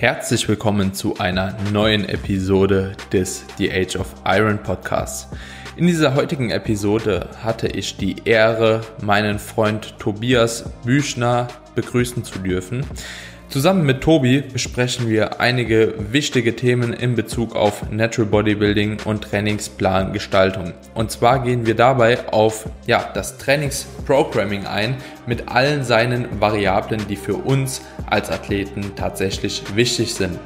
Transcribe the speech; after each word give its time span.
Herzlich 0.00 0.48
willkommen 0.48 0.94
zu 0.94 1.18
einer 1.18 1.54
neuen 1.74 2.08
Episode 2.08 2.96
des 3.12 3.44
The 3.58 3.70
Age 3.70 3.96
of 3.96 4.14
Iron 4.24 4.56
Podcasts. 4.62 5.28
In 5.76 5.86
dieser 5.86 6.14
heutigen 6.14 6.48
Episode 6.48 7.28
hatte 7.44 7.68
ich 7.68 7.98
die 7.98 8.16
Ehre, 8.24 8.80
meinen 9.02 9.38
Freund 9.38 9.98
Tobias 9.98 10.64
Büchner 10.86 11.48
begrüßen 11.74 12.24
zu 12.24 12.38
dürfen. 12.38 12.86
Zusammen 13.50 13.84
mit 13.84 14.00
Tobi 14.00 14.42
besprechen 14.42 15.08
wir 15.08 15.40
einige 15.40 15.94
wichtige 16.12 16.54
Themen 16.54 16.92
in 16.92 17.16
Bezug 17.16 17.56
auf 17.56 17.90
Natural 17.90 18.30
Bodybuilding 18.30 18.98
und 19.04 19.24
Trainingsplangestaltung. 19.24 20.72
Und 20.94 21.10
zwar 21.10 21.42
gehen 21.42 21.66
wir 21.66 21.74
dabei 21.74 22.28
auf 22.28 22.70
ja, 22.86 23.10
das 23.12 23.38
Trainingsprogramming 23.38 24.66
ein 24.66 24.98
mit 25.26 25.48
allen 25.48 25.82
seinen 25.82 26.40
Variablen, 26.40 27.08
die 27.08 27.16
für 27.16 27.34
uns 27.34 27.82
als 28.06 28.30
Athleten 28.30 28.92
tatsächlich 28.94 29.64
wichtig 29.74 30.14
sind. 30.14 30.38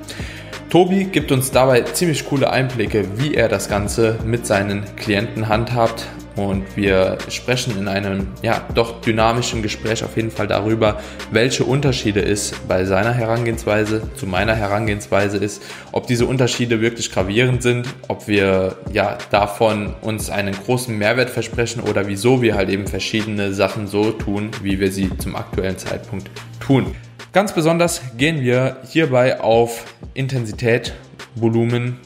Tobi 0.70 1.04
gibt 1.04 1.30
uns 1.30 1.50
dabei 1.50 1.82
ziemlich 1.82 2.24
coole 2.24 2.50
Einblicke, 2.50 3.04
wie 3.18 3.34
er 3.34 3.48
das 3.50 3.68
Ganze 3.68 4.18
mit 4.24 4.46
seinen 4.46 4.82
Klienten 4.96 5.50
handhabt. 5.50 6.06
Und 6.36 6.76
wir 6.76 7.18
sprechen 7.28 7.78
in 7.78 7.86
einem 7.86 8.28
ja, 8.42 8.66
doch 8.74 9.00
dynamischen 9.00 9.62
Gespräch 9.62 10.02
auf 10.02 10.16
jeden 10.16 10.30
Fall 10.30 10.48
darüber, 10.48 11.00
welche 11.30 11.64
Unterschiede 11.64 12.22
es 12.22 12.52
bei 12.66 12.84
seiner 12.84 13.12
Herangehensweise 13.12 14.02
zu 14.16 14.26
meiner 14.26 14.54
Herangehensweise 14.54 15.36
ist, 15.36 15.62
ob 15.92 16.06
diese 16.08 16.26
Unterschiede 16.26 16.80
wirklich 16.80 17.12
gravierend 17.12 17.62
sind, 17.62 17.86
ob 18.08 18.26
wir 18.26 18.76
ja 18.92 19.16
davon 19.30 19.94
uns 20.00 20.28
einen 20.28 20.54
großen 20.54 20.96
Mehrwert 20.96 21.30
versprechen 21.30 21.80
oder 21.80 22.08
wieso 22.08 22.42
wir 22.42 22.56
halt 22.56 22.68
eben 22.68 22.88
verschiedene 22.88 23.54
Sachen 23.54 23.86
so 23.86 24.10
tun, 24.10 24.50
wie 24.62 24.80
wir 24.80 24.90
sie 24.90 25.10
zum 25.18 25.36
aktuellen 25.36 25.78
Zeitpunkt 25.78 26.30
tun. 26.58 26.94
Ganz 27.32 27.52
besonders 27.52 28.00
gehen 28.16 28.40
wir 28.40 28.76
hierbei 28.88 29.40
auf 29.40 29.84
Intensität, 30.14 30.94
Volumen, 31.34 31.98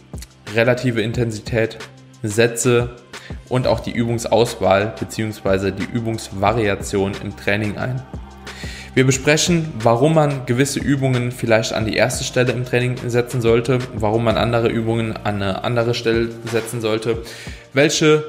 relative 0.54 1.02
Intensität, 1.02 1.78
Sätze 2.22 2.96
und 3.48 3.66
auch 3.66 3.80
die 3.80 3.92
Übungsauswahl 3.92 4.94
bzw. 4.98 5.72
die 5.72 5.84
Übungsvariation 5.92 7.12
im 7.22 7.36
Training 7.36 7.76
ein. 7.78 8.02
Wir 8.94 9.06
besprechen, 9.06 9.72
warum 9.80 10.14
man 10.14 10.44
gewisse 10.46 10.80
Übungen 10.80 11.30
vielleicht 11.30 11.72
an 11.72 11.84
die 11.84 11.94
erste 11.94 12.24
Stelle 12.24 12.52
im 12.52 12.64
Training 12.64 12.96
setzen 13.06 13.40
sollte, 13.40 13.78
warum 13.94 14.24
man 14.24 14.36
andere 14.36 14.68
Übungen 14.68 15.16
an 15.16 15.36
eine 15.36 15.62
andere 15.62 15.94
Stelle 15.94 16.30
setzen 16.50 16.80
sollte, 16.80 17.22
welche 17.72 18.24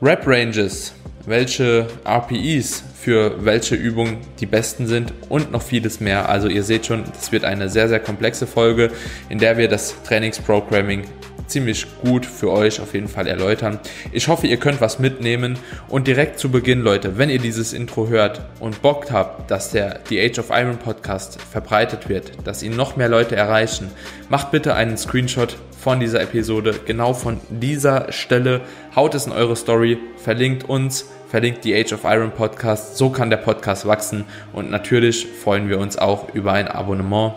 Rep 0.00 0.26
Ranges, 0.26 0.94
welche 1.26 1.88
RPEs 2.06 2.84
für 3.00 3.44
welche 3.44 3.74
Übungen 3.74 4.18
die 4.40 4.46
besten 4.46 4.86
sind 4.86 5.12
und 5.28 5.50
noch 5.50 5.62
vieles 5.62 6.00
mehr. 6.00 6.28
Also 6.28 6.48
ihr 6.48 6.62
seht 6.62 6.86
schon, 6.86 7.04
es 7.18 7.32
wird 7.32 7.44
eine 7.44 7.68
sehr, 7.68 7.88
sehr 7.88 8.00
komplexe 8.00 8.46
Folge, 8.46 8.90
in 9.28 9.38
der 9.38 9.56
wir 9.56 9.68
das 9.68 9.94
Trainingsprogramming 10.04 11.04
ziemlich 11.50 11.86
gut 12.00 12.24
für 12.24 12.50
euch 12.50 12.80
auf 12.80 12.94
jeden 12.94 13.08
Fall 13.08 13.26
erläutern. 13.26 13.78
Ich 14.12 14.28
hoffe, 14.28 14.46
ihr 14.46 14.56
könnt 14.56 14.80
was 14.80 14.98
mitnehmen 14.98 15.58
und 15.88 16.06
direkt 16.06 16.38
zu 16.38 16.50
Beginn, 16.50 16.80
Leute, 16.80 17.18
wenn 17.18 17.30
ihr 17.30 17.38
dieses 17.38 17.72
Intro 17.72 18.08
hört 18.08 18.42
und 18.60 18.82
Bock 18.82 19.10
habt, 19.10 19.50
dass 19.50 19.70
der 19.70 20.00
The 20.08 20.20
Age 20.20 20.38
of 20.38 20.50
Iron 20.50 20.78
Podcast 20.78 21.40
verbreitet 21.40 22.08
wird, 22.08 22.32
dass 22.44 22.62
ihn 22.62 22.76
noch 22.76 22.96
mehr 22.96 23.08
Leute 23.08 23.36
erreichen, 23.36 23.90
macht 24.28 24.50
bitte 24.50 24.74
einen 24.74 24.96
Screenshot 24.96 25.56
von 25.80 25.98
dieser 25.98 26.20
Episode, 26.20 26.74
genau 26.84 27.14
von 27.14 27.40
dieser 27.48 28.12
Stelle, 28.12 28.60
haut 28.94 29.14
es 29.14 29.26
in 29.26 29.32
eure 29.32 29.56
Story, 29.56 29.98
verlinkt 30.16 30.68
uns, 30.68 31.06
verlinkt 31.30 31.64
die 31.64 31.74
Age 31.74 31.94
of 31.94 32.04
Iron 32.04 32.32
Podcast. 32.32 32.98
So 32.98 33.08
kann 33.08 33.30
der 33.30 33.38
Podcast 33.38 33.86
wachsen 33.86 34.24
und 34.52 34.70
natürlich 34.70 35.26
freuen 35.26 35.68
wir 35.68 35.78
uns 35.78 35.96
auch 35.96 36.34
über 36.34 36.52
ein 36.52 36.68
Abonnement. 36.68 37.34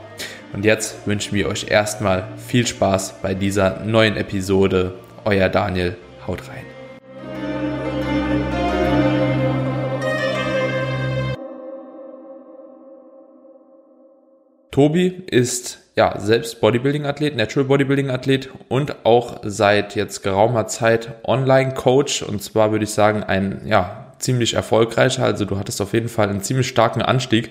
Und 0.54 0.66
jetzt 0.66 1.08
wünschen 1.08 1.34
wir 1.34 1.48
euch 1.48 1.72
erstmal 1.72 2.28
viel 2.38 2.68
Spaß 2.68 3.16
bei 3.24 3.34
dieser 3.34 3.80
neuen 3.80 4.16
Episode. 4.16 4.94
Euer 5.26 5.50
Daniel, 5.50 5.98
haut 6.28 6.42
rein. 6.48 6.64
Tobi 14.70 15.24
ist 15.28 15.80
ja 15.96 16.20
selbst 16.20 16.62
Bodybuilding-Athlet, 16.62 17.36
Natural 17.36 17.68
Bodybuilding-Athlet 17.68 18.50
und 18.70 19.06
auch 19.06 19.42
seit 19.44 19.96
jetzt 19.96 20.24
geraumer 20.24 20.68
Zeit 20.68 21.14
Online-Coach. 21.24 22.24
Und 22.24 22.42
zwar 22.42 22.72
würde 22.72 22.86
ich 22.86 22.92
sagen, 22.92 23.24
ein 23.24 23.62
ja 23.66 24.03
ziemlich 24.24 24.54
erfolgreicher. 24.54 25.24
Also 25.24 25.46
du 25.46 25.58
hattest 25.58 25.82
auf 25.82 25.94
jeden 25.94 26.10
Fall 26.10 26.30
einen 26.30 26.42
ziemlich 26.42 26.68
starken 26.68 27.02
Anstieg 27.02 27.50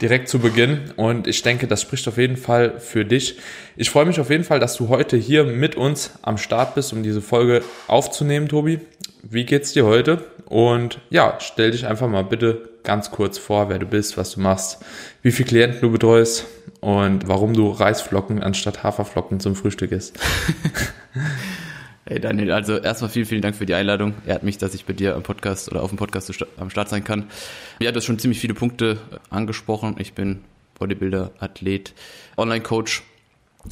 direkt 0.00 0.28
zu 0.28 0.38
Beginn. 0.38 0.92
Und 0.96 1.26
ich 1.26 1.42
denke, 1.42 1.66
das 1.66 1.82
spricht 1.82 2.06
auf 2.08 2.18
jeden 2.18 2.36
Fall 2.36 2.78
für 2.78 3.04
dich. 3.04 3.38
Ich 3.76 3.90
freue 3.90 4.06
mich 4.06 4.20
auf 4.20 4.30
jeden 4.30 4.44
Fall, 4.44 4.60
dass 4.60 4.76
du 4.76 4.88
heute 4.88 5.16
hier 5.16 5.44
mit 5.44 5.74
uns 5.74 6.12
am 6.22 6.38
Start 6.38 6.74
bist, 6.74 6.92
um 6.92 7.02
diese 7.02 7.22
Folge 7.22 7.62
aufzunehmen, 7.86 8.48
Tobi. 8.48 8.80
Wie 9.22 9.44
geht's 9.44 9.72
dir 9.72 9.86
heute? 9.86 10.24
Und 10.46 10.98
ja, 11.10 11.38
stell 11.40 11.70
dich 11.70 11.86
einfach 11.86 12.08
mal 12.08 12.24
bitte 12.24 12.70
ganz 12.82 13.10
kurz 13.10 13.38
vor, 13.38 13.68
wer 13.68 13.78
du 13.78 13.86
bist, 13.86 14.16
was 14.16 14.32
du 14.32 14.40
machst, 14.40 14.78
wie 15.22 15.30
viele 15.30 15.48
Klienten 15.48 15.80
du 15.80 15.90
betreust 15.90 16.46
und 16.80 17.28
warum 17.28 17.54
du 17.54 17.70
Reisflocken 17.70 18.42
anstatt 18.42 18.82
Haferflocken 18.82 19.40
zum 19.40 19.54
Frühstück 19.54 19.92
isst. 19.92 20.18
Hey 22.06 22.18
Daniel, 22.18 22.50
also 22.50 22.78
erstmal 22.78 23.10
vielen, 23.10 23.26
vielen 23.26 23.42
Dank 23.42 23.54
für 23.54 23.66
die 23.66 23.74
Einladung. 23.74 24.14
Er 24.24 24.34
hat 24.34 24.42
mich, 24.42 24.56
dass 24.56 24.74
ich 24.74 24.86
bei 24.86 24.94
dir 24.94 25.14
am 25.14 25.22
Podcast 25.22 25.70
oder 25.70 25.82
auf 25.82 25.90
dem 25.90 25.98
Podcast 25.98 26.32
am 26.56 26.70
Start 26.70 26.88
sein 26.88 27.04
kann. 27.04 27.28
Mir 27.78 27.88
hat 27.88 27.94
das 27.94 28.06
schon 28.06 28.18
ziemlich 28.18 28.40
viele 28.40 28.54
Punkte 28.54 28.98
angesprochen. 29.28 29.96
Ich 29.98 30.14
bin 30.14 30.42
Bodybuilder, 30.78 31.30
Athlet, 31.38 31.92
Online-Coach. 32.38 33.02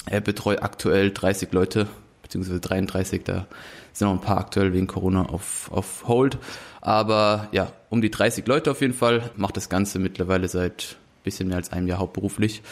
Er 0.05 0.21
betreut 0.21 0.63
aktuell 0.63 1.11
30 1.11 1.51
Leute, 1.53 1.89
beziehungsweise 2.23 2.61
33. 2.61 3.25
Da 3.25 3.47
sind 3.95 4.09
noch 4.09 4.15
ein 4.15 4.21
paar 4.21 4.39
aktuell 4.39 4.75
wegen 4.75 4.87
Corona 4.87 5.23
auf, 5.23 5.73
auf 5.73 6.07
Hold. 6.07 6.37
Aber 6.83 7.49
ja, 7.53 7.73
um 7.89 8.03
die 8.03 8.11
30 8.11 8.47
Leute 8.47 8.71
auf 8.71 8.83
jeden 8.83 8.95
Fall. 8.95 9.31
Macht 9.37 9.57
das 9.57 9.71
Ganze 9.71 9.99
mittlerweile 9.99 10.49
seit 10.49 10.99
bisschen 11.25 11.49
mehr 11.49 11.57
als 11.57 11.73
einem 11.73 11.87
Jahr 11.87 11.99
hauptberuflich. 11.99 12.63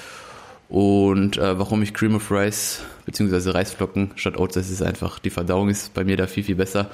Und 0.68 1.36
äh, 1.36 1.58
warum 1.58 1.82
ich 1.82 1.94
Cream 1.94 2.16
of 2.16 2.30
Rice 2.30 2.82
bzw. 3.04 3.50
Reisflocken 3.50 4.10
statt 4.16 4.36
Oats, 4.36 4.54
das 4.54 4.70
ist 4.70 4.82
einfach, 4.82 5.18
die 5.18 5.30
Verdauung 5.30 5.68
ist 5.68 5.94
bei 5.94 6.04
mir 6.04 6.16
da 6.16 6.26
viel, 6.26 6.44
viel 6.44 6.56
besser. 6.56 6.90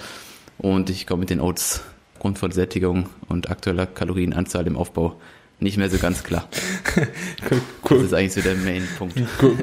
Und 0.58 0.90
ich 0.90 1.06
komme 1.06 1.20
mit 1.20 1.30
den 1.30 1.40
Oats 1.40 1.82
aufgrund 2.14 2.38
von 2.38 2.52
Sättigung 2.52 3.08
und 3.28 3.50
aktueller 3.50 3.86
Kalorienanzahl 3.86 4.66
im 4.66 4.76
Aufbau 4.76 5.16
nicht 5.62 5.76
mehr 5.76 5.88
so 5.88 5.98
ganz 5.98 6.24
klar. 6.24 6.48
das 7.88 8.02
ist 8.02 8.14
eigentlich 8.14 8.32
so 8.32 8.40
der 8.40 8.56
Main-Punkt. 8.56 9.14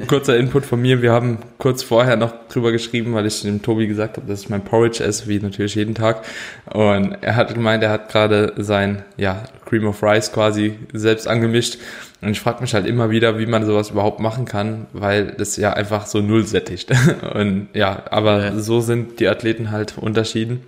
Kurzer 0.08 0.36
Input 0.36 0.64
von 0.64 0.80
mir. 0.80 1.02
Wir 1.02 1.12
haben 1.12 1.38
kurz 1.58 1.82
vorher 1.82 2.16
noch 2.16 2.48
drüber 2.48 2.72
geschrieben, 2.72 3.14
weil 3.14 3.26
ich 3.26 3.42
dem 3.42 3.62
Tobi 3.62 3.86
gesagt 3.86 4.16
habe, 4.16 4.26
dass 4.26 4.42
ich 4.42 4.48
mein 4.48 4.64
Porridge 4.64 5.04
esse, 5.04 5.28
wie 5.28 5.38
natürlich 5.38 5.74
jeden 5.74 5.94
Tag. 5.94 6.24
Und 6.72 7.18
er 7.20 7.36
hat 7.36 7.54
gemeint, 7.54 7.82
er 7.82 7.90
hat 7.90 8.10
gerade 8.10 8.54
sein 8.56 9.04
ja, 9.16 9.44
Cream 9.66 9.86
of 9.86 10.02
Rice 10.02 10.32
quasi 10.32 10.74
selbst 10.92 11.28
angemischt. 11.28 11.78
Und 12.22 12.30
ich 12.30 12.40
frage 12.40 12.60
mich 12.60 12.74
halt 12.74 12.86
immer 12.86 13.10
wieder, 13.10 13.38
wie 13.38 13.46
man 13.46 13.64
sowas 13.64 13.90
überhaupt 13.90 14.20
machen 14.20 14.44
kann, 14.44 14.86
weil 14.92 15.32
das 15.32 15.56
ja 15.56 15.72
einfach 15.72 16.06
so 16.06 16.20
null 16.20 16.44
sättigt. 16.46 16.90
Und 17.34 17.68
ja, 17.72 18.04
aber 18.10 18.44
ja. 18.44 18.58
so 18.58 18.80
sind 18.80 19.20
die 19.20 19.28
Athleten 19.28 19.70
halt 19.70 19.96
unterschieden. 19.96 20.60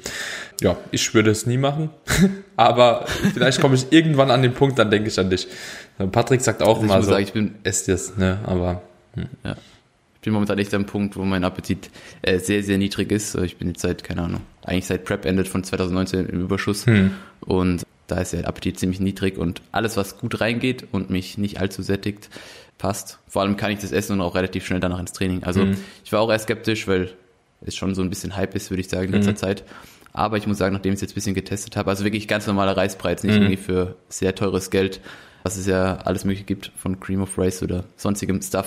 Ja, 0.61 0.77
ich 0.93 1.13
würde 1.13 1.31
es 1.31 1.47
nie 1.47 1.59
machen, 1.59 1.91
aber 2.57 3.07
vielleicht 3.35 3.61
komme 3.61 3.75
ich 3.75 3.87
irgendwann 3.91 4.31
an 4.31 4.43
den 4.43 4.55
Punkt, 4.55 4.79
dann 4.79 4.91
denke 4.91 5.09
ich 5.09 5.19
an 5.19 5.29
dich. 5.29 5.49
Patrick 6.13 6.41
sagt 6.41 6.63
auch 6.63 6.81
also 6.81 6.83
immer 6.83 7.03
so, 7.03 7.11
sagen, 7.11 7.25
ich 7.25 7.33
bin, 7.33 7.55
esst 7.65 7.89
es, 7.89 8.17
ne, 8.17 8.39
aber. 8.45 8.83
Hm. 9.15 9.27
Ja. 9.45 9.57
Ich 10.15 10.25
bin 10.25 10.35
momentan 10.35 10.57
echt 10.61 10.73
am 10.73 10.87
Punkt, 10.87 11.17
wo 11.17 11.25
mein 11.25 11.43
Appetit 11.43 11.91
äh, 12.23 12.39
sehr, 12.39 12.63
sehr 12.63 12.79
niedrig 12.79 13.11
ist. 13.11 13.35
Ich 13.35 13.57
bin 13.57 13.67
jetzt 13.67 13.81
seit, 13.81 14.05
keine 14.05 14.23
Ahnung, 14.23 14.43
eigentlich 14.65 14.87
seit 14.87 15.05
Prep 15.05 15.25
endet 15.25 15.49
von 15.49 15.65
2019 15.65 16.27
im 16.27 16.43
Überschuss. 16.43 16.87
Hm. 16.87 17.11
Und 17.41 17.83
da 18.13 18.21
ist 18.21 18.33
der 18.33 18.47
Appetit 18.47 18.79
ziemlich 18.79 19.01
niedrig 19.01 19.39
und 19.39 19.63
alles, 19.73 19.97
was 19.97 20.19
gut 20.19 20.41
reingeht 20.41 20.87
und 20.93 21.11
mich 21.11 21.39
nicht 21.39 21.61
allzu 21.61 21.83
sättigt, 21.83 22.29
passt. 22.77 23.19
Vor 23.27 23.43
allem 23.43 23.57
kann 23.57 23.71
ich 23.71 23.79
das 23.79 23.93
essen 23.93 24.15
und 24.15 24.21
auch 24.21 24.35
relativ 24.35 24.67
schnell 24.67 24.81
danach 24.81 24.99
ins 24.99 25.13
Training. 25.13 25.43
Also 25.45 25.65
mhm. 25.65 25.77
ich 26.05 26.13
war 26.13 26.21
auch 26.21 26.31
eher 26.31 26.39
skeptisch, 26.39 26.87
weil 26.87 27.11
es 27.63 27.75
schon 27.75 27.95
so 27.95 28.03
ein 28.03 28.11
bisschen 28.11 28.37
Hype 28.37 28.55
ist, 28.55 28.71
würde 28.71 28.83
ich 28.83 28.89
sagen, 28.89 29.07
in 29.07 29.13
letzter 29.13 29.33
mhm. 29.33 29.37
Zeit. 29.37 29.65
Aber 30.13 30.37
ich 30.37 30.47
muss 30.47 30.59
sagen, 30.59 30.75
nachdem 30.75 30.93
ich 30.93 30.97
es 30.97 31.01
jetzt 31.01 31.13
ein 31.13 31.15
bisschen 31.15 31.35
getestet 31.35 31.77
habe, 31.77 31.89
also 31.89 32.05
wirklich 32.05 32.29
ganz 32.29 32.47
normaler 32.47 32.77
Reispreis, 32.77 33.23
nicht 33.23 33.35
mhm. 33.35 33.43
irgendwie 33.43 33.57
für 33.57 33.97
sehr 34.11 34.35
teures 34.35 34.71
Geld, 34.71 35.01
was 35.43 35.57
es 35.57 35.67
ja 35.67 35.97
alles 36.05 36.25
mögliche 36.25 36.45
gibt 36.45 36.71
von 36.77 37.01
Cream 37.01 37.23
of 37.23 37.39
Rice 37.39 37.63
oder 37.63 37.85
sonstigem 37.97 38.43
Stuff, 38.43 38.67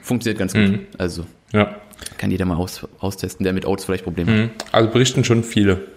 funktioniert 0.00 0.38
ganz 0.38 0.54
gut. 0.54 0.68
Mhm. 0.68 0.86
Also 0.96 1.26
ja. 1.52 1.76
kann 2.16 2.30
jeder 2.30 2.46
mal 2.46 2.56
aus, 2.56 2.86
austesten, 2.98 3.44
der 3.44 3.52
mit 3.52 3.66
Oats 3.66 3.84
vielleicht 3.84 4.04
Probleme 4.04 4.32
mhm. 4.32 4.42
hat. 4.44 4.74
Also 4.74 4.90
berichten 4.90 5.22
schon 5.22 5.44
viele. 5.44 5.95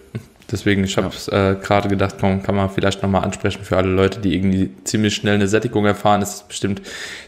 Deswegen, 0.51 0.83
ich 0.83 0.97
habe 0.97 1.11
ja. 1.31 1.51
äh, 1.51 1.55
gerade 1.55 1.89
gedacht, 1.89 2.15
komm, 2.19 2.43
kann 2.43 2.55
man 2.55 2.69
vielleicht 2.69 3.03
nochmal 3.03 3.23
ansprechen 3.23 3.63
für 3.63 3.77
alle 3.77 3.89
Leute, 3.89 4.19
die 4.19 4.35
irgendwie 4.35 4.71
ziemlich 4.83 5.15
schnell 5.15 5.35
eine 5.35 5.47
Sättigung 5.47 5.85
erfahren. 5.85 6.21
Das 6.21 6.35
ist 6.35 6.47
bestimmt 6.47 6.81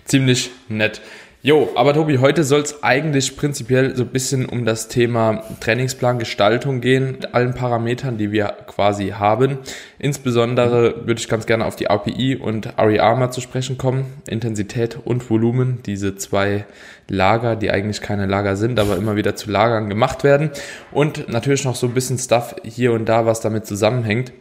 ziemlich 0.06 0.52
nett. 0.70 1.02
Jo, 1.44 1.70
aber 1.74 1.96
Tobi, 1.96 2.20
heute 2.20 2.44
soll 2.44 2.62
es 2.62 2.84
eigentlich 2.84 3.36
prinzipiell 3.36 3.96
so 3.96 4.04
ein 4.04 4.10
bisschen 4.10 4.46
um 4.46 4.64
das 4.64 4.90
Thema 4.90 5.44
Trainingsplan 5.60 6.20
Gestaltung 6.20 6.82
gehen, 6.82 7.14
mit 7.14 7.34
allen 7.34 7.56
Parametern, 7.56 8.20
die 8.20 8.32
wir 8.32 8.54
quasi 8.68 9.08
haben. 9.08 9.58
Insbesondere 9.98 11.08
würde 11.08 11.20
ich 11.20 11.28
ganz 11.28 11.48
gerne 11.48 11.66
auf 11.66 11.76
die 11.76 11.90
API 11.90 12.36
und 12.36 12.78
RER 12.78 13.16
mal 13.16 13.32
zu 13.32 13.42
sprechen 13.42 13.80
kommen. 13.80 14.06
Intensität 14.28 15.00
und 15.04 15.28
Volumen, 15.32 15.80
diese 15.84 16.16
zwei 16.16 16.66
Lager, 17.08 17.56
die 17.56 17.72
eigentlich 17.72 18.02
keine 18.02 18.28
Lager 18.28 18.56
sind, 18.56 18.80
aber 18.80 18.98
immer 18.98 19.16
wieder 19.16 19.36
zu 19.36 19.50
Lagern 19.50 19.90
gemacht 19.90 20.24
werden. 20.24 20.52
Und 20.92 21.28
natürlich 21.28 21.66
noch 21.66 21.76
so 21.76 21.88
ein 21.88 21.96
bisschen 21.96 22.20
Stuff 22.20 22.56
hier 22.64 22.94
und 22.94 23.06
da, 23.10 23.26
was 23.26 23.42
damit 23.42 23.66
zusammenhängt. 23.66 24.32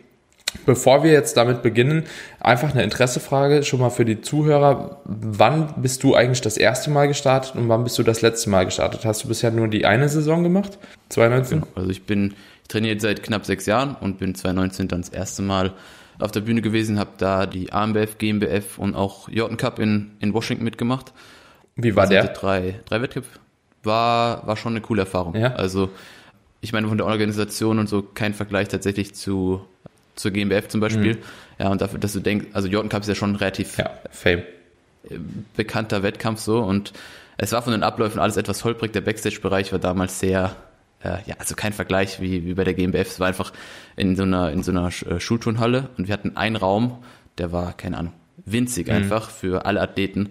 Bevor 0.67 1.05
wir 1.05 1.12
jetzt 1.12 1.37
damit 1.37 1.62
beginnen, 1.62 2.05
einfach 2.41 2.73
eine 2.73 2.82
Interessefrage 2.82 3.62
schon 3.62 3.81
mal 3.81 3.91
für 3.91 4.05
die 4.05 4.20
Zuhörer. 4.20 5.00
Wann 5.05 5.75
bist 5.76 6.02
du 6.02 6.14
eigentlich 6.14 6.41
das 6.41 6.56
erste 6.56 6.91
Mal 6.91 7.08
gestartet 7.08 7.55
und 7.55 7.69
wann 7.69 7.85
bist 7.85 7.99
du 7.99 8.02
das 8.02 8.20
letzte 8.23 8.50
Mal 8.50 8.64
gestartet? 8.64 9.05
Hast 9.05 9.25
du 9.25 9.29
bisher 9.29 9.50
nur 9.50 9.69
die 9.69 9.87
eine 9.87 10.08
Saison 10.08 10.43
gemacht? 10.43 10.79
2019? 11.11 11.61
Genau. 11.61 11.73
Also 11.75 11.91
ich 11.91 12.05
bin, 12.05 12.35
ich 12.62 12.69
trainiere 12.69 12.94
jetzt 12.94 13.02
seit 13.02 13.23
knapp 13.23 13.47
sechs 13.47 13.67
Jahren 13.67 13.97
und 14.00 14.19
bin 14.19 14.35
2019 14.35 14.88
dann 14.88 15.02
das 15.02 15.11
erste 15.11 15.43
Mal 15.43 15.73
auf 16.19 16.32
der 16.32 16.41
Bühne 16.41 16.62
gewesen, 16.62 16.99
habe 16.99 17.11
da 17.19 17.47
die 17.47 17.73
AMBF, 17.73 18.19
GmbF 18.19 18.79
und 18.79 18.94
auch 18.94 19.29
Jordan 19.29 19.56
Cup 19.56 19.79
in, 19.79 20.11
in 20.20 20.35
Washington 20.35 20.64
mitgemacht. 20.64 21.12
Wie 21.76 21.97
war 21.97 22.02
Also 22.02 22.14
der? 22.14 22.29
Drei, 22.29 22.81
drei 22.85 23.00
Wettkämpfe. 23.02 23.38
War, 23.82 24.47
war 24.47 24.56
schon 24.56 24.75
eine 24.75 24.82
coole 24.82 25.02
Erfahrung. 25.02 25.35
Ja. 25.35 25.55
Also 25.55 25.91
ich 26.61 26.73
meine 26.73 26.88
von 26.88 26.99
der 26.99 27.06
Organisation 27.06 27.79
und 27.79 27.88
so 27.88 28.02
kein 28.02 28.35
Vergleich 28.35 28.69
tatsächlich 28.69 29.14
zu 29.14 29.64
zur 30.20 30.31
GmbF 30.31 30.69
zum 30.69 30.81
Beispiel. 30.81 31.19
Ja, 31.58 31.69
und 31.69 31.81
dafür, 31.81 31.99
dass 31.99 32.12
du 32.12 32.20
denkst, 32.20 32.46
also 32.52 32.69
Jordan 32.69 32.88
Cup 32.88 33.02
ist 33.02 33.08
ja 33.08 33.14
schon 33.14 33.32
ein 33.32 33.37
relativ 33.37 33.76
Ja, 33.78 33.90
Fame. 34.11 34.43
bekannter 35.56 36.02
Wettkampf 36.02 36.40
so 36.40 36.58
und 36.61 36.93
es 37.38 37.52
war 37.52 37.62
von 37.62 37.72
den 37.72 37.82
Abläufen 37.82 38.20
alles 38.20 38.37
etwas 38.37 38.64
holprig. 38.64 38.93
Der 38.93 39.00
Backstage-Bereich 39.00 39.72
war 39.72 39.78
damals 39.78 40.20
sehr, 40.20 40.56
äh, 41.02 41.17
ja, 41.26 41.37
also 41.38 41.55
kein 41.55 41.72
Vergleich 41.72 42.20
wie, 42.20 42.44
wie 42.44 42.52
bei 42.55 42.64
der 42.64 42.75
GmbF. 42.75 43.08
Es 43.08 43.19
war 43.20 43.28
einfach 43.28 43.52
in 43.96 44.14
so 44.14 44.25
einer, 44.25 44.52
in 44.52 44.62
so 44.62 44.70
einer 44.72 44.88
äh, 44.88 45.20
Schulturnhalle 45.20 45.88
und 45.96 46.06
wir 46.08 46.12
hatten 46.12 46.37
einen 46.37 46.56
Raum, 46.56 46.99
der 47.38 47.50
war, 47.50 47.73
keine 47.75 47.96
Ahnung, 47.96 48.12
winzig 48.44 48.90
einfach 48.90 49.31
für 49.31 49.64
alle 49.64 49.81
Athleten. 49.81 50.31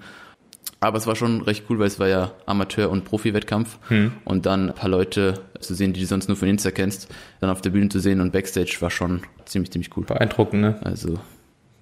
Aber 0.81 0.97
es 0.97 1.05
war 1.07 1.15
schon 1.15 1.41
recht 1.41 1.65
cool, 1.69 1.77
weil 1.79 1.87
es 1.87 1.99
war 1.99 2.07
ja 2.07 2.31
Amateur- 2.45 2.89
und 2.89 3.03
Profi-Wettkampf 3.03 3.77
und 4.23 4.45
dann 4.45 4.69
ein 4.69 4.75
paar 4.75 4.89
Leute 4.89 5.33
zu 5.59 5.73
sehen, 5.75 5.91
die 5.91 5.99
du 5.99 6.05
sonst 6.05 6.29
nur 6.29 6.37
von 6.37 6.47
Insta 6.47 6.71
kennst, 6.71 7.09
dann 7.41 7.49
auf 7.49 7.59
der 7.61 7.71
Bühne 7.71 7.89
zu 7.89 7.99
sehen 7.99 8.21
und 8.21 8.31
Backstage 8.31 8.77
war 8.79 8.89
schon 8.89 9.23
ziemlich, 9.45 9.71
ziemlich 9.71 9.89
cool. 9.97 10.05
Beeindruckend, 10.05 10.61
ne? 10.61 10.79
Also 10.83 11.19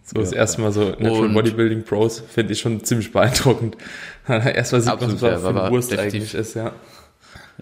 So 0.04 0.20
das 0.20 0.32
Ja. 0.32 0.38
erste 0.38 0.62
Mal 0.62 0.72
so 0.72 0.96
Natural 0.98 1.30
Bodybuilding 1.30 1.84
Pros 1.84 2.22
finde 2.28 2.54
ich 2.54 2.60
schon 2.60 2.84
ziemlich 2.84 3.12
beeindruckend. 3.12 3.78
Erst 4.28 4.72
mal 4.72 4.82
sieht 4.82 5.00
man, 5.00 5.14
was 5.14 5.22
ja, 5.22 5.38
für 5.38 5.70
Wurst 5.72 5.98
eigentlich 5.98 6.34
ist, 6.34 6.56
ja. 6.56 6.72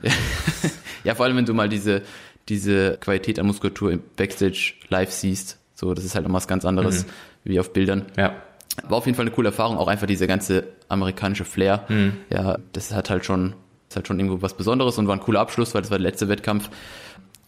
Ja, 1.04 1.16
vor 1.16 1.26
allem, 1.26 1.38
wenn 1.38 1.46
du 1.46 1.54
mal 1.54 1.70
diese, 1.70 2.02
diese 2.50 2.98
Qualität 3.00 3.40
an 3.40 3.46
Muskulatur 3.46 3.92
im 3.92 4.02
Backstage 4.16 4.74
live 4.90 5.12
siehst. 5.12 5.60
So, 5.76 5.94
das 5.94 6.04
ist 6.06 6.16
halt 6.16 6.26
noch 6.28 6.34
was 6.34 6.48
ganz 6.48 6.66
anderes 6.66 7.06
wie 7.44 7.60
auf 7.60 7.74
Bildern. 7.74 8.06
Ja. 8.18 8.36
War 8.84 8.98
auf 8.98 9.06
jeden 9.06 9.16
Fall 9.16 9.24
eine 9.26 9.32
coole 9.36 9.50
Erfahrung, 9.50 9.78
auch 9.78 9.88
einfach 9.88 10.08
diese 10.08 10.28
ganze 10.28 10.66
amerikanische 10.90 11.46
Flair. 11.46 11.86
Ja, 12.30 12.58
das 12.74 12.94
hat 12.94 13.10
halt 13.10 13.26
schon, 13.26 13.54
ist 13.90 13.96
halt 13.96 14.08
schon 14.08 14.20
irgendwo 14.20 14.42
was 14.42 14.56
Besonderes 14.56 14.98
und 14.98 15.08
war 15.08 15.16
ein 15.16 15.22
cooler 15.22 15.40
Abschluss, 15.40 15.74
weil 15.74 15.82
das 15.82 15.92
war 15.92 15.98
der 15.98 16.04
letzte 16.10 16.28
Wettkampf. 16.28 16.70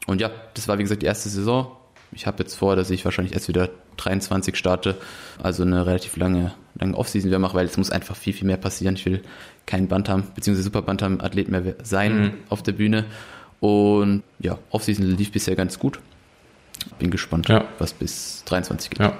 Und 0.07 0.21
ja, 0.21 0.31
das 0.53 0.67
war 0.67 0.77
wie 0.77 0.83
gesagt 0.83 1.01
die 1.01 1.05
erste 1.05 1.29
Saison. 1.29 1.71
Ich 2.13 2.25
habe 2.25 2.41
jetzt 2.41 2.55
vor, 2.55 2.77
dass 2.77 2.89
ich 2.89 3.03
wahrscheinlich 3.03 3.33
erst 3.33 3.49
wieder 3.49 3.69
23 3.97 4.55
starte, 4.55 4.95
also 5.43 5.63
eine 5.63 5.85
relativ 5.85 6.15
lange, 6.15 6.53
lange 6.79 6.95
Offseason 6.95 7.27
wieder 7.29 7.39
mache, 7.39 7.55
weil 7.55 7.65
es 7.65 7.75
muss 7.75 7.91
einfach 7.91 8.15
viel, 8.15 8.31
viel 8.31 8.47
mehr 8.47 8.55
passieren. 8.55 8.95
Ich 8.95 9.05
will 9.05 9.21
kein 9.65 9.89
Bantam 9.89 10.23
bzw. 10.33 10.61
Super 10.61 10.81
Bantam 10.81 11.19
Athlet 11.19 11.49
mehr 11.49 11.75
sein 11.83 12.35
auf 12.47 12.63
der 12.63 12.71
Bühne. 12.71 13.03
Und 13.59 14.23
ja, 14.39 14.57
Offseason 14.69 15.05
lief 15.05 15.33
bisher 15.33 15.57
ganz 15.57 15.77
gut. 15.79 15.99
Bin 16.99 17.11
gespannt, 17.11 17.49
Ja. 17.49 17.65
was 17.79 17.91
bis 17.91 18.43
23 18.45 18.91
geht. 18.91 18.99
Ja. 18.99 19.17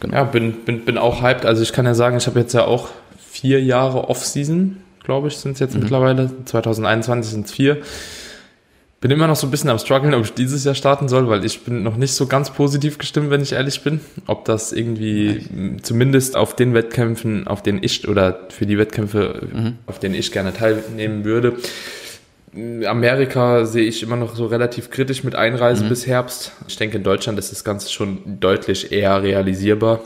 Genau. 0.00 0.14
Ja, 0.14 0.24
bin, 0.24 0.52
bin, 0.64 0.84
bin 0.84 0.98
auch 0.98 1.22
hyped. 1.22 1.44
Also 1.44 1.62
ich 1.62 1.72
kann 1.72 1.86
ja 1.86 1.94
sagen, 1.94 2.16
ich 2.16 2.26
habe 2.26 2.38
jetzt 2.38 2.52
ja 2.54 2.64
auch 2.64 2.88
vier 3.18 3.62
Jahre 3.62 4.08
Off-Season, 4.08 4.78
glaube 5.04 5.28
ich, 5.28 5.36
sind 5.36 5.52
es 5.52 5.58
jetzt 5.58 5.76
mittlerweile. 5.76 6.30
2021 6.44 7.32
sind 7.32 7.46
es 7.46 7.52
vier. 7.52 7.78
Bin 9.00 9.12
immer 9.12 9.28
noch 9.28 9.36
so 9.36 9.46
ein 9.46 9.52
bisschen 9.52 9.70
am 9.70 9.78
struggeln, 9.78 10.12
ob 10.12 10.24
ich 10.24 10.34
dieses 10.34 10.64
Jahr 10.64 10.74
starten 10.74 11.08
soll, 11.08 11.28
weil 11.28 11.44
ich 11.44 11.62
bin 11.62 11.84
noch 11.84 11.96
nicht 11.96 12.14
so 12.14 12.26
ganz 12.26 12.50
positiv 12.50 12.98
gestimmt, 12.98 13.30
wenn 13.30 13.40
ich 13.40 13.52
ehrlich 13.52 13.82
bin. 13.82 14.00
Ob 14.26 14.44
das 14.44 14.72
irgendwie 14.72 15.46
m, 15.54 15.82
zumindest 15.84 16.36
auf 16.36 16.56
den 16.56 16.74
Wettkämpfen, 16.74 17.46
auf 17.46 17.62
denen 17.62 17.78
ich 17.80 18.08
oder 18.08 18.40
für 18.48 18.66
die 18.66 18.76
Wettkämpfe, 18.76 19.48
auf 19.86 20.00
denen 20.00 20.16
ich 20.16 20.32
gerne 20.32 20.52
teilnehmen 20.52 21.24
würde. 21.24 21.56
Amerika 22.54 23.64
sehe 23.66 23.84
ich 23.86 24.02
immer 24.02 24.16
noch 24.16 24.34
so 24.34 24.46
relativ 24.46 24.90
kritisch 24.90 25.24
mit 25.24 25.34
Einreisen 25.34 25.88
bis 25.88 26.06
Herbst. 26.06 26.52
Ich 26.66 26.76
denke, 26.76 26.96
in 26.96 27.04
Deutschland 27.04 27.38
ist 27.38 27.52
das 27.52 27.64
Ganze 27.64 27.90
schon 27.92 28.40
deutlich 28.40 28.92
eher 28.92 29.22
realisierbar. 29.22 30.00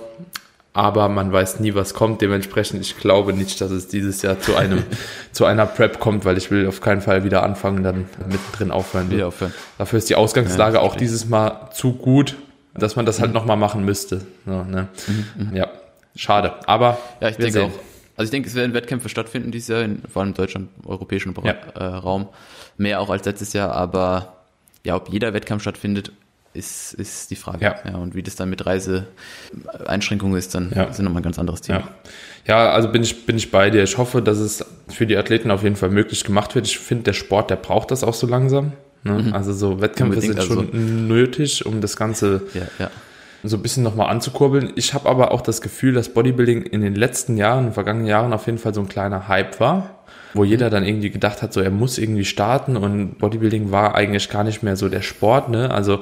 Aber 0.74 1.10
man 1.10 1.30
weiß 1.30 1.60
nie, 1.60 1.74
was 1.74 1.92
kommt. 1.92 2.22
Dementsprechend, 2.22 2.80
ich 2.80 2.96
glaube 2.96 3.34
nicht, 3.34 3.60
dass 3.60 3.70
es 3.70 3.88
dieses 3.88 4.22
Jahr 4.22 4.40
zu 4.40 4.56
einem, 4.56 4.82
zu 5.32 5.44
einer 5.44 5.66
Prep 5.66 6.00
kommt, 6.00 6.24
weil 6.24 6.38
ich 6.38 6.50
will 6.50 6.66
auf 6.66 6.80
keinen 6.80 7.02
Fall 7.02 7.24
wieder 7.24 7.42
anfangen, 7.42 7.82
dann 7.82 8.06
mittendrin 8.26 8.70
aufhören. 8.70 9.10
Wieder 9.10 9.28
aufhören. 9.28 9.52
Dafür 9.76 9.98
ist 9.98 10.08
die 10.08 10.14
Ausgangslage 10.16 10.76
Ja, 10.76 10.80
auch 10.82 10.96
dieses 10.96 11.28
Mal 11.28 11.68
zu 11.74 11.92
gut, 11.92 12.36
dass 12.74 12.96
man 12.96 13.04
das 13.04 13.20
halt 13.20 13.34
nochmal 13.34 13.58
machen 13.58 13.84
müsste. 13.84 14.22
So, 14.46 14.64
ne? 14.64 14.88
Ja, 15.52 15.68
schade. 16.16 16.54
Aber 16.66 16.96
Ja, 17.20 17.28
ich 17.28 17.38
wir 17.38 17.44
denke 17.44 17.60
sehen. 17.60 17.70
auch. 17.70 17.91
Also 18.16 18.24
ich 18.28 18.30
denke, 18.30 18.48
es 18.48 18.54
werden 18.54 18.74
Wettkämpfe 18.74 19.08
stattfinden 19.08 19.50
dieses 19.52 19.68
Jahr, 19.68 19.82
in, 19.82 20.02
vor 20.12 20.20
allem 20.22 20.30
im 20.30 20.34
deutschen, 20.34 20.68
europäischen 20.86 21.34
Ja. 21.44 21.52
äh, 21.52 21.84
Raum. 21.84 22.28
Mehr 22.76 23.00
auch 23.00 23.10
als 23.10 23.24
letztes 23.24 23.52
Jahr, 23.52 23.72
aber 23.72 24.36
ja, 24.84 24.96
ob 24.96 25.08
jeder 25.10 25.32
Wettkampf 25.32 25.62
stattfindet, 25.62 26.12
ist, 26.54 26.92
ist 26.94 27.30
die 27.30 27.36
Frage. 27.36 27.64
Ja. 27.64 27.96
und 27.96 28.14
wie 28.14 28.22
das 28.22 28.36
dann 28.36 28.50
mit 28.50 28.66
Reiseeinschränkungen 28.66 30.36
ist, 30.36 30.54
dann 30.54 30.70
Ja. 30.74 30.84
ist 30.84 30.98
nochmal 31.00 31.20
ein 31.20 31.24
ganz 31.24 31.38
anderes 31.38 31.62
Thema. 31.62 31.78
Ja. 32.46 32.66
ja, 32.66 32.70
also 32.72 32.88
bin 32.90 33.02
ich, 33.02 33.24
bin 33.26 33.36
ich 33.36 33.50
bei 33.50 33.70
dir. 33.70 33.82
Ich 33.82 33.96
hoffe, 33.98 34.20
dass 34.22 34.38
es 34.38 34.64
für 34.88 35.06
die 35.06 35.16
Athleten 35.16 35.50
auf 35.50 35.62
jeden 35.62 35.76
Fall 35.76 35.88
möglich 35.90 36.24
gemacht 36.24 36.54
wird. 36.54 36.66
Ich 36.66 36.78
finde, 36.78 37.04
der 37.04 37.12
Sport, 37.14 37.50
der 37.50 37.56
braucht 37.56 37.90
das 37.90 38.04
auch 38.04 38.14
so 38.14 38.26
langsam. 38.26 38.72
Ne? 39.04 39.30
Also 39.32 39.52
so 39.52 39.80
Wettkämpfe 39.80 40.20
sind 40.20 40.42
schon 40.42 41.08
nötig, 41.08 41.66
um 41.66 41.80
das 41.80 41.96
Ganze 41.96 42.42
Ja, 42.54 42.62
ja. 42.78 42.90
So 43.44 43.56
ein 43.56 43.62
bisschen 43.62 43.82
nochmal 43.82 44.08
anzukurbeln. 44.08 44.72
Ich 44.76 44.94
habe 44.94 45.08
aber 45.08 45.32
auch 45.32 45.40
das 45.40 45.60
Gefühl, 45.60 45.94
dass 45.94 46.10
Bodybuilding 46.10 46.62
in 46.62 46.80
den 46.80 46.94
letzten 46.94 47.36
Jahren, 47.36 47.60
in 47.60 47.64
den 47.66 47.74
vergangenen 47.74 48.06
Jahren 48.06 48.32
auf 48.32 48.46
jeden 48.46 48.58
Fall 48.58 48.72
so 48.72 48.80
ein 48.80 48.88
kleiner 48.88 49.28
Hype 49.28 49.58
war, 49.58 50.04
wo 50.34 50.44
jeder 50.44 50.70
dann 50.70 50.84
irgendwie 50.84 51.10
gedacht 51.10 51.42
hat, 51.42 51.52
so 51.52 51.60
er 51.60 51.70
muss 51.70 51.98
irgendwie 51.98 52.24
starten 52.24 52.76
und 52.76 53.18
Bodybuilding 53.18 53.72
war 53.72 53.94
eigentlich 53.94 54.28
gar 54.30 54.44
nicht 54.44 54.62
mehr 54.62 54.76
so 54.76 54.88
der 54.88 55.02
Sport, 55.02 55.48
ne? 55.48 55.70
Also 55.70 56.00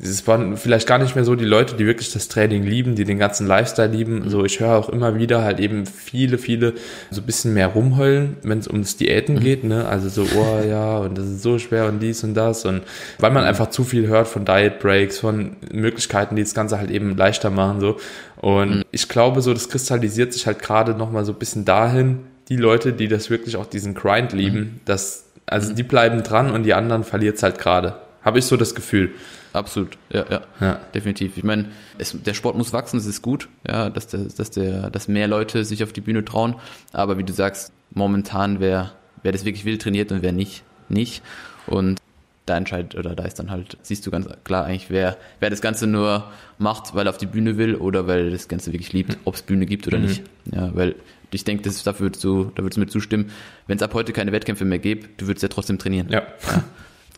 es 0.00 0.26
waren 0.26 0.56
vielleicht 0.56 0.88
gar 0.88 0.98
nicht 0.98 1.14
mehr 1.14 1.24
so 1.24 1.36
die 1.36 1.44
Leute, 1.44 1.76
die 1.76 1.86
wirklich 1.86 2.12
das 2.12 2.26
Training 2.26 2.64
lieben, 2.64 2.96
die 2.96 3.04
den 3.04 3.18
ganzen 3.18 3.46
Lifestyle 3.46 3.88
lieben. 3.88 4.28
So, 4.28 4.44
ich 4.44 4.58
höre 4.58 4.76
auch 4.76 4.88
immer 4.88 5.16
wieder 5.16 5.44
halt 5.44 5.60
eben 5.60 5.86
viele, 5.86 6.36
viele 6.38 6.74
so 7.10 7.20
ein 7.20 7.26
bisschen 7.26 7.54
mehr 7.54 7.68
rumheulen, 7.68 8.36
wenn 8.42 8.58
es 8.58 8.66
ums 8.66 8.96
Diäten 8.96 9.38
geht, 9.38 9.62
ne? 9.62 9.86
Also 9.86 10.08
so, 10.08 10.26
oh 10.36 10.60
ja, 10.68 10.98
und 10.98 11.16
das 11.16 11.26
ist 11.26 11.42
so 11.42 11.60
schwer 11.60 11.86
und 11.86 12.00
dies 12.00 12.24
und 12.24 12.34
das. 12.34 12.64
Und 12.64 12.82
weil 13.20 13.30
man 13.30 13.44
einfach 13.44 13.70
zu 13.70 13.84
viel 13.84 14.08
hört 14.08 14.26
von 14.26 14.44
Diet 14.44 14.80
Breaks, 14.80 15.20
von 15.20 15.56
Möglichkeiten, 15.72 16.34
die 16.34 16.42
das 16.42 16.54
Ganze 16.54 16.78
halt 16.78 16.90
eben 16.90 17.16
leichter 17.16 17.50
machen, 17.50 17.80
so. 17.80 17.96
Und 18.40 18.84
ich 18.90 19.08
glaube, 19.08 19.42
so, 19.42 19.54
das 19.54 19.68
kristallisiert 19.68 20.32
sich 20.32 20.46
halt 20.46 20.58
gerade 20.58 20.94
nochmal 20.94 21.24
so 21.24 21.32
ein 21.32 21.38
bisschen 21.38 21.64
dahin, 21.64 22.18
die 22.48 22.56
Leute, 22.56 22.92
die 22.92 23.08
das 23.08 23.30
wirklich 23.30 23.56
auch 23.56 23.66
diesen 23.66 23.94
Grind 23.94 24.32
lieben, 24.32 24.80
dass, 24.84 25.24
also 25.46 25.72
die 25.72 25.82
bleiben 25.82 26.22
dran 26.24 26.50
und 26.50 26.64
die 26.64 26.74
anderen 26.74 27.04
verliert's 27.04 27.42
halt 27.42 27.58
gerade. 27.58 27.94
Habe 28.22 28.40
ich 28.40 28.44
so 28.44 28.56
das 28.56 28.74
Gefühl. 28.74 29.12
Absolut, 29.54 29.96
ja, 30.10 30.24
ja, 30.30 30.40
Ja. 30.60 30.80
definitiv. 30.94 31.36
Ich 31.36 31.44
meine, 31.44 31.66
es, 31.96 32.14
der 32.20 32.34
Sport 32.34 32.56
muss 32.58 32.72
wachsen, 32.72 32.96
das 32.98 33.06
ist 33.06 33.22
gut, 33.22 33.48
ja, 33.66 33.88
dass 33.88 34.08
der, 34.08 34.24
dass 34.24 34.50
der, 34.50 34.90
dass 34.90 35.08
mehr 35.08 35.28
Leute 35.28 35.64
sich 35.64 35.82
auf 35.84 35.92
die 35.92 36.00
Bühne 36.00 36.24
trauen. 36.24 36.56
Aber 36.92 37.16
wie 37.18 37.24
du 37.24 37.32
sagst, 37.32 37.72
momentan 37.92 38.58
wer, 38.60 38.92
wer 39.22 39.30
das 39.32 39.44
wirklich 39.44 39.64
will, 39.64 39.78
trainiert 39.78 40.10
und 40.12 40.22
wer 40.22 40.32
nicht, 40.32 40.64
nicht. 40.88 41.22
Und 41.68 42.00
da 42.46 42.56
entscheidet 42.58 42.94
oder 42.96 43.14
da 43.14 43.24
ist 43.24 43.38
dann 43.38 43.50
halt, 43.50 43.78
siehst 43.82 44.04
du 44.06 44.10
ganz 44.10 44.26
klar 44.42 44.64
eigentlich, 44.64 44.90
wer, 44.90 45.16
wer 45.40 45.48
das 45.50 45.62
Ganze 45.62 45.86
nur 45.86 46.30
macht, 46.58 46.94
weil 46.94 47.06
er 47.06 47.10
auf 47.10 47.16
die 47.18 47.26
Bühne 47.26 47.56
will 47.56 47.76
oder 47.76 48.06
weil 48.06 48.26
er 48.26 48.30
das 48.32 48.48
Ganze 48.48 48.72
wirklich 48.72 48.92
liebt, 48.92 49.16
ob 49.24 49.36
es 49.36 49.42
Bühne 49.42 49.66
gibt 49.66 49.86
oder 49.86 49.98
nicht. 49.98 50.22
Ja, 50.52 50.70
weil 50.74 50.96
ich 51.30 51.44
denke, 51.44 51.62
das 51.62 51.82
dafür 51.84 52.06
würdest 52.06 52.22
du, 52.24 52.50
da 52.54 52.62
würdest 52.62 52.76
du 52.76 52.80
mir 52.80 52.86
zustimmen, 52.88 53.30
wenn 53.66 53.76
es 53.76 53.82
ab 53.82 53.94
heute 53.94 54.12
keine 54.12 54.30
Wettkämpfe 54.32 54.64
mehr 54.64 54.78
gibt, 54.80 55.20
du 55.20 55.26
würdest 55.26 55.42
ja 55.42 55.48
trotzdem 55.48 55.78
trainieren. 55.78 56.08
Ja. 56.10 56.22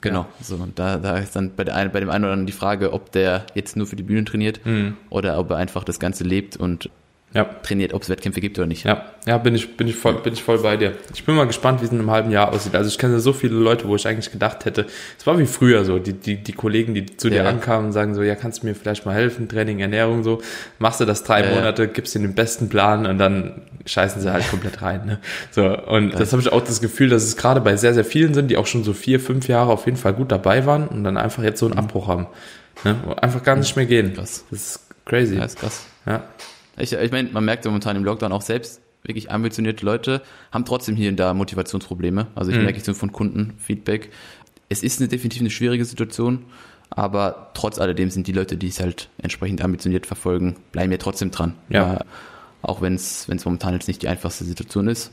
Genau, 0.09 0.27
so 0.41 0.57
und 0.57 0.79
da, 0.79 0.97
da 0.99 1.17
ist 1.19 1.37
dann 1.37 1.55
bei, 1.55 1.65
der 1.65 1.75
bei 1.89 2.01
dem 2.01 2.11
einen 2.11 2.25
oder 2.25 2.33
anderen 2.33 2.47
die 2.47 2.53
Frage, 2.53 2.93
ob 2.93 3.13
der 3.13 3.47
jetzt 3.55 3.77
nur 3.77 3.87
für 3.87 3.97
die 3.97 4.03
Bühne 4.03 4.25
trainiert 4.25 4.61
Mhm. 4.65 4.97
oder 5.11 5.39
ob 5.39 5.51
er 5.51 5.57
einfach 5.57 5.85
das 5.85 5.99
Ganze 6.01 6.25
lebt 6.25 6.57
und 6.57 6.91
ja. 7.37 7.45
trainiert, 7.63 7.93
ob 7.93 8.03
es 8.03 8.09
Wettkämpfe 8.09 8.41
gibt 8.41 8.59
oder 8.59 8.67
nicht. 8.67 8.85
Ja, 8.85 9.05
ja, 9.27 9.39
bin 9.39 9.55
ich, 9.55 9.77
bin 9.77 9.87
ich 9.87 9.97
voll, 9.97 10.15
bin 10.23 10.33
ich 10.33 10.43
voll 10.43 10.59
bei 10.59 10.77
dir. 10.77 10.95
Ich 11.15 11.25
bin 11.25 11.35
mal 11.35 11.47
gespannt, 11.47 11.81
wie 11.81 11.85
es 11.85 11.93
in 11.93 11.99
einem 11.99 12.11
halben 12.11 12.31
Jahr 12.31 12.53
aussieht. 12.53 12.75
Also 12.75 12.89
ich 12.89 12.99
kenne 12.99 13.21
so 13.21 13.33
viele 13.33 13.55
Leute, 13.55 13.87
wo 13.87 13.97
ich 13.97 14.09
eigentlich 14.09 14.33
gedacht 14.33 14.65
hätte, 14.65 14.87
es 15.19 15.27
war 15.27 15.39
wie 15.39 15.47
früher 15.47 15.85
so, 15.85 15.99
die, 15.99 16.15
die, 16.15 16.43
die 16.43 16.53
Kollegen, 16.53 16.95
die 16.95 17.05
zu 17.17 17.29
dir 17.29 17.43
ja. 17.43 17.49
ankamen 17.49 17.87
und 17.87 17.93
sagen 17.93 18.15
so, 18.15 18.23
ja, 18.23 18.35
kannst 18.35 18.63
du 18.63 18.67
mir 18.67 18.75
vielleicht 18.75 19.05
mal 19.05 19.15
helfen, 19.15 19.49
Training, 19.49 19.81
Ernährung, 19.81 20.23
so, 20.23 20.41
machst 20.79 21.01
du 21.01 21.05
das 21.05 21.23
drei 21.25 21.45
ja, 21.45 21.55
Monate, 21.55 21.89
gibst 21.89 22.15
ihnen 22.15 22.25
den 22.25 22.35
besten 22.35 22.69
Plan 22.69 23.07
und 23.07 23.19
dann 23.19 23.63
scheißen 23.85 24.23
sie 24.23 24.33
halt 24.33 24.49
komplett 24.51 24.81
rein. 24.83 25.07
Ne? 25.07 25.19
So, 25.51 25.67
und 25.67 26.19
das 26.19 26.33
habe 26.33 26.41
ich 26.41 26.51
auch 26.51 26.63
das 26.63 26.81
Gefühl, 26.81 27.09
dass 27.09 27.23
es 27.23 27.37
gerade 27.37 27.61
bei 27.61 27.77
sehr, 27.77 27.95
sehr 27.95 28.05
vielen 28.05 28.35
sind, 28.35 28.51
die 28.51 28.57
auch 28.57 28.67
schon 28.67 28.83
so 28.83 28.93
vier, 28.93 29.21
fünf 29.21 29.49
Jahre 29.49 29.73
auf 29.73 29.85
jeden 29.87 29.99
Fall 29.99 30.15
gut 30.15 30.33
dabei 30.33 30.67
waren 30.67 30.89
und 30.89 31.05
dann 31.05 31.17
einfach 31.17 31.43
jetzt 31.43 31.61
so 31.61 31.67
einen 31.67 31.75
mhm. 31.75 31.81
Abbruch 31.81 32.09
haben. 32.09 32.27
Ne? 32.85 32.97
Einfach 33.21 33.43
gar 33.43 33.57
nicht 33.57 33.75
mehr 33.77 33.87
gehen. 33.87 34.15
Krass. 34.15 34.45
Das 34.51 34.61
ist 34.61 34.81
crazy. 35.05 35.37
Ja, 35.37 35.45
ist 35.45 35.59
krass. 35.59 35.87
Ja. 36.07 36.23
Ich, 36.79 36.93
ich 36.93 37.13
meine, 37.13 37.31
man 37.31 37.45
merkt 37.45 37.65
momentan 37.65 37.97
im 37.97 38.05
Lockdown 38.05 38.33
auch 38.33 38.43
selbst, 38.43 38.81
wirklich 39.03 39.31
ambitionierte 39.31 39.85
Leute 39.85 40.23
haben 40.51 40.65
trotzdem 40.65 40.97
hier 40.97 41.11
und 41.11 41.17
da 41.17 41.33
Motivationsprobleme. 41.35 42.27
Also 42.35 42.51
ich 42.51 42.57
mhm. 42.57 42.65
merke 42.65 42.79
ich 42.79 42.85
so 42.85 42.95
von 42.95 43.13
Kunden 43.13 43.55
Feedback. 43.59 44.11
Es 44.69 44.83
ist 44.83 45.01
eine 45.01 45.09
definitiv 45.09 45.41
eine 45.41 45.51
schwierige 45.51 45.85
Situation, 45.85 46.45
aber 46.91 47.51
trotz 47.55 47.79
alledem 47.79 48.11
sind 48.11 48.27
die 48.27 48.33
Leute, 48.33 48.57
die 48.57 48.69
es 48.69 48.81
halt 48.81 49.09
entsprechend 49.19 49.63
ambitioniert 49.63 50.07
verfolgen, 50.07 50.57
bleiben 50.73 50.91
ja 50.91 50.99
trotzdem 50.99 51.31
dran. 51.31 51.55
Ja. 51.69 51.95
Äh, 51.95 52.05
auch 52.63 52.81
wenn 52.81 52.95
es 52.95 53.29
momentan 53.45 53.75
jetzt 53.75 53.87
nicht 53.87 54.03
die 54.03 54.09
einfachste 54.09 54.45
Situation 54.45 54.89
ist. 54.89 55.13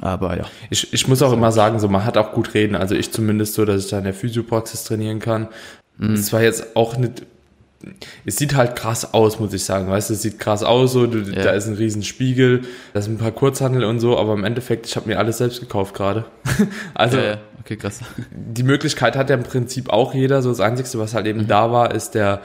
Aber 0.00 0.36
ja. 0.36 0.44
Ich, 0.68 0.92
ich 0.92 1.08
muss 1.08 1.22
auch 1.22 1.32
immer 1.32 1.52
sagen, 1.52 1.78
so 1.78 1.88
man 1.88 2.04
hat 2.04 2.18
auch 2.18 2.32
gut 2.32 2.52
reden. 2.52 2.76
Also 2.76 2.94
ich 2.94 3.12
zumindest 3.12 3.54
so, 3.54 3.64
dass 3.64 3.84
ich 3.84 3.90
da 3.90 3.98
in 3.98 4.04
der 4.04 4.14
Physiopraxis 4.14 4.84
trainieren 4.84 5.20
kann. 5.20 5.48
Mhm. 5.96 6.14
Es 6.14 6.32
war 6.34 6.42
jetzt 6.42 6.76
auch 6.76 6.98
nicht 6.98 7.22
es 8.24 8.36
sieht 8.36 8.54
halt 8.54 8.76
krass 8.76 9.14
aus, 9.14 9.38
muss 9.38 9.52
ich 9.52 9.64
sagen. 9.64 9.88
Weißt 9.88 10.10
du, 10.10 10.14
es 10.14 10.22
sieht 10.22 10.38
krass 10.38 10.62
aus, 10.62 10.92
so, 10.92 11.06
du, 11.06 11.18
ja. 11.18 11.42
da 11.42 11.50
ist 11.50 11.66
ein 11.66 11.74
riesen 11.74 12.02
Spiegel, 12.02 12.62
da 12.94 13.02
sind 13.02 13.14
ein 13.14 13.18
paar 13.18 13.32
Kurzhandel 13.32 13.84
und 13.84 14.00
so, 14.00 14.18
aber 14.18 14.34
im 14.34 14.44
Endeffekt, 14.44 14.86
ich 14.86 14.96
habe 14.96 15.08
mir 15.08 15.18
alles 15.18 15.38
selbst 15.38 15.60
gekauft 15.60 15.94
gerade. 15.94 16.24
also, 16.94 17.18
ja, 17.18 17.24
ja. 17.24 17.38
Okay, 17.66 17.76
krass. 17.76 18.00
Die 18.30 18.62
Möglichkeit 18.62 19.16
hat 19.16 19.28
ja 19.28 19.36
im 19.36 19.42
Prinzip 19.42 19.90
auch 19.90 20.14
jeder, 20.14 20.40
so 20.40 20.50
das 20.50 20.60
Einzige, 20.60 20.88
was 21.00 21.14
halt 21.14 21.26
eben 21.26 21.40
mhm. 21.40 21.48
da 21.48 21.72
war, 21.72 21.92
ist 21.92 22.14
der 22.14 22.42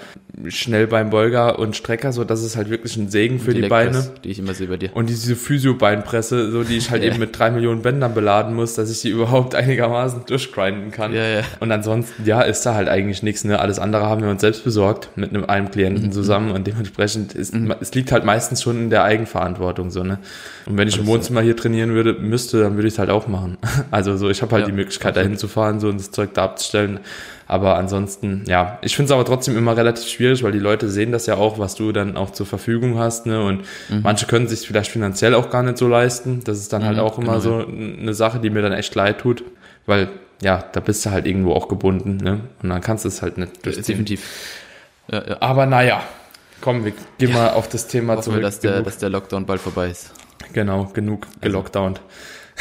Schnellbeinbeuger 0.47 1.59
und 1.59 1.75
Strecker, 1.75 2.11
so 2.11 2.23
das 2.23 2.43
ist 2.43 2.55
halt 2.55 2.69
wirklich 2.69 2.97
ein 2.97 3.09
Segen 3.09 3.39
für 3.39 3.53
die, 3.53 3.63
die 3.63 3.67
Beine. 3.67 4.11
Die 4.23 4.29
ich 4.29 4.39
immer 4.39 4.53
sehe 4.53 4.67
bei 4.67 4.77
dir. 4.77 4.89
Und 4.95 5.09
diese 5.09 5.35
Physio-Beinpresse, 5.35 6.51
so 6.51 6.63
die 6.63 6.77
ich 6.77 6.89
halt 6.89 7.03
eben 7.03 7.19
mit 7.19 7.37
drei 7.37 7.51
Millionen 7.51 7.81
Bändern 7.81 8.13
beladen 8.13 8.55
muss, 8.55 8.73
dass 8.75 8.89
ich 8.89 9.01
die 9.01 9.09
überhaupt 9.09 9.53
einigermaßen 9.61 10.25
durchgrinden 10.25 10.91
kann. 10.91 11.13
Ja, 11.13 11.27
ja. 11.27 11.41
Und 11.59 11.71
ansonsten, 11.71 12.25
ja, 12.25 12.41
ist 12.41 12.65
da 12.65 12.73
halt 12.73 12.89
eigentlich 12.89 13.21
nichts, 13.21 13.43
ne? 13.43 13.59
Alles 13.59 13.77
andere 13.77 14.05
haben 14.05 14.23
wir 14.23 14.29
uns 14.29 14.41
selbst 14.41 14.63
besorgt 14.63 15.09
mit 15.15 15.29
einem 15.29 15.45
einem 15.45 15.69
Klienten 15.69 16.05
mhm. 16.07 16.11
zusammen 16.11 16.51
und 16.51 16.65
dementsprechend 16.65 17.35
ist, 17.35 17.53
mhm. 17.53 17.75
es 17.79 17.93
liegt 17.93 18.11
halt 18.11 18.25
meistens 18.25 18.61
schon 18.61 18.77
in 18.77 18.89
der 18.89 19.03
Eigenverantwortung, 19.03 19.91
so, 19.91 20.03
ne? 20.03 20.17
Und 20.65 20.77
wenn 20.77 20.87
ich 20.87 20.97
im 20.97 21.07
Wohnzimmer 21.07 21.41
hier 21.41 21.57
trainieren 21.57 21.93
würde, 21.93 22.13
müsste, 22.13 22.61
dann 22.61 22.75
würde 22.75 22.87
ich 22.87 22.93
es 22.93 22.99
halt 22.99 23.09
auch 23.09 23.27
machen. 23.27 23.57
Also 23.89 24.15
so, 24.15 24.29
ich 24.29 24.41
habe 24.41 24.53
halt 24.53 24.61
ja, 24.63 24.67
die 24.67 24.75
Möglichkeit, 24.75 25.10
dahin 25.11 25.37
zu 25.37 25.47
fahren, 25.47 25.79
so 25.79 25.89
und 25.89 25.99
das 25.99 26.11
Zeug 26.11 26.33
da 26.33 26.43
abzustellen. 26.43 26.99
Aber 27.47 27.75
ansonsten, 27.75 28.43
ja, 28.47 28.79
ich 28.81 28.95
finde 28.95 29.07
es 29.07 29.11
aber 29.11 29.25
trotzdem 29.25 29.57
immer 29.57 29.75
relativ 29.75 30.07
schwierig, 30.07 30.41
weil 30.41 30.53
die 30.53 30.59
Leute 30.59 30.87
sehen 30.89 31.11
das 31.11 31.25
ja 31.25 31.35
auch, 31.35 31.59
was 31.59 31.75
du 31.75 31.91
dann 31.91 32.15
auch 32.15 32.29
zur 32.29 32.45
Verfügung 32.45 32.97
hast. 32.97 33.25
Ne? 33.25 33.43
Und 33.43 33.65
mhm. 33.89 34.01
manche 34.03 34.25
können 34.25 34.47
sich 34.47 34.65
vielleicht 34.65 34.89
finanziell 34.89 35.35
auch 35.35 35.49
gar 35.49 35.61
nicht 35.61 35.77
so 35.77 35.89
leisten. 35.89 36.41
Das 36.45 36.59
ist 36.59 36.71
dann 36.71 36.85
halt 36.85 36.95
mhm, 36.95 37.01
halt 37.01 37.11
auch 37.11 37.17
immer 37.17 37.39
genau. 37.39 37.61
so 37.61 37.67
eine 37.67 38.13
Sache, 38.13 38.39
die 38.39 38.49
mir 38.49 38.61
dann 38.61 38.71
echt 38.71 38.95
leid 38.95 39.19
tut, 39.19 39.43
weil 39.85 40.07
ja, 40.41 40.63
da 40.71 40.79
bist 40.79 41.05
du 41.05 41.11
halt 41.11 41.27
irgendwo 41.27 41.53
auch 41.53 41.67
gebunden. 41.67 42.17
Ne? 42.17 42.39
Und 42.63 42.69
dann 42.69 42.81
kannst 42.81 43.03
du 43.03 43.09
es 43.09 43.21
halt 43.21 43.37
nicht 43.37 43.65
durchziehen. 43.65 43.83
Definitiv. 43.83 44.23
Ja, 45.11 45.27
ja. 45.27 45.37
Aber 45.41 45.65
naja, 45.65 46.03
komm, 46.61 46.85
wir 46.85 46.93
gehen 47.17 47.33
mal 47.33 47.49
auf 47.49 47.67
das 47.67 47.87
Thema 47.87 48.13
Hoffen 48.13 48.23
zurück. 48.23 48.37
Wir, 48.37 48.43
dass, 48.43 48.59
der, 48.59 48.81
dass 48.81 48.97
der 48.97 49.09
Lockdown 49.09 49.45
bald 49.45 49.59
vorbei 49.59 49.89
ist. 49.89 50.11
Genau, 50.53 50.85
genug 50.85 51.27
also. 51.41 51.65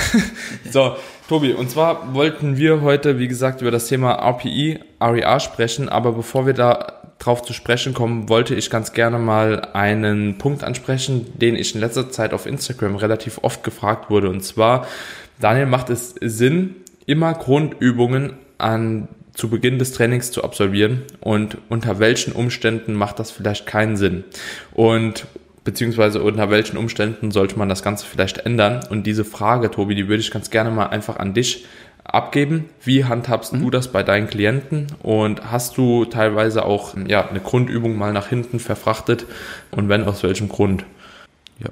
so, 0.71 0.97
Tobi, 1.29 1.53
und 1.53 1.71
zwar 1.71 2.15
wollten 2.15 2.57
wir 2.57 2.81
heute, 2.81 3.19
wie 3.19 3.29
gesagt, 3.29 3.61
über 3.61 3.71
das 3.71 3.87
Thema 3.87 4.13
RPE, 4.13 4.81
RER 5.01 5.41
sprechen, 5.41 5.89
aber 5.89 6.13
bevor 6.13 6.47
wir 6.47 6.55
da 6.55 7.01
drauf 7.19 7.43
zu 7.43 7.53
sprechen 7.53 7.95
kommen, 7.95 8.29
wollte 8.29 8.55
ich 8.55 8.71
ganz 8.71 8.93
gerne 8.93 9.19
mal 9.19 9.69
einen 9.75 10.39
Punkt 10.39 10.65
ansprechen, 10.65 11.27
den 11.39 11.55
ich 11.55 11.75
in 11.75 11.81
letzter 11.81 12.11
Zeit 12.11 12.33
auf 12.33 12.47
Instagram 12.47 12.97
relativ 12.97 13.39
oft 13.43 13.63
gefragt 13.63 14.11
wurde. 14.11 14.29
Und 14.31 14.43
zwar, 14.43 14.87
Daniel, 15.39 15.67
macht 15.67 15.91
es 15.91 16.15
Sinn, 16.21 16.77
immer 17.07 17.35
Grundübungen 17.35 18.35
an 18.59 19.09
zu 19.35 19.49
Beginn 19.49 19.79
des 19.79 19.93
Trainings 19.93 20.33
zu 20.33 20.43
absolvieren 20.45 21.03
und 21.21 21.59
unter 21.69 21.99
welchen 21.99 22.33
Umständen 22.33 22.95
macht 22.95 23.19
das 23.19 23.31
vielleicht 23.31 23.67
keinen 23.67 23.97
Sinn. 23.97 24.25
Und 24.73 25.27
beziehungsweise 25.65 26.23
unter 26.23 26.51
welchen 26.51 26.77
Umständen 26.77 27.31
sollte 27.31 27.59
man 27.59 27.69
das 27.69 27.83
Ganze 27.83 28.07
vielleicht 28.07 28.39
ändern? 28.39 28.81
Und 28.91 29.07
diese 29.07 29.25
Frage, 29.25 29.71
Tobi, 29.71 29.95
die 29.95 30.09
würde 30.09 30.21
ich 30.21 30.31
ganz 30.31 30.51
gerne 30.51 30.71
mal 30.71 30.87
einfach 30.87 31.19
an 31.19 31.35
dich 31.35 31.67
abgeben. 32.05 32.69
Wie 32.83 33.05
handhabst 33.05 33.53
mhm. 33.53 33.63
du 33.63 33.71
das 33.71 33.89
bei 33.89 34.03
deinen 34.03 34.29
Klienten? 34.29 34.89
Und 35.03 35.51
hast 35.51 35.77
du 35.77 36.05
teilweise 36.05 36.65
auch 36.65 36.95
ja, 37.07 37.29
eine 37.29 37.41
Grundübung 37.41 37.97
mal 37.97 38.13
nach 38.13 38.29
hinten 38.29 38.59
verfrachtet? 38.59 39.27
Und 39.71 39.89
wenn, 39.89 40.05
aus 40.05 40.23
welchem 40.23 40.49
Grund? 40.49 40.85
Ja, 41.59 41.69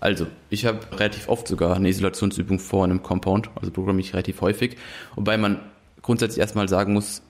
also 0.00 0.26
ich 0.50 0.66
habe 0.66 0.78
relativ 0.92 1.28
oft 1.28 1.48
sogar 1.48 1.76
eine 1.76 1.88
Isolationsübung 1.88 2.58
vor 2.58 2.84
einem 2.84 3.02
Compound, 3.02 3.50
also 3.54 3.70
programme 3.70 4.00
ich 4.00 4.12
relativ 4.12 4.40
häufig, 4.40 4.76
wobei 5.14 5.38
man 5.38 5.60
grundsätzlich 6.02 6.40
erstmal 6.40 6.68
sagen 6.68 6.92
muss, 6.92 7.22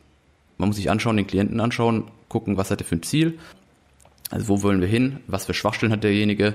man 0.59 0.69
muss 0.69 0.77
sich 0.77 0.91
anschauen, 0.91 1.17
den 1.17 1.27
Klienten 1.27 1.61
anschauen, 1.61 2.05
gucken, 2.29 2.57
was 2.57 2.71
hat 2.71 2.81
er 2.81 2.87
für 2.87 2.97
ein 2.97 3.03
Ziel, 3.03 3.39
also 4.33 4.49
wo 4.49 4.63
wollen 4.63 4.81
wir 4.81 4.89
hin? 4.89 5.19
Was 5.27 5.45
für 5.45 5.53
Schwachstellen 5.53 5.93
hat 5.93 6.05
derjenige? 6.05 6.55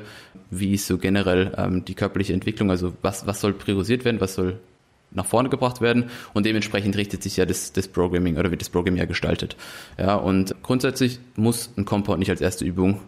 Wie 0.49 0.73
ist 0.73 0.87
so 0.87 0.97
generell 0.97 1.53
ähm, 1.57 1.85
die 1.85 1.93
körperliche 1.93 2.33
Entwicklung? 2.33 2.71
Also 2.71 2.93
was, 3.03 3.27
was 3.27 3.39
soll 3.39 3.53
priorisiert 3.53 4.03
werden? 4.03 4.19
Was 4.19 4.33
soll 4.33 4.59
nach 5.11 5.27
vorne 5.27 5.49
gebracht 5.49 5.79
werden? 5.79 6.05
Und 6.33 6.47
dementsprechend 6.47 6.97
richtet 6.97 7.21
sich 7.21 7.37
ja 7.37 7.45
das, 7.45 7.73
das 7.73 7.87
Programming 7.87 8.37
oder 8.37 8.49
wird 8.49 8.61
das 8.61 8.69
Programming 8.69 8.99
ja 8.99 9.05
gestaltet. 9.05 9.55
Ja, 9.99 10.15
und 10.15 10.55
grundsätzlich 10.63 11.19
muss 11.35 11.69
ein 11.77 11.85
Compound 11.85 12.17
nicht 12.17 12.31
als 12.31 12.41
erste 12.41 12.65
Übung 12.65 12.99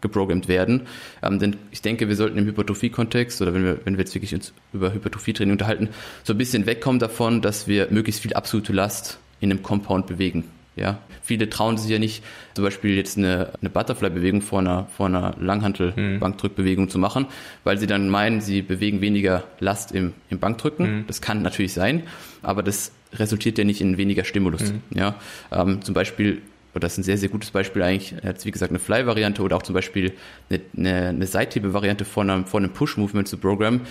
geprogrammt 0.00 0.46
werden. 0.46 0.82
Ähm, 1.20 1.40
denn 1.40 1.56
ich 1.72 1.82
denke, 1.82 2.08
wir 2.08 2.14
sollten 2.14 2.38
im 2.38 2.46
Hypertrophie-Kontext 2.46 3.42
oder 3.42 3.52
wenn 3.52 3.64
wir, 3.64 3.80
wenn 3.84 3.94
wir 3.94 4.04
jetzt 4.04 4.14
wirklich 4.14 4.32
uns 4.32 4.52
über 4.72 4.94
Hypertrophie-Training 4.94 5.52
unterhalten, 5.52 5.88
so 6.22 6.34
ein 6.34 6.38
bisschen 6.38 6.66
wegkommen 6.66 7.00
davon, 7.00 7.42
dass 7.42 7.66
wir 7.66 7.88
möglichst 7.90 8.22
viel 8.22 8.34
absolute 8.34 8.72
Last 8.72 9.18
in 9.40 9.50
einem 9.50 9.64
Compound 9.64 10.06
bewegen. 10.06 10.44
Ja, 10.74 10.98
viele 11.22 11.50
trauen 11.50 11.76
sich 11.76 11.90
ja 11.90 11.98
nicht, 11.98 12.24
zum 12.54 12.64
Beispiel 12.64 12.96
jetzt 12.96 13.18
eine, 13.18 13.52
eine 13.60 13.68
Butterfly-Bewegung 13.68 14.40
vor 14.40 14.60
einer, 14.60 14.86
vor 14.96 15.06
einer 15.06 15.34
Langhantel-Bankdrückbewegung 15.38 16.86
mhm. 16.86 16.88
zu 16.88 16.98
machen, 16.98 17.26
weil 17.62 17.76
sie 17.78 17.86
dann 17.86 18.08
meinen, 18.08 18.40
sie 18.40 18.62
bewegen 18.62 19.02
weniger 19.02 19.44
Last 19.60 19.92
im, 19.92 20.14
im 20.30 20.38
Bankdrücken. 20.38 20.98
Mhm. 20.98 21.04
Das 21.06 21.20
kann 21.20 21.42
natürlich 21.42 21.74
sein, 21.74 22.04
aber 22.42 22.62
das 22.62 22.92
resultiert 23.12 23.58
ja 23.58 23.64
nicht 23.64 23.82
in 23.82 23.98
weniger 23.98 24.24
Stimulus. 24.24 24.72
Mhm. 24.72 24.80
Ja, 24.94 25.14
ähm, 25.50 25.82
zum 25.82 25.94
Beispiel, 25.94 26.40
oder 26.72 26.80
das 26.80 26.92
ist 26.92 26.98
ein 26.98 27.04
sehr, 27.04 27.18
sehr 27.18 27.28
gutes 27.28 27.50
Beispiel 27.50 27.82
eigentlich, 27.82 28.14
jetzt 28.22 28.46
wie 28.46 28.50
gesagt 28.50 28.72
eine 28.72 28.78
Fly-Variante 28.78 29.42
oder 29.42 29.56
auch 29.56 29.62
zum 29.62 29.74
Beispiel 29.74 30.14
eine, 30.48 30.60
eine, 30.74 31.08
eine 31.08 31.26
Seithebe-Variante 31.26 32.06
von 32.06 32.30
einem, 32.30 32.46
von 32.46 32.64
einem 32.64 32.72
Push-Movement 32.72 33.28
zu 33.28 33.36
programmen, 33.36 33.82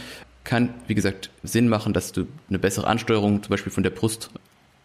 kann, 0.43 0.69
wie 0.88 0.95
gesagt, 0.95 1.29
Sinn 1.43 1.69
machen, 1.69 1.93
dass 1.93 2.11
du 2.11 2.25
eine 2.50 2.57
bessere 2.57 2.88
Ansteuerung 2.88 3.43
zum 3.43 3.51
Beispiel 3.51 3.71
von 3.71 3.83
der 3.83 3.91
Brust 3.91 4.31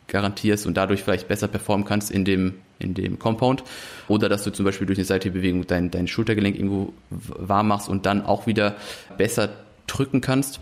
garantierst 0.08 0.66
und 0.66 0.76
dadurch 0.76 1.02
vielleicht 1.02 1.28
besser 1.28 1.48
performen 1.48 1.84
kannst 1.84 2.10
in 2.10 2.24
dem, 2.24 2.54
in 2.78 2.94
dem 2.94 3.18
Compound. 3.18 3.64
Oder 4.08 4.28
dass 4.28 4.44
du 4.44 4.50
zum 4.50 4.64
Beispiel 4.64 4.86
durch 4.86 4.98
eine 4.98 5.04
Seitbewegung 5.04 5.66
dein, 5.66 5.90
dein 5.90 6.08
Schultergelenk 6.08 6.56
irgendwo 6.56 6.92
warm 7.10 7.68
machst 7.68 7.88
und 7.88 8.06
dann 8.06 8.24
auch 8.24 8.46
wieder 8.46 8.76
besser 9.18 9.50
drücken 9.86 10.20
kannst. 10.20 10.60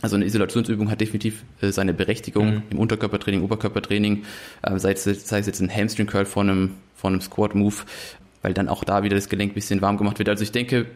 Also 0.00 0.16
eine 0.16 0.24
Isolationsübung 0.24 0.90
hat 0.90 1.00
definitiv 1.00 1.44
äh, 1.60 1.70
seine 1.70 1.94
Berechtigung 1.94 2.54
mhm. 2.54 2.62
im 2.70 2.78
Unterkörpertraining, 2.78 3.42
Oberkörpertraining, 3.42 4.24
äh, 4.62 4.78
sei, 4.78 4.92
es, 4.92 5.04
sei 5.04 5.38
es 5.38 5.46
jetzt 5.46 5.60
ein 5.60 5.74
Hamstring 5.74 6.08
Curl 6.08 6.24
von 6.24 6.50
einem, 6.50 6.70
von 6.96 7.12
einem 7.12 7.20
Squat 7.20 7.54
Move, 7.54 7.76
weil 8.42 8.52
dann 8.52 8.68
auch 8.68 8.82
da 8.82 9.04
wieder 9.04 9.14
das 9.14 9.28
Gelenk 9.28 9.52
ein 9.52 9.54
bisschen 9.54 9.80
warm 9.80 9.96
gemacht 9.96 10.18
wird. 10.18 10.28
Also 10.28 10.42
ich 10.42 10.50
denke, 10.50 10.86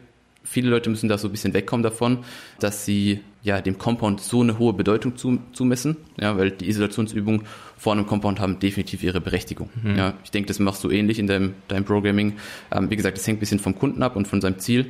viele 0.42 0.70
Leute 0.70 0.90
müssen 0.90 1.08
da 1.08 1.18
so 1.18 1.28
ein 1.28 1.30
bisschen 1.30 1.54
wegkommen 1.54 1.84
davon, 1.84 2.24
dass 2.58 2.84
sie 2.84 3.20
ja 3.46 3.60
dem 3.60 3.78
Compound 3.78 4.20
so 4.20 4.42
eine 4.42 4.58
hohe 4.58 4.72
Bedeutung 4.72 5.16
zu, 5.16 5.38
zumessen, 5.52 5.96
ja, 6.20 6.36
weil 6.36 6.50
die 6.50 6.68
Isolationsübungen 6.68 7.42
vor 7.78 7.92
einem 7.92 8.04
Compound 8.04 8.40
haben 8.40 8.58
definitiv 8.58 9.04
ihre 9.04 9.20
Berechtigung. 9.20 9.70
Mhm. 9.82 9.96
Ja, 9.96 10.14
ich 10.24 10.32
denke, 10.32 10.48
das 10.48 10.58
machst 10.58 10.82
du 10.82 10.90
ähnlich 10.90 11.20
in 11.20 11.28
deinem, 11.28 11.54
deinem 11.68 11.84
Programming. 11.84 12.34
Ähm, 12.72 12.90
wie 12.90 12.96
gesagt, 12.96 13.16
das 13.16 13.26
hängt 13.26 13.38
ein 13.38 13.40
bisschen 13.40 13.60
vom 13.60 13.78
Kunden 13.78 14.02
ab 14.02 14.16
und 14.16 14.26
von 14.26 14.40
seinem 14.40 14.58
Ziel, 14.58 14.86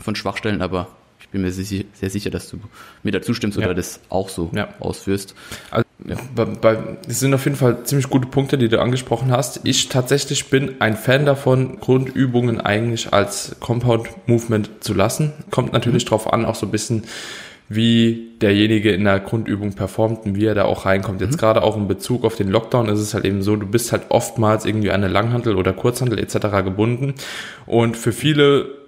von 0.00 0.14
Schwachstellen, 0.14 0.62
aber 0.62 0.86
ich 1.18 1.28
bin 1.30 1.42
mir 1.42 1.50
sehr, 1.50 1.84
sehr 1.92 2.10
sicher, 2.10 2.30
dass 2.30 2.48
du 2.50 2.58
mir 3.02 3.10
da 3.10 3.20
zustimmst 3.20 3.58
ja. 3.58 3.64
oder 3.64 3.74
das 3.74 3.98
auch 4.10 4.28
so 4.28 4.50
ja. 4.54 4.68
ausführst. 4.78 5.34
Also, 5.72 5.84
ja. 6.06 6.16
bei, 6.36 6.44
bei, 6.44 6.78
das 7.04 7.18
sind 7.18 7.34
auf 7.34 7.44
jeden 7.44 7.56
Fall 7.56 7.82
ziemlich 7.82 8.08
gute 8.08 8.28
Punkte, 8.28 8.58
die 8.58 8.68
du 8.68 8.80
angesprochen 8.80 9.32
hast. 9.32 9.60
Ich 9.64 9.88
tatsächlich 9.88 10.50
bin 10.50 10.80
ein 10.80 10.96
Fan 10.96 11.26
davon, 11.26 11.80
Grundübungen 11.80 12.60
eigentlich 12.60 13.12
als 13.12 13.56
Compound 13.58 14.08
Movement 14.28 14.70
zu 14.78 14.94
lassen. 14.94 15.32
Kommt 15.50 15.72
natürlich 15.72 16.04
mhm. 16.04 16.10
drauf 16.10 16.32
an, 16.32 16.44
auch 16.44 16.54
so 16.54 16.66
ein 16.66 16.70
bisschen, 16.70 17.02
wie 17.74 18.32
derjenige 18.40 18.90
in 18.90 19.04
der 19.04 19.20
Grundübung 19.20 19.74
performt 19.74 20.24
und 20.24 20.36
wie 20.36 20.46
er 20.46 20.54
da 20.54 20.64
auch 20.64 20.86
reinkommt. 20.86 21.20
Jetzt 21.20 21.36
mhm. 21.36 21.38
gerade 21.38 21.62
auch 21.62 21.76
in 21.76 21.88
Bezug 21.88 22.24
auf 22.24 22.36
den 22.36 22.48
Lockdown 22.48 22.88
ist 22.88 23.00
es 23.00 23.14
halt 23.14 23.24
eben 23.24 23.42
so, 23.42 23.56
du 23.56 23.66
bist 23.66 23.92
halt 23.92 24.04
oftmals 24.08 24.64
irgendwie 24.64 24.90
an 24.90 25.02
eine 25.02 25.12
Langhantel 25.12 25.56
oder 25.56 25.72
Kurzhantel 25.72 26.18
etc. 26.18 26.64
gebunden 26.64 27.14
und 27.66 27.96
für 27.96 28.12
viele 28.12 28.82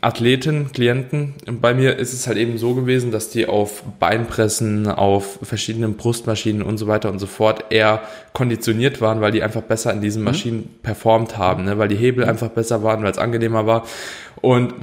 Athleten, 0.00 0.70
Klienten. 0.72 1.34
Bei 1.46 1.72
mir 1.72 1.96
ist 1.96 2.12
es 2.12 2.26
halt 2.26 2.36
eben 2.36 2.58
so 2.58 2.74
gewesen, 2.74 3.10
dass 3.10 3.30
die 3.30 3.46
auf 3.46 3.82
Beinpressen, 3.98 4.86
auf 4.86 5.38
verschiedenen 5.42 5.94
Brustmaschinen 5.94 6.62
und 6.62 6.76
so 6.76 6.86
weiter 6.86 7.10
und 7.10 7.18
so 7.18 7.26
fort 7.26 7.66
eher 7.70 8.02
konditioniert 8.34 9.00
waren, 9.00 9.22
weil 9.22 9.32
die 9.32 9.42
einfach 9.42 9.62
besser 9.62 9.92
in 9.92 10.02
diesen 10.02 10.20
mhm. 10.20 10.26
Maschinen 10.26 10.56
mhm. 10.58 10.82
performt 10.82 11.38
haben, 11.38 11.64
ne? 11.64 11.78
weil 11.78 11.88
die 11.88 11.96
Hebel 11.96 12.24
einfach 12.24 12.50
besser 12.50 12.82
waren, 12.82 13.02
weil 13.02 13.12
es 13.12 13.18
angenehmer 13.18 13.66
war. 13.66 13.86
Und 14.42 14.74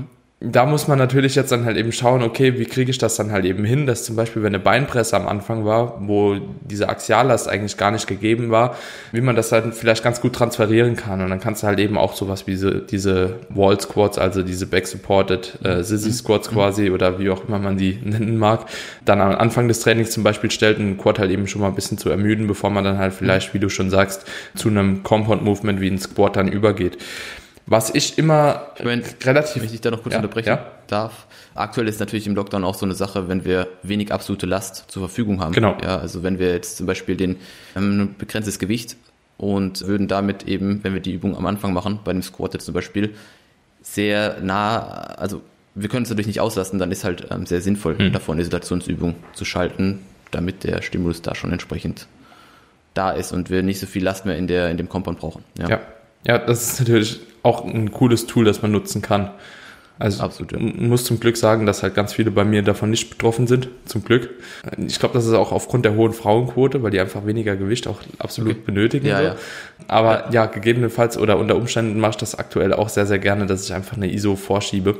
da 0.44 0.66
muss 0.66 0.88
man 0.88 0.98
natürlich 0.98 1.36
jetzt 1.36 1.52
dann 1.52 1.66
halt 1.66 1.78
eben 1.78 1.92
schauen, 1.92 2.24
okay, 2.24 2.58
wie 2.58 2.66
kriege 2.66 2.90
ich 2.90 2.98
das 2.98 3.16
dann 3.16 3.32
halt 3.32 3.46
eben 3.46 3.64
hin, 3.64 3.86
dass 3.86 4.06
zum 4.06 4.16
Beispiel, 4.16 4.42
wenn 4.42 4.56
eine 4.56 4.64
Beinpresse 4.64 5.16
am 5.16 5.28
Anfang 5.28 5.66
war, 5.66 6.02
wo 6.02 6.36
diese 6.62 6.90
Axiallast 6.90 7.48
eigentlich 7.48 7.78
gar 7.78 7.92
nicht 7.92 8.08
gegeben 8.08 8.50
war, 8.50 8.76
wie 9.12 9.22
man 9.22 9.36
das 9.36 9.52
halt 9.52 9.76
vielleicht 9.76 10.04
ganz 10.04 10.20
gut 10.20 10.34
transferieren 10.34 10.96
kann. 10.96 11.22
Und 11.22 11.30
dann 11.30 11.40
kannst 11.40 11.62
du 11.62 11.68
halt 11.68 11.78
eben 11.78 11.96
auch 11.96 12.16
sowas 12.16 12.48
wie 12.48 12.52
diese, 12.52 12.80
diese 12.80 13.36
Wall 13.50 13.80
Squats, 13.80 14.18
also 14.18 14.42
diese 14.42 14.66
Back-Supported 14.66 15.60
äh, 15.64 15.84
Sissy 15.84 16.10
mhm. 16.10 16.14
Squats 16.14 16.50
mhm. 16.50 16.56
quasi 16.56 16.90
oder 16.90 17.20
wie 17.20 17.30
auch 17.30 17.48
immer 17.48 17.60
man 17.60 17.78
die 17.78 18.00
nennen 18.04 18.38
mag, 18.38 18.66
dann 19.06 19.22
am 19.22 19.36
Anfang 19.36 19.68
des 19.68 19.82
Trainings 19.82 20.10
zum 20.10 20.24
Beispiel 20.24 20.50
stellt, 20.50 20.80
einen 20.80 20.98
Quad 20.98 21.20
halt 21.20 21.30
eben 21.30 21.46
schon 21.46 21.62
mal 21.62 21.68
ein 21.68 21.76
bisschen 21.76 22.00
zu 22.00 22.10
ermüden, 22.10 22.48
bevor 22.48 22.72
man 22.72 22.84
dann 22.84 22.98
halt 22.98 23.14
vielleicht, 23.14 23.54
wie 23.54 23.60
du 23.60 23.70
schon 23.70 23.92
sagst, 23.92 24.26
zu 24.56 24.70
einem 24.70 25.04
Compound 25.04 25.44
Movement 25.44 25.82
wie 25.82 25.92
ein 25.92 26.00
Squat 26.00 26.36
dann 26.36 26.48
übergeht. 26.48 26.98
Was 27.66 27.94
ich 27.94 28.18
immer 28.18 28.68
ich 28.78 28.86
meine, 28.86 29.04
relativ. 29.24 29.62
Wenn 29.62 29.74
ich 29.74 29.82
da 29.82 29.92
noch 29.92 30.02
kurz 30.04 30.14
ja, 30.14 30.20
unterbrechen 30.20 30.50
ja? 30.50 30.66
darf. 30.88 31.28
Aktuell 31.54 31.88
ist 31.88 32.00
natürlich 32.00 32.28
im 32.28 32.36
Lockdown 32.36 32.64
auch 32.64 32.76
so 32.76 32.86
eine 32.86 32.96
Sache, 32.96 33.28
wenn 33.28 33.46
wir 33.46 33.68
wenig 33.84 34.12
absolute 34.12 34.46
Last 34.46 34.86
zur 34.90 35.02
Verfügung 35.02 35.42
haben. 35.42 35.54
Genau. 35.54 35.78
Ja, 35.84 35.98
also 35.98 36.24
wenn 36.24 36.40
wir 36.40 36.52
jetzt 36.52 36.78
zum 36.78 36.86
Beispiel 36.86 37.16
den, 37.16 37.38
ein 37.76 38.16
begrenztes 38.18 38.58
Gewicht 38.58 38.98
und 39.38 39.86
würden 39.86 40.08
damit 40.08 40.48
eben, 40.48 40.84
wenn 40.84 40.94
wir 40.94 41.02
die 41.02 41.14
Übung 41.14 41.36
am 41.36 41.46
Anfang 41.46 41.74
machen, 41.74 42.00
bei 42.04 42.14
dem 42.14 42.22
Squat 42.22 42.54
jetzt 42.54 42.66
zum 42.66 42.74
Beispiel, 42.74 43.14
sehr 43.82 44.40
nah, 44.42 44.80
also 44.80 45.42
wir 45.76 45.90
können 45.90 46.04
es 46.04 46.10
natürlich 46.10 46.28
nicht 46.28 46.42
auslassen, 46.42 46.80
dann 46.80 46.92
ist 46.92 47.04
halt 47.04 47.28
ähm, 47.32 47.46
sehr 47.46 47.62
sinnvoll, 47.62 47.98
hm. 47.98 48.12
davor 48.12 48.34
eine 48.34 48.42
Isolationsübung 48.42 49.16
zu 49.34 49.46
schalten, 49.46 50.00
damit 50.32 50.64
der 50.64 50.82
Stimulus 50.82 51.22
da 51.22 51.36
schon 51.36 51.52
entsprechend 51.52 52.08
da 52.94 53.12
ist 53.12 53.32
und 53.32 53.50
wir 53.50 53.64
nicht 53.64 53.80
so 53.80 53.88
viel 53.88 54.04
Last 54.04 54.26
mehr 54.26 54.38
in, 54.38 54.48
der, 54.48 54.70
in 54.70 54.78
dem 54.78 54.90
Compound 54.90 55.20
brauchen. 55.20 55.44
Ja. 55.58 55.70
ja. 55.70 55.80
Ja, 56.26 56.38
das 56.38 56.74
ist 56.74 56.80
natürlich 56.80 57.20
auch 57.44 57.66
ein 57.66 57.92
cooles 57.92 58.28
Tool, 58.28 58.46
das 58.46 58.62
man 58.62 58.72
nutzen 58.72 59.02
kann. 59.02 59.32
Also 60.02 60.24
Absolut, 60.24 60.54
ja. 60.54 60.60
muss 60.60 61.04
zum 61.04 61.20
Glück 61.20 61.38
sagen, 61.38 61.68
dass 61.68 61.84
halt 61.84 61.94
ganz 61.94 62.14
viele 62.14 62.32
bei 62.32 62.44
mir 62.44 62.64
davon 62.64 62.90
nicht 62.90 63.12
betroffen 63.12 63.46
sind. 63.46 63.70
Zum 63.86 64.04
Glück. 64.04 64.32
Ich 64.88 64.98
glaube, 64.98 65.14
das 65.14 65.28
ist 65.28 65.34
auch 65.34 65.52
aufgrund 65.52 65.86
der 65.86 65.94
hohen 65.96 66.14
Frauenquote, 66.14 66.82
weil 66.82 66.90
die 66.90 67.00
einfach 67.00 67.28
weniger 67.28 67.56
Gewicht 67.56 67.88
auch 67.88 68.00
absolut 68.18 68.54
okay. 68.54 68.62
benötigen. 68.66 69.06
Ja, 69.06 69.18
so. 69.18 69.24
ja. 69.24 69.36
Aber 69.88 70.26
ja. 70.26 70.32
ja, 70.32 70.46
gegebenenfalls 70.48 71.20
oder 71.20 71.38
unter 71.38 71.56
Umständen 71.56 72.00
mache 72.00 72.12
ich 72.12 72.18
das 72.18 72.34
aktuell 72.34 72.74
auch 72.74 72.90
sehr, 72.90 73.06
sehr 73.06 73.20
gerne, 73.20 73.46
dass 73.46 73.66
ich 73.66 73.74
einfach 73.74 73.96
eine 73.96 74.12
ISO 74.12 74.36
vorschiebe 74.36 74.98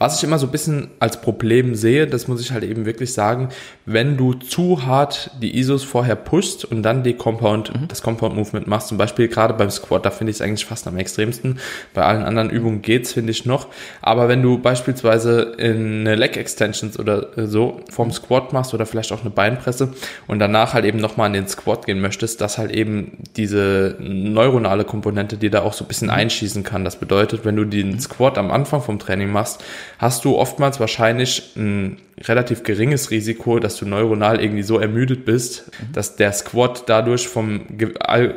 was 0.00 0.16
ich 0.16 0.24
immer 0.24 0.38
so 0.38 0.46
ein 0.46 0.50
bisschen 0.50 0.88
als 0.98 1.20
Problem 1.20 1.74
sehe, 1.74 2.06
das 2.06 2.26
muss 2.26 2.40
ich 2.40 2.52
halt 2.52 2.64
eben 2.64 2.86
wirklich 2.86 3.12
sagen, 3.12 3.50
wenn 3.84 4.16
du 4.16 4.32
zu 4.32 4.86
hart 4.86 5.30
die 5.42 5.58
ISOs 5.58 5.84
vorher 5.84 6.16
pushst 6.16 6.64
und 6.64 6.82
dann 6.82 7.02
die 7.02 7.12
Compound, 7.12 7.74
mhm. 7.74 7.86
das 7.86 8.00
Compound 8.00 8.34
Movement 8.34 8.66
machst, 8.66 8.88
zum 8.88 8.96
Beispiel 8.96 9.28
gerade 9.28 9.52
beim 9.52 9.70
Squat, 9.70 10.06
da 10.06 10.10
finde 10.10 10.30
ich 10.30 10.38
es 10.38 10.40
eigentlich 10.40 10.64
fast 10.64 10.88
am 10.88 10.96
extremsten. 10.96 11.58
Bei 11.92 12.02
allen 12.02 12.22
anderen 12.22 12.48
Übungen 12.48 12.80
geht's, 12.80 13.12
finde 13.12 13.30
ich 13.30 13.44
noch. 13.44 13.66
Aber 14.00 14.26
wenn 14.28 14.42
du 14.42 14.58
beispielsweise 14.58 15.42
in 15.58 16.00
eine 16.00 16.14
Leg 16.14 16.38
Extensions 16.38 16.98
oder 16.98 17.46
so 17.46 17.82
vom 17.90 18.10
Squat 18.10 18.54
machst 18.54 18.72
oder 18.72 18.86
vielleicht 18.86 19.12
auch 19.12 19.20
eine 19.20 19.28
Beinpresse 19.28 19.92
und 20.26 20.38
danach 20.38 20.72
halt 20.72 20.86
eben 20.86 20.98
nochmal 20.98 21.26
in 21.26 21.34
den 21.34 21.46
Squat 21.46 21.84
gehen 21.84 22.00
möchtest, 22.00 22.40
dass 22.40 22.56
halt 22.56 22.70
eben 22.70 23.18
diese 23.36 23.96
neuronale 24.00 24.84
Komponente 24.84 25.36
dir 25.36 25.50
da 25.50 25.60
auch 25.60 25.74
so 25.74 25.84
ein 25.84 25.88
bisschen 25.88 26.08
mhm. 26.08 26.14
einschießen 26.14 26.62
kann. 26.62 26.86
Das 26.86 26.96
bedeutet, 26.96 27.44
wenn 27.44 27.56
du 27.56 27.66
den 27.66 27.90
mhm. 27.90 28.00
Squat 28.00 28.38
am 28.38 28.50
Anfang 28.50 28.80
vom 28.80 28.98
Training 28.98 29.30
machst, 29.30 29.62
hast 29.98 30.24
du 30.24 30.36
oftmals 30.36 30.80
wahrscheinlich 30.80 31.54
ein 31.56 31.98
relativ 32.22 32.62
geringes 32.62 33.10
Risiko, 33.10 33.58
dass 33.58 33.76
du 33.76 33.86
neuronal 33.86 34.40
irgendwie 34.40 34.62
so 34.62 34.78
ermüdet 34.78 35.24
bist, 35.24 35.68
mhm. 35.68 35.92
dass 35.92 36.16
der 36.16 36.32
Squat 36.32 36.84
dadurch 36.86 37.28
vom 37.28 37.62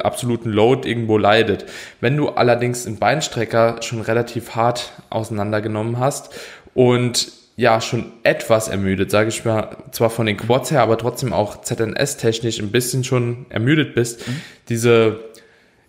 absoluten 0.01 0.49
Load 0.49 0.87
irgendwo 0.87 1.17
leidet. 1.17 1.65
Wenn 2.01 2.17
du 2.17 2.29
allerdings 2.29 2.85
einen 2.85 2.97
Beinstrecker 2.97 3.81
schon 3.81 4.01
relativ 4.01 4.55
hart 4.55 4.93
auseinandergenommen 5.09 5.99
hast 5.99 6.33
und 6.73 7.31
ja 7.55 7.81
schon 7.81 8.11
etwas 8.23 8.67
ermüdet, 8.67 9.11
sage 9.11 9.29
ich 9.29 9.45
mal, 9.45 9.77
zwar 9.91 10.09
von 10.09 10.25
den 10.25 10.37
Quads 10.37 10.71
her, 10.71 10.81
aber 10.81 10.97
trotzdem 10.97 11.33
auch 11.33 11.61
ZNS-technisch 11.61 12.59
ein 12.59 12.71
bisschen 12.71 13.03
schon 13.03 13.45
ermüdet 13.49 13.93
bist, 13.93 14.27
mhm. 14.27 14.41
diese 14.69 15.19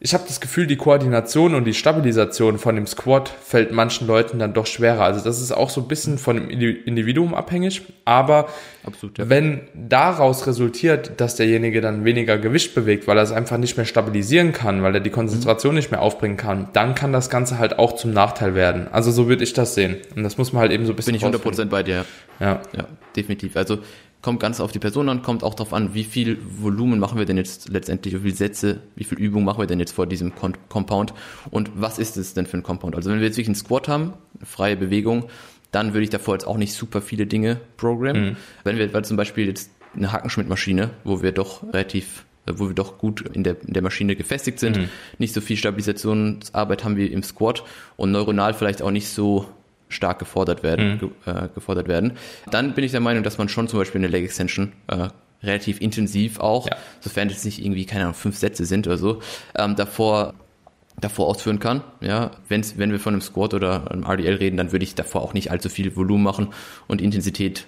ich 0.05 0.13
habe 0.13 0.25
das 0.27 0.43
Gefühl, 0.43 0.67
die 0.67 0.77
Koordination 0.77 1.55
und 1.55 1.65
die 1.65 1.73
Stabilisation 1.73 2.59
von 2.59 2.75
dem 2.75 2.87
Squat 2.87 3.31
fällt 3.43 3.73
manchen 3.73 4.07
Leuten 4.07 4.39
dann 4.39 4.53
doch 4.53 4.67
schwerer. 4.67 5.03
Also 5.03 5.25
das 5.25 5.41
ist 5.41 5.51
auch 5.51 5.71
so 5.71 5.81
ein 5.81 5.89
bisschen 5.89 6.19
von 6.19 6.37
dem 6.37 6.51
Individuum 6.51 7.35
abhängig. 7.35 7.81
Aber 8.05 8.51
Absolut, 8.85 9.17
ja. 9.17 9.31
wenn 9.31 9.63
daraus 9.73 10.47
resultiert, 10.47 11.13
dass 11.23 11.37
derjenige 11.37 11.81
dann 11.81 12.05
weniger 12.05 12.37
Gewicht 12.37 12.75
bewegt, 12.75 13.09
weil 13.09 13.17
er 13.17 13.23
es 13.23 13.33
einfach 13.33 13.57
nicht 13.57 13.79
mehr 13.79 13.87
stabilisieren 13.87 14.53
kann, 14.53 14.83
weil 14.83 14.95
er 14.95 15.01
die 15.01 15.09
Konzentration 15.09 15.73
mhm. 15.73 15.79
nicht 15.79 15.91
mehr 15.91 16.03
aufbringen 16.03 16.37
kann, 16.37 16.69
dann 16.75 16.95
kann 16.95 17.15
das 17.15 17.31
Ganze 17.31 17.59
halt 17.59 17.79
auch 17.79 17.97
zum 17.97 18.13
Nachteil 18.13 18.55
werden. 18.55 18.89
Also 18.93 19.11
so 19.11 19.27
würde 19.27 19.43
ich 19.43 19.55
das 19.55 19.75
sehen. 19.75 19.97
Und 20.15 20.23
das 20.23 20.37
muss 20.37 20.53
man 20.53 20.61
halt 20.61 20.73
eben 20.73 20.85
so 20.85 20.93
ein 20.93 20.97
bisschen 20.97 21.19
Bin 21.19 21.33
ich 21.33 21.41
100% 21.41 21.65
bei 21.65 21.83
dir. 21.83 22.05
Ja. 22.41 22.61
Ja, 22.77 22.89
definitiv. 23.17 23.57
Also 23.57 23.79
kommt 24.25 24.41
ganz 24.41 24.59
auf 24.59 24.73
die 24.73 24.79
Person 24.79 25.11
an, 25.11 25.21
kommt 25.21 25.45
auch 25.45 25.53
darauf 25.53 25.75
an, 25.75 25.93
wie 25.93 26.03
viel 26.03 26.39
Volumen 26.43 26.99
machen 26.99 27.19
wir 27.19 27.27
denn 27.27 27.37
jetzt 27.37 27.69
letztendlich, 27.69 28.15
wie 28.15 28.21
viele 28.21 28.35
Sätze, 28.35 28.81
wie 28.97 29.05
viel 29.05 29.19
Übung 29.19 29.45
machen 29.45 29.59
wir 29.59 29.67
denn 29.67 29.79
jetzt 29.79 29.93
vor 29.93 30.07
diesem 30.07 30.33
Compound 30.35 31.13
und 31.51 31.71
was 31.75 31.99
ist 31.99 32.17
es 32.17 32.33
denn 32.33 32.47
für 32.47 32.57
ein 32.57 32.63
Compound? 32.63 32.97
Also 32.97 33.11
wenn 33.11 33.19
wir 33.19 33.27
jetzt 33.27 33.37
wirklich 33.37 33.49
einen 33.49 33.55
Squat 33.55 33.87
haben, 33.87 34.15
eine 34.39 34.47
freie 34.47 34.77
Bewegung, 34.77 35.27
dann 35.73 35.93
würde 35.93 36.05
ich 36.05 36.11
davor 36.11 36.37
jetzt 36.37 36.47
auch 36.47 36.57
nicht 36.57 36.73
super 36.73 37.03
viele 37.03 37.27
Dinge 37.27 37.61
programmen. 37.77 38.31
Mhm. 38.31 38.37
Wenn 38.65 38.79
wir 38.79 38.95
weil 38.95 39.05
zum 39.05 39.19
Beispiel 39.19 39.47
jetzt 39.47 39.71
eine 39.95 40.11
Hackenschmidt-Maschine, 40.11 40.89
wo 41.05 41.21
wir 41.21 41.33
doch 41.33 41.63
relativ 41.75 42.25
wo 42.47 42.69
wir 42.69 42.75
doch 42.75 42.97
gut 42.99 43.23
in 43.23 43.45
der, 43.45 43.57
in 43.63 43.75
der 43.75 43.83
Maschine 43.83 44.17
gefestigt 44.17 44.59
sind, 44.59 44.79
mhm. 44.79 44.89
nicht 45.19 45.35
so 45.35 45.43
viel 45.43 45.59
Stabilisationsarbeit 45.59 46.83
haben 46.83 46.97
wie 46.97 47.07
im 47.07 47.23
Squat 47.23 47.63
und 47.97 48.11
neuronal 48.11 48.55
vielleicht 48.55 48.81
auch 48.81 48.91
nicht 48.91 49.09
so 49.09 49.47
stark 49.95 50.19
gefordert 50.19 50.63
werden, 50.63 50.95
mhm. 50.95 50.99
ge, 50.99 51.09
äh, 51.27 51.49
gefordert 51.55 51.89
werden. 51.89 52.13
Dann 52.51 52.75
bin 52.75 52.85
ich 52.85 52.91
der 52.91 53.01
Meinung, 53.01 53.23
dass 53.23 53.39
man 53.39 53.49
schon 53.49 53.69
zum 53.69 53.79
Beispiel 53.79 54.01
eine 54.01 54.09
Leg 54.09 54.25
Extension 54.25 54.73
äh, 54.89 55.09
relativ 55.43 55.81
intensiv 55.81 56.41
auch, 56.41 56.69
ja. 56.69 56.77
sofern 57.01 57.29
es 57.29 57.45
nicht 57.45 57.65
irgendwie, 57.65 57.85
keine 57.87 58.05
Ahnung, 58.05 58.15
fünf 58.15 58.37
Sätze 58.37 58.65
sind 58.65 58.87
oder 58.87 58.99
so, 58.99 59.21
ähm, 59.57 59.77
davor 59.77 60.35
davor 61.01 61.27
ausführen 61.27 61.59
kann. 61.59 61.83
Ja, 62.01 62.31
wenn's, 62.49 62.79
wenn 62.79 62.93
wir 62.93 63.01
von 63.01 63.15
einem 63.15 63.21
Squat 63.21 63.53
oder 63.55 63.91
einem 63.91 64.05
RDL 64.05 64.35
reden, 64.35 64.57
dann 64.57 64.73
würde 64.73 64.85
ich 64.85 64.95
davor 64.95 65.23
auch 65.23 65.35
nicht 65.35 65.51
allzu 65.51 65.69
viel 65.69 65.97
Volumen 65.97 66.23
machen 66.23 66.49
und 66.87 67.01
Intensität 67.01 67.67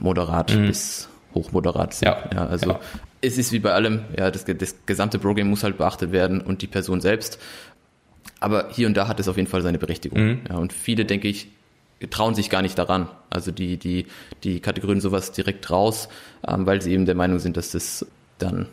moderat 0.00 0.54
mhm. 0.54 0.66
bis 0.66 1.08
hochmoderat. 1.34 2.00
Ja. 2.00 2.24
ja 2.32 2.46
also 2.46 2.70
ja. 2.70 2.80
es 3.20 3.38
ist 3.38 3.52
wie 3.52 3.58
bei 3.58 3.72
allem, 3.72 4.04
ja, 4.16 4.30
das, 4.30 4.44
das 4.44 4.74
gesamte 4.86 5.18
Programm 5.18 5.48
muss 5.48 5.62
halt 5.62 5.78
beachtet 5.78 6.12
werden 6.12 6.40
und 6.40 6.62
die 6.62 6.66
Person 6.66 7.00
selbst. 7.00 7.38
Aber 8.40 8.68
hier 8.70 8.86
und 8.86 8.96
da 8.96 9.06
hat 9.06 9.20
es 9.20 9.28
auf 9.28 9.36
jeden 9.36 9.48
Fall 9.48 9.62
seine 9.62 9.78
Berechtigung. 9.78 10.18
Mhm. 10.18 10.40
Ja, 10.48 10.56
und 10.56 10.72
viele, 10.72 11.04
denke 11.04 11.28
ich, 11.28 11.48
trauen 12.08 12.34
sich 12.34 12.48
gar 12.48 12.62
nicht 12.62 12.78
daran. 12.78 13.08
Also 13.28 13.50
die, 13.50 13.76
die, 13.76 14.06
die 14.42 14.60
kategorien 14.60 15.00
sowas 15.00 15.32
direkt 15.32 15.70
raus, 15.70 16.08
ähm, 16.48 16.66
weil 16.66 16.80
sie 16.80 16.92
eben 16.92 17.04
der 17.04 17.14
Meinung 17.14 17.38
sind, 17.38 17.56
dass 17.56 17.72
das 17.72 18.06
dann 18.38 18.66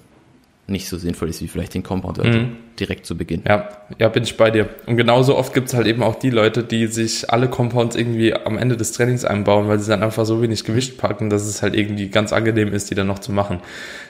nicht 0.67 0.89
so 0.89 0.97
sinnvoll 0.97 1.29
ist 1.29 1.41
wie 1.41 1.47
vielleicht 1.47 1.73
den 1.73 1.83
Compound 1.83 2.19
also 2.19 2.39
mhm. 2.39 2.57
direkt 2.77 3.05
zu 3.05 3.15
Beginn. 3.15 3.41
Ja, 3.47 3.69
ja, 3.99 4.09
bin 4.09 4.23
ich 4.23 4.35
bei 4.35 4.51
dir. 4.51 4.67
Und 4.85 4.97
genauso 4.97 5.37
oft 5.37 5.53
gibt 5.53 5.69
es 5.69 5.73
halt 5.73 5.87
eben 5.87 6.03
auch 6.03 6.15
die 6.15 6.29
Leute, 6.29 6.61
die 6.63 6.87
sich 6.87 7.29
alle 7.29 7.47
Compounds 7.47 7.95
irgendwie 7.95 8.33
am 8.33 8.57
Ende 8.57 8.75
des 8.75 8.91
Trainings 8.91 9.23
einbauen, 9.23 9.69
weil 9.69 9.79
sie 9.79 9.89
dann 9.89 10.03
einfach 10.03 10.25
so 10.25 10.41
wenig 10.41 10.65
Gewicht 10.65 10.97
packen, 10.97 11.29
dass 11.29 11.45
es 11.45 11.61
halt 11.61 11.73
irgendwie 11.73 12.09
ganz 12.09 12.33
angenehm 12.33 12.73
ist, 12.73 12.91
die 12.91 12.95
dann 12.95 13.07
noch 13.07 13.19
zu 13.19 13.31
machen. 13.31 13.61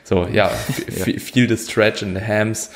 So, 0.04 0.26
ja, 0.26 0.50
ja. 1.06 1.20
viel 1.20 1.48
the 1.48 1.58
stretch 1.58 2.02
in 2.02 2.16
the 2.16 2.22
hams 2.22 2.72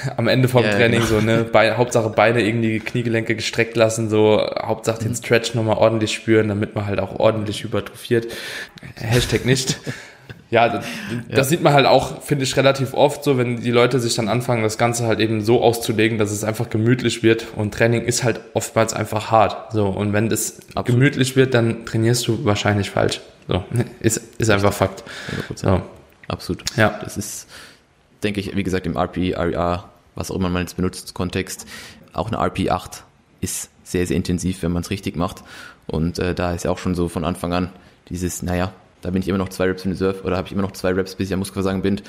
am 0.16 0.28
Ende 0.28 0.48
vom 0.48 0.64
ja, 0.64 0.70
Training 0.72 1.00
genau. 1.00 1.20
so, 1.20 1.20
ne, 1.20 1.44
Beine, 1.44 1.76
Hauptsache 1.76 2.10
Beine 2.10 2.42
irgendwie 2.42 2.78
Kniegelenke 2.80 3.34
gestreckt 3.34 3.76
lassen, 3.76 4.08
so, 4.08 4.46
Hauptsache 4.60 5.00
den 5.00 5.10
mhm. 5.10 5.16
Stretch 5.16 5.54
nochmal 5.54 5.76
ordentlich 5.76 6.14
spüren, 6.14 6.48
damit 6.48 6.74
man 6.74 6.86
halt 6.86 7.00
auch 7.00 7.18
ordentlich 7.18 7.62
hypertrophiert. 7.64 8.26
Hashtag 8.96 9.44
nicht. 9.44 9.78
Ja, 10.48 10.68
das, 10.68 10.84
ja. 11.28 11.36
das 11.36 11.48
sieht 11.48 11.60
man 11.62 11.72
halt 11.72 11.86
auch, 11.86 12.22
finde 12.22 12.44
ich, 12.44 12.56
relativ 12.56 12.94
oft 12.94 13.24
so, 13.24 13.36
wenn 13.36 13.60
die 13.60 13.72
Leute 13.72 13.98
sich 13.98 14.14
dann 14.14 14.28
anfangen, 14.28 14.62
das 14.62 14.78
Ganze 14.78 15.06
halt 15.06 15.18
eben 15.18 15.42
so 15.42 15.60
auszulegen, 15.60 16.18
dass 16.18 16.30
es 16.30 16.44
einfach 16.44 16.70
gemütlich 16.70 17.24
wird. 17.24 17.46
Und 17.56 17.74
Training 17.74 18.02
ist 18.02 18.22
halt 18.22 18.40
oftmals 18.54 18.94
einfach 18.94 19.32
hart. 19.32 19.72
So, 19.72 19.86
und 19.86 20.12
wenn 20.12 20.28
das 20.28 20.58
Absolut. 20.74 20.86
gemütlich 20.86 21.34
wird, 21.34 21.52
dann 21.54 21.84
trainierst 21.84 22.28
du 22.28 22.44
wahrscheinlich 22.44 22.90
falsch. 22.90 23.20
So, 23.48 23.64
ist, 24.00 24.20
ist 24.38 24.50
einfach 24.50 24.72
Fakt. 24.72 25.02
So. 25.56 25.82
Absolut. 26.28 26.62
Ja. 26.76 26.98
Das 27.02 27.16
ist, 27.16 27.48
denke 28.26 28.40
ich, 28.40 28.54
wie 28.54 28.62
gesagt, 28.62 28.86
im 28.86 28.96
RP, 28.96 29.34
RER, 29.34 29.88
was 30.14 30.30
auch 30.30 30.36
immer 30.36 30.50
man 30.50 30.62
jetzt 30.62 30.76
benutzt, 30.76 31.14
Kontext, 31.14 31.66
auch 32.12 32.28
eine 32.28 32.38
RP8 32.38 33.02
ist 33.40 33.70
sehr, 33.84 34.06
sehr 34.06 34.16
intensiv, 34.16 34.62
wenn 34.62 34.72
man 34.72 34.82
es 34.82 34.90
richtig 34.90 35.16
macht. 35.16 35.44
Und 35.86 36.18
äh, 36.18 36.34
da 36.34 36.52
ist 36.52 36.64
ja 36.64 36.70
auch 36.70 36.78
schon 36.78 36.94
so 36.94 37.08
von 37.08 37.24
Anfang 37.24 37.52
an 37.52 37.70
dieses, 38.08 38.42
naja, 38.42 38.72
da 39.02 39.10
bin 39.10 39.22
ich 39.22 39.28
immer 39.28 39.38
noch 39.38 39.50
zwei 39.50 39.66
Reps 39.66 39.84
in 39.84 39.92
Reserve 39.92 40.22
oder 40.22 40.36
habe 40.36 40.48
ich 40.48 40.52
immer 40.52 40.62
noch 40.62 40.72
zwei 40.72 40.92
Reps, 40.92 41.14
bis 41.14 41.28
ich 41.28 41.32
am 41.32 41.38
Muskelversagen 41.38 41.82
bin. 41.82 42.00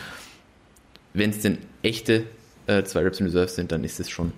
Wenn 1.13 1.29
es 1.29 1.41
denn 1.41 1.59
echte 1.83 2.23
äh, 2.65 2.83
zwei 2.83 3.01
Reps 3.01 3.19
in 3.19 3.27
Reserve 3.27 3.49
sind, 3.49 3.71
dann 3.71 3.83
ist 3.83 3.99
es 3.99 4.09
schon 4.09 4.31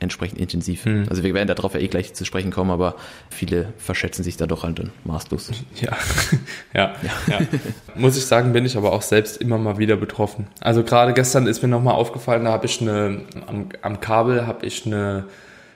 entsprechend 0.00 0.38
intensiv. 0.38 0.84
Mhm. 0.86 1.06
Also 1.08 1.22
wir 1.22 1.34
werden 1.34 1.48
darauf 1.48 1.74
ja 1.74 1.80
eh 1.80 1.88
gleich 1.88 2.14
zu 2.14 2.24
sprechen 2.24 2.50
kommen, 2.50 2.70
aber 2.70 2.94
viele 3.30 3.72
verschätzen 3.78 4.22
sich 4.22 4.36
da 4.36 4.46
doch 4.46 4.62
halt 4.62 4.78
dann 4.78 4.90
maßlos. 5.04 5.50
Ja. 5.80 5.96
ja, 6.74 6.94
ja, 7.02 7.38
ja. 7.38 7.46
Muss 7.94 8.16
ich 8.16 8.26
sagen, 8.26 8.52
bin 8.52 8.64
ich 8.64 8.76
aber 8.76 8.92
auch 8.92 9.02
selbst 9.02 9.36
immer 9.36 9.58
mal 9.58 9.78
wieder 9.78 9.96
betroffen. 9.96 10.48
Also 10.60 10.82
gerade 10.82 11.12
gestern 11.12 11.46
ist 11.46 11.62
mir 11.62 11.68
nochmal 11.68 11.94
aufgefallen, 11.94 12.44
da 12.44 12.52
habe 12.52 12.66
ich 12.66 12.80
eine, 12.80 13.22
am, 13.46 13.68
am 13.82 14.00
Kabel 14.00 14.46
habe 14.46 14.66
ich 14.66 14.86
eine 14.86 15.24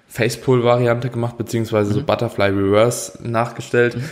Facepull-Variante 0.09 1.09
gemacht, 1.11 1.39
beziehungsweise 1.39 1.91
mhm. 1.91 1.95
so 1.95 2.03
Butterfly 2.05 2.51
Reverse 2.51 3.19
nachgestellt. 3.23 3.97
Mhm. 3.97 4.09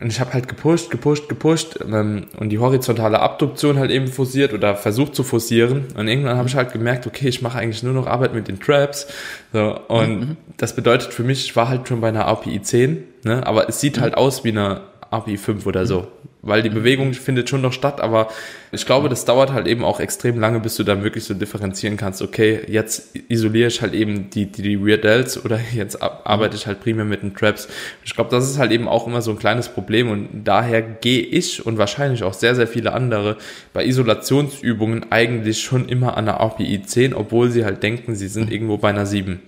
Und 0.00 0.08
ich 0.08 0.18
habe 0.18 0.32
halt 0.32 0.48
gepusht, 0.48 0.90
gepusht, 0.90 1.28
gepusht 1.28 1.78
ähm, 1.80 2.26
und 2.38 2.48
die 2.48 2.58
horizontale 2.58 3.20
Abduktion 3.20 3.78
halt 3.78 3.90
eben 3.90 4.08
forciert 4.08 4.52
oder 4.52 4.74
versucht 4.74 5.14
zu 5.14 5.22
forcieren. 5.22 5.86
Und 5.96 6.08
irgendwann 6.08 6.36
habe 6.36 6.48
ich 6.48 6.56
halt 6.56 6.72
gemerkt, 6.72 7.06
okay, 7.06 7.28
ich 7.28 7.40
mache 7.40 7.58
eigentlich 7.58 7.82
nur 7.82 7.94
noch 7.94 8.06
Arbeit 8.06 8.34
mit 8.34 8.48
den 8.48 8.58
Traps. 8.58 9.06
So, 9.52 9.78
und 9.88 10.20
mhm. 10.20 10.36
das 10.56 10.74
bedeutet 10.74 11.12
für 11.12 11.22
mich, 11.22 11.46
ich 11.46 11.56
war 11.56 11.68
halt 11.68 11.86
schon 11.86 12.00
bei 12.00 12.08
einer 12.08 12.26
API 12.26 12.60
10, 12.60 13.04
ne? 13.22 13.46
aber 13.46 13.68
es 13.68 13.80
sieht 13.80 13.98
mhm. 13.98 14.00
halt 14.02 14.16
aus 14.16 14.44
wie 14.44 14.50
eine 14.50 14.82
API 15.10 15.36
5 15.36 15.66
oder 15.66 15.86
so 15.86 16.08
weil 16.42 16.62
die 16.62 16.70
Bewegung 16.70 17.12
findet 17.12 17.48
schon 17.48 17.60
noch 17.60 17.72
statt, 17.72 18.00
aber 18.00 18.28
ich 18.70 18.86
glaube, 18.86 19.08
das 19.08 19.24
dauert 19.24 19.52
halt 19.52 19.66
eben 19.66 19.84
auch 19.84 20.00
extrem 20.00 20.38
lange, 20.38 20.60
bis 20.60 20.76
du 20.76 20.84
dann 20.84 21.02
wirklich 21.02 21.24
so 21.24 21.34
differenzieren 21.34 21.96
kannst, 21.96 22.22
okay, 22.22 22.60
jetzt 22.68 23.16
isoliere 23.28 23.68
ich 23.68 23.82
halt 23.82 23.94
eben 23.94 24.30
die, 24.30 24.46
die, 24.46 24.62
die 24.62 24.80
Weird 24.80 25.04
Dells 25.04 25.44
oder 25.44 25.58
jetzt 25.74 26.00
arbeite 26.02 26.56
ich 26.56 26.66
halt 26.66 26.80
primär 26.80 27.04
mit 27.04 27.22
den 27.22 27.34
Traps. 27.34 27.68
Ich 28.04 28.14
glaube, 28.14 28.30
das 28.30 28.48
ist 28.48 28.58
halt 28.58 28.70
eben 28.72 28.88
auch 28.88 29.06
immer 29.06 29.22
so 29.22 29.32
ein 29.32 29.38
kleines 29.38 29.68
Problem 29.68 30.10
und 30.10 30.44
daher 30.44 30.82
gehe 30.82 31.22
ich 31.22 31.64
und 31.64 31.78
wahrscheinlich 31.78 32.22
auch 32.22 32.34
sehr, 32.34 32.54
sehr 32.54 32.68
viele 32.68 32.92
andere 32.92 33.36
bei 33.72 33.84
Isolationsübungen 33.84 35.10
eigentlich 35.10 35.62
schon 35.62 35.88
immer 35.88 36.16
an 36.16 36.26
der 36.26 36.40
API 36.40 36.82
10, 36.82 37.14
obwohl 37.14 37.50
sie 37.50 37.64
halt 37.64 37.82
denken, 37.82 38.14
sie 38.14 38.28
sind 38.28 38.52
irgendwo 38.52 38.76
bei 38.76 38.90
einer 38.90 39.06
7. 39.06 39.40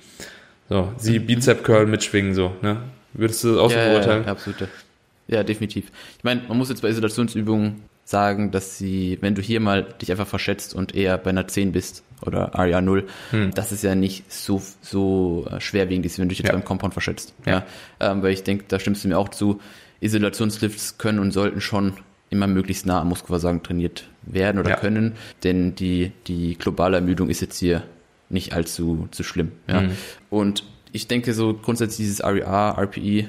So, 0.68 0.92
sie 0.98 1.18
mhm. 1.18 1.26
Bizep 1.26 1.64
Curl 1.64 1.86
mitschwingen, 1.86 2.34
so, 2.34 2.52
ne? 2.60 2.78
Würdest 3.14 3.42
du 3.42 3.52
das 3.54 3.58
auch 3.58 3.72
ja, 3.72 3.84
so 3.84 3.90
beurteilen? 3.90 4.20
Ja, 4.20 4.26
ja, 4.26 4.32
absolut. 4.32 4.68
Ja, 5.28 5.44
definitiv. 5.44 5.92
Ich 6.16 6.24
meine, 6.24 6.42
man 6.48 6.58
muss 6.58 6.70
jetzt 6.70 6.82
bei 6.82 6.88
Isolationsübungen 6.88 7.82
sagen, 8.04 8.50
dass 8.50 8.78
sie, 8.78 9.18
wenn 9.20 9.34
du 9.34 9.42
hier 9.42 9.60
mal 9.60 9.82
dich 9.82 10.10
einfach 10.10 10.26
verschätzt 10.26 10.74
und 10.74 10.94
eher 10.94 11.18
bei 11.18 11.30
einer 11.30 11.46
10 11.46 11.72
bist 11.72 12.02
oder 12.22 12.54
ARIA 12.54 12.80
0, 12.80 13.06
hm. 13.30 13.50
das 13.54 13.70
ist 13.70 13.84
ja 13.84 13.94
nicht 13.94 14.32
so, 14.32 14.62
so 14.80 15.46
äh, 15.50 15.60
schwerwiegend, 15.60 16.06
wenn 16.18 16.24
du 16.24 16.28
dich 16.30 16.38
jetzt 16.38 16.48
ja. 16.48 16.54
beim 16.54 16.64
Compound 16.64 16.94
verschätzt. 16.94 17.34
Ja. 17.44 17.64
ja. 18.00 18.12
Ähm, 18.12 18.22
weil 18.22 18.32
ich 18.32 18.42
denke, 18.42 18.64
da 18.68 18.78
stimmst 18.78 19.04
du 19.04 19.08
mir 19.08 19.18
auch 19.18 19.28
zu, 19.28 19.60
Isolationslifts 20.00 20.96
können 20.96 21.18
und 21.18 21.32
sollten 21.32 21.60
schon 21.60 21.94
immer 22.30 22.46
möglichst 22.46 22.86
nah 22.86 23.00
am 23.00 23.08
Muskelversagen 23.08 23.62
trainiert 23.62 24.08
werden 24.22 24.58
oder 24.58 24.70
ja. 24.70 24.76
können, 24.76 25.14
denn 25.44 25.74
die, 25.74 26.12
die 26.26 26.56
globale 26.56 26.96
Ermüdung 26.96 27.28
ist 27.28 27.40
jetzt 27.40 27.58
hier 27.58 27.82
nicht 28.28 28.52
allzu 28.52 29.08
zu 29.10 29.22
schlimm. 29.22 29.52
Ja? 29.66 29.82
Mhm. 29.82 29.90
Und 30.30 30.64
ich 30.92 31.08
denke 31.08 31.34
so 31.34 31.54
grundsätzlich 31.54 32.06
dieses 32.06 32.22
RER, 32.22 32.76
RPE 32.78 33.28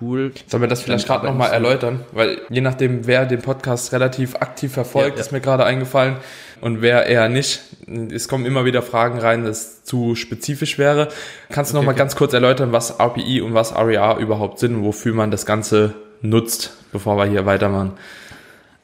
Tool. 0.00 0.32
Sollen 0.46 0.62
wir 0.62 0.68
das 0.68 0.80
vielleicht 0.80 1.06
gerade 1.06 1.26
nochmal 1.26 1.50
erläutern? 1.50 2.00
Weil 2.12 2.40
je 2.48 2.62
nachdem, 2.62 3.06
wer 3.06 3.26
den 3.26 3.42
Podcast 3.42 3.92
relativ 3.92 4.34
aktiv 4.36 4.72
verfolgt, 4.72 5.10
ja, 5.10 5.14
ja. 5.16 5.20
ist 5.20 5.30
mir 5.30 5.42
gerade 5.42 5.64
eingefallen 5.64 6.16
und 6.62 6.80
wer 6.80 7.04
eher 7.04 7.28
nicht. 7.28 7.60
Es 8.10 8.26
kommen 8.26 8.46
immer 8.46 8.64
wieder 8.64 8.80
Fragen 8.80 9.18
rein, 9.18 9.44
das 9.44 9.84
zu 9.84 10.14
spezifisch 10.14 10.78
wäre. 10.78 11.08
Kannst 11.50 11.72
du 11.72 11.76
okay, 11.76 11.82
nochmal 11.82 11.92
okay. 11.92 11.98
ganz 11.98 12.16
kurz 12.16 12.32
erläutern, 12.32 12.72
was 12.72 12.98
RPI 12.98 13.42
und 13.42 13.52
was 13.52 13.76
RER 13.76 14.16
überhaupt 14.16 14.58
sind 14.58 14.74
und 14.74 14.84
wofür 14.84 15.12
man 15.12 15.30
das 15.30 15.44
Ganze 15.44 15.92
nutzt, 16.22 16.78
bevor 16.92 17.18
wir 17.18 17.26
hier 17.26 17.44
weitermachen? 17.44 17.92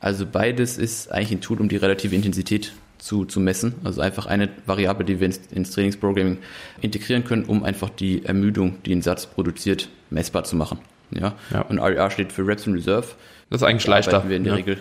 Also 0.01 0.27
beides 0.31 0.77
ist 0.77 1.11
eigentlich 1.11 1.33
ein 1.33 1.41
Tool, 1.41 1.63
um 1.63 1.71
die 1.71 1.77
relative 1.77 2.15
Intensität 2.15 2.75
zu, 2.99 3.25
zu 3.25 3.41
messen. 3.41 3.77
Also 3.85 4.03
einfach 4.03 4.27
eine 4.27 4.51
Variable, 4.67 5.07
die 5.07 5.19
wir 5.19 5.27
ins, 5.29 5.41
ins 5.51 5.71
Trainingsprogramming 5.71 6.37
integrieren 6.83 7.25
können, 7.25 7.45
um 7.45 7.65
einfach 7.65 7.89
die 7.89 8.27
Ermüdung, 8.27 8.83
die 8.85 8.95
ein 8.95 9.01
Satz 9.01 9.25
produziert, 9.25 9.89
messbar 10.11 10.45
zu 10.45 10.57
machen. 10.57 10.79
Ja? 11.11 11.35
ja. 11.51 11.63
Und 11.63 11.79
RER 11.79 12.11
steht 12.11 12.33
für 12.33 12.47
Reps 12.47 12.67
in 12.67 12.75
Reserve. 12.75 13.07
Das 13.51 13.63
ist 13.63 13.67
eigentlich 13.67 13.85
da 13.85 13.91
leichter. 13.91 14.29
Wir 14.29 14.37
in 14.37 14.45
der 14.45 14.55
ja. 14.55 14.57
Regel. 14.57 14.81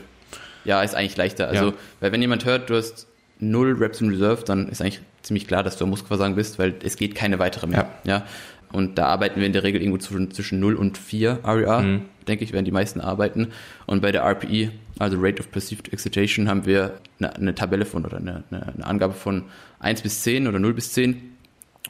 Ja, 0.63 0.81
ist 0.81 0.95
eigentlich 0.95 1.17
leichter. 1.17 1.47
Also, 1.47 1.69
ja. 1.69 1.73
weil 1.99 2.11
wenn 2.11 2.21
jemand 2.21 2.45
hört, 2.45 2.69
du 2.69 2.75
hast 2.75 3.07
null 3.39 3.75
Reps 3.79 4.01
in 4.01 4.09
Reserve, 4.09 4.43
dann 4.43 4.67
ist 4.69 4.81
eigentlich 4.81 5.01
ziemlich 5.21 5.47
klar, 5.47 5.63
dass 5.63 5.77
du 5.77 5.83
am 5.83 5.89
Muskelversagen 5.91 6.35
bist, 6.35 6.59
weil 6.59 6.75
es 6.83 6.95
geht 6.95 7.15
keine 7.15 7.39
weitere 7.39 7.67
mehr. 7.67 7.89
Ja. 8.03 8.17
ja? 8.17 8.25
Und 8.71 8.97
da 8.97 9.05
arbeiten 9.05 9.39
wir 9.39 9.47
in 9.47 9.53
der 9.53 9.63
Regel 9.63 9.81
irgendwo 9.81 9.99
zwischen, 9.99 10.31
zwischen 10.31 10.59
0 10.59 10.75
und 10.75 10.97
4 10.97 11.39
RER, 11.45 11.81
mhm. 11.81 12.01
denke 12.27 12.43
ich, 12.43 12.51
werden 12.51 12.65
die 12.65 12.71
meisten 12.71 12.99
arbeiten. 12.99 13.51
Und 13.85 14.01
bei 14.01 14.11
der 14.11 14.23
RPE, 14.23 14.71
also 14.99 15.17
Rate 15.19 15.39
of 15.39 15.51
Perceived 15.51 15.93
Excitation, 15.93 16.49
haben 16.49 16.65
wir 16.65 16.99
eine, 17.19 17.35
eine 17.35 17.55
Tabelle 17.55 17.85
von 17.85 18.05
oder 18.05 18.17
eine, 18.17 18.43
eine, 18.51 18.85
Angabe 18.85 19.13
von 19.13 19.43
1 19.79 20.01
bis 20.01 20.23
10 20.23 20.47
oder 20.47 20.59
0 20.59 20.73
bis 20.73 20.93
10. 20.93 21.21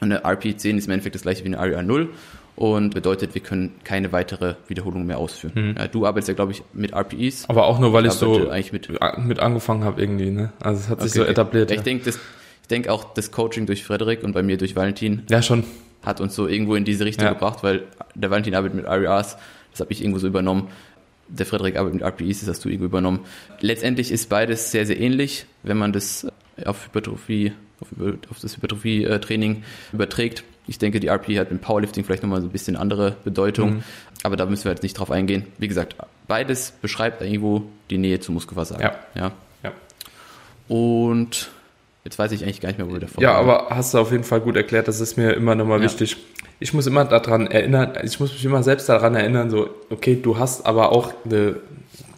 Und 0.00 0.12
eine 0.12 0.24
RPE 0.24 0.56
10 0.56 0.78
ist 0.78 0.86
im 0.86 0.92
Endeffekt 0.92 1.14
das 1.14 1.22
gleiche 1.22 1.44
wie 1.44 1.54
eine 1.54 1.58
RER 1.58 1.82
0 1.82 2.10
und 2.56 2.94
bedeutet, 2.94 3.34
wir 3.34 3.42
können 3.42 3.74
keine 3.84 4.12
weitere 4.12 4.54
Wiederholung 4.66 5.06
mehr 5.06 5.18
ausführen. 5.18 5.52
Mhm. 5.54 5.74
Ja, 5.78 5.88
du 5.88 6.06
arbeitest 6.06 6.28
ja, 6.28 6.34
glaube 6.34 6.52
ich, 6.52 6.62
mit 6.72 6.94
RPEs. 6.94 7.48
Aber 7.48 7.66
auch 7.66 7.78
nur, 7.78 7.92
weil 7.92 8.06
ich, 8.06 8.12
ich 8.12 8.18
so 8.18 8.48
eigentlich 8.48 8.72
mit, 8.72 8.88
mit 9.18 9.38
angefangen 9.38 9.84
habe 9.84 10.00
irgendwie. 10.00 10.30
Ne? 10.30 10.52
Also 10.60 10.80
es 10.80 10.88
hat 10.88 11.02
sich 11.02 11.12
okay, 11.12 11.18
so 11.18 11.24
etabliert. 11.24 11.70
Ja. 11.70 11.76
Ich 11.76 11.82
denke, 11.82 12.08
ich 12.08 12.68
denke 12.68 12.90
auch 12.90 13.12
das 13.12 13.30
Coaching 13.30 13.66
durch 13.66 13.84
Frederik 13.84 14.24
und 14.24 14.32
bei 14.32 14.42
mir 14.42 14.56
durch 14.56 14.74
Valentin. 14.74 15.22
Ja, 15.28 15.42
schon. 15.42 15.64
Hat 16.02 16.20
uns 16.20 16.34
so 16.34 16.48
irgendwo 16.48 16.74
in 16.76 16.84
diese 16.84 17.04
Richtung 17.04 17.26
ja. 17.26 17.34
gebracht, 17.34 17.62
weil 17.62 17.84
der 18.14 18.30
Valentin 18.30 18.54
arbeitet 18.54 18.76
mit 18.76 18.86
RERs, 18.86 19.36
das 19.70 19.80
habe 19.80 19.92
ich 19.92 20.00
irgendwo 20.00 20.18
so 20.18 20.26
übernommen. 20.26 20.68
Der 21.28 21.44
Frederik 21.44 21.76
arbeitet 21.76 22.00
mit 22.00 22.04
RPEs, 22.04 22.40
das 22.40 22.48
hast 22.48 22.64
du 22.64 22.68
irgendwo 22.68 22.86
übernommen. 22.86 23.20
Letztendlich 23.60 24.12
ist 24.12 24.28
beides 24.30 24.70
sehr, 24.70 24.86
sehr 24.86 24.98
ähnlich, 24.98 25.44
wenn 25.62 25.76
man 25.76 25.92
das 25.92 26.26
auf 26.64 26.86
Hypertrophie, 26.86 27.52
auf, 27.80 27.88
auf 28.30 28.38
das 28.40 28.56
Hypertrophie-Training 28.56 29.64
überträgt 29.92 30.44
ich 30.66 30.78
denke, 30.78 31.00
die 31.00 31.08
RP 31.08 31.38
hat 31.38 31.50
im 31.50 31.58
Powerlifting 31.58 32.04
vielleicht 32.04 32.22
nochmal 32.22 32.40
so 32.40 32.46
ein 32.46 32.50
bisschen 32.50 32.76
andere 32.76 33.16
Bedeutung, 33.24 33.76
mhm. 33.76 33.82
aber 34.22 34.36
da 34.36 34.46
müssen 34.46 34.64
wir 34.64 34.72
jetzt 34.72 34.82
nicht 34.82 34.94
drauf 34.98 35.10
eingehen. 35.10 35.46
Wie 35.58 35.68
gesagt, 35.68 35.96
beides 36.26 36.72
beschreibt 36.82 37.22
irgendwo 37.22 37.62
die 37.90 37.98
Nähe 37.98 38.20
zum 38.20 38.34
Muskelversagen. 38.34 38.82
Ja. 38.82 38.94
ja. 39.14 39.32
ja. 39.62 39.72
Und 40.68 41.50
jetzt 42.04 42.18
weiß 42.18 42.32
ich 42.32 42.42
eigentlich 42.42 42.60
gar 42.60 42.68
nicht 42.68 42.78
mehr, 42.78 42.88
wo 42.88 42.92
wir 42.92 43.00
davor 43.00 43.22
Ja, 43.22 43.34
waren. 43.34 43.48
aber 43.48 43.76
hast 43.76 43.94
du 43.94 43.98
auf 43.98 44.10
jeden 44.10 44.24
Fall 44.24 44.40
gut 44.40 44.56
erklärt, 44.56 44.88
das 44.88 45.00
ist 45.00 45.16
mir 45.16 45.32
immer 45.32 45.54
nochmal 45.54 45.78
ja. 45.78 45.84
wichtig. 45.84 46.16
Ich 46.58 46.72
muss 46.72 46.86
immer 46.86 47.04
daran 47.04 47.46
erinnern, 47.46 47.92
ich 48.02 48.18
muss 48.18 48.32
mich 48.32 48.44
immer 48.44 48.62
selbst 48.62 48.88
daran 48.88 49.14
erinnern, 49.14 49.50
so, 49.50 49.68
okay, 49.90 50.18
du 50.20 50.38
hast 50.38 50.64
aber 50.64 50.90
auch 50.90 51.12
eine 51.24 51.56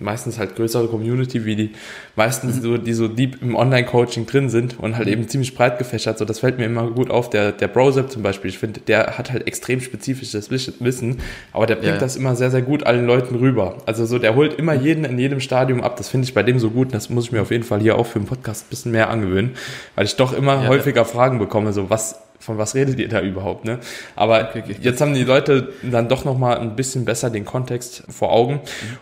meistens 0.01 0.39
halt 0.39 0.57
größere 0.57 0.89
Community, 0.89 1.45
wie 1.45 1.57
die 1.57 1.71
meisten, 2.17 2.49
mhm. 2.49 2.63
so, 2.63 2.79
die 2.79 2.93
so 2.93 3.09
deep 3.09 3.43
im 3.43 3.57
Online-Coaching 3.57 4.27
drin 4.27 4.49
sind 4.49 4.79
und 4.79 4.97
halt 4.97 5.07
mhm. 5.07 5.13
eben 5.15 5.29
ziemlich 5.29 5.55
breit 5.55 5.79
gefächert. 5.79 6.19
So, 6.19 6.25
das 6.25 6.41
fällt 6.41 6.59
mir 6.59 6.67
immer 6.67 6.91
gut 6.91 7.11
auf. 7.11 7.31
Der, 7.31 7.53
der 7.53 7.69
Brosep 7.69 8.11
zum 8.11 8.23
Beispiel, 8.23 8.51
ich 8.51 8.59
finde, 8.59 8.81
der 8.81 9.19
hat 9.19 9.33
halt 9.33 9.47
extrem 9.47 9.81
spezifisches 9.81 10.51
Wissen, 10.51 11.19
aber 11.53 11.67
der 11.67 11.77
bringt 11.77 11.95
ja. 11.95 11.99
das 11.99 12.17
immer 12.17 12.37
sehr, 12.37 12.51
sehr 12.51 12.63
gut 12.63 12.85
allen 12.85 13.07
Leuten 13.07 13.35
rüber. 13.35 13.79
Also 13.87 14.07
so, 14.07 14.19
der 14.19 14.35
holt 14.35 14.55
immer 14.55 14.75
jeden 14.75 15.05
in 15.05 15.19
jedem 15.19 15.41
Stadium 15.41 15.83
ab. 15.83 15.97
Das 15.97 16.09
finde 16.09 16.27
ich 16.27 16.35
bei 16.35 16.43
dem 16.43 16.59
so 16.59 16.71
gut. 16.71 16.95
Das 16.95 17.11
muss 17.11 17.27
ich 17.27 17.33
mir 17.33 17.43
auf 17.43 17.51
jeden 17.51 17.65
Fall 17.65 17.81
hier 17.81 17.97
auch 17.99 18.07
für 18.07 18.21
den 18.21 18.27
Podcast 18.27 18.67
ein 18.67 18.71
bisschen 18.71 18.93
mehr 18.93 19.11
angewöhnen, 19.11 19.53
weil 19.95 20.05
ich 20.05 20.17
doch 20.17 20.33
immer 20.33 20.63
ja, 20.63 20.69
häufiger. 20.69 21.05
Fragen 21.09 21.39
bekomme, 21.39 21.73
so 21.73 21.91
was 21.91 22.21
von 22.39 22.57
was 22.57 22.75
redet 22.75 22.99
ihr 22.99 23.09
da 23.09 23.21
überhaupt, 23.21 23.65
ne? 23.65 23.79
Aber 24.15 24.49
okay, 24.49 24.63
okay. 24.65 24.77
jetzt 24.81 25.01
haben 25.01 25.15
die 25.15 25.25
Leute 25.25 25.73
dann 25.83 26.09
doch 26.09 26.25
nochmal 26.25 26.59
ein 26.59 26.77
bisschen 26.77 27.05
besser 27.05 27.31
den 27.31 27.45
Kontext 27.45 28.05
vor 28.09 28.33
Augen. 28.33 28.55
Mhm. 28.55 28.61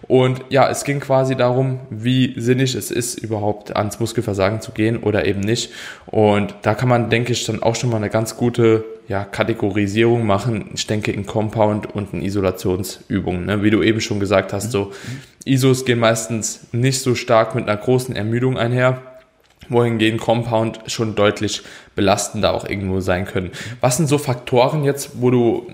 Und 0.09 0.45
ja, 0.49 0.69
es 0.71 0.85
ging 0.85 1.01
quasi 1.01 1.37
darum, 1.37 1.81
wie 1.91 2.35
sinnig 2.41 2.75
es 2.75 2.91
ist, 2.91 3.19
überhaupt 3.19 3.77
ans 3.77 4.01
Muskelversagen 4.01 4.61
zu 4.61 4.73
gehen 4.73 5.03
oder 5.03 5.27
eben 5.27 5.41
nicht. 5.41 5.73
Und 6.07 6.55
da 6.63 6.75
kann 6.75 6.89
man, 6.89 7.11
denke 7.11 7.33
ich, 7.33 7.45
dann 7.45 7.63
auch 7.63 7.77
schon 7.77 7.91
mal 7.91 7.99
eine 7.99 8.11
ganz 8.11 8.37
gute 8.37 8.85
ja, 9.07 9.25
Kategorisierung 9.25 10.27
machen. 10.27 10.71
Ich 10.75 10.87
denke 10.87 11.13
in 11.13 11.27
Compound 11.27 11.95
und 11.95 12.15
in 12.15 12.23
Isolationsübungen. 12.23 13.47
Ne? 13.47 13.63
Wie 13.63 13.71
du 13.71 13.83
eben 13.83 14.01
schon 14.01 14.19
gesagt 14.19 14.53
hast, 14.53 14.73
so 14.73 14.87
mhm. 14.87 14.93
ISOs 15.45 15.85
gehen 15.85 15.99
meistens 15.99 16.67
nicht 16.73 17.01
so 17.01 17.15
stark 17.15 17.55
mit 17.55 17.69
einer 17.69 17.77
großen 17.77 18.17
Ermüdung 18.17 18.59
einher 18.59 19.03
wohingegen 19.69 20.19
Compound 20.19 20.81
schon 20.87 21.15
deutlich 21.15 21.63
belastender 21.95 22.55
auch 22.55 22.69
irgendwo 22.69 23.01
sein 23.01 23.25
können. 23.25 23.51
Was 23.81 23.97
sind 23.97 24.07
so 24.07 24.19
Faktoren 24.19 24.85
jetzt, 24.85 25.21
wo 25.21 25.31
du 25.31 25.67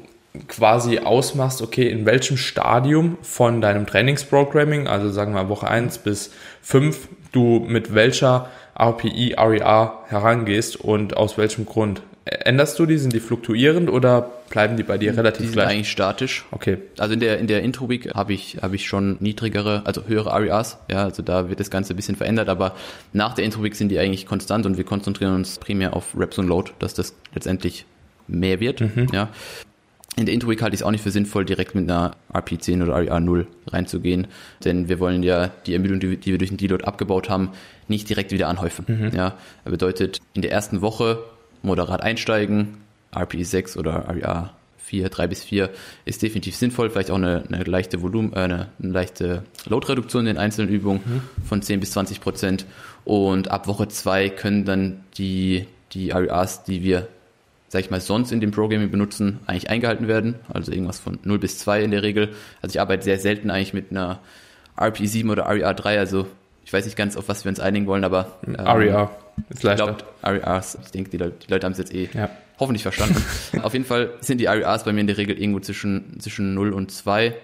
quasi 0.49 0.99
ausmachst, 0.99 1.61
okay, 1.63 1.89
in 1.89 2.07
welchem 2.07 2.37
Stadium 2.37 3.19
von 3.23 3.61
deinem 3.61 3.87
Trainingsprogramming, 3.87 4.89
also 4.89 5.11
sagen 5.11 5.35
wir 5.35 5.49
Woche 5.49 5.69
1 5.69 5.99
bis 5.99 6.31
5, 6.63 7.09
du 7.33 7.65
mit 7.67 7.95
welcher 7.95 8.49
RPI, 8.79 9.35
RER 9.39 10.05
herangehst 10.09 10.77
und 10.77 11.17
aus 11.17 11.37
welchem 11.37 11.67
Grund? 11.67 12.03
Änderst 12.45 12.79
du 12.79 12.87
die? 12.87 12.99
Sind 12.99 13.13
die 13.13 13.21
fluktuierend 13.21 13.91
oder 13.91 14.31
bleiben 14.51 14.77
die 14.77 14.83
bei 14.83 14.99
dir 14.99 15.17
relativ 15.17 15.41
die 15.41 15.47
sind 15.47 15.55
gleich? 15.55 15.69
eigentlich 15.69 15.91
statisch. 15.91 16.45
Okay. 16.51 16.79
Also 16.99 17.15
in 17.15 17.21
der, 17.21 17.39
in 17.39 17.47
der 17.47 17.63
Intro-Week 17.63 18.15
habe 18.15 18.33
ich, 18.33 18.59
habe 18.63 18.77
ich 18.77 18.87
schon 18.87 19.17
niedrigere, 19.21 19.83
also 19.85 20.05
höhere 20.07 20.31
RERs. 20.39 20.79
Ja, 20.91 21.05
also 21.05 21.23
da 21.23 21.49
wird 21.49 21.61
das 21.61 21.71
Ganze 21.71 21.95
ein 21.95 21.97
bisschen 21.97 22.17
verändert, 22.17 22.49
aber 22.49 22.75
nach 23.13 23.35
der 23.35 23.45
Intro-Week 23.45 23.75
sind 23.75 23.89
die 23.89 23.99
eigentlich 23.99 24.27
konstant 24.27 24.67
und 24.67 24.77
wir 24.77 24.85
konzentrieren 24.85 25.35
uns 25.35 25.59
primär 25.59 25.95
auf 25.97 26.17
Reps 26.19 26.39
und 26.39 26.49
Load, 26.49 26.73
dass 26.79 26.95
das 26.95 27.15
letztendlich 27.35 27.87
mehr 28.29 28.61
wird. 28.61 28.81
Mhm. 28.81 29.09
Ja. 29.13 29.29
In 30.17 30.27
der 30.27 30.35
Intro-Week 30.35 30.61
halte 30.61 30.75
ich 30.75 30.81
es 30.81 30.87
auch 30.87 30.91
nicht 30.91 31.03
für 31.03 31.11
sinnvoll, 31.11 31.47
direkt 31.47 31.75
mit 31.75 31.91
einer 31.91 32.15
RP10 32.35 32.83
oder 32.83 32.97
RER0 32.97 33.47
reinzugehen, 33.69 34.27
denn 34.63 34.89
wir 34.91 35.01
wollen 35.01 35.23
ja 35.23 35.51
die 35.67 35.73
Ermüdung, 35.73 36.01
die, 36.01 36.19
die 36.19 36.33
wir 36.33 36.39
durch 36.39 36.51
den 36.51 36.59
Deload 36.59 36.85
abgebaut 36.85 37.31
haben, 37.31 37.53
nicht 37.89 38.11
direkt 38.11 38.31
wieder 38.31 38.49
anhäufen. 38.49 38.85
Mhm. 38.89 39.11
Ja, 39.17 39.39
das 39.65 39.71
bedeutet, 39.71 40.21
in 40.35 40.43
der 40.43 40.53
ersten 40.53 40.83
Woche 40.83 41.23
moderat 41.63 42.03
einsteigen, 42.03 42.79
RPE 43.15 43.45
6 43.45 43.77
oder 43.77 44.09
REA 44.09 44.53
4, 44.93 45.09
3 45.09 45.27
bis 45.27 45.45
4 45.45 45.71
ist 46.05 46.23
definitiv 46.23 46.55
sinnvoll. 46.55 46.91
Vielleicht 46.91 47.11
auch 47.11 47.17
eine, 47.17 47.45
eine 47.51 47.65
leichte 47.65 48.03
Volumen, 48.03 48.33
äh, 48.35 48.41
eine, 48.41 48.69
eine 48.83 48.93
leichte 48.93 49.43
Load-Reduktion 49.65 50.23
in 50.23 50.35
den 50.35 50.39
einzelnen 50.39 50.71
Übungen 50.71 51.01
mhm. 51.05 51.47
von 51.47 51.63
10 51.63 51.81
bis 51.81 51.93
20 51.93 52.21
Prozent. 52.21 52.67
Und 53.05 53.51
ab 53.51 53.69
Woche 53.69 53.89
2 53.89 54.29
können 54.29 54.65
dann 54.65 55.05
die, 55.17 55.67
die 55.93 56.11
REAs, 56.11 56.65
die 56.65 56.83
wir, 56.83 57.09
sag 57.69 57.81
ich 57.81 57.91
mal, 57.91 58.01
sonst 58.01 58.33
in 58.33 58.41
dem 58.41 58.51
Programming 58.51 58.91
benutzen, 58.91 59.39
eigentlich 59.47 59.71
eingehalten 59.71 60.09
werden. 60.09 60.35
Also 60.53 60.73
irgendwas 60.73 60.99
von 60.99 61.19
0 61.23 61.39
bis 61.39 61.59
2 61.59 61.85
in 61.85 61.91
der 61.91 62.03
Regel. 62.03 62.31
Also 62.61 62.75
ich 62.75 62.81
arbeite 62.81 63.05
sehr 63.05 63.19
selten 63.19 63.51
eigentlich 63.51 63.73
mit 63.73 63.91
einer 63.91 64.21
RPE 64.79 65.07
7 65.07 65.31
oder 65.31 65.49
REA 65.49 65.73
3, 65.73 65.99
also 65.99 66.27
ich 66.73 66.75
weiß 66.75 66.87
nicht 66.87 66.97
ganz, 66.97 67.19
auf 67.19 67.29
was 67.29 67.45
wir 67.45 67.51
uns 67.51 67.61
einigen 67.61 67.87
wollen, 67.87 68.03
aber 68.03 68.39
ähm, 68.47 68.55
REA 68.59 69.11
ist 69.51 69.63
leichter. 69.63 69.91
Ich 69.91 69.99
glaube, 70.23 70.41
REAs, 70.47 70.79
ich 70.83 70.91
denke, 70.91 71.11
die 71.11 71.19
Leute, 71.19 71.35
die 71.47 71.53
Leute 71.53 71.67
haben 71.67 71.73
es 71.73 71.79
jetzt 71.79 71.95
eh 71.95 72.09
ja. 72.15 72.31
hoffentlich 72.59 72.81
verstanden. 72.81 73.23
auf 73.63 73.75
jeden 73.75 73.85
Fall 73.85 74.09
sind 74.21 74.39
die 74.39 74.47
REAs 74.47 74.85
bei 74.85 74.95
mir 74.95 75.03
in 75.03 75.07
der 75.07 75.19
Regel 75.19 75.39
irgendwo 75.39 75.61
zwischen, 75.61 76.19
zwischen 76.19 76.55
0 76.55 76.73
und 76.73 76.91
2. 76.91 77.35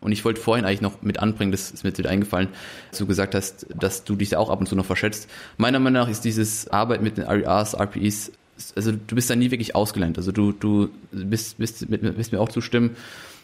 Und 0.00 0.12
ich 0.12 0.24
wollte 0.24 0.40
vorhin 0.40 0.64
eigentlich 0.64 0.82
noch 0.82 1.02
mit 1.02 1.18
anbringen, 1.18 1.50
das 1.50 1.72
ist 1.72 1.82
mir 1.82 1.90
jetzt 1.90 1.98
wieder 1.98 2.10
eingefallen, 2.10 2.46
dass 2.90 3.00
du 3.00 3.06
gesagt 3.06 3.34
hast, 3.34 3.66
dass 3.74 4.04
du 4.04 4.14
dich 4.14 4.36
auch 4.36 4.50
ab 4.50 4.60
und 4.60 4.68
zu 4.68 4.76
noch 4.76 4.86
verschätzt. 4.86 5.28
Meiner 5.56 5.80
Meinung 5.80 6.04
nach 6.04 6.08
ist 6.08 6.24
dieses 6.24 6.68
Arbeit 6.68 7.02
mit 7.02 7.16
den 7.16 7.24
REAs, 7.24 7.74
RPEs, 7.74 8.30
also 8.76 8.92
du 8.92 9.16
bist 9.16 9.28
da 9.28 9.34
nie 9.34 9.50
wirklich 9.50 9.74
ausgelernt. 9.74 10.16
Also 10.16 10.30
du, 10.30 10.52
du 10.52 10.90
bist, 11.10 11.58
bist, 11.58 11.86
bist 11.88 12.30
mir 12.30 12.38
auch 12.38 12.50
zustimmen, 12.50 12.94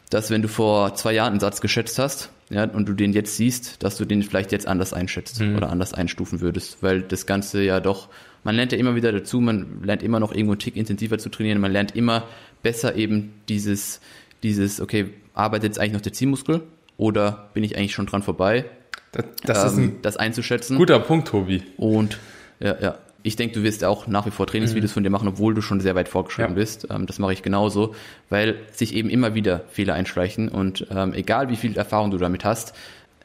dass 0.08 0.30
wenn 0.30 0.42
du 0.42 0.46
vor 0.46 0.94
zwei 0.94 1.14
Jahren 1.14 1.32
einen 1.32 1.40
Satz 1.40 1.60
geschätzt 1.60 1.98
hast, 1.98 2.30
ja, 2.52 2.64
und 2.64 2.88
du 2.88 2.92
den 2.92 3.12
jetzt 3.12 3.36
siehst, 3.36 3.82
dass 3.82 3.96
du 3.96 4.04
den 4.04 4.22
vielleicht 4.22 4.52
jetzt 4.52 4.68
anders 4.68 4.92
einschätzt 4.92 5.40
mhm. 5.40 5.56
oder 5.56 5.70
anders 5.70 5.94
einstufen 5.94 6.40
würdest, 6.40 6.82
weil 6.82 7.02
das 7.02 7.26
Ganze 7.26 7.62
ja 7.62 7.80
doch, 7.80 8.08
man 8.44 8.54
lernt 8.54 8.72
ja 8.72 8.78
immer 8.78 8.94
wieder 8.94 9.10
dazu, 9.10 9.40
man 9.40 9.82
lernt 9.82 10.02
immer 10.02 10.20
noch 10.20 10.32
irgendwo 10.32 10.52
einen 10.52 10.58
Tick 10.58 10.76
intensiver 10.76 11.18
zu 11.18 11.30
trainieren, 11.30 11.60
man 11.60 11.72
lernt 11.72 11.96
immer 11.96 12.24
besser 12.62 12.94
eben 12.94 13.32
dieses, 13.48 14.00
dieses, 14.42 14.80
okay, 14.80 15.10
arbeitet 15.34 15.70
jetzt 15.70 15.78
eigentlich 15.78 15.94
noch 15.94 16.00
der 16.02 16.12
Zielmuskel 16.12 16.62
oder 16.98 17.48
bin 17.54 17.64
ich 17.64 17.76
eigentlich 17.76 17.94
schon 17.94 18.06
dran 18.06 18.22
vorbei? 18.22 18.66
Das, 19.12 19.24
das 19.44 19.58
ähm, 19.58 19.66
ist 19.66 19.76
ein 19.78 20.02
das 20.02 20.16
einzuschätzen. 20.16 20.76
Guter 20.76 21.00
Punkt, 21.00 21.28
Tobi. 21.28 21.62
Und 21.76 22.18
ja, 22.60 22.76
ja, 22.80 22.98
ich 23.22 23.36
denke, 23.36 23.54
du 23.54 23.62
wirst 23.62 23.84
auch 23.84 24.06
nach 24.06 24.26
wie 24.26 24.30
vor 24.30 24.46
Trainingsvideos 24.46 24.90
mhm. 24.90 24.94
von 24.94 25.02
dir 25.04 25.10
machen, 25.10 25.28
obwohl 25.28 25.54
du 25.54 25.62
schon 25.62 25.80
sehr 25.80 25.94
weit 25.94 26.08
vorgeschritten 26.08 26.52
ja. 26.52 26.60
bist. 26.60 26.86
Ähm, 26.90 27.06
das 27.06 27.18
mache 27.18 27.32
ich 27.32 27.42
genauso, 27.42 27.94
weil 28.28 28.56
sich 28.72 28.94
eben 28.94 29.10
immer 29.10 29.34
wieder 29.34 29.64
Fehler 29.68 29.94
einschleichen 29.94 30.48
und 30.48 30.86
ähm, 30.90 31.14
egal 31.14 31.48
wie 31.48 31.56
viel 31.56 31.76
Erfahrung 31.76 32.10
du 32.10 32.18
damit 32.18 32.44
hast, 32.44 32.74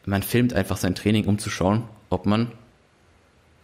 man 0.05 0.23
filmt 0.23 0.53
einfach 0.53 0.77
sein 0.77 0.95
Training, 0.95 1.25
um 1.25 1.37
zu 1.37 1.49
schauen, 1.49 1.83
ob 2.09 2.25
man 2.25 2.51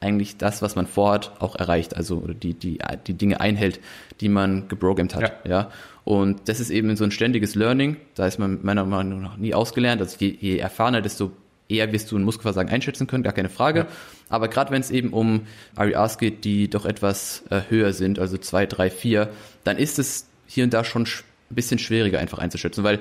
eigentlich 0.01 0.37
das, 0.37 0.61
was 0.61 0.75
man 0.75 0.85
vorhat, 0.85 1.31
auch 1.39 1.55
erreicht, 1.55 1.95
also 1.95 2.19
die, 2.27 2.53
die, 2.53 2.79
die 3.07 3.13
Dinge 3.13 3.39
einhält, 3.39 3.79
die 4.19 4.27
man 4.27 4.67
geprogrammt 4.67 5.15
hat. 5.15 5.45
Ja. 5.45 5.49
ja. 5.49 5.71
Und 6.03 6.49
das 6.49 6.59
ist 6.59 6.69
eben 6.69 6.93
so 6.97 7.05
ein 7.05 7.11
ständiges 7.11 7.55
Learning, 7.55 7.95
da 8.15 8.27
ist 8.27 8.37
man 8.37 8.59
meiner 8.63 8.85
Meinung 8.85 9.21
nach 9.21 9.37
nie 9.37 9.53
ausgelernt. 9.53 10.01
Also 10.01 10.17
je, 10.19 10.35
je 10.37 10.57
erfahrener, 10.57 11.01
desto 11.01 11.31
eher 11.73 11.91
wirst 11.91 12.11
du 12.11 12.17
ein 12.17 12.23
Muskelversagen 12.23 12.71
einschätzen 12.71 13.07
können, 13.07 13.23
gar 13.23 13.33
keine 13.33 13.49
Frage. 13.49 13.79
Ja. 13.81 13.87
Aber 14.29 14.47
gerade 14.47 14.71
wenn 14.71 14.81
es 14.81 14.91
eben 14.91 15.11
um 15.11 15.47
RERs 15.77 16.17
geht, 16.17 16.45
die 16.45 16.69
doch 16.69 16.85
etwas 16.85 17.43
äh, 17.49 17.61
höher 17.69 17.93
sind, 17.93 18.19
also 18.19 18.37
zwei, 18.37 18.65
drei, 18.65 18.89
vier, 18.89 19.29
dann 19.63 19.77
ist 19.77 19.99
es 19.99 20.27
hier 20.47 20.63
und 20.63 20.73
da 20.73 20.83
schon 20.83 21.03
ein 21.03 21.55
bisschen 21.55 21.79
schwieriger 21.79 22.19
einfach 22.19 22.39
einzuschätzen, 22.39 22.83
weil 22.83 22.99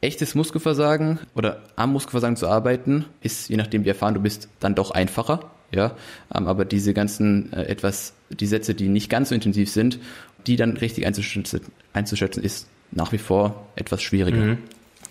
echtes 0.00 0.34
Muskelversagen 0.34 1.18
oder 1.34 1.62
am 1.76 1.92
Muskelversagen 1.92 2.36
zu 2.36 2.46
arbeiten, 2.46 3.06
ist, 3.22 3.48
je 3.48 3.56
nachdem 3.56 3.84
wie 3.84 3.88
erfahren 3.88 4.14
du 4.14 4.20
bist, 4.20 4.48
dann 4.60 4.74
doch 4.74 4.90
einfacher. 4.90 5.50
Ja, 5.72 5.96
ähm, 6.32 6.46
aber 6.46 6.64
diese 6.64 6.94
ganzen 6.94 7.52
äh, 7.52 7.64
etwas, 7.64 8.14
die 8.30 8.46
Sätze, 8.46 8.74
die 8.74 8.88
nicht 8.88 9.10
ganz 9.10 9.30
so 9.30 9.34
intensiv 9.34 9.70
sind, 9.70 9.98
die 10.46 10.56
dann 10.56 10.76
richtig 10.76 11.04
einzuschätzen, 11.06 11.62
einzuschätzen 11.92 12.44
ist 12.44 12.68
nach 12.92 13.10
wie 13.10 13.18
vor 13.18 13.66
etwas 13.74 14.02
schwieriger. 14.02 14.36
Mhm. 14.36 14.58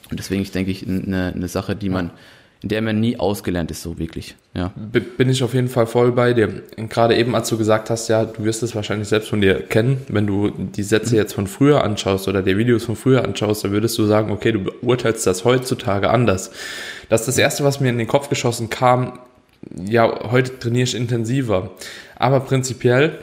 Und 0.09 0.19
deswegen 0.19 0.41
ist, 0.41 0.55
denke 0.55 0.71
ich, 0.71 0.87
eine, 0.87 1.33
eine 1.35 1.47
Sache, 1.47 1.75
die 1.75 1.89
man 1.89 2.11
in 2.63 2.69
der 2.69 2.81
man 2.81 2.99
nie 2.99 3.19
ausgelernt 3.19 3.71
ist, 3.71 3.83
so 3.83 3.99
wirklich. 3.99 4.35
Ja. 4.53 4.71
Bin 5.17 5.29
ich 5.29 5.43
auf 5.43 5.53
jeden 5.53 5.67
Fall 5.67 5.85
voll 5.85 6.13
bei 6.13 6.33
dir. 6.33 6.63
Gerade 6.77 7.17
eben, 7.17 7.35
als 7.35 7.49
du 7.49 7.57
gesagt 7.57 7.89
hast, 7.89 8.07
ja, 8.07 8.23
du 8.23 8.45
wirst 8.45 8.63
es 8.63 8.73
wahrscheinlich 8.73 9.09
selbst 9.09 9.29
von 9.29 9.41
dir 9.41 9.61
kennen, 9.61 9.97
wenn 10.07 10.25
du 10.25 10.49
die 10.49 10.83
Sätze 10.83 11.17
jetzt 11.17 11.33
von 11.33 11.47
früher 11.47 11.83
anschaust 11.83 12.29
oder 12.29 12.41
die 12.41 12.57
Videos 12.57 12.85
von 12.85 12.95
früher 12.95 13.25
anschaust, 13.25 13.65
dann 13.65 13.71
würdest 13.71 13.97
du 13.97 14.05
sagen, 14.05 14.31
okay, 14.31 14.53
du 14.53 14.63
beurteilst 14.63 15.27
das 15.27 15.43
heutzutage 15.43 16.09
anders. 16.09 16.51
Das 17.09 17.21
ist 17.21 17.27
das 17.27 17.37
Erste, 17.37 17.65
was 17.65 17.81
mir 17.81 17.89
in 17.89 17.97
den 17.97 18.07
Kopf 18.07 18.29
geschossen 18.29 18.69
kam, 18.69 19.19
ja, 19.85 20.31
heute 20.31 20.57
trainiere 20.57 20.83
ich 20.83 20.95
intensiver. 20.95 21.71
Aber 22.15 22.39
prinzipiell 22.39 23.17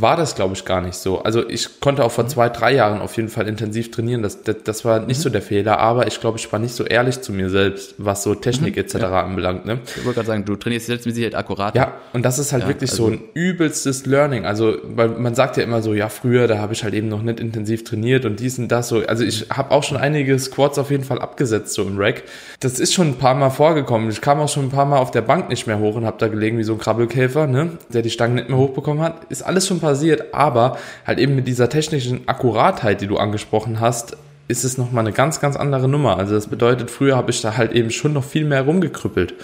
war 0.00 0.16
das, 0.16 0.34
glaube 0.34 0.54
ich, 0.54 0.64
gar 0.64 0.80
nicht 0.80 0.96
so. 0.96 1.22
Also 1.22 1.48
ich 1.48 1.80
konnte 1.80 2.04
auch 2.04 2.12
vor 2.12 2.24
mhm. 2.24 2.28
zwei, 2.28 2.48
drei 2.48 2.74
Jahren 2.74 3.00
auf 3.00 3.16
jeden 3.16 3.28
Fall 3.28 3.48
intensiv 3.48 3.90
trainieren. 3.90 4.22
Das, 4.22 4.42
das, 4.42 4.56
das 4.64 4.84
war 4.84 5.00
nicht 5.00 5.18
mhm. 5.18 5.22
so 5.22 5.30
der 5.30 5.42
Fehler, 5.42 5.78
aber 5.78 6.06
ich 6.06 6.20
glaube, 6.20 6.38
ich 6.38 6.50
war 6.52 6.58
nicht 6.58 6.74
so 6.74 6.84
ehrlich 6.84 7.20
zu 7.20 7.32
mir 7.32 7.50
selbst, 7.50 7.94
was 7.98 8.22
so 8.22 8.34
Technik 8.34 8.76
mhm. 8.76 8.82
etc. 8.82 8.94
Ja. 8.94 9.22
anbelangt. 9.22 9.66
Ne? 9.66 9.80
Ich 9.84 10.04
wollte 10.04 10.16
gerade 10.16 10.26
sagen, 10.26 10.44
du 10.44 10.56
trainierst 10.56 10.86
selbst 10.86 11.06
mit 11.06 11.14
Sicherheit 11.14 11.34
akkurat. 11.34 11.74
Ja, 11.74 11.94
und 12.12 12.24
das 12.24 12.38
ist 12.38 12.52
halt 12.52 12.64
ja, 12.64 12.68
wirklich 12.68 12.90
also 12.90 13.06
so 13.06 13.12
ein 13.12 13.20
übelstes 13.34 14.06
Learning. 14.06 14.44
Also, 14.44 14.76
weil 14.84 15.08
man 15.08 15.34
sagt 15.34 15.56
ja 15.56 15.62
immer 15.62 15.82
so, 15.82 15.94
ja, 15.94 16.08
früher, 16.08 16.46
da 16.48 16.58
habe 16.58 16.72
ich 16.72 16.84
halt 16.84 16.94
eben 16.94 17.08
noch 17.08 17.22
nicht 17.22 17.40
intensiv 17.40 17.84
trainiert 17.84 18.24
und 18.24 18.40
dies 18.40 18.58
und 18.58 18.68
das 18.68 18.88
so. 18.88 19.02
Also 19.06 19.24
ich 19.24 19.46
habe 19.50 19.70
auch 19.70 19.82
schon 19.82 19.96
einige 19.96 20.38
Squats 20.38 20.78
auf 20.78 20.90
jeden 20.90 21.04
Fall 21.04 21.20
abgesetzt, 21.20 21.74
so 21.74 21.82
im 21.82 21.98
Rack. 21.98 22.24
Das 22.60 22.78
ist 22.78 22.94
schon 22.94 23.08
ein 23.08 23.18
paar 23.18 23.34
Mal 23.34 23.50
vorgekommen. 23.50 24.10
Ich 24.10 24.20
kam 24.20 24.40
auch 24.40 24.48
schon 24.48 24.64
ein 24.64 24.70
paar 24.70 24.86
Mal 24.86 24.98
auf 24.98 25.10
der 25.10 25.22
Bank 25.22 25.48
nicht 25.48 25.66
mehr 25.66 25.78
hoch 25.78 25.94
und 25.94 26.04
habe 26.04 26.16
da 26.18 26.28
gelegen 26.28 26.58
wie 26.58 26.64
so 26.64 26.72
ein 26.72 26.78
Krabbelkäfer, 26.78 27.46
ne? 27.46 27.70
der 27.92 28.02
die 28.02 28.10
Stangen 28.10 28.34
nicht 28.34 28.48
mehr 28.48 28.58
hochbekommen 28.58 29.02
hat. 29.02 29.24
Ist 29.28 29.42
alles 29.42 29.66
schon 29.66 29.75
passiert, 29.80 30.34
aber 30.34 30.78
halt 31.06 31.18
eben 31.18 31.34
mit 31.34 31.46
dieser 31.46 31.68
technischen 31.68 32.28
Akkuratheit, 32.28 33.00
die 33.00 33.06
du 33.06 33.16
angesprochen 33.16 33.80
hast, 33.80 34.16
ist 34.48 34.64
es 34.64 34.78
nochmal 34.78 35.04
eine 35.04 35.12
ganz, 35.12 35.40
ganz 35.40 35.56
andere 35.56 35.88
Nummer. 35.88 36.18
Also 36.18 36.34
das 36.34 36.46
bedeutet, 36.46 36.90
früher 36.90 37.16
habe 37.16 37.30
ich 37.30 37.40
da 37.40 37.56
halt 37.56 37.72
eben 37.72 37.90
schon 37.90 38.12
noch 38.12 38.24
viel 38.24 38.44
mehr 38.44 38.62
rumgekrüppelt. 38.62 39.34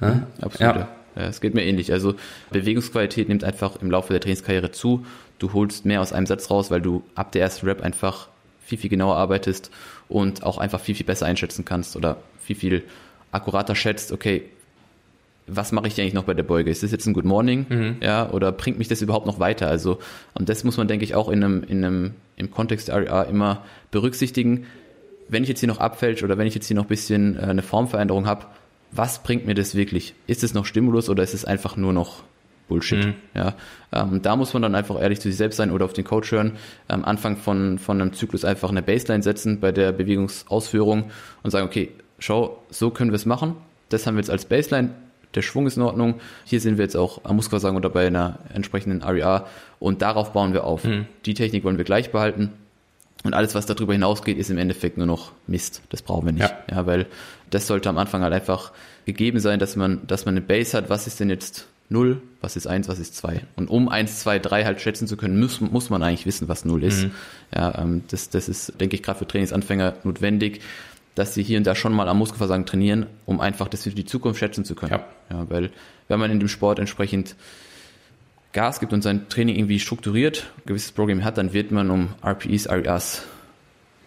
Ja? 0.00 0.08
Mhm, 0.08 0.26
absolut. 0.40 0.76
Ja. 0.76 0.88
Ja, 1.16 1.22
es 1.22 1.40
geht 1.40 1.54
mir 1.54 1.64
ähnlich. 1.64 1.92
Also 1.92 2.14
Bewegungsqualität 2.50 3.28
nimmt 3.28 3.42
einfach 3.42 3.76
im 3.80 3.90
Laufe 3.90 4.12
der 4.12 4.20
Trainingskarriere 4.20 4.70
zu. 4.70 5.06
Du 5.38 5.54
holst 5.54 5.86
mehr 5.86 6.02
aus 6.02 6.12
einem 6.12 6.26
Satz 6.26 6.50
raus, 6.50 6.70
weil 6.70 6.82
du 6.82 7.02
ab 7.14 7.32
der 7.32 7.40
ersten 7.40 7.66
Rap 7.66 7.80
einfach 7.82 8.28
viel, 8.62 8.76
viel 8.76 8.90
genauer 8.90 9.16
arbeitest 9.16 9.70
und 10.08 10.42
auch 10.42 10.58
einfach 10.58 10.80
viel, 10.80 10.94
viel 10.94 11.06
besser 11.06 11.24
einschätzen 11.24 11.64
kannst 11.64 11.96
oder 11.96 12.18
viel, 12.42 12.56
viel 12.56 12.82
akkurater 13.32 13.74
schätzt, 13.74 14.12
okay, 14.12 14.44
was 15.46 15.72
mache 15.72 15.86
ich 15.86 16.00
eigentlich 16.00 16.14
noch 16.14 16.24
bei 16.24 16.34
der 16.34 16.42
Beuge? 16.42 16.70
Ist 16.70 16.82
das 16.82 16.90
jetzt 16.90 17.06
ein 17.06 17.12
Good 17.12 17.24
Morning? 17.24 17.66
Mhm. 17.68 17.96
Ja, 18.02 18.30
oder 18.30 18.50
bringt 18.52 18.78
mich 18.78 18.88
das 18.88 19.00
überhaupt 19.00 19.26
noch 19.26 19.38
weiter? 19.38 19.68
Also, 19.68 19.98
und 20.34 20.48
das 20.48 20.64
muss 20.64 20.76
man, 20.76 20.88
denke 20.88 21.04
ich, 21.04 21.14
auch 21.14 21.28
in 21.28 21.44
einem, 21.44 21.62
in 21.62 21.84
einem, 21.84 22.14
im 22.36 22.50
Kontext 22.50 22.88
der 22.88 22.96
REA 22.96 23.22
immer 23.22 23.64
berücksichtigen. 23.90 24.66
Wenn 25.28 25.42
ich 25.42 25.48
jetzt 25.48 25.60
hier 25.60 25.68
noch 25.68 25.78
abfälsche 25.78 26.24
oder 26.24 26.38
wenn 26.38 26.46
ich 26.46 26.54
jetzt 26.54 26.66
hier 26.66 26.76
noch 26.76 26.84
ein 26.84 26.88
bisschen 26.88 27.36
äh, 27.36 27.42
eine 27.42 27.62
Formveränderung 27.62 28.26
habe, 28.26 28.46
was 28.92 29.22
bringt 29.22 29.46
mir 29.46 29.54
das 29.54 29.74
wirklich? 29.74 30.14
Ist 30.26 30.42
es 30.42 30.54
noch 30.54 30.64
Stimulus 30.64 31.08
oder 31.08 31.22
ist 31.22 31.34
es 31.34 31.44
einfach 31.44 31.76
nur 31.76 31.92
noch 31.92 32.22
Bullshit? 32.68 33.06
Mhm. 33.06 33.14
Ja, 33.34 33.54
ähm, 33.92 34.22
da 34.22 34.34
muss 34.36 34.52
man 34.52 34.62
dann 34.62 34.74
einfach 34.74 35.00
ehrlich 35.00 35.20
zu 35.20 35.28
sich 35.28 35.36
selbst 35.36 35.56
sein 35.56 35.70
oder 35.70 35.84
auf 35.84 35.92
den 35.92 36.04
Coach 36.04 36.32
hören. 36.32 36.52
Am 36.88 37.04
Anfang 37.04 37.36
von, 37.36 37.78
von 37.78 38.00
einem 38.00 38.12
Zyklus 38.12 38.44
einfach 38.44 38.70
eine 38.70 38.82
Baseline 38.82 39.22
setzen 39.22 39.60
bei 39.60 39.70
der 39.70 39.92
Bewegungsausführung 39.92 41.10
und 41.42 41.50
sagen, 41.50 41.66
okay, 41.66 41.90
schau, 42.18 42.62
so 42.70 42.90
können 42.90 43.12
wir 43.12 43.16
es 43.16 43.26
machen. 43.26 43.56
Das 43.88 44.06
haben 44.06 44.16
wir 44.16 44.20
jetzt 44.20 44.30
als 44.30 44.46
Baseline 44.46 44.90
der 45.36 45.42
Schwung 45.42 45.66
ist 45.66 45.76
in 45.76 45.82
Ordnung. 45.82 46.14
Hier 46.44 46.60
sind 46.60 46.78
wir 46.78 46.84
jetzt 46.84 46.96
auch 46.96 47.20
am 47.24 47.36
Muskelversagen 47.36 47.76
oder 47.76 47.90
bei 47.90 48.06
einer 48.06 48.38
entsprechenden 48.52 49.02
REA 49.02 49.46
und 49.78 50.02
darauf 50.02 50.32
bauen 50.32 50.52
wir 50.52 50.64
auf. 50.64 50.84
Mhm. 50.84 51.06
Die 51.26 51.34
Technik 51.34 51.62
wollen 51.62 51.78
wir 51.78 51.84
gleich 51.84 52.10
behalten. 52.10 52.52
Und 53.22 53.34
alles, 53.34 53.54
was 53.54 53.66
darüber 53.66 53.92
hinausgeht, 53.92 54.38
ist 54.38 54.50
im 54.50 54.58
Endeffekt 54.58 54.98
nur 54.98 55.06
noch 55.06 55.32
Mist. 55.46 55.82
Das 55.90 56.02
brauchen 56.02 56.26
wir 56.26 56.32
nicht. 56.32 56.48
Ja. 56.48 56.76
ja, 56.76 56.86
weil 56.86 57.06
das 57.50 57.66
sollte 57.66 57.88
am 57.88 57.98
Anfang 57.98 58.22
halt 58.22 58.32
einfach 58.32 58.72
gegeben 59.04 59.40
sein, 59.40 59.58
dass 59.58 59.76
man, 59.76 60.06
dass 60.06 60.26
man 60.26 60.34
eine 60.34 60.42
Base 60.42 60.76
hat. 60.76 60.90
Was 60.90 61.06
ist 61.06 61.18
denn 61.18 61.30
jetzt 61.30 61.66
0? 61.88 62.20
Was 62.40 62.56
ist 62.56 62.66
1? 62.66 62.88
Was 62.88 62.98
ist 62.98 63.16
2? 63.16 63.42
Und 63.56 63.68
um 63.68 63.88
1, 63.88 64.20
2, 64.20 64.38
3 64.38 64.64
halt 64.64 64.80
schätzen 64.80 65.06
zu 65.06 65.16
können, 65.16 65.40
muss, 65.40 65.60
muss 65.60 65.90
man 65.90 66.02
eigentlich 66.02 66.26
wissen, 66.26 66.48
was 66.48 66.64
0 66.64 66.84
ist. 66.84 67.04
Mhm. 67.04 67.10
Ja, 67.54 67.78
ähm, 67.78 68.02
das, 68.08 68.30
das 68.30 68.48
ist, 68.48 68.80
denke 68.80 68.96
ich, 68.96 69.02
gerade 69.02 69.18
für 69.18 69.26
Trainingsanfänger 69.26 69.94
notwendig 70.04 70.60
dass 71.16 71.34
sie 71.34 71.42
hier 71.42 71.58
und 71.58 71.66
da 71.66 71.74
schon 71.74 71.92
mal 71.92 72.08
am 72.08 72.18
Muskelversagen 72.18 72.66
trainieren, 72.66 73.06
um 73.24 73.40
einfach 73.40 73.68
das 73.68 73.82
für 73.82 73.90
die 73.90 74.04
Zukunft 74.04 74.38
schätzen 74.38 74.64
zu 74.64 74.76
können. 74.76 74.92
Ja. 74.92 75.04
ja. 75.30 75.50
weil 75.50 75.70
wenn 76.08 76.20
man 76.20 76.30
in 76.30 76.38
dem 76.38 76.48
Sport 76.48 76.78
entsprechend 76.78 77.34
Gas 78.52 78.80
gibt 78.80 78.92
und 78.92 79.02
sein 79.02 79.28
Training 79.28 79.56
irgendwie 79.56 79.80
strukturiert, 79.80 80.46
ein 80.58 80.62
gewisses 80.66 80.92
Programm 80.92 81.24
hat, 81.24 81.38
dann 81.38 81.52
wird 81.52 81.72
man 81.72 81.90
um 81.90 82.10
RPEs, 82.24 82.68
REAs, 82.68 83.22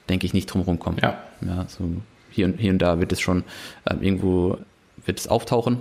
denke 0.08 0.26
ich, 0.26 0.34
nicht 0.34 0.46
drumherum 0.46 0.80
kommen. 0.80 0.98
Ja. 1.02 1.22
ja 1.42 1.66
so 1.68 1.90
hier 2.30 2.46
und, 2.46 2.60
hier 2.60 2.72
und 2.72 2.80
da 2.80 3.00
wird 3.00 3.12
es 3.12 3.20
schon 3.20 3.44
äh, 3.86 3.96
irgendwo 4.00 4.58
wird 5.06 5.20
es 5.20 5.28
auftauchen. 5.28 5.80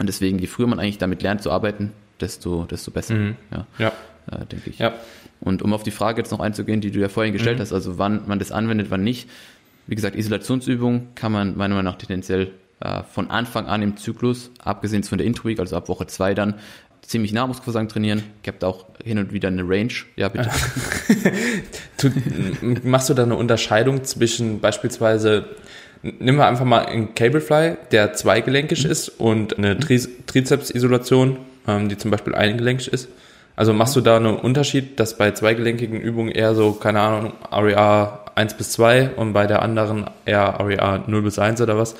Und 0.00 0.06
deswegen, 0.08 0.38
je 0.40 0.46
früher 0.48 0.66
man 0.66 0.80
eigentlich 0.80 0.98
damit 0.98 1.22
lernt 1.22 1.42
zu 1.42 1.52
arbeiten, 1.52 1.92
desto, 2.20 2.64
desto 2.64 2.90
besser. 2.90 3.14
Mhm. 3.14 3.36
Ja, 3.52 3.66
ja. 3.78 3.92
Äh, 4.30 4.44
denke 4.46 4.70
ich. 4.70 4.78
Ja. 4.78 4.94
Und 5.40 5.62
um 5.62 5.72
auf 5.72 5.84
die 5.84 5.92
Frage 5.92 6.20
jetzt 6.20 6.32
noch 6.32 6.40
einzugehen, 6.40 6.80
die 6.80 6.90
du 6.90 6.98
ja 6.98 7.08
vorhin 7.08 7.32
gestellt 7.32 7.58
mhm. 7.58 7.62
hast, 7.62 7.72
also 7.72 7.98
wann 7.98 8.26
man 8.26 8.40
das 8.40 8.50
anwendet, 8.50 8.88
wann 8.90 9.02
nicht, 9.04 9.28
wie 9.88 9.94
gesagt, 9.94 10.14
Isolationsübungen 10.16 11.14
kann 11.14 11.32
man 11.32 11.56
meiner 11.56 11.74
Meinung 11.74 11.92
nach 11.92 11.98
tendenziell 11.98 12.52
äh, 12.80 13.02
von 13.10 13.30
Anfang 13.30 13.66
an 13.66 13.82
im 13.82 13.96
Zyklus, 13.96 14.50
abgesehen 14.62 15.02
von 15.02 15.18
der 15.18 15.26
Intro 15.26 15.48
Week, 15.48 15.58
also 15.58 15.76
ab 15.76 15.88
Woche 15.88 16.06
zwei 16.06 16.34
dann, 16.34 16.54
ziemlich 17.00 17.32
nah 17.32 17.46
Muskelversagen 17.46 17.88
trainieren. 17.88 18.22
Ich 18.42 18.48
habe 18.48 18.66
auch 18.66 18.84
hin 19.02 19.18
und 19.18 19.32
wieder 19.32 19.48
eine 19.48 19.62
Range. 19.66 19.92
Ja, 20.16 20.28
bitte. 20.28 20.50
du, 22.00 22.10
machst 22.86 23.08
du 23.08 23.14
da 23.14 23.22
eine 23.22 23.36
Unterscheidung 23.36 24.04
zwischen 24.04 24.60
beispielsweise, 24.60 25.46
nehmen 26.02 26.36
wir 26.36 26.46
einfach 26.46 26.66
mal 26.66 26.84
einen 26.84 27.14
Cablefly, 27.14 27.78
der 27.90 28.12
zweigelenkig 28.12 28.84
mhm. 28.84 28.90
ist 28.90 29.08
und 29.08 29.56
eine 29.56 29.74
mhm. 29.74 29.80
Tri 29.80 30.00
Trizeps-Isolation, 30.26 31.38
ähm, 31.66 31.88
die 31.88 31.96
zum 31.96 32.10
Beispiel 32.10 32.34
eingelenkig 32.34 32.92
ist? 32.92 33.08
Also 33.56 33.72
machst 33.72 33.96
du 33.96 34.02
da 34.02 34.18
einen 34.18 34.36
Unterschied, 34.36 35.00
dass 35.00 35.16
bei 35.16 35.32
zweigelenkigen 35.32 36.00
Übungen 36.00 36.30
eher 36.30 36.54
so, 36.54 36.72
keine 36.72 37.00
Ahnung, 37.00 37.32
REA 37.50 38.20
1 38.38 38.54
bis 38.54 38.70
2 38.72 39.10
und 39.16 39.32
bei 39.32 39.46
der 39.46 39.62
anderen 39.62 40.06
eher 40.24 40.58
REA 40.60 41.04
0 41.06 41.22
bis 41.22 41.38
1 41.38 41.60
oder 41.60 41.76
was? 41.76 41.96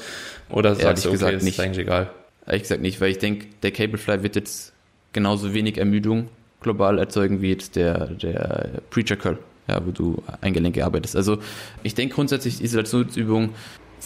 Oder 0.49 0.77
sagst 0.77 1.05
du, 1.05 1.09
okay, 1.09 1.19
gesagt, 1.19 1.35
ist 1.35 1.43
nicht. 1.43 1.61
eigentlich 1.61 1.79
egal? 1.79 2.11
Ehrlich 2.47 2.63
gesagt 2.63 2.81
nicht, 2.81 3.01
weil 3.01 3.11
ich 3.11 3.19
denke, 3.19 3.49
der 3.63 3.73
Cablefly 3.73 4.23
wird 4.23 4.37
jetzt 4.37 4.73
genauso 5.13 5.53
wenig 5.53 5.79
Ermüdung 5.79 6.29
global 6.61 6.99
erzeugen 6.99 7.43
wie 7.43 7.51
jetzt 7.51 7.75
der, 7.75 8.07
der 8.07 8.71
Preacher 8.91 9.17
Curl, 9.17 9.39
ja, 9.67 9.85
wo 9.85 9.91
du 9.91 10.23
Eingelenke 10.41 10.85
arbeitest. 10.85 11.17
Also 11.17 11.39
ich 11.83 11.95
denke 11.95 12.15
grundsätzlich, 12.15 12.63
Isolationsübungen 12.63 13.51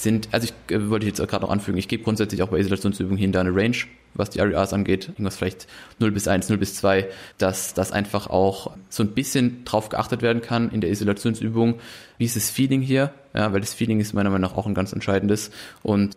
sind, 0.02 0.28
also 0.32 0.48
ich 0.48 0.74
äh, 0.74 0.90
wollte 0.90 1.06
jetzt 1.06 1.18
gerade 1.18 1.44
noch 1.44 1.50
anfügen, 1.50 1.78
ich 1.78 1.88
gebe 1.88 2.02
grundsätzlich 2.02 2.42
auch 2.42 2.48
bei 2.48 2.58
Isolationsübungen 2.58 3.18
hin 3.18 3.32
da 3.32 3.40
eine 3.40 3.54
Range, 3.54 3.76
was 4.14 4.30
die 4.30 4.40
RERs 4.40 4.72
angeht, 4.72 5.08
irgendwas 5.08 5.36
vielleicht 5.36 5.66
0 5.98 6.10
bis 6.10 6.28
1, 6.28 6.48
0 6.48 6.58
bis 6.58 6.74
2, 6.74 7.08
dass 7.38 7.74
das 7.74 7.92
einfach 7.92 8.28
auch 8.28 8.72
so 8.90 9.02
ein 9.02 9.10
bisschen 9.10 9.64
drauf 9.64 9.88
geachtet 9.88 10.22
werden 10.22 10.42
kann 10.42 10.70
in 10.70 10.80
der 10.80 10.90
Isolationsübung, 10.90 11.76
wie 12.18 12.24
ist 12.24 12.36
das 12.36 12.50
Feeling 12.50 12.82
hier, 12.82 13.12
ja, 13.34 13.52
weil 13.52 13.60
das 13.60 13.74
Feeling 13.74 14.00
ist 14.00 14.12
meiner 14.12 14.30
Meinung 14.30 14.50
nach 14.50 14.56
auch 14.56 14.66
ein 14.66 14.74
ganz 14.74 14.92
entscheidendes. 14.92 15.50
Und 15.82 16.16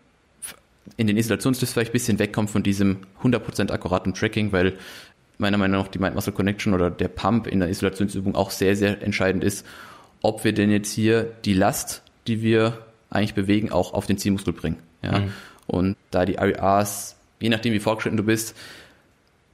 in 0.98 1.08
den 1.08 1.18
Isolationstipps 1.18 1.74
vielleicht 1.74 1.92
ein 1.92 1.94
bisschen 1.94 2.20
wegkommt 2.20 2.50
von 2.50 2.64
diesem 2.64 2.98
100% 3.24 3.72
akkuraten 3.72 4.14
Tracking, 4.14 4.52
weil 4.52 4.78
meiner 5.38 5.58
Meinung 5.58 5.82
nach 5.82 5.88
die 5.88 6.00
Mind-Muscle 6.00 6.34
Connection 6.34 6.74
oder 6.74 6.90
der 6.90 7.08
Pump 7.08 7.48
in 7.48 7.60
der 7.60 7.70
Isolationsübung 7.70 8.36
auch 8.36 8.52
sehr, 8.52 8.76
sehr 8.76 9.02
entscheidend 9.02 9.44
ist, 9.44 9.66
ob 10.22 10.44
wir 10.44 10.54
denn 10.54 10.72
jetzt 10.72 10.92
hier 10.92 11.32
die 11.44 11.54
Last, 11.54 12.04
die 12.28 12.42
wir 12.42 12.85
eigentlich 13.10 13.34
bewegen, 13.34 13.72
auch 13.72 13.94
auf 13.94 14.06
den 14.06 14.18
Zielmuskel 14.18 14.54
bringen. 14.54 14.78
Ja? 15.02 15.20
Mhm. 15.20 15.34
Und 15.68 15.98
da 16.12 16.26
die 16.26 16.36
RERs, 16.36 17.16
je 17.40 17.50
nachdem 17.50 17.74
wie 17.74 17.80
fortgeschritten 17.80 18.18
du 18.18 18.24
bist, 18.24 18.56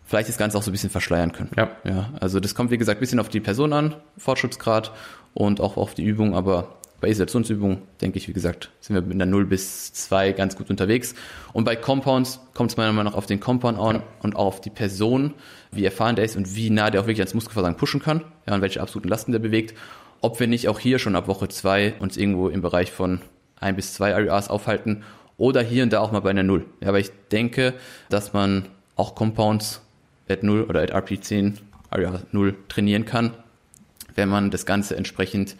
vielleicht 0.05 0.29
das 0.29 0.37
Ganze 0.37 0.57
auch 0.57 0.63
so 0.63 0.71
ein 0.71 0.73
bisschen 0.73 0.89
verschleiern 0.89 1.31
können. 1.31 1.51
Ja. 1.57 1.71
ja. 1.83 2.09
Also 2.19 2.39
das 2.39 2.53
kommt, 2.53 2.71
wie 2.71 2.77
gesagt, 2.77 2.99
ein 2.99 3.01
bisschen 3.01 3.19
auf 3.19 3.29
die 3.29 3.39
Person 3.39 3.73
an, 3.73 3.95
Fortschrittsgrad 4.17 4.91
und 5.33 5.61
auch 5.61 5.77
auf 5.77 5.93
die 5.93 6.03
Übung, 6.03 6.35
aber 6.35 6.75
bei 7.01 7.09
Isolationsübungen, 7.09 7.79
denke 7.99 8.19
ich, 8.19 8.27
wie 8.27 8.33
gesagt, 8.33 8.69
sind 8.79 8.95
wir 8.95 9.01
mit 9.01 9.13
einer 9.13 9.25
0 9.25 9.47
bis 9.47 9.91
2 9.91 10.33
ganz 10.33 10.55
gut 10.55 10.69
unterwegs. 10.69 11.15
Und 11.51 11.63
bei 11.63 11.75
Compounds 11.75 12.39
kommt 12.53 12.69
es 12.69 12.77
meiner 12.77 12.93
Meinung 12.93 13.11
nach 13.11 13.17
auf 13.17 13.25
den 13.25 13.39
Compound 13.39 13.79
an 13.79 13.95
ja. 13.95 14.03
und 14.21 14.35
auch 14.35 14.45
auf 14.45 14.61
die 14.61 14.69
Person, 14.69 15.33
wie 15.71 15.83
erfahren 15.83 16.15
der 16.15 16.25
ist 16.25 16.37
und 16.37 16.55
wie 16.55 16.69
nah 16.69 16.91
der 16.91 17.01
auch 17.01 17.07
wirklich 17.07 17.21
ans 17.21 17.33
Muskelversagen 17.33 17.75
pushen 17.75 18.01
kann, 18.01 18.21
ja, 18.47 18.53
und 18.53 18.61
welche 18.61 18.81
absoluten 18.81 19.09
Lasten 19.09 19.31
der 19.31 19.39
bewegt. 19.39 19.75
Ob 20.21 20.39
wir 20.39 20.47
nicht 20.47 20.67
auch 20.67 20.77
hier 20.77 20.99
schon 20.99 21.15
ab 21.15 21.27
Woche 21.27 21.47
2 21.47 21.95
uns 21.99 22.17
irgendwo 22.17 22.49
im 22.49 22.61
Bereich 22.61 22.91
von 22.91 23.21
1 23.61 23.75
bis 23.75 23.93
2 23.93 24.13
RERs 24.13 24.49
aufhalten 24.49 25.03
oder 25.37 25.61
hier 25.61 25.83
und 25.83 25.93
da 25.93 25.99
auch 25.99 26.11
mal 26.11 26.19
bei 26.19 26.29
einer 26.29 26.43
0. 26.43 26.65
Ja, 26.81 26.89
aber 26.89 26.99
ich 26.99 27.11
denke, 27.31 27.73
dass 28.09 28.33
man 28.33 28.67
auch 28.95 29.15
Compounds 29.15 29.81
at 30.29 30.43
0 30.43 30.63
oder 30.63 30.81
at 30.81 30.93
RP10 30.93 31.57
RER 31.91 32.21
0 32.31 32.55
trainieren 32.67 33.05
kann, 33.05 33.33
wenn 34.15 34.29
man 34.29 34.51
das 34.51 34.65
Ganze 34.65 34.95
entsprechend 34.95 35.55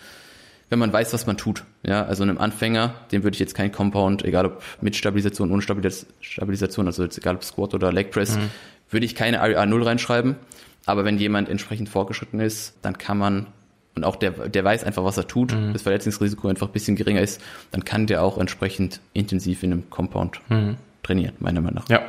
wenn 0.72 0.80
man 0.80 0.92
weiß, 0.92 1.14
was 1.14 1.28
man 1.28 1.36
tut. 1.36 1.66
Ja, 1.84 2.06
also 2.06 2.24
einem 2.24 2.38
Anfänger, 2.38 2.96
dem 3.12 3.24
würde 3.24 3.36
ich 3.36 3.40
jetzt 3.42 3.56
kein 3.56 3.74
Compound, 3.74 4.24
egal 4.24 4.46
ob 4.46 4.64
mit 4.80 4.96
Stabilisation, 4.96 5.52
ohne 5.52 5.62
Stabilisation, 5.62 6.86
also 6.88 7.04
jetzt 7.04 7.18
egal 7.18 7.36
ob 7.36 7.44
Squat 7.44 7.74
oder 7.74 7.92
Leg 7.92 8.10
Press, 8.10 8.38
mhm. 8.38 8.50
würde 8.90 9.06
ich 9.06 9.14
keine 9.14 9.42
RER 9.42 9.66
0 9.66 9.84
reinschreiben. 9.84 10.38
Aber 10.86 11.04
wenn 11.04 11.18
jemand 11.18 11.50
entsprechend 11.50 11.90
vorgeschritten 11.90 12.40
ist, 12.40 12.76
dann 12.82 12.98
kann 12.98 13.18
man, 13.18 13.48
und 13.96 14.04
auch 14.04 14.16
der, 14.16 14.32
der 14.32 14.64
weiß 14.64 14.84
einfach, 14.84 15.04
was 15.04 15.18
er 15.18 15.28
tut, 15.28 15.54
mhm. 15.54 15.74
das 15.74 15.82
Verletzungsrisiko 15.82 16.48
einfach 16.48 16.68
ein 16.68 16.74
bisschen 16.74 16.96
geringer 16.96 17.22
ist, 17.22 17.42
dann 17.72 17.84
kann 17.86 18.08
der 18.08 18.24
auch 18.24 18.38
entsprechend 18.38 19.02
intensiv 19.14 19.64
in 19.64 19.74
einem 19.74 19.90
Compound 19.90 20.40
mhm. 20.50 20.78
trainieren, 21.04 21.34
meiner 21.40 21.62
Meinung 21.62 21.84
nach. 21.84 21.90
Ja, 21.90 22.02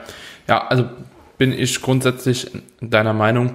ja, 0.49 0.67
also 0.67 0.89
bin 1.39 1.53
ich 1.53 1.81
grundsätzlich 1.81 2.51
deiner 2.81 3.15
Meinung 3.15 3.55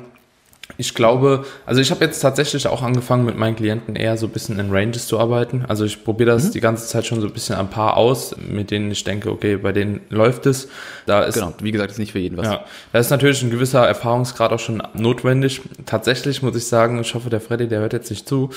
ich 0.75 0.93
glaube, 0.93 1.45
also 1.65 1.81
ich 1.81 1.91
habe 1.91 2.03
jetzt 2.03 2.19
tatsächlich 2.19 2.67
auch 2.67 2.83
angefangen 2.83 3.25
mit 3.25 3.37
meinen 3.37 3.55
Klienten 3.55 3.95
eher 3.95 4.17
so 4.17 4.27
ein 4.27 4.31
bisschen 4.31 4.59
in 4.59 4.71
Ranges 4.71 5.07
zu 5.07 5.19
arbeiten. 5.19 5.65
Also 5.67 5.85
ich 5.85 6.03
probiere 6.03 6.31
das 6.31 6.45
mhm. 6.45 6.51
die 6.51 6.59
ganze 6.59 6.87
Zeit 6.87 7.05
schon 7.05 7.21
so 7.21 7.27
ein 7.27 7.33
bisschen 7.33 7.55
ein 7.55 7.69
paar 7.69 7.97
aus, 7.97 8.35
mit 8.37 8.69
denen 8.69 8.91
ich 8.91 9.03
denke, 9.03 9.31
okay, 9.31 9.57
bei 9.57 9.71
denen 9.71 10.01
läuft 10.09 10.45
es. 10.45 10.67
Da 11.05 11.23
ist, 11.23 11.35
genau, 11.35 11.53
wie 11.61 11.71
gesagt, 11.71 11.91
ist 11.91 11.97
nicht 11.97 12.11
für 12.11 12.19
jeden 12.19 12.37
was. 12.37 12.47
Ja, 12.47 12.65
da 12.91 12.99
ist 12.99 13.09
natürlich 13.09 13.41
ein 13.41 13.49
gewisser 13.49 13.87
Erfahrungsgrad 13.87 14.51
auch 14.51 14.59
schon 14.59 14.83
notwendig. 14.93 15.61
Tatsächlich 15.85 16.43
muss 16.43 16.55
ich 16.55 16.67
sagen, 16.67 16.99
ich 16.99 17.15
hoffe, 17.15 17.29
der 17.29 17.41
Freddy, 17.41 17.67
der 17.67 17.79
hört 17.79 17.93
jetzt 17.93 18.09
nicht 18.09 18.27
zu, 18.27 18.49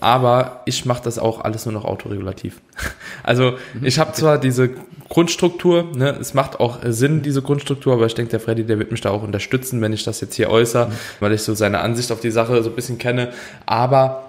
aber 0.00 0.62
ich 0.66 0.86
mache 0.86 1.02
das 1.02 1.18
auch 1.18 1.40
alles 1.40 1.66
nur 1.66 1.72
noch 1.72 1.84
autoregulativ. 1.84 2.60
Also 3.22 3.52
mhm. 3.74 3.84
ich 3.84 3.98
habe 3.98 4.12
zwar 4.12 4.38
diese 4.38 4.70
Grundstruktur, 5.08 5.86
ne, 5.94 6.16
es 6.20 6.34
macht 6.34 6.58
auch 6.60 6.78
Sinn, 6.84 7.22
diese 7.22 7.42
Grundstruktur, 7.42 7.94
aber 7.94 8.06
ich 8.06 8.14
denke, 8.14 8.32
der 8.32 8.40
Freddy, 8.40 8.64
der 8.64 8.78
wird 8.78 8.90
mich 8.90 9.00
da 9.00 9.10
auch 9.10 9.22
unterstützen, 9.22 9.80
wenn 9.80 9.92
ich 9.92 10.04
das 10.04 10.20
jetzt 10.20 10.34
hier 10.34 10.50
äußere, 10.50 10.86
mhm. 10.86 10.92
weil 11.20 11.32
ich 11.32 11.42
so 11.42 11.54
seine 11.54 11.80
Ansicht 11.80 12.10
auf 12.12 12.20
die 12.20 12.30
Sache 12.30 12.62
so 12.62 12.70
ein 12.70 12.76
bisschen 12.76 12.98
kenne. 12.98 13.32
Aber 13.66 14.26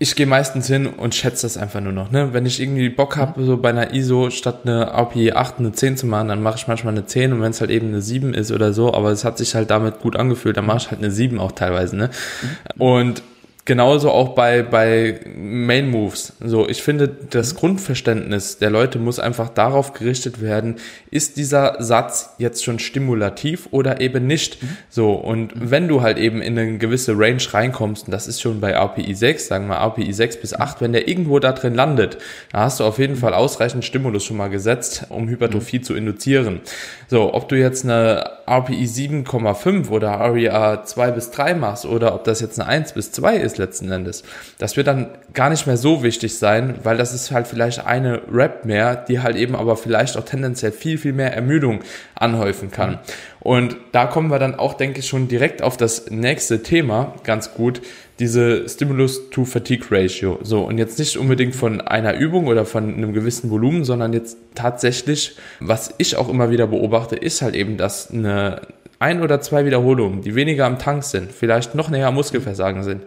ich 0.00 0.14
gehe 0.14 0.26
meistens 0.26 0.68
hin 0.68 0.86
und 0.86 1.14
schätze 1.14 1.42
das 1.42 1.56
einfach 1.56 1.80
nur 1.80 1.92
noch. 1.92 2.10
Ne? 2.10 2.32
Wenn 2.32 2.46
ich 2.46 2.60
irgendwie 2.60 2.88
Bock 2.88 3.16
habe, 3.16 3.42
so 3.44 3.56
bei 3.56 3.70
einer 3.70 3.94
ISO 3.94 4.30
statt 4.30 4.60
eine 4.64 4.92
API 4.92 5.32
8 5.32 5.58
eine 5.58 5.72
10 5.72 5.96
zu 5.96 6.06
machen, 6.06 6.28
dann 6.28 6.42
mache 6.42 6.56
ich 6.56 6.68
manchmal 6.68 6.94
eine 6.94 7.06
10 7.06 7.32
und 7.32 7.42
wenn 7.42 7.50
es 7.50 7.60
halt 7.60 7.70
eben 7.70 7.88
eine 7.88 8.00
7 8.00 8.32
ist 8.32 8.52
oder 8.52 8.72
so, 8.72 8.94
aber 8.94 9.10
es 9.10 9.24
hat 9.24 9.38
sich 9.38 9.54
halt 9.54 9.70
damit 9.70 10.00
gut 10.00 10.14
angefühlt, 10.14 10.56
dann 10.56 10.66
mache 10.66 10.78
ich 10.78 10.90
halt 10.90 11.00
eine 11.00 11.10
7 11.10 11.40
auch 11.40 11.52
teilweise. 11.52 11.96
Ne? 11.96 12.10
Mhm. 12.42 12.80
Und 12.80 13.22
genauso 13.68 14.10
auch 14.10 14.30
bei, 14.30 14.62
bei 14.62 15.20
Main 15.36 15.90
Moves. 15.90 16.32
So, 16.40 16.66
ich 16.66 16.82
finde, 16.82 17.06
das 17.06 17.54
Grundverständnis 17.54 18.56
der 18.56 18.70
Leute 18.70 18.98
muss 18.98 19.18
einfach 19.18 19.50
darauf 19.50 19.92
gerichtet 19.92 20.40
werden, 20.40 20.76
ist 21.10 21.36
dieser 21.36 21.76
Satz 21.78 22.30
jetzt 22.38 22.64
schon 22.64 22.78
stimulativ 22.78 23.68
oder 23.70 24.00
eben 24.00 24.26
nicht? 24.26 24.62
Mhm. 24.62 24.68
So, 24.88 25.12
und 25.12 25.52
wenn 25.54 25.86
du 25.86 26.00
halt 26.00 26.16
eben 26.16 26.40
in 26.40 26.58
eine 26.58 26.78
gewisse 26.78 27.12
Range 27.12 27.42
reinkommst, 27.52 28.06
und 28.06 28.12
das 28.12 28.26
ist 28.26 28.40
schon 28.40 28.58
bei 28.58 28.74
API 28.74 29.14
6, 29.14 29.46
sagen 29.46 29.68
wir 29.68 29.78
API 29.78 30.14
6 30.14 30.40
bis 30.40 30.54
8, 30.54 30.80
wenn 30.80 30.94
der 30.94 31.06
irgendwo 31.06 31.38
da 31.38 31.52
drin 31.52 31.74
landet, 31.74 32.16
da 32.50 32.60
hast 32.60 32.80
du 32.80 32.84
auf 32.84 32.98
jeden 32.98 33.16
Fall 33.16 33.34
ausreichend 33.34 33.84
Stimulus 33.84 34.24
schon 34.24 34.38
mal 34.38 34.48
gesetzt, 34.48 35.04
um 35.10 35.28
Hypertrophie 35.28 35.80
mhm. 35.80 35.82
zu 35.82 35.94
induzieren. 35.94 36.60
So, 37.10 37.32
ob 37.32 37.48
du 37.48 37.56
jetzt 37.56 37.84
eine 37.84 38.32
RPI 38.46 38.84
7,5 38.84 39.88
oder 39.88 40.32
REA 40.32 40.84
2 40.84 41.10
bis 41.12 41.30
3 41.30 41.54
machst 41.54 41.86
oder 41.86 42.14
ob 42.14 42.24
das 42.24 42.42
jetzt 42.42 42.60
eine 42.60 42.68
1 42.68 42.92
bis 42.92 43.12
2 43.12 43.36
ist 43.36 43.56
letzten 43.56 43.90
Endes, 43.90 44.24
das 44.58 44.76
wird 44.76 44.88
dann 44.88 45.08
gar 45.32 45.48
nicht 45.48 45.66
mehr 45.66 45.78
so 45.78 46.02
wichtig 46.02 46.38
sein, 46.38 46.74
weil 46.82 46.98
das 46.98 47.14
ist 47.14 47.30
halt 47.30 47.46
vielleicht 47.46 47.86
eine 47.86 48.20
Rap 48.30 48.66
mehr, 48.66 48.94
die 48.94 49.20
halt 49.20 49.36
eben 49.36 49.56
aber 49.56 49.78
vielleicht 49.78 50.18
auch 50.18 50.24
tendenziell 50.24 50.70
viel, 50.70 50.98
viel 50.98 51.14
mehr 51.14 51.34
Ermüdung 51.34 51.80
anhäufen 52.14 52.70
kann. 52.70 52.90
Mhm. 52.90 52.98
Und 53.40 53.76
da 53.92 54.04
kommen 54.04 54.30
wir 54.30 54.38
dann 54.38 54.56
auch, 54.56 54.74
denke 54.74 55.00
ich, 55.00 55.08
schon 55.08 55.28
direkt 55.28 55.62
auf 55.62 55.78
das 55.78 56.10
nächste 56.10 56.62
Thema 56.62 57.14
ganz 57.24 57.54
gut, 57.54 57.80
diese 58.18 58.68
Stimulus-to-Fatigue-Ratio. 58.68 60.40
So, 60.42 60.62
und 60.62 60.78
jetzt 60.78 60.98
nicht 60.98 61.16
unbedingt 61.16 61.54
von 61.54 61.80
einer 61.80 62.14
Übung 62.14 62.46
oder 62.46 62.64
von 62.64 62.94
einem 62.94 63.12
gewissen 63.12 63.50
Volumen, 63.50 63.84
sondern 63.84 64.12
jetzt 64.12 64.38
tatsächlich, 64.54 65.36
was 65.60 65.94
ich 65.98 66.16
auch 66.16 66.28
immer 66.28 66.50
wieder 66.50 66.66
beobachte, 66.66 67.16
ist 67.16 67.42
halt 67.42 67.54
eben, 67.54 67.76
dass 67.76 68.10
eine 68.10 68.62
ein 68.98 69.22
oder 69.22 69.40
zwei 69.40 69.64
Wiederholungen, 69.64 70.22
die 70.22 70.34
weniger 70.34 70.66
am 70.66 70.78
Tank 70.78 71.04
sind, 71.04 71.30
vielleicht 71.30 71.74
noch 71.74 71.88
näher 71.88 72.08
am 72.08 72.14
Muskelversagen 72.14 72.82
sind, 72.82 73.02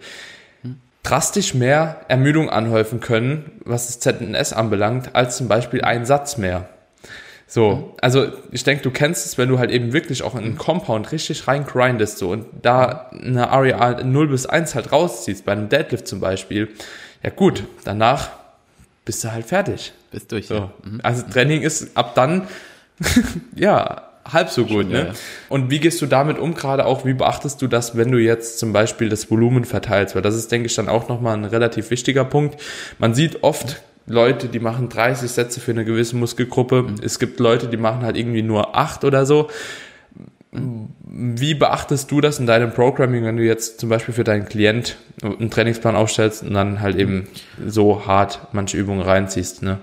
drastisch 1.04 1.54
mehr 1.54 2.02
Ermüdung 2.08 2.50
anhäufen 2.50 3.00
können, 3.02 3.52
was 3.66 3.88
das 3.88 4.00
ZNS 4.00 4.54
anbelangt, 4.54 5.16
als 5.16 5.38
zum 5.38 5.48
Beispiel 5.48 5.82
ein 5.82 6.06
Satz 6.06 6.38
mehr. 6.38 6.70
So, 7.54 7.98
also 8.02 8.28
ich 8.52 8.64
denke, 8.64 8.82
du 8.82 8.92
kennst 8.92 9.26
es, 9.26 9.38
wenn 9.38 9.50
du 9.50 9.60
halt 9.60 9.72
eben 9.72 9.92
wirklich 9.92 10.24
auch 10.24 10.36
in 10.36 10.44
einen 10.46 10.58
Compound 10.58 11.12
richtig 11.12 11.50
rein 11.50 11.66
grindest 11.66 12.18
so 12.18 12.30
und 12.30 12.46
da 12.62 13.12
eine 13.12 13.52
REA 13.52 14.06
0 14.06 14.30
bis 14.30 14.46
1 14.46 14.74
halt 14.74 14.94
rausziehst, 14.94 15.44
bei 15.44 15.52
einem 15.52 15.68
Deadlift 15.68 16.08
zum 16.08 16.22
Beispiel, 16.22 16.70
ja 17.22 17.30
gut, 17.30 17.66
danach 17.84 18.30
bist 19.04 19.26
du 19.26 19.34
halt 19.34 19.48
fertig. 19.48 19.92
Bist 20.12 20.32
durch. 20.32 20.48
So. 20.48 20.54
Ja. 20.54 20.74
Mhm. 20.82 21.02
Also 21.04 21.24
Training 21.24 21.64
ist 21.64 21.98
ab 21.98 22.16
dann, 22.16 22.48
ja, 23.58 24.04
halb 24.24 24.50
so 24.50 24.64
gut. 24.64 24.84
Schon, 24.84 24.88
ne? 24.88 25.08
Ja. 25.08 25.14
Und 25.50 25.70
wie 25.70 25.82
gehst 25.82 26.02
du 26.02 26.06
damit 26.06 26.40
um? 26.40 26.54
Gerade 26.54 26.86
auch, 26.86 27.04
wie 27.04 27.14
beachtest 27.14 27.62
du 27.62 27.68
das, 27.68 27.98
wenn 27.98 28.14
du 28.14 28.18
jetzt 28.18 28.60
zum 28.60 28.72
Beispiel 28.72 29.10
das 29.10 29.30
Volumen 29.30 29.66
verteilst? 29.66 30.16
Weil 30.16 30.22
das 30.22 30.36
ist, 30.36 30.54
denke 30.54 30.68
ich, 30.68 30.76
dann 30.76 30.88
auch 30.88 31.10
nochmal 31.10 31.36
ein 31.36 31.44
relativ 31.44 31.92
wichtiger 31.92 32.24
Punkt. 32.24 32.62
Man 32.98 33.14
sieht 33.14 33.44
oft 33.44 33.82
Leute, 34.08 34.48
die 34.48 34.60
machen 34.60 34.90
30 34.90 35.30
Sätze 35.32 35.60
für 35.60 35.72
eine 35.72 35.86
gewisse 35.86 36.16
Muskelgruppe. 36.16 36.84
Mhm. 36.84 36.96
Es 37.02 37.20
gibt 37.20 37.40
Leute, 37.40 37.68
die 37.68 37.78
machen 37.78 38.02
halt 38.02 38.18
irgendwie 38.18 38.42
nur 38.42 38.76
acht 38.76 39.04
oder 39.04 39.26
so. 39.26 39.50
Wie 40.52 41.54
beachtest 41.54 42.12
du 42.12 42.20
das 42.20 42.40
in 42.40 42.46
deinem 42.46 42.74
Programming, 42.74 43.24
wenn 43.24 43.38
du 43.38 43.44
jetzt 43.44 43.80
zum 43.80 43.88
Beispiel 43.88 44.14
für 44.14 44.26
deinen 44.26 44.46
Klient 44.46 44.98
einen 45.24 45.50
Trainingsplan 45.50 45.96
aufstellst 45.96 46.44
und 46.44 46.54
dann 46.54 46.82
halt 46.82 46.98
eben 46.98 47.28
so 47.66 48.06
hart 48.06 48.48
manche 48.52 48.78
Übungen 48.78 49.02
reinziehst, 49.02 49.64
ne? 49.64 49.80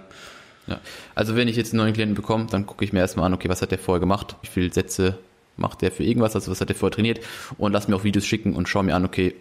Ja. 0.66 0.78
Also 1.14 1.34
wenn 1.34 1.48
ich 1.48 1.56
jetzt 1.56 1.72
einen 1.72 1.80
neuen 1.80 1.94
Klienten 1.94 2.14
bekomme, 2.14 2.46
dann 2.50 2.66
gucke 2.66 2.84
ich 2.84 2.92
mir 2.92 3.00
erstmal 3.00 3.24
an, 3.24 3.32
okay, 3.32 3.48
was 3.48 3.62
hat 3.62 3.70
der 3.70 3.78
vorher 3.78 4.00
gemacht? 4.00 4.36
Wie 4.42 4.48
viele 4.48 4.70
Sätze 4.70 5.16
macht 5.56 5.80
der 5.80 5.90
für 5.90 6.04
irgendwas, 6.04 6.34
also 6.34 6.50
was 6.50 6.60
hat 6.60 6.68
der 6.68 6.76
vorher 6.76 6.94
trainiert 6.94 7.20
und 7.56 7.72
lass 7.72 7.88
mir 7.88 7.96
auch 7.96 8.04
Videos 8.04 8.26
schicken 8.26 8.54
und 8.54 8.68
schau 8.68 8.82
mir 8.82 8.94
an, 8.94 9.06
okay, 9.06 9.34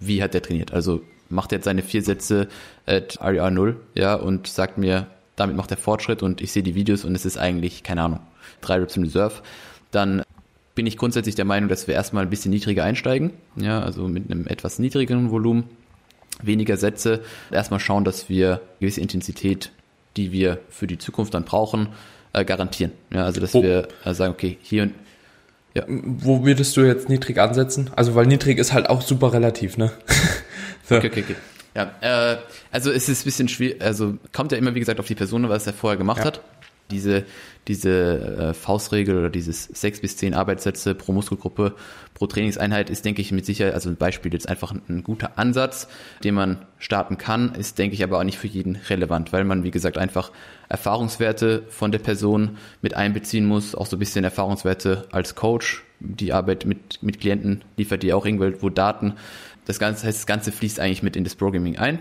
wie 0.00 0.22
hat 0.22 0.32
der 0.32 0.40
trainiert? 0.40 0.72
Also 0.72 1.02
macht 1.30 1.52
jetzt 1.52 1.64
seine 1.64 1.82
vier 1.82 2.02
Sätze 2.02 2.48
at 2.86 3.18
RER 3.20 3.50
0, 3.50 3.76
ja, 3.94 4.14
und 4.14 4.46
sagt 4.46 4.78
mir, 4.78 5.06
damit 5.36 5.56
macht 5.56 5.70
er 5.70 5.76
Fortschritt 5.76 6.22
und 6.22 6.40
ich 6.40 6.52
sehe 6.52 6.62
die 6.62 6.74
Videos 6.74 7.04
und 7.04 7.14
es 7.14 7.24
ist 7.24 7.38
eigentlich, 7.38 7.82
keine 7.82 8.02
Ahnung, 8.02 8.20
drei 8.60 8.76
Reps 8.76 8.96
im 8.96 9.04
Reserve, 9.04 9.34
dann 9.90 10.22
bin 10.74 10.86
ich 10.86 10.96
grundsätzlich 10.96 11.34
der 11.34 11.44
Meinung, 11.44 11.68
dass 11.68 11.86
wir 11.86 11.94
erstmal 11.94 12.24
ein 12.24 12.30
bisschen 12.30 12.50
niedriger 12.50 12.84
einsteigen, 12.84 13.32
ja, 13.56 13.80
also 13.80 14.08
mit 14.08 14.30
einem 14.30 14.46
etwas 14.46 14.78
niedrigeren 14.78 15.30
Volumen, 15.30 15.64
weniger 16.42 16.76
Sätze, 16.76 17.20
erstmal 17.50 17.80
schauen, 17.80 18.04
dass 18.04 18.28
wir 18.28 18.60
gewisse 18.80 19.00
Intensität, 19.00 19.72
die 20.16 20.32
wir 20.32 20.58
für 20.68 20.86
die 20.86 20.98
Zukunft 20.98 21.34
dann 21.34 21.44
brauchen, 21.44 21.88
äh, 22.32 22.44
garantieren. 22.44 22.92
Ja, 23.12 23.24
also 23.24 23.40
dass 23.40 23.54
oh. 23.54 23.62
wir 23.62 23.88
äh, 24.04 24.14
sagen, 24.14 24.32
okay, 24.32 24.58
hier 24.62 24.84
und 24.84 24.94
ja. 25.74 25.84
Wo 25.86 26.44
würdest 26.44 26.76
du 26.76 26.80
jetzt 26.80 27.08
niedrig 27.08 27.38
ansetzen? 27.38 27.90
Also 27.94 28.16
weil 28.16 28.26
niedrig 28.26 28.58
ist 28.58 28.72
halt 28.72 28.90
auch 28.90 29.02
super 29.02 29.32
relativ, 29.32 29.76
ne? 29.76 29.92
so. 30.90 30.96
Okay, 30.96 31.08
okay, 31.08 31.24
okay. 31.26 31.36
Ja, 31.74 31.92
äh, 32.00 32.38
also 32.72 32.90
es 32.90 33.08
ist 33.08 33.22
ein 33.22 33.24
bisschen 33.24 33.48
schwierig, 33.48 33.80
also 33.80 34.18
kommt 34.32 34.52
ja 34.52 34.58
immer, 34.58 34.74
wie 34.74 34.80
gesagt, 34.80 34.98
auf 35.00 35.06
die 35.06 35.14
Person, 35.14 35.48
was 35.48 35.66
er 35.66 35.72
vorher 35.72 35.96
gemacht 35.96 36.18
ja. 36.18 36.24
hat. 36.26 36.40
Diese, 36.90 37.24
diese 37.68 38.50
äh, 38.50 38.54
Faustregel 38.54 39.16
oder 39.16 39.30
dieses 39.30 39.64
sechs 39.64 40.00
bis 40.00 40.16
zehn 40.16 40.34
Arbeitssätze 40.34 40.96
pro 40.96 41.12
Muskelgruppe 41.12 41.76
pro 42.14 42.26
Trainingseinheit 42.26 42.90
ist, 42.90 43.04
denke 43.04 43.22
ich, 43.22 43.30
mit 43.30 43.46
Sicherheit, 43.46 43.74
also 43.74 43.88
ein 43.88 43.94
Beispiel 43.94 44.32
jetzt 44.32 44.48
einfach 44.48 44.72
ein, 44.72 44.82
ein 44.88 45.04
guter 45.04 45.38
Ansatz, 45.38 45.86
den 46.24 46.34
man 46.34 46.66
starten 46.78 47.16
kann, 47.16 47.54
ist, 47.54 47.78
denke 47.78 47.94
ich, 47.94 48.02
aber 48.02 48.18
auch 48.18 48.24
nicht 48.24 48.38
für 48.38 48.48
jeden 48.48 48.74
relevant, 48.74 49.32
weil 49.32 49.44
man, 49.44 49.62
wie 49.62 49.70
gesagt, 49.70 49.98
einfach 49.98 50.32
Erfahrungswerte 50.68 51.62
von 51.68 51.92
der 51.92 52.00
Person 52.00 52.58
mit 52.82 52.94
einbeziehen 52.94 53.46
muss, 53.46 53.76
auch 53.76 53.86
so 53.86 53.94
ein 53.94 54.00
bisschen 54.00 54.24
Erfahrungswerte 54.24 55.06
als 55.12 55.36
Coach. 55.36 55.84
Die 56.00 56.32
Arbeit 56.32 56.64
mit, 56.64 57.02
mit 57.02 57.20
Klienten 57.20 57.62
liefert 57.76 58.02
dir 58.02 58.16
auch 58.16 58.24
irgendwo 58.26 58.70
Daten. 58.70 59.14
Das 59.70 59.78
Ganze 59.78 60.06
heißt, 60.06 60.18
das 60.18 60.26
Ganze 60.26 60.50
fließt 60.50 60.80
eigentlich 60.80 61.04
mit 61.04 61.14
in 61.14 61.22
das 61.22 61.36
Programming 61.36 61.78
ein. 61.78 62.00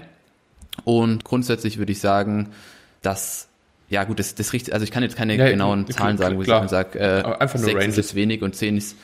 Und 0.86 1.24
grundsätzlich 1.24 1.78
würde 1.78 1.91
ich 1.91 1.99
sagen, 1.99 2.49
dass 3.03 3.47
ja 3.89 4.03
gut, 4.03 4.20
das, 4.20 4.34
das 4.36 4.53
riecht, 4.53 4.72
also 4.72 4.84
ich 4.84 4.91
kann 4.91 5.03
jetzt 5.03 5.15
keine 5.15 5.36
ja, 5.36 5.49
genauen 5.49 5.86
ja, 5.88 5.95
Zahlen 5.95 6.17
sagen, 6.17 6.38
wo 6.38 6.41
klar. 6.41 6.63
ich 6.63 6.70
sage, 6.70 6.99
äh, 6.99 7.24
einfach 7.39 7.59
nur 7.59 7.70
6 7.70 7.97
ist 7.97 8.15
wenig 8.15 8.41
und 8.41 8.55
10 8.55 8.78
ist, 8.78 8.95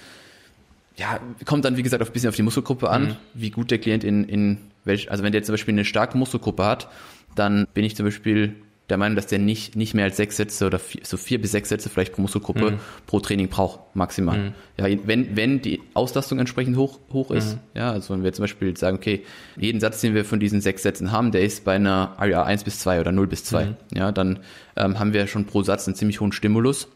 ja, 0.96 1.20
kommt 1.46 1.66
dann 1.66 1.78
wie 1.78 1.84
gesagt 1.84 2.04
ein 2.04 2.12
bisschen 2.12 2.30
auf 2.30 2.36
die 2.36 2.44
Muskelgruppe 2.44 2.90
an, 2.90 3.04
mhm. 3.04 3.16
wie 3.34 3.50
gut 3.52 3.70
der 3.70 3.80
Klient 3.80 4.04
in, 4.04 4.24
in 4.26 4.58
welch, 4.84 5.12
also 5.12 5.24
wenn 5.24 5.32
der 5.32 5.44
zum 5.44 5.54
Beispiel 5.54 5.74
eine 5.74 5.86
starke 5.86 6.18
Muskelgruppe 6.18 6.64
hat, 6.64 6.88
dann 7.36 7.68
bin 7.74 7.84
ich 7.84 7.96
zum 7.96 8.06
Beispiel 8.06 8.56
der 8.90 8.98
Meinung, 8.98 9.16
dass 9.16 9.28
der 9.28 9.40
nicht, 9.40 9.76
nicht 9.76 9.94
mehr 9.96 10.06
als 10.06 10.18
sechs 10.18 10.38
Sätze 10.38 10.68
oder 10.68 10.78
vier, 10.78 11.02
so 11.04 11.18
vier 11.18 11.42
bis 11.42 11.52
sechs 11.52 11.70
Sätze 11.70 11.90
vielleicht 11.90 12.14
pro 12.14 12.22
Muskelgruppe 12.22 12.72
mhm. 12.72 12.80
pro 13.08 13.20
Training 13.20 13.50
braucht, 13.50 13.80
maximal. 13.96 14.38
Mhm. 14.38 14.54
Ja, 14.78 14.86
wenn, 15.08 15.36
wenn 15.36 15.62
die 15.62 15.82
Auslastung 15.96 16.38
entsprechend 16.38 16.78
hoch, 16.78 17.00
hoch 17.12 17.32
ist, 17.32 17.56
mhm. 17.56 17.60
ja, 17.74 17.92
also 17.92 18.14
wenn 18.14 18.24
wir 18.24 18.32
zum 18.34 18.44
Beispiel 18.44 18.78
sagen, 18.78 18.98
okay, 18.98 19.24
jeden 19.58 19.80
Satz, 19.80 20.02
den 20.02 20.14
wir 20.14 20.24
von 20.24 20.40
diesen 20.40 20.62
sechs 20.62 20.84
Sätzen 20.84 21.12
haben, 21.12 21.32
der 21.32 21.42
ist 21.42 21.66
bei 21.66 21.76
einer 21.76 22.16
REA 22.20 22.44
1 22.44 22.64
bis 22.64 22.80
2 22.80 23.00
oder 23.00 23.12
0 23.12 23.28
bis 23.28 23.44
2, 23.46 23.66
mhm. 23.66 23.76
ja, 23.94 24.12
dann 24.12 24.40
ähm, 24.76 25.00
haben 25.00 25.14
wir 25.14 25.26
schon 25.28 25.46
pro 25.46 25.64
Satz 25.64 25.88
einen 25.88 25.96
ziemlich 25.96 26.22
hohen 26.22 26.32
Stimulus. 26.32 26.88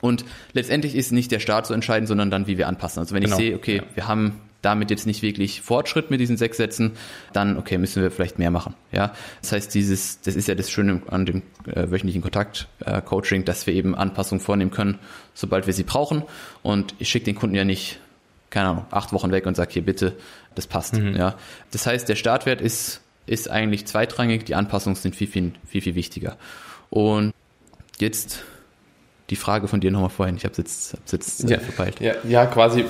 Und 0.00 0.24
letztendlich 0.54 0.94
ist 0.94 1.12
nicht 1.12 1.30
der 1.30 1.40
Start 1.40 1.66
so 1.66 1.74
entscheidend, 1.74 2.08
sondern 2.08 2.30
dann, 2.30 2.46
wie 2.46 2.56
wir 2.56 2.68
anpassen. 2.68 3.00
Also 3.00 3.14
wenn 3.14 3.22
genau. 3.22 3.36
ich 3.36 3.42
sehe, 3.42 3.54
okay, 3.54 3.76
ja. 3.76 3.82
wir 3.94 4.08
haben 4.08 4.40
damit 4.62 4.90
jetzt 4.90 5.06
nicht 5.06 5.22
wirklich 5.22 5.62
Fortschritt 5.62 6.10
mit 6.10 6.20
diesen 6.20 6.36
sechs 6.36 6.56
Sätzen, 6.56 6.92
dann 7.32 7.56
okay, 7.56 7.78
müssen 7.78 8.02
wir 8.02 8.10
vielleicht 8.10 8.38
mehr 8.38 8.50
machen. 8.50 8.74
Ja, 8.92 9.14
das 9.40 9.52
heißt, 9.52 9.74
dieses, 9.74 10.20
das 10.20 10.36
ist 10.36 10.48
ja 10.48 10.54
das 10.54 10.70
Schöne 10.70 11.02
an 11.08 11.26
dem 11.26 11.42
äh, 11.66 11.90
wöchentlichen 11.90 12.22
Kontakt-Coaching, 12.22 13.42
äh, 13.42 13.44
dass 13.44 13.66
wir 13.66 13.74
eben 13.74 13.94
Anpassungen 13.94 14.40
vornehmen 14.40 14.70
können, 14.70 14.98
sobald 15.34 15.66
wir 15.66 15.74
sie 15.74 15.84
brauchen. 15.84 16.24
Und 16.62 16.94
ich 16.98 17.08
schicke 17.08 17.24
den 17.26 17.34
Kunden 17.34 17.56
ja 17.56 17.64
nicht, 17.64 18.00
keine 18.50 18.68
Ahnung, 18.68 18.86
acht 18.90 19.12
Wochen 19.12 19.32
weg 19.32 19.46
und 19.46 19.56
sage 19.56 19.72
hier 19.72 19.84
bitte, 19.84 20.16
das 20.54 20.66
passt. 20.66 20.94
Mhm. 20.94 21.16
Ja, 21.16 21.36
das 21.70 21.86
heißt, 21.86 22.08
der 22.08 22.16
Startwert 22.16 22.60
ist 22.60 23.00
ist 23.26 23.48
eigentlich 23.48 23.86
zweitrangig, 23.86 24.44
die 24.44 24.56
Anpassungen 24.56 24.96
sind 24.96 25.14
viel 25.14 25.28
viel 25.28 25.52
viel 25.66 25.82
viel 25.82 25.94
wichtiger. 25.94 26.36
Und 26.88 27.32
jetzt 28.00 28.42
die 29.30 29.36
Frage 29.36 29.68
von 29.68 29.80
dir 29.80 29.90
nochmal 29.90 30.10
vorhin. 30.10 30.36
Ich 30.36 30.44
habe 30.44 30.52
es 30.52 30.58
jetzt, 30.58 30.92
hab's 30.94 31.12
jetzt 31.12 31.48
ja, 31.48 31.58
verpeilt. 31.58 32.00
Ja, 32.00 32.14
ja, 32.28 32.46
quasi, 32.46 32.84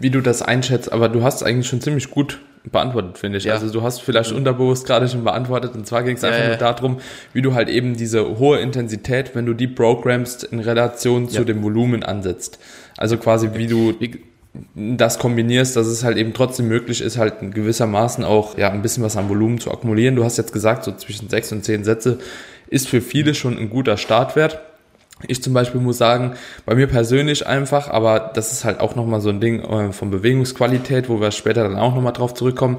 wie 0.00 0.10
du 0.10 0.20
das 0.20 0.42
einschätzt, 0.42 0.92
aber 0.92 1.08
du 1.08 1.22
hast 1.22 1.42
eigentlich 1.42 1.66
schon 1.68 1.80
ziemlich 1.80 2.10
gut 2.10 2.40
beantwortet, 2.72 3.18
finde 3.18 3.38
ich. 3.38 3.44
Ja. 3.44 3.54
Also 3.54 3.70
du 3.70 3.82
hast 3.82 4.00
vielleicht 4.00 4.32
unterbewusst 4.32 4.86
gerade 4.86 5.08
schon 5.08 5.24
beantwortet 5.24 5.74
und 5.74 5.86
zwar 5.86 6.02
ging 6.02 6.16
es 6.16 6.24
einfach 6.24 6.40
ja, 6.40 6.48
nur 6.48 6.56
darum, 6.56 6.98
wie 7.32 7.42
du 7.42 7.54
halt 7.54 7.68
eben 7.68 7.96
diese 7.96 8.38
hohe 8.38 8.58
Intensität, 8.58 9.34
wenn 9.34 9.46
du 9.46 9.54
die 9.54 9.68
programmst, 9.68 10.44
in 10.44 10.60
Relation 10.60 11.28
zu 11.28 11.44
dem 11.44 11.62
Volumen 11.62 12.02
ansetzt. 12.02 12.58
Also 12.96 13.18
quasi 13.18 13.50
wie 13.54 13.66
du 13.66 13.94
das 14.74 15.18
kombinierst, 15.18 15.76
dass 15.76 15.86
es 15.86 16.02
halt 16.02 16.16
eben 16.16 16.32
trotzdem 16.32 16.66
möglich 16.66 17.02
ist, 17.02 17.18
halt 17.18 17.34
gewissermaßen 17.52 18.24
auch 18.24 18.56
ja 18.56 18.70
ein 18.70 18.82
bisschen 18.82 19.02
was 19.04 19.16
an 19.16 19.28
Volumen 19.28 19.60
zu 19.60 19.70
akkumulieren. 19.70 20.16
Du 20.16 20.24
hast 20.24 20.38
jetzt 20.38 20.52
gesagt, 20.52 20.84
so 20.84 20.92
zwischen 20.92 21.28
sechs 21.28 21.52
und 21.52 21.64
zehn 21.64 21.84
Sätze 21.84 22.18
ist 22.68 22.88
für 22.88 23.00
viele 23.00 23.34
schon 23.34 23.58
ein 23.58 23.70
guter 23.70 23.96
Startwert. 23.96 24.60
Ich 25.26 25.42
zum 25.42 25.54
Beispiel 25.54 25.80
muss 25.80 25.96
sagen, 25.96 26.34
bei 26.66 26.74
mir 26.74 26.86
persönlich 26.86 27.46
einfach, 27.46 27.88
aber 27.88 28.30
das 28.34 28.52
ist 28.52 28.64
halt 28.64 28.80
auch 28.80 28.96
nochmal 28.96 29.20
so 29.20 29.30
ein 29.30 29.40
Ding 29.40 29.60
äh, 29.60 29.92
von 29.92 30.10
Bewegungsqualität, 30.10 31.08
wo 31.08 31.20
wir 31.20 31.30
später 31.30 31.62
dann 31.62 31.76
auch 31.76 31.94
nochmal 31.94 32.12
drauf 32.12 32.34
zurückkommen. 32.34 32.78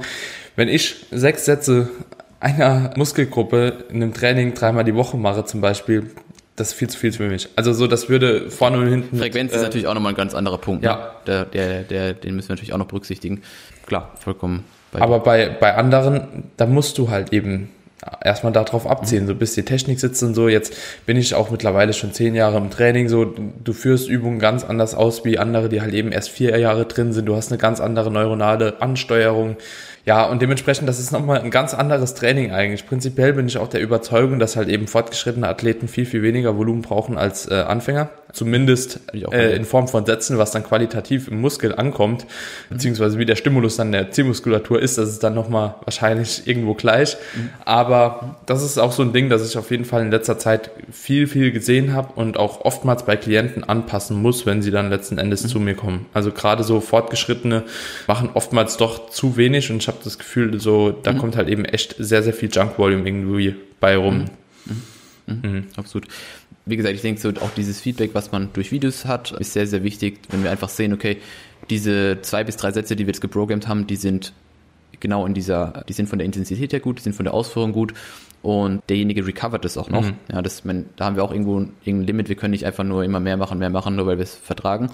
Wenn 0.56 0.68
ich 0.68 1.08
sechs 1.12 1.46
Sätze 1.46 1.90
einer 2.40 2.92
Muskelgruppe 2.96 3.86
in 3.90 4.04
einem 4.04 4.14
Training 4.14 4.54
dreimal 4.54 4.84
die 4.84 4.94
Woche 4.94 5.18
mache 5.18 5.46
zum 5.46 5.62
Beispiel, 5.62 6.12
das 6.56 6.70
ist 6.70 6.74
viel 6.74 6.90
zu 6.90 6.98
viel 6.98 7.12
für 7.12 7.28
mich. 7.28 7.50
Also 7.56 7.74
so, 7.74 7.88
das 7.88 8.10
würde 8.10 8.50
vorne 8.52 8.78
und 8.78 8.88
hinten. 8.88 9.18
Frequenz 9.18 9.52
mit, 9.52 9.56
ist 9.56 9.62
äh, 9.62 9.66
natürlich 9.66 9.88
auch 9.88 9.94
nochmal 9.94 10.14
ein 10.14 10.18
ganz 10.18 10.36
anderer 10.36 10.58
Punkt. 10.58 10.84
Ja. 10.84 10.96
Ne? 10.96 11.02
Der, 11.26 11.46
der, 11.46 11.84
der, 11.84 12.14
den 12.14 12.36
müssen 12.36 12.50
wir 12.50 12.56
natürlich 12.56 12.74
auch 12.74 12.80
noch 12.80 12.88
berücksichtigen. 12.88 13.42
Klar, 13.86 14.12
vollkommen. 14.20 14.64
Bei 14.92 15.02
Aber 15.02 15.20
bei, 15.20 15.50
bei 15.50 15.76
anderen, 15.76 16.46
da 16.58 16.66
musst 16.66 16.98
du 16.98 17.10
halt 17.10 17.34
eben 17.34 17.70
erstmal 18.24 18.54
darauf 18.54 18.88
abziehen, 18.88 19.28
so 19.28 19.36
bis 19.36 19.54
die 19.54 19.64
Technik 19.64 20.00
sitzt 20.00 20.24
und 20.24 20.34
so. 20.34 20.48
Jetzt 20.48 20.76
bin 21.06 21.18
ich 21.18 21.36
auch 21.36 21.52
mittlerweile 21.52 21.94
schon 21.94 22.14
zehn 22.14 22.36
Jahre 22.36 22.58
im 22.58 22.70
Training, 22.70 23.10
so 23.10 23.26
du 23.26 23.74
führst 23.74 24.10
Übungen 24.10 24.40
ganz 24.40 24.64
anders 24.64 24.96
aus 24.96 25.26
wie 25.26 25.38
andere, 25.38 25.70
die 25.70 25.82
halt 25.82 25.94
eben 25.94 26.12
erst 26.12 26.30
vier 26.30 26.58
Jahre 26.58 26.86
drin 26.86 27.14
sind. 27.14 27.26
Du 27.26 27.36
hast 27.36 27.52
eine 27.52 27.58
ganz 27.58 27.80
andere 27.80 28.12
neuronale 28.12 28.82
Ansteuerung. 28.82 29.58
Ja, 30.08 30.24
und 30.24 30.42
dementsprechend, 30.42 30.88
das 30.88 31.00
ist 31.00 31.12
nochmal 31.12 31.42
ein 31.42 31.52
ganz 31.52 31.74
anderes 31.74 32.14
Training 32.14 32.54
eigentlich. 32.54 32.88
Prinzipiell 32.88 33.34
bin 33.34 33.48
ich 33.48 33.58
auch 33.58 33.68
der 33.68 33.82
Überzeugung, 33.82 34.40
dass 34.40 34.56
halt 34.56 34.70
eben 34.70 34.88
fortgeschrittene 34.88 35.46
Athleten 35.46 35.90
viel, 35.90 36.06
viel 36.06 36.24
weniger 36.24 36.56
Volumen 36.56 36.82
brauchen 36.82 37.18
als 37.18 37.52
äh, 37.52 37.56
Anfänger. 37.56 38.10
Zumindest 38.32 39.00
äh, 39.14 39.56
in 39.56 39.66
Form 39.66 39.88
von 39.88 40.06
Sätzen, 40.06 40.38
was 40.38 40.52
dann 40.52 40.64
qualitativ 40.64 41.28
im 41.28 41.42
Muskel 41.42 41.74
ankommt, 41.74 42.26
mhm. 42.26 42.76
beziehungsweise 42.76 43.18
wie 43.18 43.26
der 43.26 43.36
Stimulus 43.36 43.78
dann 43.78 43.92
der 43.92 44.12
Zielmuskulatur 44.12 44.82
ist, 44.82 44.98
das 44.98 45.10
ist 45.10 45.24
dann 45.24 45.34
nochmal 45.34 45.76
wahrscheinlich 45.84 46.44
irgendwo 46.46 46.74
gleich. 46.74 47.18
Mhm. 47.36 47.50
Aber 47.66 48.38
das 48.46 48.64
ist 48.64 48.78
auch 48.78 48.92
so 48.94 49.02
ein 49.02 49.12
Ding, 49.12 49.30
das 49.30 49.46
ich 49.46 49.58
auf 49.58 49.72
jeden 49.72 49.86
Fall 49.86 50.04
in 50.04 50.12
letzter 50.12 50.38
Zeit 50.38 50.72
viel, 50.92 51.28
viel 51.28 51.52
gesehen 51.52 51.94
habe 51.94 52.14
und 52.16 52.38
auch 52.38 52.64
oftmals 52.64 53.04
bei 53.04 53.18
Klienten 53.18 53.64
anpassen 53.64 54.22
muss, 54.22 54.46
wenn 54.46 54.62
sie 54.62 54.72
dann 54.72 54.90
letzten 54.90 55.18
Endes 55.18 55.44
mhm. 55.44 55.48
zu 55.48 55.60
mir 55.60 55.76
kommen. 55.76 56.06
Also 56.14 56.32
gerade 56.32 56.64
so 56.64 56.80
Fortgeschrittene 56.80 57.64
machen 58.08 58.30
oftmals 58.34 58.78
doch 58.78 59.10
zu 59.10 59.36
wenig 59.36 59.72
und 59.72 59.78
ich 59.78 59.88
habe 59.88 59.97
habe 59.98 60.04
das 60.06 60.18
Gefühl, 60.18 60.60
so, 60.60 60.92
da 60.92 61.14
mhm. 61.14 61.18
kommt 61.18 61.36
halt 61.36 61.50
eben 61.50 61.66
echt 61.66 61.96
sehr, 61.98 62.24
sehr 62.24 62.34
viel 62.34 62.50
Junk-Volume 62.52 63.08
irgendwie 63.08 63.56
bei 63.80 63.98
rum. 63.98 64.26
Mhm. 64.66 64.82
Mhm. 65.28 65.52
mhm. 65.52 65.64
Absolut. 65.76 66.08
Wie 66.66 66.76
gesagt, 66.76 66.96
ich 66.96 67.02
denke 67.02 67.22
so, 67.22 67.30
auch 67.30 67.52
dieses 67.56 67.80
Feedback, 67.80 68.12
was 68.14 68.32
man 68.32 68.50
durch 68.54 68.72
Videos 68.72 69.06
hat, 69.06 69.32
ist 69.32 69.54
sehr, 69.54 69.68
sehr 69.68 69.84
wichtig, 69.84 70.20
wenn 70.30 70.44
wir 70.44 70.52
einfach 70.52 70.70
sehen, 70.70 70.94
okay, 70.94 71.18
diese 71.70 72.20
zwei 72.22 72.44
bis 72.44 72.58
drei 72.58 72.72
Sätze, 72.72 72.96
die 72.96 73.06
wir 73.06 73.14
jetzt 73.14 73.22
geprogrammt 73.22 73.68
haben, 73.68 73.88
die 73.88 73.96
sind 73.96 74.34
genau 75.00 75.26
in 75.26 75.34
dieser, 75.34 75.86
die 75.88 75.94
sind 75.94 76.10
von 76.10 76.20
der 76.20 76.26
Intensität 76.26 76.74
her 76.74 76.80
gut, 76.80 77.00
die 77.00 77.04
sind 77.04 77.14
von 77.14 77.24
der 77.24 77.34
Ausführung 77.34 77.72
gut 77.72 77.94
und 78.42 78.82
derjenige 78.90 79.26
recovert 79.26 79.66
das 79.66 79.78
auch 79.78 79.90
noch. 79.90 80.04
Mhm. 80.04 80.16
Ja, 80.32 80.42
das, 80.42 80.66
man, 80.66 80.86
da 80.96 81.06
haben 81.06 81.16
wir 81.16 81.24
auch 81.24 81.32
irgendwo 81.32 81.60
irgendein 81.84 82.08
Limit, 82.08 82.30
wir 82.30 82.36
können 82.36 82.52
nicht 82.52 82.66
einfach 82.66 82.84
nur 82.84 83.04
immer 83.04 83.20
mehr 83.20 83.38
machen, 83.38 83.60
mehr 83.60 83.70
machen, 83.70 83.96
nur 83.96 84.08
weil 84.08 84.18
wir 84.18 84.24
es 84.24 84.36
vertragen. 84.36 84.90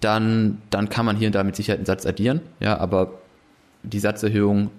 Dann, 0.00 0.62
dann 0.70 0.88
kann 0.88 1.06
man 1.06 1.16
hier 1.16 1.28
und 1.28 1.34
da 1.34 1.42
mit 1.42 1.56
Sicherheit 1.56 1.78
einen 1.78 1.86
Satz 1.86 2.06
addieren, 2.06 2.40
ja, 2.60 2.78
aber 2.78 3.20
die 3.82 3.98
Satzerhöhung, 3.98 4.70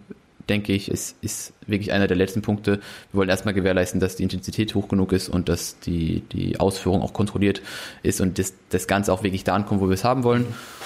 denke 0.49 0.73
ich, 0.73 0.89
ist, 0.89 1.15
ist 1.21 1.53
wirklich 1.67 1.91
einer 1.91 2.07
der 2.07 2.17
letzten 2.17 2.41
Punkte. 2.41 2.79
Wir 3.11 3.19
wollen 3.19 3.29
erstmal 3.29 3.53
gewährleisten, 3.53 3.99
dass 3.99 4.15
die 4.15 4.23
Intensität 4.23 4.75
hoch 4.75 4.87
genug 4.87 5.13
ist 5.13 5.29
und 5.29 5.49
dass 5.49 5.79
die, 5.79 6.21
die 6.31 6.59
Ausführung 6.59 7.01
auch 7.01 7.13
kontrolliert 7.13 7.61
ist 8.03 8.21
und 8.21 8.37
das, 8.39 8.53
das 8.69 8.87
Ganze 8.87 9.13
auch 9.13 9.23
wirklich 9.23 9.43
da 9.43 9.55
ankommt, 9.55 9.81
wo 9.81 9.87
wir 9.87 9.93
es 9.93 10.03
haben 10.03 10.23
wollen. 10.23 10.45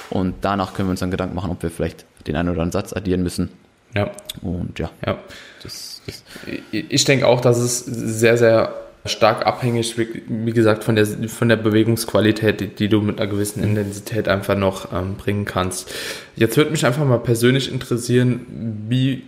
Und 0.10 0.36
danach 0.42 0.74
können 0.74 0.90
wir 0.90 0.92
uns 0.92 1.00
dann 1.00 1.12
Gedanken 1.12 1.36
machen, 1.36 1.52
ob 1.52 1.64
wir 1.64 1.72
vielleicht 1.72 2.06
den 2.28 2.36
einen 2.36 2.50
oder 2.50 2.62
anderen 2.62 2.72
Satz 2.72 2.94
addieren 2.94 3.24
müssen. 3.24 3.50
Ja. 3.96 4.12
Und 4.42 4.78
ja. 4.78 4.92
ja. 5.06 5.18
Das, 5.64 6.02
das 6.06 6.24
ich 6.72 7.04
denke 7.06 7.28
auch, 7.28 7.42
dass 7.42 7.58
es 7.58 7.80
sehr, 7.80 8.38
sehr 8.38 8.85
stark 9.06 9.46
abhängig, 9.46 9.96
wie 9.98 10.52
gesagt, 10.52 10.84
von 10.84 10.96
der, 10.96 11.06
von 11.06 11.50
der 11.50 11.58
Bewegungsqualität, 11.58 12.60
die, 12.60 12.68
die 12.68 12.90
du 12.90 13.02
mit 13.02 13.20
einer 13.20 13.30
gewissen 13.30 13.64
Intensität 13.64 14.28
einfach 14.28 14.56
noch 14.56 14.92
ähm, 14.92 15.16
bringen 15.16 15.46
kannst. 15.46 15.94
Jetzt 16.36 16.58
würde 16.58 16.72
mich 16.72 16.86
einfach 16.86 17.06
mal 17.06 17.20
persönlich 17.20 17.72
interessieren, 17.72 18.86
wie 18.90 19.24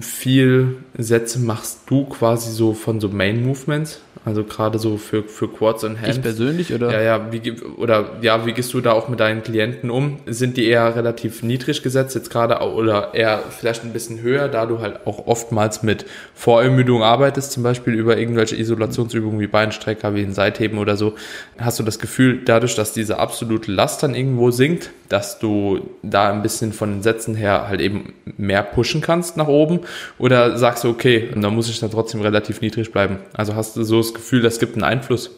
viel 0.00 0.76
Sätze 0.96 1.38
machst 1.38 1.82
du 1.86 2.04
quasi 2.04 2.50
so 2.52 2.74
von 2.74 3.00
so 3.00 3.08
Main 3.08 3.44
Movements? 3.44 4.00
Also 4.24 4.44
gerade 4.44 4.78
so 4.78 4.96
für, 4.96 5.22
für 5.22 5.48
Quads 5.48 5.84
und 5.84 6.00
Hands. 6.00 6.16
Ich 6.16 6.22
persönlich 6.22 6.74
oder? 6.74 6.92
Ja, 6.92 7.00
ja, 7.00 7.32
wie, 7.32 7.52
oder 7.76 8.10
ja, 8.20 8.44
wie 8.46 8.52
gehst 8.52 8.74
du 8.74 8.80
da 8.80 8.92
auch 8.92 9.08
mit 9.08 9.20
deinen 9.20 9.42
Klienten 9.42 9.90
um? 9.90 10.18
Sind 10.26 10.56
die 10.56 10.66
eher 10.66 10.94
relativ 10.96 11.42
niedrig 11.42 11.82
gesetzt 11.82 12.14
jetzt 12.14 12.30
gerade 12.30 12.58
oder 12.58 13.14
eher 13.14 13.42
vielleicht 13.50 13.84
ein 13.84 13.92
bisschen 13.92 14.20
höher, 14.20 14.48
da 14.48 14.66
du 14.66 14.80
halt 14.80 15.06
auch 15.06 15.26
oftmals 15.26 15.82
mit 15.82 16.04
Vorermüdung 16.34 17.02
arbeitest, 17.02 17.52
zum 17.52 17.62
Beispiel 17.62 17.94
über 17.94 18.18
irgendwelche 18.18 18.56
Isolationsübungen 18.56 19.40
wie 19.40 19.46
Beinstrecker, 19.46 20.14
wie 20.14 20.22
ein 20.22 20.34
Seitheben 20.34 20.78
oder 20.78 20.96
so? 20.96 21.14
Hast 21.58 21.78
du 21.78 21.82
das 21.82 21.98
Gefühl, 21.98 22.42
dadurch, 22.44 22.74
dass 22.74 22.92
diese 22.92 23.18
absolute 23.18 23.70
Last 23.72 24.02
dann 24.02 24.14
irgendwo 24.14 24.50
sinkt, 24.50 24.90
dass 25.08 25.38
du 25.38 25.80
da 26.02 26.30
ein 26.30 26.42
bisschen 26.42 26.72
von 26.72 26.90
den 26.90 27.02
Sätzen 27.02 27.34
her 27.34 27.68
halt 27.68 27.80
eben 27.80 28.12
mehr 28.36 28.62
pushen 28.62 29.00
kannst 29.00 29.36
nach 29.36 29.48
oben? 29.48 29.80
Oder 30.18 30.58
sagst 30.58 30.84
du, 30.84 30.90
okay, 30.90 31.30
und 31.34 31.42
da 31.42 31.50
muss 31.50 31.70
ich 31.70 31.80
dann 31.80 31.90
trotzdem 31.90 32.20
relativ 32.20 32.60
niedrig 32.60 32.92
bleiben? 32.92 33.18
Also 33.32 33.54
hast 33.54 33.76
du 33.76 33.82
so 33.84 34.02
das 34.08 34.14
Gefühl, 34.14 34.42
das 34.42 34.58
gibt 34.58 34.74
einen 34.74 34.84
Einfluss? 34.84 35.30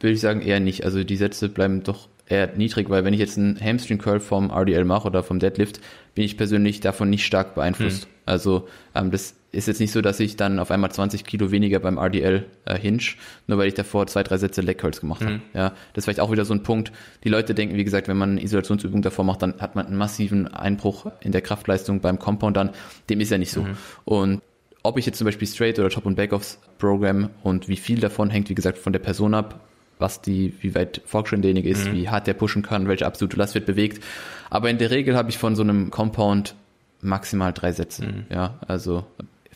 Würde 0.00 0.14
ich 0.14 0.20
sagen, 0.20 0.42
eher 0.42 0.60
nicht. 0.60 0.84
Also 0.84 1.04
die 1.04 1.16
Sätze 1.16 1.48
bleiben 1.48 1.82
doch 1.82 2.08
eher 2.28 2.54
niedrig, 2.56 2.90
weil 2.90 3.04
wenn 3.04 3.14
ich 3.14 3.20
jetzt 3.20 3.38
einen 3.38 3.58
Hamstring 3.60 3.98
Curl 3.98 4.20
vom 4.20 4.50
RDL 4.50 4.84
mache 4.84 5.06
oder 5.06 5.22
vom 5.22 5.38
Deadlift, 5.38 5.80
bin 6.14 6.24
ich 6.24 6.36
persönlich 6.36 6.80
davon 6.80 7.08
nicht 7.08 7.24
stark 7.24 7.54
beeinflusst. 7.54 8.06
Mhm. 8.06 8.10
Also 8.26 8.68
ähm, 8.94 9.10
das 9.10 9.34
ist 9.52 9.68
jetzt 9.68 9.80
nicht 9.80 9.92
so, 9.92 10.02
dass 10.02 10.20
ich 10.20 10.36
dann 10.36 10.58
auf 10.58 10.70
einmal 10.70 10.90
20 10.90 11.24
Kilo 11.24 11.50
weniger 11.50 11.78
beim 11.78 11.98
RDL 11.98 12.44
äh, 12.64 12.78
hinge, 12.78 13.02
nur 13.46 13.58
weil 13.58 13.68
ich 13.68 13.74
davor 13.74 14.06
zwei, 14.06 14.22
drei 14.22 14.36
Sätze 14.36 14.60
Leg 14.60 14.78
Curls 14.78 15.00
gemacht 15.00 15.22
mhm. 15.22 15.26
habe. 15.26 15.40
Ja, 15.54 15.68
das 15.70 16.02
ist 16.02 16.04
vielleicht 16.04 16.20
auch 16.20 16.32
wieder 16.32 16.44
so 16.44 16.52
ein 16.52 16.62
Punkt. 16.62 16.92
Die 17.24 17.28
Leute 17.28 17.54
denken, 17.54 17.76
wie 17.76 17.84
gesagt, 17.84 18.08
wenn 18.08 18.16
man 18.16 18.32
eine 18.32 18.42
Isolationsübung 18.42 19.02
davor 19.02 19.24
macht, 19.24 19.42
dann 19.42 19.60
hat 19.60 19.76
man 19.76 19.86
einen 19.86 19.96
massiven 19.96 20.48
Einbruch 20.48 21.06
in 21.20 21.32
der 21.32 21.42
Kraftleistung 21.42 22.00
beim 22.00 22.18
Compound 22.18 22.56
dann. 22.56 22.70
Dem 23.08 23.20
ist 23.20 23.30
ja 23.30 23.38
nicht 23.38 23.52
so. 23.52 23.62
Mhm. 23.62 23.76
Und 24.04 24.42
ob 24.86 24.98
ich 24.98 25.06
jetzt 25.06 25.18
zum 25.18 25.24
Beispiel 25.24 25.48
Straight 25.48 25.78
oder 25.78 25.90
Top- 25.90 26.06
und 26.06 26.16
Backoffs 26.16 26.58
Programm 26.78 27.30
und 27.42 27.68
wie 27.68 27.76
viel 27.76 28.00
davon 28.00 28.30
hängt, 28.30 28.48
wie 28.48 28.54
gesagt, 28.54 28.78
von 28.78 28.92
der 28.92 29.00
Person 29.00 29.34
ab, 29.34 29.60
was 29.98 30.20
die, 30.20 30.54
wie 30.60 30.74
weit 30.74 31.00
fortgeschritten 31.06 31.42
derjenige 31.42 31.68
ist, 31.68 31.86
mhm. 31.88 31.94
wie 31.94 32.08
hart 32.08 32.26
der 32.26 32.34
pushen 32.34 32.62
kann, 32.62 32.88
welche 32.88 33.06
absolute 33.06 33.36
Last 33.36 33.54
wird 33.54 33.66
bewegt. 33.66 34.02
Aber 34.50 34.70
in 34.70 34.78
der 34.78 34.90
Regel 34.90 35.16
habe 35.16 35.30
ich 35.30 35.38
von 35.38 35.56
so 35.56 35.62
einem 35.62 35.90
Compound 35.90 36.54
maximal 37.00 37.52
drei 37.52 37.72
Sätze. 37.72 38.06
Mhm. 38.06 38.24
Ja, 38.30 38.58
also 38.66 39.04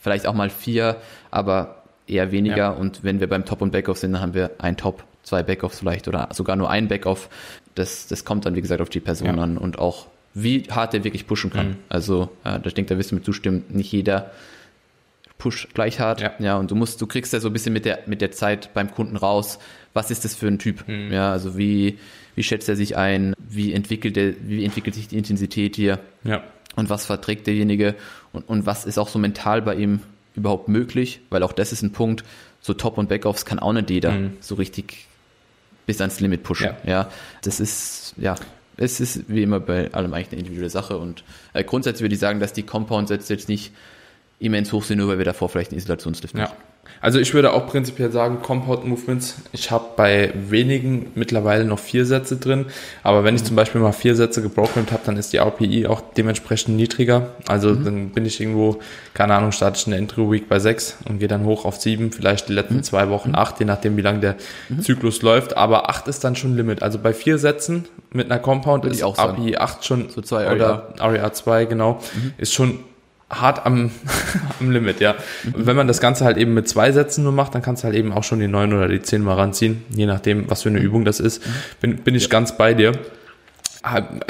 vielleicht 0.00 0.26
auch 0.26 0.34
mal 0.34 0.50
vier, 0.50 0.96
aber 1.30 1.82
eher 2.06 2.32
weniger. 2.32 2.56
Ja. 2.56 2.70
Und 2.70 3.04
wenn 3.04 3.20
wir 3.20 3.28
beim 3.28 3.44
Top 3.44 3.62
und 3.62 3.72
Backoff 3.72 3.98
sind, 3.98 4.12
dann 4.12 4.22
haben 4.22 4.34
wir 4.34 4.52
ein 4.58 4.76
Top, 4.76 5.04
zwei 5.22 5.42
Backoffs 5.42 5.78
vielleicht 5.78 6.08
oder 6.08 6.28
sogar 6.32 6.56
nur 6.56 6.70
ein 6.70 6.88
Backoff. 6.88 7.28
Das, 7.74 8.06
das 8.06 8.24
kommt 8.24 8.46
dann, 8.46 8.56
wie 8.56 8.62
gesagt, 8.62 8.80
auf 8.80 8.88
die 8.88 9.00
Person 9.00 9.36
ja. 9.36 9.42
an 9.42 9.58
und 9.58 9.78
auch 9.78 10.06
wie 10.34 10.62
hart 10.70 10.92
der 10.92 11.04
wirklich 11.04 11.26
pushen 11.26 11.50
kann. 11.50 11.68
Mhm. 11.68 11.76
Also, 11.88 12.30
äh, 12.44 12.58
ich 12.64 12.74
denke, 12.74 12.94
da 12.94 12.98
wirst 12.98 13.10
du 13.10 13.16
mir 13.16 13.22
zustimmen, 13.22 13.64
nicht 13.68 13.92
jeder 13.92 14.30
push 15.40 15.66
gleich 15.74 15.98
hart. 15.98 16.20
Ja. 16.20 16.32
ja, 16.38 16.56
und 16.56 16.70
du 16.70 16.76
musst, 16.76 17.00
du 17.00 17.08
kriegst 17.08 17.32
ja 17.32 17.40
so 17.40 17.48
ein 17.48 17.52
bisschen 17.52 17.72
mit 17.72 17.84
der, 17.84 18.00
mit 18.06 18.20
der 18.20 18.30
Zeit 18.30 18.72
beim 18.74 18.92
Kunden 18.92 19.16
raus, 19.16 19.58
was 19.92 20.12
ist 20.12 20.24
das 20.24 20.36
für 20.36 20.46
ein 20.46 20.60
Typ? 20.60 20.86
Mhm. 20.86 21.12
Ja, 21.12 21.32
also 21.32 21.58
wie, 21.58 21.98
wie 22.36 22.44
schätzt 22.44 22.68
er 22.68 22.76
sich 22.76 22.96
ein? 22.96 23.34
Wie 23.38 23.72
entwickelt 23.72 24.16
er, 24.16 24.34
wie 24.42 24.64
entwickelt 24.64 24.94
sich 24.94 25.08
die 25.08 25.18
Intensität 25.18 25.74
hier? 25.74 25.98
Ja. 26.22 26.44
Und 26.76 26.88
was 26.88 27.06
verträgt 27.06 27.48
derjenige? 27.48 27.96
Und, 28.32 28.48
und 28.48 28.66
was 28.66 28.84
ist 28.84 28.98
auch 28.98 29.08
so 29.08 29.18
mental 29.18 29.62
bei 29.62 29.74
ihm 29.74 30.00
überhaupt 30.36 30.68
möglich? 30.68 31.20
Weil 31.30 31.42
auch 31.42 31.52
das 31.52 31.72
ist 31.72 31.82
ein 31.82 31.90
Punkt, 31.90 32.22
so 32.60 32.74
Top- 32.74 32.98
und 32.98 33.08
Backoffs 33.08 33.44
kann 33.44 33.58
auch 33.58 33.72
nicht 33.72 33.90
jeder 33.90 34.12
mhm. 34.12 34.36
so 34.38 34.54
richtig 34.54 35.06
bis 35.86 36.00
ans 36.00 36.20
Limit 36.20 36.44
pushen. 36.44 36.70
Ja. 36.84 36.90
ja, 36.90 37.10
das 37.42 37.58
ist, 37.58 38.14
ja, 38.16 38.36
es 38.76 39.00
ist 39.00 39.28
wie 39.28 39.42
immer 39.42 39.58
bei 39.58 39.92
allem 39.92 40.14
eigentlich 40.14 40.28
eine 40.28 40.38
individuelle 40.38 40.70
Sache 40.70 40.98
und 40.98 41.24
äh, 41.52 41.64
grundsätzlich 41.64 42.02
würde 42.02 42.14
ich 42.14 42.20
sagen, 42.20 42.38
dass 42.38 42.52
die 42.52 42.62
Compound-Sätze 42.62 43.32
jetzt 43.32 43.48
nicht 43.48 43.72
immens 44.40 44.72
hoch 44.72 44.82
sind, 44.82 44.98
nur 44.98 45.08
weil 45.08 45.18
wir 45.18 45.24
davor 45.24 45.48
vielleicht 45.48 45.70
einen 45.70 45.78
Isolationslift 45.78 46.36
ja. 46.36 46.50
Also 47.02 47.18
ich 47.18 47.32
würde 47.32 47.52
auch 47.52 47.66
prinzipiell 47.66 48.10
sagen, 48.12 48.42
Compound 48.42 48.84
Movements, 48.84 49.36
ich 49.52 49.70
habe 49.70 49.84
bei 49.96 50.32
wenigen 50.34 51.10
mittlerweile 51.14 51.64
noch 51.64 51.78
vier 51.78 52.04
Sätze 52.04 52.36
drin, 52.36 52.66
aber 53.02 53.24
wenn 53.24 53.34
ich 53.36 53.44
zum 53.44 53.56
Beispiel 53.56 53.80
mal 53.80 53.92
vier 53.92 54.14
Sätze 54.14 54.42
geprogrammt 54.42 54.92
habe, 54.92 55.02
dann 55.06 55.16
ist 55.16 55.32
die 55.32 55.38
RPI 55.38 55.86
auch 55.86 56.02
dementsprechend 56.16 56.76
niedriger. 56.76 57.30
Also 57.48 57.70
mhm. 57.70 57.84
dann 57.84 58.08
bin 58.10 58.26
ich 58.26 58.38
irgendwo, 58.40 58.80
keine 59.14 59.34
Ahnung, 59.34 59.52
starte 59.52 59.78
ich 59.78 59.86
in 59.86 59.92
der 59.92 60.00
Intro 60.00 60.30
Week 60.30 60.48
bei 60.48 60.58
sechs 60.58 60.98
und 61.08 61.20
gehe 61.20 61.28
dann 61.28 61.44
hoch 61.44 61.64
auf 61.64 61.76
sieben, 61.76 62.12
vielleicht 62.12 62.50
die 62.50 62.52
letzten 62.52 62.76
mhm. 62.76 62.82
zwei 62.82 63.08
Wochen 63.08 63.34
acht, 63.34 63.60
je 63.60 63.66
nachdem 63.66 63.96
wie 63.96 64.02
lang 64.02 64.20
der 64.20 64.36
mhm. 64.68 64.82
Zyklus 64.82 65.22
läuft, 65.22 65.56
aber 65.56 65.88
acht 65.88 66.06
ist 66.06 66.22
dann 66.24 66.36
schon 66.36 66.54
Limit. 66.54 66.82
Also 66.82 66.98
bei 66.98 67.14
vier 67.14 67.38
Sätzen 67.38 67.88
mit 68.12 68.30
einer 68.30 68.40
Compound 68.40 68.84
ist 68.84 69.02
RPI 69.02 69.56
8 69.56 69.84
schon, 69.84 70.10
so 70.10 70.20
zwei 70.20 70.52
oder 70.52 70.92
REA 71.00 71.32
2, 71.32 71.64
genau, 71.66 72.00
mhm. 72.14 72.32
ist 72.36 72.52
schon 72.52 72.80
hart 73.30 73.64
am, 73.64 73.90
am 74.60 74.70
Limit, 74.70 75.00
ja. 75.00 75.14
Und 75.54 75.66
wenn 75.66 75.76
man 75.76 75.88
das 75.88 76.00
Ganze 76.00 76.24
halt 76.24 76.36
eben 76.36 76.52
mit 76.52 76.68
zwei 76.68 76.92
Sätzen 76.92 77.22
nur 77.22 77.32
macht, 77.32 77.54
dann 77.54 77.62
kannst 77.62 77.82
du 77.82 77.86
halt 77.86 77.96
eben 77.96 78.12
auch 78.12 78.24
schon 78.24 78.40
die 78.40 78.48
neun 78.48 78.72
oder 78.72 78.88
die 78.88 79.00
zehn 79.00 79.22
mal 79.22 79.34
ranziehen, 79.34 79.84
je 79.94 80.06
nachdem, 80.06 80.50
was 80.50 80.62
für 80.62 80.68
eine 80.68 80.80
Übung 80.80 81.04
das 81.04 81.20
ist. 81.20 81.42
Bin, 81.80 81.98
bin 81.98 82.14
ich 82.14 82.24
ja. 82.24 82.28
ganz 82.28 82.56
bei 82.56 82.74
dir. 82.74 82.92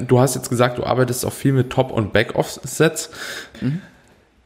Du 0.06 0.20
hast 0.20 0.36
jetzt 0.36 0.48
gesagt, 0.48 0.78
du 0.78 0.84
arbeitest 0.84 1.26
auch 1.26 1.32
viel 1.32 1.52
mit 1.52 1.70
Top- 1.70 1.90
und 1.90 2.12
Back-Off-Sets. 2.12 3.10
Mhm. 3.60 3.80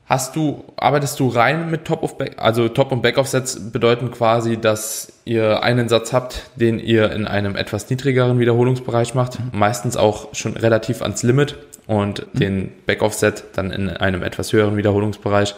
Hast 0.06 0.36
du, 0.36 0.64
arbeitest 0.76 1.18
du 1.18 1.28
rein 1.28 1.70
mit 1.70 1.86
Top 1.86 2.02
of 2.02 2.18
Back, 2.18 2.34
also 2.36 2.68
Top 2.68 2.92
und 2.92 3.00
Back 3.00 3.16
Sets 3.26 3.72
bedeuten 3.72 4.10
quasi, 4.10 4.58
dass 4.58 5.14
ihr 5.24 5.62
einen 5.62 5.88
Satz 5.88 6.12
habt, 6.12 6.50
den 6.56 6.78
ihr 6.78 7.10
in 7.12 7.26
einem 7.26 7.56
etwas 7.56 7.88
niedrigeren 7.88 8.38
Wiederholungsbereich 8.38 9.14
macht, 9.14 9.40
mhm. 9.40 9.58
meistens 9.58 9.96
auch 9.96 10.34
schon 10.34 10.58
relativ 10.58 11.00
ans 11.00 11.22
Limit 11.22 11.56
und 11.86 12.26
mhm. 12.34 12.38
den 12.38 12.72
Back-Off-Set 12.86 13.44
dann 13.54 13.70
in 13.70 13.88
einem 13.88 14.22
etwas 14.22 14.52
höheren 14.52 14.76
Wiederholungsbereich, 14.76 15.54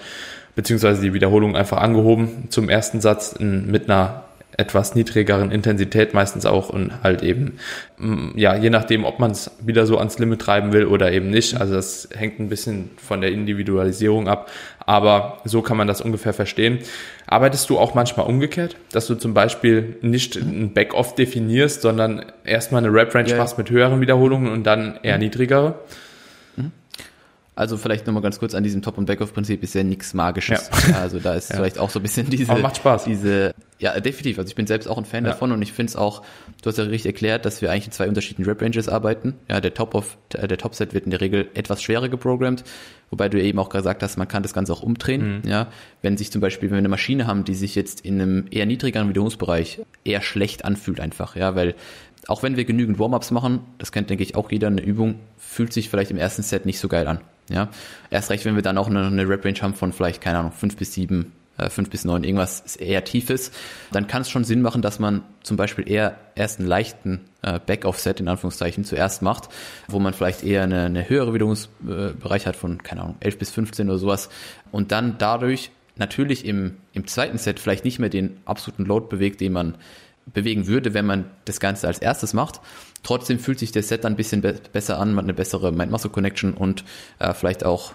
beziehungsweise 0.55 1.03
die 1.03 1.15
Wiederholung 1.15 1.57
einfach 1.57 1.79
angehoben 1.79 2.49
zum 2.51 2.69
ersten 2.69 3.01
Satz 3.01 3.33
in, 3.33 3.71
mit 3.71 3.89
einer 3.91 4.25
etwas 4.57 4.95
niedrigeren 4.95 5.51
Intensität 5.51 6.15
meistens 6.15 6.47
auch 6.47 6.71
und 6.71 7.03
halt 7.03 7.23
eben, 7.23 7.59
mm, 7.99 8.31
ja, 8.37 8.57
je 8.57 8.71
nachdem, 8.71 9.05
ob 9.05 9.19
man 9.19 9.31
es 9.31 9.51
wieder 9.61 9.87
so 9.87 9.99
ans 9.99 10.19
Limit 10.19 10.41
treiben 10.41 10.73
will 10.73 10.87
oder 10.87 11.13
eben 11.13 11.31
nicht. 11.31 11.61
Also 11.61 11.75
das 11.75 12.09
hängt 12.15 12.41
ein 12.41 12.49
bisschen 12.49 12.91
von 12.97 13.21
der 13.21 13.33
Individualisierung 13.33 14.29
ab, 14.29 14.51
aber 14.79 15.39
so 15.45 15.61
kann 15.61 15.77
man 15.77 15.87
das 15.87 16.01
ungefähr 16.01 16.33
verstehen. 16.33 16.79
Arbeitest 17.27 17.69
du 17.69 17.79
auch 17.79 17.95
manchmal 17.95 18.27
umgekehrt, 18.27 18.77
dass 18.93 19.07
du 19.07 19.15
zum 19.17 19.35
Beispiel 19.35 19.97
nicht 20.01 20.37
ein 20.37 20.73
Back-Off 20.73 21.15
definierst, 21.15 21.83
sondern 21.83 22.25
erstmal 22.45 22.83
eine 22.83 22.93
Rap-Range 22.93 23.29
yeah. 23.29 23.39
machst 23.39 23.59
mit 23.59 23.69
höheren 23.69 24.01
Wiederholungen 24.01 24.51
und 24.51 24.65
dann 24.65 24.99
eher 25.03 25.17
mhm. 25.17 25.25
niedrigere? 25.25 25.75
Also 27.57 27.79
vielleicht 27.79 28.07
nochmal 28.07 28.23
ganz 28.23 28.39
kurz 28.39 28.55
an 28.55 28.63
diesem 28.63 28.83
Top- 28.83 28.99
und 28.99 29.07
Back-Off-Prinzip 29.07 29.63
ist 29.63 29.75
ja 29.75 29.83
nichts 29.83 30.13
Magisches. 30.13 30.71
Ja. 30.89 30.97
Also 31.07 31.19
da 31.21 31.35
ist 31.35 31.51
ja. 31.51 31.57
vielleicht 31.57 31.79
auch 31.79 31.89
so 31.89 31.99
ein 31.99 32.03
bisschen 32.03 32.29
diese, 32.29 32.53
Aber 32.53 32.61
macht 32.61 32.77
Spaß. 32.77 33.05
diese, 33.05 33.55
ja 33.79 33.99
definitiv. 33.99 34.39
Also 34.39 34.49
ich 34.49 34.55
bin 34.55 34.67
selbst 34.67 34.87
auch 34.87 34.99
ein 34.99 35.07
Fan 35.07 35.25
ja. 35.25 35.31
davon 35.31 35.53
und 35.53 35.63
ich 35.63 35.73
finde 35.73 35.91
es 35.91 35.97
auch, 35.97 36.23
du 36.63 36.69
hast 36.69 36.77
ja 36.77 36.85
richtig 36.85 37.07
erklärt, 37.07 37.47
dass 37.47 37.63
wir 37.63 37.71
eigentlich 37.71 37.87
in 37.87 37.93
zwei 37.93 38.09
unterschiedlichen 38.09 38.49
Rep-Ranges 38.49 38.89
arbeiten. 38.89 39.35
Ja, 39.49 39.63
der 39.63 39.73
Top 39.73 39.95
of, 39.95 40.19
der 40.33 40.59
Top-Set 40.59 40.93
wird 40.93 41.05
in 41.05 41.11
der 41.11 41.23
Regel 41.23 41.49
etwas 41.55 41.83
schwerer 41.83 42.11
geprogrammt, 42.11 42.63
wobei 43.11 43.31
du 43.31 43.41
eben 43.41 43.59
auch 43.59 43.71
gesagt 43.71 44.03
hast, 44.03 44.19
man 44.19 44.29
kann 44.29 44.43
das 44.43 44.53
Ganze 44.53 44.75
auch 44.75 44.83
umdrehen. 44.83 45.41
Mhm. 45.43 45.49
Ja, 45.49 45.69
wenn 46.03 46.19
sich 46.19 46.31
zum 46.31 46.43
Beispiel, 46.43 46.69
wenn 46.69 46.77
wir 46.77 46.81
eine 46.81 46.89
Maschine 46.89 47.27
haben, 47.27 47.45
die 47.45 47.55
sich 47.55 47.75
jetzt 47.75 48.03
in 48.03 48.21
einem 48.21 48.45
eher 48.51 48.67
niedrigeren 48.67 49.09
Wiederholungsbereich 49.09 49.81
eher 50.05 50.21
schlecht 50.21 50.67
anfühlt 50.67 51.01
einfach, 51.01 51.37
ja, 51.37 51.55
weil 51.55 51.75
auch 52.29 52.43
wenn 52.43 52.57
wir 52.57 52.67
genügend 52.67 52.99
Warm-ups 52.99 53.31
machen, 53.31 53.61
das 53.79 53.93
kennt 53.93 54.11
denke 54.11 54.25
ich 54.25 54.35
auch 54.35 54.51
jeder, 54.51 54.67
eine 54.67 54.83
Übung 54.83 55.21
fühlt 55.39 55.73
sich 55.73 55.89
vielleicht 55.89 56.11
im 56.11 56.19
ersten 56.19 56.43
Set 56.43 56.67
nicht 56.67 56.81
so 56.81 56.89
geil 56.89 57.07
an. 57.07 57.21
Ja, 57.49 57.69
erst 58.11 58.31
recht, 58.31 58.45
wenn 58.45 58.57
wir 58.57 58.63
dann 58.63 58.79
auch 58.79 58.89
eine, 58.89 59.07
eine 59.07 59.29
Rep-Range 59.29 59.61
haben 59.63 59.75
von 59.75 59.93
vielleicht, 59.93 60.21
keine 60.21 60.39
Ahnung, 60.39 60.53
fünf 60.53 60.77
bis 60.77 60.93
sieben, 60.95 61.33
äh, 61.59 61.71
fünf 61.71 61.91
bis 61.91 62.05
neun, 62.05 62.25
irgendwas 62.25 62.77
eher 62.77 63.05
tiefes, 63.05 63.53
dann 63.93 64.09
kann 64.09 64.23
es 64.23 64.31
schon 64.31 64.45
Sinn 64.45 64.63
machen, 64.63 64.83
dass 64.83 64.99
man 64.99 65.23
zum 65.43 65.57
Beispiel 65.57 65.89
eher 65.89 66.19
erst 66.35 66.59
einen 66.59 66.69
leichten 66.69 67.21
äh, 67.43 67.61
Back-Off-Set 67.65 68.21
in 68.21 68.29
Anführungszeichen 68.29 68.85
zuerst 68.85 69.23
macht, 69.23 69.49
wo 69.87 70.01
man 70.01 70.13
vielleicht 70.13 70.43
eher 70.43 70.65
eine, 70.65 70.87
eine 70.87 71.09
höhere 71.09 71.35
Wiederholungsbereich 71.35 72.47
hat 72.47 72.57
von, 72.57 72.83
keine 72.83 73.03
Ahnung, 73.03 73.17
elf 73.21 73.39
bis 73.39 73.51
15 73.51 73.89
oder 73.89 73.99
sowas 73.99 74.29
und 74.73 74.91
dann 74.91 75.17
dadurch 75.19 75.71
natürlich 75.97 76.45
im, 76.45 76.77
im 76.93 77.07
zweiten 77.07 77.39
Set 77.39 77.59
vielleicht 77.61 77.85
nicht 77.85 77.99
mehr 77.99 78.11
den 78.11 78.39
absoluten 78.45 78.85
Load 78.85 79.07
bewegt, 79.09 79.41
den 79.41 79.53
man 79.53 79.77
bewegen 80.27 80.67
würde, 80.67 80.95
wenn 80.95 81.07
man 81.07 81.31
das 81.45 81.61
Ganze 81.61 81.87
als 81.87 81.99
erstes 81.99 82.35
macht. 82.35 82.61
Trotzdem 83.07 83.39
fühlt 83.39 83.61
sich 83.61 83.71
der 83.71 83.85
Set 83.85 84.03
dann 84.03 84.15
ein 84.15 84.17
bisschen 84.17 84.41
be 84.41 84.57
besser 84.73 84.99
an, 84.99 85.15
hat 85.15 85.23
eine 85.23 85.33
bessere 85.33 85.71
Mind-Muscle-Connection 85.71 86.55
und 86.55 86.83
äh, 87.21 87.35
vielleicht 87.35 87.65
auch 87.65 87.93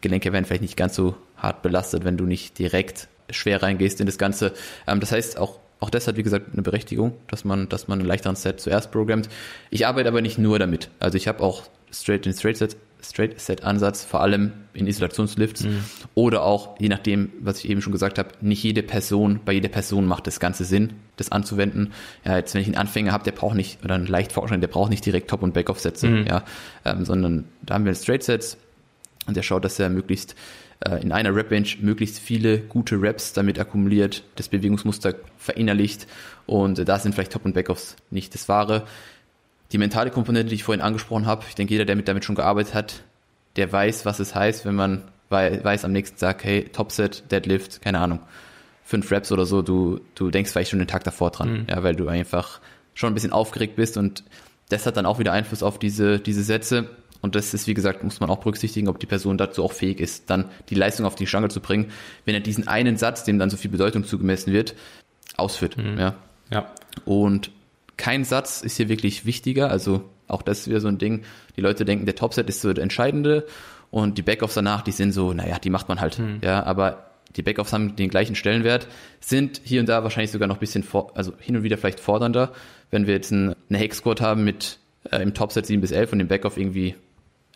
Gelenke 0.00 0.32
werden 0.32 0.46
vielleicht 0.46 0.62
nicht 0.62 0.78
ganz 0.78 0.94
so 0.94 1.16
hart 1.36 1.60
belastet, 1.60 2.06
wenn 2.06 2.16
du 2.16 2.24
nicht 2.24 2.58
direkt 2.58 3.08
schwer 3.28 3.62
reingehst 3.62 4.00
in 4.00 4.06
das 4.06 4.16
Ganze. 4.16 4.54
Ähm, 4.86 5.00
das 5.00 5.12
heißt, 5.12 5.36
auch, 5.36 5.58
auch 5.80 5.90
das 5.90 6.08
hat, 6.08 6.16
wie 6.16 6.22
gesagt, 6.22 6.54
eine 6.54 6.62
Berechtigung, 6.62 7.12
dass 7.26 7.44
man, 7.44 7.68
dass 7.68 7.88
man 7.88 7.98
einen 7.98 8.08
leichteren 8.08 8.36
Set 8.36 8.58
zuerst 8.58 8.90
programmt. 8.90 9.28
Ich 9.68 9.86
arbeite 9.86 10.08
aber 10.08 10.22
nicht 10.22 10.38
nur 10.38 10.58
damit. 10.58 10.88
Also 10.98 11.18
ich 11.18 11.28
habe 11.28 11.42
auch 11.42 11.64
straight 11.92 12.24
in 12.24 12.32
Straight 12.32 12.56
Set 12.56 12.74
Straight 13.04 13.40
Set 13.40 13.64
Ansatz, 13.64 14.04
vor 14.04 14.20
allem 14.20 14.52
in 14.72 14.86
Isolationslifts 14.86 15.64
mhm. 15.64 15.84
oder 16.14 16.42
auch, 16.42 16.78
je 16.80 16.88
nachdem, 16.88 17.30
was 17.40 17.58
ich 17.58 17.70
eben 17.70 17.82
schon 17.82 17.92
gesagt 17.92 18.18
habe, 18.18 18.30
nicht 18.40 18.62
jede 18.62 18.82
Person, 18.82 19.40
bei 19.44 19.52
jeder 19.52 19.68
Person 19.68 20.06
macht 20.06 20.26
das 20.26 20.40
Ganze 20.40 20.64
Sinn, 20.64 20.94
das 21.16 21.30
anzuwenden. 21.30 21.92
Ja, 22.24 22.36
jetzt 22.36 22.54
wenn 22.54 22.62
ich 22.62 22.68
einen 22.68 22.76
Anfänger 22.76 23.12
habe, 23.12 23.24
der 23.24 23.32
braucht 23.32 23.54
nicht, 23.54 23.84
oder 23.84 23.94
einen 23.94 24.06
leicht 24.06 24.34
der 24.34 24.68
braucht 24.68 24.90
nicht 24.90 25.04
direkt 25.06 25.30
Top- 25.30 25.42
und 25.42 25.54
Backoff-Sätze, 25.54 26.08
mhm. 26.08 26.26
ja, 26.26 26.44
ähm, 26.84 27.04
sondern 27.04 27.44
da 27.62 27.74
haben 27.74 27.84
wir 27.84 27.94
Straight 27.94 28.22
Sets 28.22 28.56
und 29.26 29.36
der 29.36 29.42
schaut, 29.42 29.64
dass 29.64 29.78
er 29.78 29.90
möglichst 29.90 30.34
äh, 30.80 31.00
in 31.02 31.12
einer 31.12 31.34
Rep-Range 31.34 31.68
möglichst 31.80 32.18
viele 32.18 32.58
gute 32.58 33.00
Reps 33.00 33.32
damit 33.32 33.58
akkumuliert, 33.58 34.22
das 34.36 34.48
Bewegungsmuster 34.48 35.14
verinnerlicht 35.38 36.06
und 36.46 36.78
äh, 36.78 36.84
da 36.84 36.98
sind 36.98 37.14
vielleicht 37.14 37.32
Top- 37.32 37.44
und 37.44 37.54
Backoffs 37.54 37.96
nicht 38.10 38.34
das 38.34 38.48
Wahre. 38.48 38.84
Die 39.74 39.78
mentale 39.78 40.12
Komponente, 40.12 40.50
die 40.50 40.54
ich 40.54 40.62
vorhin 40.62 40.80
angesprochen 40.80 41.26
habe, 41.26 41.44
ich 41.48 41.56
denke, 41.56 41.74
jeder, 41.74 41.84
der 41.84 41.96
mit 41.96 42.06
damit 42.06 42.24
schon 42.24 42.36
gearbeitet 42.36 42.74
hat, 42.74 43.02
der 43.56 43.72
weiß, 43.72 44.06
was 44.06 44.20
es 44.20 44.32
heißt, 44.32 44.64
wenn 44.64 44.76
man 44.76 45.02
weiß 45.30 45.84
am 45.84 45.90
nächsten 45.90 46.16
Tag, 46.16 46.44
hey, 46.44 46.68
Topset, 46.72 47.24
Deadlift, 47.32 47.82
keine 47.82 47.98
Ahnung, 47.98 48.20
fünf 48.84 49.10
Reps 49.10 49.32
oder 49.32 49.46
so, 49.46 49.62
du, 49.62 49.98
du 50.14 50.30
denkst 50.30 50.52
vielleicht 50.52 50.70
schon 50.70 50.78
den 50.78 50.86
Tag 50.86 51.02
davor 51.02 51.32
dran, 51.32 51.52
mhm. 51.52 51.66
ja, 51.68 51.82
weil 51.82 51.96
du 51.96 52.06
einfach 52.06 52.60
schon 52.94 53.10
ein 53.10 53.14
bisschen 53.14 53.32
aufgeregt 53.32 53.74
bist 53.74 53.96
und 53.96 54.22
das 54.68 54.86
hat 54.86 54.96
dann 54.96 55.06
auch 55.06 55.18
wieder 55.18 55.32
Einfluss 55.32 55.64
auf 55.64 55.80
diese, 55.80 56.20
diese 56.20 56.44
Sätze. 56.44 56.88
Und 57.20 57.34
das 57.34 57.52
ist, 57.52 57.66
wie 57.66 57.74
gesagt, 57.74 58.04
muss 58.04 58.20
man 58.20 58.30
auch 58.30 58.38
berücksichtigen, 58.38 58.86
ob 58.86 59.00
die 59.00 59.06
Person 59.06 59.38
dazu 59.38 59.64
auch 59.64 59.72
fähig 59.72 59.98
ist, 59.98 60.30
dann 60.30 60.50
die 60.68 60.76
Leistung 60.76 61.04
auf 61.04 61.16
die 61.16 61.26
Stange 61.26 61.48
zu 61.48 61.58
bringen, 61.58 61.90
wenn 62.26 62.34
er 62.36 62.40
diesen 62.40 62.68
einen 62.68 62.96
Satz, 62.96 63.24
dem 63.24 63.40
dann 63.40 63.50
so 63.50 63.56
viel 63.56 63.72
Bedeutung 63.72 64.04
zugemessen 64.04 64.52
wird, 64.52 64.76
ausführt. 65.36 65.76
Mhm. 65.76 65.98
Ja. 65.98 66.14
ja. 66.52 66.70
Und 67.04 67.50
kein 67.96 68.24
Satz 68.24 68.62
ist 68.62 68.76
hier 68.76 68.88
wirklich 68.88 69.26
wichtiger. 69.26 69.70
Also 69.70 70.04
auch 70.28 70.42
das 70.42 70.60
ist 70.60 70.68
wieder 70.68 70.80
so 70.80 70.88
ein 70.88 70.98
Ding. 70.98 71.22
Die 71.56 71.60
Leute 71.60 71.84
denken, 71.84 72.06
der 72.06 72.16
Topset 72.16 72.48
ist 72.48 72.60
so 72.60 72.72
der 72.72 72.82
entscheidende 72.82 73.46
und 73.90 74.18
die 74.18 74.22
Backoffs 74.22 74.54
danach, 74.54 74.82
die 74.82 74.92
sind 74.92 75.12
so, 75.12 75.32
naja, 75.32 75.58
die 75.58 75.70
macht 75.70 75.88
man 75.88 76.00
halt. 76.00 76.18
Mhm. 76.18 76.40
Ja, 76.42 76.64
aber 76.64 77.10
die 77.36 77.42
Backoffs 77.42 77.72
haben 77.72 77.96
den 77.96 78.10
gleichen 78.10 78.34
Stellenwert, 78.34 78.88
sind 79.20 79.60
hier 79.64 79.80
und 79.80 79.88
da 79.88 80.02
wahrscheinlich 80.02 80.30
sogar 80.30 80.48
noch 80.48 80.56
ein 80.56 80.60
bisschen, 80.60 80.82
vor, 80.82 81.12
also 81.16 81.32
hin 81.38 81.56
und 81.56 81.62
wieder 81.62 81.78
vielleicht 81.78 82.00
fordernder. 82.00 82.52
Wenn 82.90 83.06
wir 83.06 83.14
jetzt 83.14 83.30
ein, 83.32 83.54
eine 83.68 83.78
Hex-Squad 83.78 84.20
haben 84.20 84.44
mit 84.44 84.78
äh, 85.10 85.22
im 85.22 85.34
Topset 85.34 85.66
7 85.66 85.80
bis 85.80 85.90
11 85.90 86.12
und 86.12 86.20
im 86.20 86.28
Backoff 86.28 86.56
irgendwie 86.56 86.94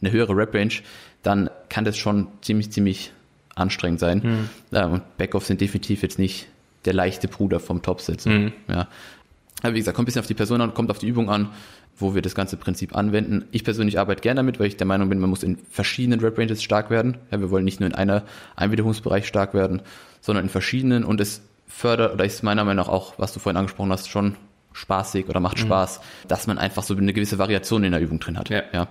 eine 0.00 0.12
höhere 0.12 0.36
Rep-Range, 0.36 0.74
dann 1.22 1.50
kann 1.68 1.84
das 1.84 1.96
schon 1.96 2.28
ziemlich, 2.40 2.70
ziemlich 2.70 3.12
anstrengend 3.54 4.00
sein. 4.00 4.20
Mhm. 4.70 4.76
Äh, 4.76 4.84
und 4.84 5.16
Backoffs 5.16 5.48
sind 5.48 5.60
definitiv 5.60 6.02
jetzt 6.02 6.18
nicht 6.18 6.48
der 6.84 6.94
leichte 6.94 7.28
Bruder 7.28 7.60
vom 7.60 7.82
Topset. 7.82 8.24
Mhm. 8.26 8.52
Ja. 8.68 8.88
Aber 9.62 9.74
wie 9.74 9.78
gesagt, 9.78 9.96
kommt 9.96 10.04
ein 10.04 10.06
bisschen 10.06 10.20
auf 10.20 10.26
die 10.26 10.34
Person 10.34 10.60
an, 10.60 10.74
kommt 10.74 10.90
auf 10.90 10.98
die 10.98 11.08
Übung 11.08 11.30
an, 11.30 11.50
wo 11.96 12.14
wir 12.14 12.22
das 12.22 12.34
ganze 12.34 12.56
Prinzip 12.56 12.94
anwenden. 12.94 13.46
Ich 13.50 13.64
persönlich 13.64 13.98
arbeite 13.98 14.22
gerne 14.22 14.38
damit, 14.38 14.60
weil 14.60 14.66
ich 14.66 14.76
der 14.76 14.86
Meinung 14.86 15.08
bin, 15.08 15.18
man 15.18 15.30
muss 15.30 15.42
in 15.42 15.58
verschiedenen 15.70 16.20
Rep 16.20 16.38
Ranges 16.38 16.62
stark 16.62 16.90
werden. 16.90 17.18
Ja, 17.30 17.40
wir 17.40 17.50
wollen 17.50 17.64
nicht 17.64 17.80
nur 17.80 17.88
in 17.88 17.94
einer 17.94 18.22
Einwiederungsbereich 18.56 19.26
stark 19.26 19.54
werden, 19.54 19.82
sondern 20.20 20.44
in 20.44 20.50
verschiedenen 20.50 21.04
und 21.04 21.20
es 21.20 21.42
fördert, 21.66 22.14
oder 22.14 22.24
ist 22.24 22.42
meiner 22.42 22.64
Meinung 22.64 22.86
nach 22.86 22.92
auch, 22.92 23.14
was 23.18 23.32
du 23.32 23.40
vorhin 23.40 23.56
angesprochen 23.56 23.92
hast, 23.92 24.08
schon 24.08 24.36
spaßig 24.72 25.28
oder 25.28 25.40
macht 25.40 25.58
mhm. 25.58 25.62
Spaß, 25.62 26.00
dass 26.28 26.46
man 26.46 26.58
einfach 26.58 26.82
so 26.82 26.94
eine 26.94 27.12
gewisse 27.12 27.38
Variation 27.38 27.84
in 27.84 27.92
der 27.92 28.00
Übung 28.00 28.20
drin 28.20 28.38
hat. 28.38 28.48
Ja. 28.48 28.62
ja. 28.72 28.88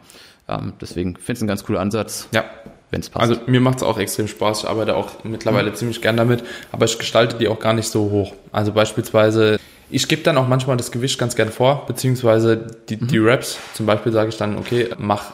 Ähm, 0.50 0.74
deswegen 0.82 1.16
finde 1.16 1.32
ich 1.32 1.38
es 1.38 1.42
ein 1.44 1.48
ganz 1.48 1.64
cooler 1.64 1.80
Ansatz. 1.80 2.28
Ja. 2.34 2.46
Wenn 2.90 3.02
es 3.02 3.10
passt. 3.10 3.30
Also 3.30 3.42
mir 3.48 3.60
macht 3.60 3.78
es 3.78 3.84
auch 3.84 3.98
extrem 3.98 4.30
Spaß. 4.30 4.64
Ich 4.64 4.70
arbeite 4.70 4.96
auch 4.96 5.24
mittlerweile 5.26 5.72
mhm. 5.72 5.76
ziemlich 5.76 6.02
gern 6.02 6.16
damit, 6.16 6.44
aber 6.72 6.86
ich 6.86 6.98
gestalte 6.98 7.38
die 7.38 7.50
auch 7.50 7.60
gar 7.60 7.74
nicht 7.74 7.90
so 7.90 8.12
hoch. 8.12 8.34
Also 8.54 8.72
beispielsweise 8.72 9.60
ich 9.90 10.08
gebe 10.08 10.22
dann 10.22 10.38
auch 10.38 10.48
manchmal 10.48 10.78
das 10.78 10.92
Gewicht 10.92 11.18
ganz 11.18 11.36
gern 11.36 11.50
vor, 11.50 11.86
beziehungsweise 11.86 12.68
die, 12.90 12.98
mhm. 12.98 13.08
die 13.08 13.20
Raps. 13.20 13.58
Zum 13.74 13.86
Beispiel 13.86 14.12
sage 14.12 14.30
ich 14.30 14.38
dann, 14.38 14.58
okay, 14.58 14.90
mach, 14.98 15.32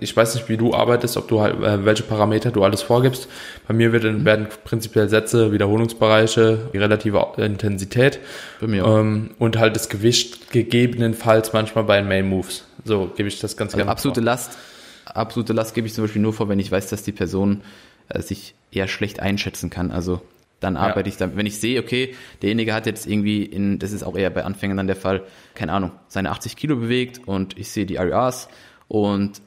ich 0.00 0.16
weiß 0.16 0.36
nicht, 0.36 0.48
wie 0.48 0.56
du 0.56 0.74
arbeitest, 0.74 1.16
ob 1.16 1.26
du 1.26 1.40
halt, 1.40 1.60
äh, 1.60 1.84
welche 1.84 2.04
Parameter 2.04 2.52
du 2.52 2.62
alles 2.62 2.82
vorgibst. 2.82 3.28
Bei 3.66 3.74
mir 3.74 3.92
wird, 3.92 4.04
mhm. 4.04 4.24
werden 4.24 4.46
prinzipiell 4.64 5.08
Sätze, 5.08 5.52
Wiederholungsbereiche, 5.52 6.70
die 6.72 6.78
relative 6.78 7.26
Intensität 7.38 8.20
Bei 8.60 8.68
mir 8.68 8.84
ähm, 8.84 9.30
und 9.38 9.58
halt 9.58 9.74
das 9.74 9.88
Gewicht 9.88 10.52
gegebenenfalls 10.52 11.52
manchmal 11.52 11.84
bei 11.84 11.98
den 11.98 12.08
Main 12.08 12.28
Moves. 12.28 12.64
So 12.84 13.10
gebe 13.16 13.28
ich 13.28 13.40
das 13.40 13.56
ganz 13.56 13.72
also 13.72 13.78
gerne 13.78 13.90
absolute 13.90 14.20
vor. 14.20 14.26
Last, 14.26 14.58
absolute 15.06 15.52
Last 15.52 15.74
gebe 15.74 15.88
ich 15.88 15.94
zum 15.94 16.04
Beispiel 16.04 16.22
nur 16.22 16.32
vor, 16.32 16.48
wenn 16.48 16.60
ich 16.60 16.70
weiß, 16.70 16.88
dass 16.88 17.02
die 17.02 17.12
Person 17.12 17.62
äh, 18.08 18.22
sich 18.22 18.54
eher 18.70 18.86
schlecht 18.86 19.18
einschätzen 19.18 19.70
kann. 19.70 19.90
Also 19.90 20.22
dann 20.62 20.76
arbeite 20.76 21.08
ja. 21.08 21.12
ich 21.12 21.16
dann, 21.16 21.36
wenn 21.36 21.46
ich 21.46 21.58
sehe, 21.58 21.80
okay, 21.80 22.14
derjenige 22.40 22.74
hat 22.74 22.86
jetzt 22.86 23.06
irgendwie 23.06 23.44
in, 23.44 23.78
das 23.78 23.92
ist 23.92 24.02
auch 24.02 24.16
eher 24.16 24.30
bei 24.30 24.44
Anfängern 24.44 24.76
dann 24.76 24.86
der 24.86 24.96
Fall, 24.96 25.22
keine 25.54 25.72
Ahnung, 25.72 25.92
seine 26.08 26.30
80 26.30 26.56
Kilo 26.56 26.76
bewegt 26.76 27.20
und 27.26 27.58
ich 27.58 27.70
sehe 27.70 27.86
die 27.86 27.96
RERs 27.96 28.48
und 28.88 29.42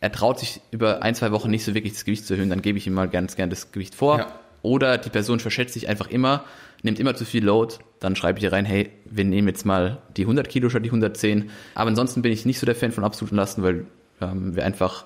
er 0.00 0.12
traut 0.12 0.38
sich 0.38 0.60
über 0.70 1.02
ein, 1.02 1.14
zwei 1.14 1.30
Wochen 1.32 1.50
nicht 1.50 1.64
so 1.64 1.74
wirklich 1.74 1.92
das 1.92 2.04
Gewicht 2.04 2.26
zu 2.26 2.34
erhöhen, 2.34 2.50
dann 2.50 2.62
gebe 2.62 2.78
ich 2.78 2.86
ihm 2.86 2.94
mal 2.94 3.08
ganz 3.08 3.36
gern 3.36 3.50
das 3.50 3.72
Gewicht 3.72 3.94
vor. 3.94 4.18
Ja. 4.18 4.26
Oder 4.62 4.98
die 4.98 5.10
Person 5.10 5.40
verschätzt 5.40 5.74
sich 5.74 5.88
einfach 5.88 6.08
immer, 6.08 6.44
nimmt 6.82 6.98
immer 6.98 7.14
zu 7.14 7.24
viel 7.24 7.44
Load, 7.44 7.76
dann 7.98 8.16
schreibe 8.16 8.38
ich 8.38 8.42
hier 8.42 8.52
rein, 8.52 8.64
hey, 8.64 8.90
wir 9.04 9.24
nehmen 9.24 9.48
jetzt 9.48 9.64
mal 9.64 9.98
die 10.16 10.22
100 10.22 10.48
Kilo 10.48 10.68
statt 10.68 10.84
die 10.84 10.88
110. 10.88 11.50
Aber 11.74 11.88
ansonsten 11.88 12.22
bin 12.22 12.32
ich 12.32 12.44
nicht 12.44 12.58
so 12.58 12.66
der 12.66 12.74
Fan 12.74 12.92
von 12.92 13.04
absoluten 13.04 13.36
Lasten, 13.36 13.62
weil 13.62 13.86
ähm, 14.20 14.56
wir 14.56 14.64
einfach 14.64 15.04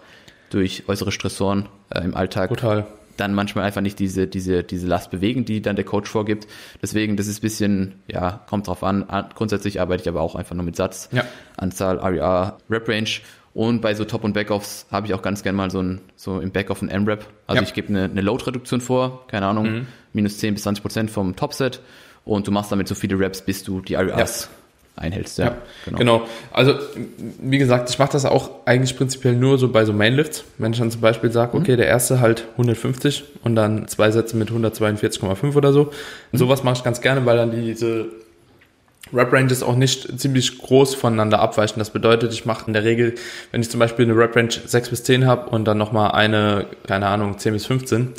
durch 0.50 0.84
äußere 0.88 1.12
Stressoren 1.12 1.68
äh, 1.90 2.02
im 2.02 2.14
Alltag 2.14 2.50
Total 2.50 2.86
dann 3.16 3.34
manchmal 3.34 3.64
einfach 3.64 3.80
nicht 3.80 3.98
diese, 3.98 4.26
diese, 4.26 4.62
diese 4.62 4.86
Last 4.86 5.10
bewegen, 5.10 5.44
die 5.44 5.62
dann 5.62 5.76
der 5.76 5.84
Coach 5.84 6.10
vorgibt. 6.10 6.46
Deswegen, 6.82 7.16
das 7.16 7.26
ist 7.26 7.38
ein 7.38 7.42
bisschen, 7.42 7.94
ja, 8.06 8.40
kommt 8.48 8.66
drauf 8.66 8.82
an. 8.82 9.06
Grundsätzlich 9.34 9.80
arbeite 9.80 10.02
ich 10.02 10.08
aber 10.08 10.20
auch 10.20 10.34
einfach 10.34 10.54
nur 10.54 10.64
mit 10.64 10.76
Satz, 10.76 11.08
ja. 11.12 11.24
Anzahl, 11.56 11.98
RER, 11.98 12.58
Rep 12.70 12.88
Range. 12.88 13.08
Und 13.54 13.80
bei 13.80 13.94
so 13.94 14.04
Top- 14.04 14.24
und 14.24 14.32
Backoffs 14.32 14.86
habe 14.90 15.06
ich 15.06 15.14
auch 15.14 15.22
ganz 15.22 15.44
gerne 15.44 15.56
mal 15.56 15.70
so 15.70 15.80
ein, 15.80 16.00
so 16.16 16.40
im 16.40 16.50
Backoff 16.50 16.82
ein 16.82 16.88
M-Rap. 16.88 17.26
Also 17.46 17.62
ja. 17.62 17.68
ich 17.68 17.72
gebe 17.72 17.88
eine, 17.88 18.04
eine 18.04 18.20
Load-Reduktion 18.20 18.80
vor, 18.80 19.26
keine 19.28 19.46
Ahnung, 19.46 19.70
mhm. 19.70 19.86
minus 20.12 20.38
10 20.38 20.54
bis 20.54 20.64
20 20.64 20.82
Prozent 20.82 21.10
vom 21.10 21.36
Topset. 21.36 21.80
Und 22.24 22.48
du 22.48 22.50
machst 22.50 22.72
damit 22.72 22.88
so 22.88 22.94
viele 22.96 23.18
Reps, 23.18 23.42
bis 23.42 23.62
du 23.62 23.80
die 23.80 23.94
RERs 23.94 24.48
ja 24.50 24.63
einhältst. 24.96 25.38
Ja, 25.38 25.44
ja 25.44 25.56
genau. 25.84 25.98
genau. 25.98 26.26
Also 26.52 26.74
wie 27.40 27.58
gesagt, 27.58 27.90
ich 27.90 27.98
mache 27.98 28.12
das 28.12 28.24
auch 28.24 28.50
eigentlich 28.64 28.96
prinzipiell 28.96 29.34
nur 29.34 29.58
so 29.58 29.68
bei 29.68 29.84
so 29.84 29.92
Mainlifts. 29.92 30.44
Wenn 30.58 30.72
ich 30.72 30.78
dann 30.78 30.90
zum 30.90 31.00
Beispiel 31.00 31.32
sage, 31.32 31.56
mhm. 31.56 31.62
okay, 31.62 31.76
der 31.76 31.86
erste 31.86 32.20
halt 32.20 32.44
150 32.52 33.24
und 33.42 33.56
dann 33.56 33.88
zwei 33.88 34.10
Sätze 34.10 34.36
mit 34.36 34.50
142,5 34.50 35.54
oder 35.56 35.72
so. 35.72 35.90
Mhm. 36.32 36.38
Sowas 36.38 36.62
mache 36.62 36.76
ich 36.76 36.84
ganz 36.84 37.00
gerne, 37.00 37.26
weil 37.26 37.36
dann 37.36 37.50
diese 37.50 38.06
Rep-Ranges 39.12 39.62
auch 39.62 39.76
nicht 39.76 40.18
ziemlich 40.18 40.58
groß 40.58 40.94
voneinander 40.94 41.40
abweichen. 41.40 41.78
Das 41.78 41.90
bedeutet, 41.90 42.32
ich 42.32 42.46
mache 42.46 42.66
in 42.66 42.72
der 42.72 42.84
Regel, 42.84 43.14
wenn 43.52 43.60
ich 43.60 43.70
zum 43.70 43.80
Beispiel 43.80 44.04
eine 44.04 44.16
Rep-Range 44.16 44.52
6 44.64 44.90
bis 44.90 45.04
10 45.04 45.26
habe 45.26 45.50
und 45.50 45.66
dann 45.66 45.78
nochmal 45.78 46.12
eine, 46.12 46.66
keine 46.86 47.06
Ahnung, 47.06 47.38
10 47.38 47.52
bis 47.52 47.66
15, 47.66 48.14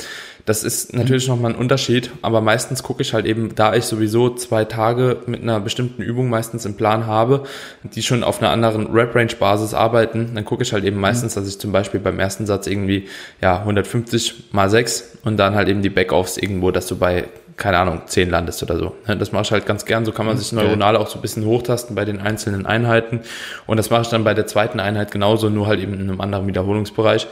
das 0.46 0.62
ist 0.62 0.94
natürlich 0.94 1.26
nochmal 1.26 1.52
ein 1.52 1.58
Unterschied, 1.58 2.10
aber 2.22 2.40
meistens 2.40 2.84
gucke 2.84 3.02
ich 3.02 3.12
halt 3.12 3.26
eben, 3.26 3.56
da 3.56 3.74
ich 3.74 3.84
sowieso 3.84 4.30
zwei 4.30 4.64
Tage 4.64 5.18
mit 5.26 5.42
einer 5.42 5.58
bestimmten 5.58 6.02
Übung 6.02 6.30
meistens 6.30 6.64
im 6.64 6.76
Plan 6.76 7.06
habe, 7.06 7.42
die 7.82 8.02
schon 8.02 8.22
auf 8.22 8.40
einer 8.40 8.52
anderen 8.52 8.86
Rep-Range-Basis 8.86 9.74
arbeiten, 9.74 10.30
dann 10.34 10.44
gucke 10.44 10.62
ich 10.62 10.72
halt 10.72 10.84
eben 10.84 11.00
meistens, 11.00 11.34
dass 11.34 11.48
ich 11.48 11.58
zum 11.58 11.72
Beispiel 11.72 11.98
beim 11.98 12.20
ersten 12.20 12.46
Satz 12.46 12.68
irgendwie, 12.68 13.08
ja, 13.42 13.58
150 13.58 14.52
mal 14.52 14.70
6 14.70 15.18
und 15.24 15.36
dann 15.36 15.56
halt 15.56 15.68
eben 15.68 15.82
die 15.82 15.90
Backoffs 15.90 16.38
irgendwo, 16.38 16.70
dass 16.70 16.86
du 16.86 16.96
bei 16.96 17.24
keine 17.56 17.78
Ahnung, 17.78 18.02
10 18.04 18.28
landest 18.28 18.62
oder 18.62 18.78
so. 18.78 18.94
Das 19.06 19.32
mache 19.32 19.44
ich 19.44 19.50
halt 19.50 19.64
ganz 19.64 19.86
gern. 19.86 20.04
So 20.04 20.12
kann 20.12 20.26
man 20.26 20.36
sich 20.36 20.52
neuronal 20.52 20.96
auch 20.96 21.08
so 21.08 21.18
ein 21.18 21.22
bisschen 21.22 21.46
hochtasten 21.46 21.96
bei 21.96 22.04
den 22.04 22.20
einzelnen 22.20 22.66
Einheiten. 22.66 23.20
Und 23.66 23.78
das 23.78 23.88
mache 23.88 24.02
ich 24.02 24.08
dann 24.08 24.24
bei 24.24 24.34
der 24.34 24.46
zweiten 24.46 24.78
Einheit 24.78 25.10
genauso, 25.10 25.48
nur 25.48 25.66
halt 25.66 25.80
eben 25.80 25.94
in 25.94 26.02
einem 26.02 26.20
anderen 26.20 26.46
Wiederholungsbereich. 26.46 27.26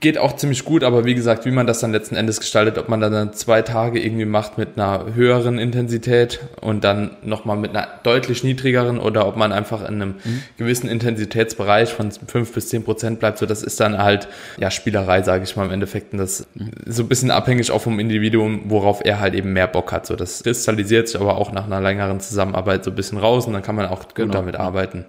Geht 0.00 0.18
auch 0.18 0.36
ziemlich 0.36 0.64
gut, 0.64 0.84
aber 0.84 1.04
wie 1.04 1.14
gesagt, 1.14 1.46
wie 1.46 1.50
man 1.50 1.66
das 1.66 1.80
dann 1.80 1.92
letzten 1.92 2.14
Endes 2.14 2.40
gestaltet, 2.40 2.76
ob 2.76 2.88
man 2.88 3.00
dann 3.00 3.32
zwei 3.32 3.62
Tage 3.62 4.02
irgendwie 4.02 4.24
macht 4.26 4.58
mit 4.58 4.76
einer 4.76 5.14
höheren 5.14 5.58
Intensität 5.58 6.40
und 6.60 6.84
dann 6.84 7.16
nochmal 7.22 7.56
mit 7.56 7.70
einer 7.70 7.88
deutlich 8.02 8.44
niedrigeren 8.44 8.98
oder 8.98 9.26
ob 9.26 9.36
man 9.36 9.52
einfach 9.52 9.80
in 9.80 10.00
einem 10.00 10.14
mhm. 10.24 10.42
gewissen 10.58 10.88
Intensitätsbereich 10.88 11.92
von 11.92 12.10
fünf 12.10 12.52
bis 12.52 12.68
zehn 12.68 12.84
Prozent 12.84 13.20
bleibt, 13.20 13.38
so 13.38 13.46
das 13.46 13.62
ist 13.62 13.80
dann 13.80 13.98
halt 13.98 14.28
ja 14.58 14.70
Spielerei, 14.70 15.22
sage 15.22 15.44
ich 15.44 15.56
mal 15.56 15.66
im 15.66 15.72
Endeffekt. 15.72 16.12
Und 16.12 16.18
das 16.18 16.46
mhm. 16.54 16.70
so 16.86 17.02
ein 17.02 17.08
bisschen 17.08 17.30
abhängig 17.30 17.70
auch 17.70 17.82
vom 17.82 17.98
Individuum, 17.98 18.62
worauf 18.66 19.04
er 19.04 19.21
halt 19.22 19.34
eben 19.34 19.54
mehr 19.54 19.66
Bock 19.66 19.92
hat. 19.92 20.06
So 20.06 20.16
das 20.16 20.42
kristallisiert 20.42 21.08
sich 21.08 21.18
aber 21.18 21.38
auch 21.38 21.52
nach 21.52 21.64
einer 21.64 21.80
längeren 21.80 22.20
Zusammenarbeit 22.20 22.84
so 22.84 22.90
ein 22.90 22.94
bisschen 22.94 23.18
raus 23.18 23.46
und 23.46 23.54
dann 23.54 23.62
kann 23.62 23.74
man 23.74 23.86
auch 23.86 24.00
gut 24.00 24.14
genau. 24.14 24.34
damit 24.34 24.56
arbeiten. 24.56 25.06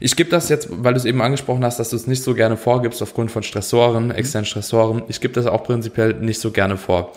Ich 0.00 0.16
gebe 0.16 0.30
das 0.30 0.48
jetzt, 0.48 0.66
weil 0.68 0.94
du 0.94 0.98
es 0.98 1.04
eben 1.04 1.22
angesprochen 1.22 1.64
hast, 1.64 1.78
dass 1.78 1.90
du 1.90 1.96
es 1.96 2.08
nicht 2.08 2.24
so 2.24 2.34
gerne 2.34 2.56
vorgibst 2.56 3.00
aufgrund 3.02 3.30
von 3.30 3.44
Stressoren, 3.44 4.06
mhm. 4.06 4.10
externen 4.10 4.46
Stressoren. 4.46 5.04
Ich 5.06 5.20
gebe 5.20 5.32
das 5.32 5.46
auch 5.46 5.62
prinzipiell 5.62 6.14
nicht 6.14 6.40
so 6.40 6.50
gerne 6.50 6.76
vor. 6.76 7.12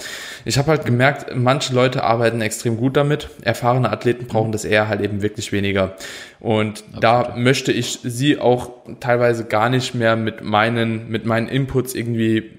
Ich 0.45 0.59
habe 0.59 0.69
halt 0.69 0.86
gemerkt, 0.86 1.36
manche 1.36 1.73
Leute 1.73 2.03
arbeiten 2.03 2.41
extrem 2.41 2.77
gut 2.77 2.95
damit. 2.95 3.29
Erfahrene 3.41 3.91
Athleten 3.91 4.27
brauchen 4.27 4.51
das 4.51 4.65
eher 4.65 4.88
halt 4.88 5.01
eben 5.01 5.23
wirklich 5.23 5.51
weniger. 5.51 5.95
Und 6.39 6.83
Absolut. 6.93 7.03
da 7.03 7.33
möchte 7.36 7.71
ich 7.71 8.01
sie 8.03 8.38
auch 8.38 8.69
teilweise 8.99 9.45
gar 9.45 9.69
nicht 9.69 9.95
mehr 9.95 10.15
mit 10.15 10.43
meinen, 10.43 11.09
mit 11.09 11.25
meinen 11.25 11.47
Inputs 11.47 11.95
irgendwie 11.95 12.51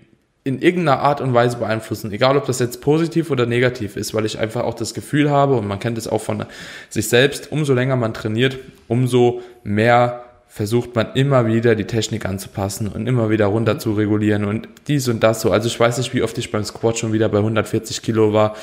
in 0.46 0.62
irgendeiner 0.62 1.00
Art 1.00 1.20
und 1.20 1.34
Weise 1.34 1.56
beeinflussen, 1.56 2.12
egal 2.12 2.36
ob 2.36 2.46
das 2.46 2.60
jetzt 2.60 2.80
positiv 2.80 3.32
oder 3.32 3.46
negativ 3.46 3.96
ist, 3.96 4.14
weil 4.14 4.24
ich 4.24 4.38
einfach 4.38 4.62
auch 4.62 4.74
das 4.74 4.94
Gefühl 4.94 5.28
habe 5.28 5.56
und 5.56 5.66
man 5.66 5.80
kennt 5.80 5.98
es 5.98 6.06
auch 6.06 6.20
von 6.20 6.44
sich 6.88 7.08
selbst, 7.08 7.50
umso 7.50 7.74
länger 7.74 7.96
man 7.96 8.14
trainiert, 8.14 8.56
umso 8.86 9.42
mehr 9.64 10.25
versucht 10.56 10.94
man 10.94 11.12
immer 11.12 11.46
wieder 11.46 11.74
die 11.74 11.84
Technik 11.84 12.24
anzupassen 12.24 12.88
und 12.88 13.06
immer 13.06 13.28
wieder 13.28 13.44
runter 13.44 13.78
zu 13.78 13.92
regulieren 13.92 14.46
und 14.46 14.66
dies 14.88 15.06
und 15.06 15.22
das 15.22 15.42
so. 15.42 15.50
Also 15.50 15.68
ich 15.68 15.78
weiß 15.78 15.98
nicht, 15.98 16.14
wie 16.14 16.22
oft 16.22 16.38
ich 16.38 16.50
beim 16.50 16.64
Squat 16.64 16.96
schon 16.96 17.12
wieder 17.12 17.28
bei 17.28 17.36
140 17.36 18.00
Kilo 18.00 18.32
war 18.32 18.54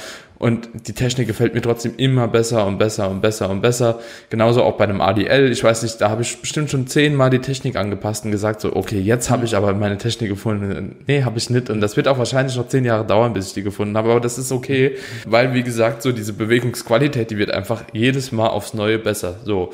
und 0.44 0.68
die 0.88 0.94
Technik 0.94 1.28
gefällt 1.28 1.54
mir 1.54 1.62
trotzdem 1.62 1.94
immer 1.98 2.28
besser 2.28 2.66
und 2.66 2.78
besser 2.78 3.10
und 3.10 3.22
besser 3.22 3.50
und 3.50 3.62
besser. 3.62 4.00
Genauso 4.30 4.64
auch 4.64 4.76
bei 4.76 4.84
einem 4.84 5.00
ADL. 5.00 5.52
Ich 5.52 5.64
weiß 5.64 5.84
nicht, 5.84 6.02
da 6.02 6.10
habe 6.10 6.24
ich 6.24 6.42
bestimmt 6.42 6.70
schon 6.70 6.88
zehnmal 6.88 7.30
die 7.30 7.40
Technik 7.40 7.76
angepasst 7.76 8.26
und 8.26 8.32
gesagt 8.32 8.60
so, 8.60 8.76
okay, 8.76 9.00
jetzt 9.00 9.30
habe 9.30 9.46
ich 9.46 9.56
aber 9.56 9.74
meine 9.74 9.98
Technik 9.98 10.30
gefunden. 10.30 10.96
Nee, 11.08 11.24
habe 11.24 11.38
ich 11.38 11.50
nicht. 11.50 11.70
Und 11.70 11.80
das 11.80 11.96
wird 11.96 12.08
auch 12.10 12.18
wahrscheinlich 12.18 12.58
noch 12.58 12.68
zehn 12.68 12.84
Jahre 12.84 13.06
dauern, 13.06 13.34
bis 13.34 13.48
ich 13.48 13.54
die 13.54 13.64
gefunden 13.64 13.96
habe. 13.96 14.10
Aber 14.12 14.20
das 14.20 14.38
ist 14.38 14.52
okay, 14.52 14.98
weil 15.26 15.54
wie 15.54 15.64
gesagt, 15.64 16.02
so 16.02 16.12
diese 16.12 16.34
Bewegungsqualität, 16.34 17.32
die 17.32 17.38
wird 17.38 17.52
einfach 17.52 17.84
jedes 17.94 18.32
Mal 18.32 18.48
aufs 18.48 18.74
Neue 18.74 19.00
besser. 19.00 19.36
So. 19.46 19.72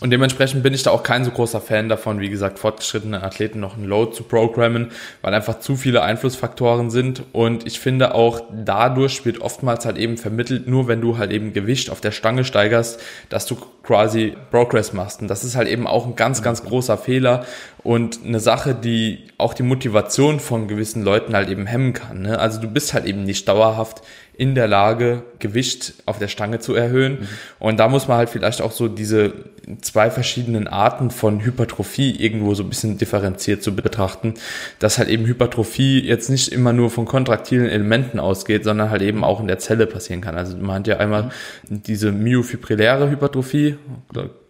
Und 0.00 0.10
dementsprechend 0.10 0.64
bin 0.64 0.74
ich 0.74 0.82
da 0.82 0.90
auch 0.90 1.04
kein 1.04 1.24
so 1.24 1.30
großer 1.30 1.60
Fan 1.60 1.88
davon, 1.88 2.18
wie 2.18 2.30
gesagt, 2.30 2.58
fortgeschrittene 2.58 3.22
Athleten 3.22 3.60
noch 3.60 3.76
ein 3.76 3.84
Load 3.84 4.12
zu 4.12 4.24
programmen, 4.24 4.90
weil 5.22 5.32
einfach 5.32 5.60
zu 5.60 5.76
viele 5.76 6.02
Einflussfaktoren 6.02 6.90
sind. 6.90 7.22
Und 7.32 7.64
ich 7.64 7.78
finde 7.78 8.12
auch 8.12 8.40
dadurch 8.52 9.24
wird 9.24 9.40
oftmals 9.40 9.86
halt 9.86 9.96
eben 9.96 10.16
vermittelt, 10.16 10.66
nur 10.66 10.88
wenn 10.88 11.00
du 11.00 11.16
halt 11.16 11.30
eben 11.30 11.52
Gewicht 11.52 11.90
auf 11.90 12.00
der 12.00 12.10
Stange 12.10 12.44
steigerst, 12.44 13.00
dass 13.28 13.46
du 13.46 13.56
quasi 13.84 14.36
Progress 14.50 14.92
machst. 14.92 15.22
Und 15.22 15.28
das 15.28 15.44
ist 15.44 15.54
halt 15.54 15.68
eben 15.68 15.86
auch 15.86 16.06
ein 16.06 16.16
ganz, 16.16 16.42
ganz 16.42 16.64
großer 16.64 16.98
Fehler 16.98 17.46
und 17.88 18.20
eine 18.22 18.38
Sache, 18.38 18.74
die 18.74 19.20
auch 19.38 19.54
die 19.54 19.62
Motivation 19.62 20.40
von 20.40 20.68
gewissen 20.68 21.02
Leuten 21.02 21.34
halt 21.34 21.48
eben 21.48 21.64
hemmen 21.64 21.94
kann. 21.94 22.20
Ne? 22.20 22.38
Also 22.38 22.60
du 22.60 22.68
bist 22.68 22.92
halt 22.92 23.06
eben 23.06 23.24
nicht 23.24 23.48
dauerhaft 23.48 24.02
in 24.36 24.54
der 24.54 24.68
Lage, 24.68 25.22
Gewicht 25.38 25.94
auf 26.04 26.18
der 26.18 26.28
Stange 26.28 26.58
zu 26.58 26.74
erhöhen. 26.74 27.12
Mhm. 27.12 27.28
Und 27.60 27.80
da 27.80 27.88
muss 27.88 28.06
man 28.06 28.18
halt 28.18 28.28
vielleicht 28.28 28.60
auch 28.60 28.72
so 28.72 28.88
diese 28.88 29.32
zwei 29.80 30.10
verschiedenen 30.10 30.68
Arten 30.68 31.10
von 31.10 31.42
Hypertrophie 31.42 32.10
irgendwo 32.10 32.52
so 32.52 32.62
ein 32.62 32.68
bisschen 32.68 32.98
differenziert 32.98 33.62
zu 33.62 33.74
betrachten, 33.74 34.34
dass 34.80 34.98
halt 34.98 35.08
eben 35.08 35.24
Hypertrophie 35.24 35.98
jetzt 36.00 36.28
nicht 36.28 36.52
immer 36.52 36.74
nur 36.74 36.90
von 36.90 37.06
kontraktilen 37.06 37.70
Elementen 37.70 38.20
ausgeht, 38.20 38.64
sondern 38.64 38.90
halt 38.90 39.00
eben 39.00 39.24
auch 39.24 39.40
in 39.40 39.48
der 39.48 39.60
Zelle 39.60 39.86
passieren 39.86 40.20
kann. 40.20 40.36
Also 40.36 40.58
man 40.58 40.80
hat 40.80 40.88
ja 40.88 40.98
einmal 40.98 41.30
mhm. 41.70 41.82
diese 41.84 42.12
myofibrilläre 42.12 43.08
Hypertrophie, 43.08 43.78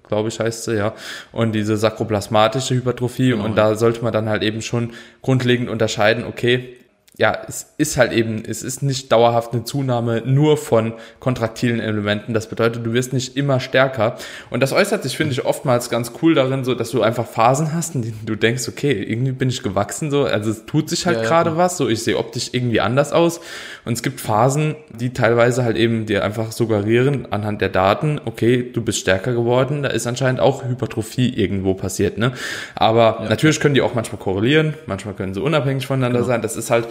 glaube 0.08 0.28
ich 0.28 0.40
heißt 0.40 0.64
sie, 0.64 0.76
ja, 0.76 0.94
und 1.32 1.52
diese 1.52 1.76
sakroplasmatische 1.76 2.74
Hypertrophie 2.74 3.30
genau. 3.30 3.44
und 3.44 3.56
da 3.56 3.74
sollte 3.76 4.02
man 4.02 4.12
dann 4.12 4.28
halt 4.28 4.42
eben 4.42 4.62
schon 4.62 4.92
grundlegend 5.22 5.68
unterscheiden, 5.68 6.24
okay, 6.24 6.76
ja, 7.18 7.36
es 7.48 7.74
ist 7.78 7.96
halt 7.96 8.12
eben, 8.12 8.44
es 8.46 8.62
ist 8.62 8.80
nicht 8.80 9.10
dauerhaft 9.10 9.52
eine 9.52 9.64
Zunahme 9.64 10.22
nur 10.24 10.56
von 10.56 10.92
kontraktilen 11.18 11.80
Elementen. 11.80 12.32
Das 12.32 12.48
bedeutet, 12.48 12.86
du 12.86 12.92
wirst 12.92 13.12
nicht 13.12 13.36
immer 13.36 13.58
stärker. 13.58 14.16
Und 14.50 14.62
das 14.62 14.72
äußert 14.72 15.02
sich, 15.02 15.16
finde 15.16 15.32
ich, 15.32 15.44
oftmals 15.44 15.90
ganz 15.90 16.12
cool 16.22 16.34
darin, 16.34 16.62
so, 16.62 16.76
dass 16.76 16.92
du 16.92 17.02
einfach 17.02 17.26
Phasen 17.26 17.74
hast, 17.74 17.96
in 17.96 18.02
denen 18.02 18.20
du 18.24 18.36
denkst, 18.36 18.68
okay, 18.68 18.92
irgendwie 19.02 19.32
bin 19.32 19.48
ich 19.48 19.64
gewachsen, 19.64 20.12
so. 20.12 20.26
Also 20.26 20.52
es 20.52 20.64
tut 20.64 20.88
sich 20.88 21.06
halt 21.06 21.18
ja, 21.18 21.24
gerade 21.24 21.50
ja. 21.50 21.56
was, 21.56 21.76
so. 21.76 21.88
Ich 21.88 22.04
sehe 22.04 22.16
optisch 22.16 22.50
irgendwie 22.52 22.80
anders 22.80 23.12
aus. 23.12 23.40
Und 23.84 23.94
es 23.94 24.04
gibt 24.04 24.20
Phasen, 24.20 24.76
die 24.90 25.12
teilweise 25.12 25.64
halt 25.64 25.76
eben 25.76 26.06
dir 26.06 26.24
einfach 26.24 26.52
suggerieren, 26.52 27.32
anhand 27.32 27.60
der 27.60 27.70
Daten, 27.70 28.20
okay, 28.26 28.70
du 28.72 28.80
bist 28.80 29.00
stärker 29.00 29.32
geworden. 29.32 29.82
Da 29.82 29.88
ist 29.88 30.06
anscheinend 30.06 30.38
auch 30.38 30.62
Hypertrophie 30.62 31.30
irgendwo 31.30 31.74
passiert, 31.74 32.16
ne? 32.16 32.30
Aber 32.76 33.22
ja. 33.22 33.28
natürlich 33.28 33.58
können 33.58 33.74
die 33.74 33.82
auch 33.82 33.94
manchmal 33.94 34.20
korrelieren. 34.20 34.74
Manchmal 34.86 35.14
können 35.14 35.34
sie 35.34 35.42
unabhängig 35.42 35.84
voneinander 35.84 36.20
genau. 36.20 36.28
sein. 36.28 36.42
Das 36.42 36.56
ist 36.56 36.70
halt, 36.70 36.86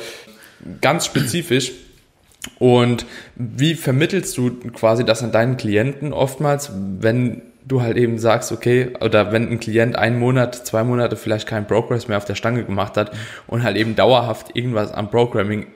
ganz 0.82 1.06
spezifisch. 1.06 1.72
Und 2.60 3.06
wie 3.36 3.76
vermittelst 3.76 4.38
du 4.38 4.52
quasi 4.72 5.04
das 5.04 5.24
an 5.24 5.32
deinen 5.32 5.58
Klienten 5.58 6.14
oftmals, 6.14 6.72
wenn 7.00 7.42
du 7.66 7.82
halt 7.82 7.98
eben 7.98 8.20
sagst, 8.20 8.52
okay, 8.52 8.94
oder 9.02 9.32
wenn 9.32 9.52
ein 9.52 9.60
Klient 9.60 9.98
einen 9.98 10.18
Monat, 10.18 10.56
zwei 10.66 10.84
Monate 10.84 11.18
vielleicht 11.18 11.48
keinen 11.48 11.68
Progress 11.68 12.08
mehr 12.08 12.18
auf 12.18 12.26
der 12.26 12.36
Stange 12.36 12.64
gemacht 12.64 12.96
hat 12.96 13.12
und 13.48 13.64
halt 13.64 13.76
eben 13.76 13.96
dauerhaft 13.96 14.56
irgendwas 14.56 14.94
am 14.94 15.10
Programming 15.10 15.68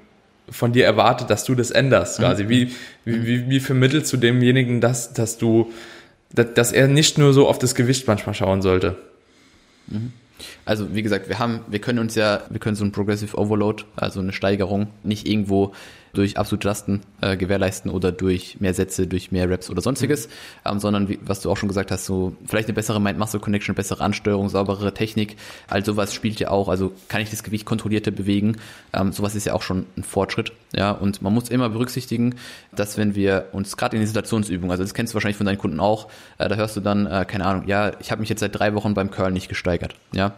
von 0.49 0.73
dir 0.73 0.85
erwartet, 0.85 1.29
dass 1.29 1.43
du 1.43 1.55
das 1.55 1.71
änderst, 1.71 2.19
mhm. 2.19 2.23
quasi. 2.23 2.49
Wie, 2.49 2.71
wie, 3.05 3.25
wie, 3.25 3.49
wie 3.49 3.59
vermittelst 3.59 4.11
du 4.13 4.17
demjenigen 4.17 4.81
das, 4.81 5.13
dass 5.13 5.37
du, 5.37 5.71
dass 6.33 6.71
er 6.71 6.87
nicht 6.87 7.17
nur 7.17 7.33
so 7.33 7.47
auf 7.47 7.59
das 7.59 7.75
Gewicht 7.75 8.07
manchmal 8.07 8.35
schauen 8.35 8.61
sollte? 8.61 8.97
Mhm. 9.87 10.13
Also 10.65 10.93
wie 10.95 11.01
gesagt, 11.01 11.29
wir 11.29 11.39
haben, 11.39 11.61
wir 11.67 11.79
können 11.79 11.99
uns 11.99 12.15
ja, 12.15 12.41
wir 12.49 12.59
können 12.59 12.75
so 12.75 12.83
ein 12.83 12.91
Progressive 12.91 13.37
Overload, 13.37 13.83
also 13.95 14.19
eine 14.19 14.33
Steigerung, 14.33 14.87
nicht 15.03 15.27
irgendwo 15.27 15.73
durch 16.13 16.37
absolute 16.37 16.67
Lasten 16.67 17.01
äh, 17.21 17.37
gewährleisten 17.37 17.91
oder 17.91 18.11
durch 18.11 18.59
mehr 18.59 18.73
Sätze, 18.73 19.07
durch 19.07 19.31
mehr 19.31 19.49
Raps 19.49 19.69
oder 19.69 19.81
sonstiges, 19.81 20.27
mhm. 20.27 20.31
ähm, 20.71 20.79
sondern 20.79 21.09
wie, 21.09 21.19
was 21.23 21.41
du 21.41 21.51
auch 21.51 21.57
schon 21.57 21.69
gesagt 21.69 21.91
hast, 21.91 22.05
so 22.05 22.35
vielleicht 22.45 22.67
eine 22.67 22.75
bessere 22.75 22.99
Mind-Muscle-Connection, 22.99 23.75
bessere 23.75 24.03
Ansteuerung, 24.03 24.49
sauberere 24.49 24.93
Technik, 24.93 25.37
all 25.67 25.85
sowas 25.85 26.13
spielt 26.13 26.39
ja 26.39 26.49
auch, 26.49 26.67
also 26.69 26.91
kann 27.07 27.21
ich 27.21 27.29
das 27.29 27.43
Gewicht 27.43 27.65
kontrollierter 27.65 28.11
bewegen, 28.11 28.57
ähm, 28.93 29.11
sowas 29.11 29.35
ist 29.35 29.45
ja 29.45 29.53
auch 29.53 29.61
schon 29.61 29.85
ein 29.97 30.03
Fortschritt, 30.03 30.51
ja, 30.75 30.91
und 30.91 31.21
man 31.21 31.33
muss 31.33 31.49
immer 31.49 31.69
berücksichtigen, 31.69 32.35
dass 32.75 32.97
wenn 32.97 33.15
wir 33.15 33.49
uns 33.51 33.77
gerade 33.77 33.97
in 33.97 34.03
Isolationsübungen, 34.03 34.71
also 34.71 34.83
das 34.83 34.93
kennst 34.93 35.13
du 35.13 35.15
wahrscheinlich 35.15 35.37
von 35.37 35.45
deinen 35.45 35.57
Kunden 35.57 35.79
auch, 35.79 36.09
äh, 36.37 36.49
da 36.49 36.55
hörst 36.55 36.75
du 36.75 36.81
dann, 36.81 37.05
äh, 37.05 37.25
keine 37.27 37.45
Ahnung, 37.45 37.67
ja, 37.67 37.91
ich 37.99 38.11
habe 38.11 38.21
mich 38.21 38.29
jetzt 38.29 38.39
seit 38.39 38.57
drei 38.57 38.73
Wochen 38.73 38.93
beim 38.93 39.11
Curl 39.11 39.31
nicht 39.31 39.49
gesteigert, 39.49 39.95
ja, 40.13 40.33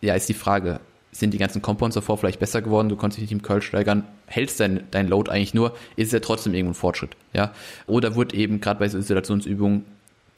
ja, 0.00 0.14
ist 0.14 0.28
die 0.28 0.34
Frage, 0.34 0.80
sind 1.12 1.32
die 1.32 1.38
ganzen 1.38 1.62
Compounds 1.62 1.94
davor 1.94 2.18
vielleicht 2.18 2.40
besser 2.40 2.62
geworden, 2.62 2.88
du 2.88 2.96
konntest 2.96 3.18
dich 3.18 3.30
nicht 3.30 3.32
im 3.32 3.42
Curl 3.42 3.62
steigern, 3.62 4.04
hältst 4.26 4.60
dein, 4.60 4.84
dein 4.90 5.08
Load 5.08 5.30
eigentlich 5.30 5.54
nur, 5.54 5.74
ist 5.96 6.08
es 6.08 6.12
ja 6.12 6.20
trotzdem 6.20 6.54
irgendwo 6.54 6.72
ein 6.72 6.80
Fortschritt, 6.80 7.16
ja. 7.32 7.52
Oder 7.86 8.16
wird 8.16 8.34
eben 8.34 8.60
gerade 8.60 8.78
bei 8.78 8.88
so 8.88 8.98
Isolationsübungen 8.98 9.84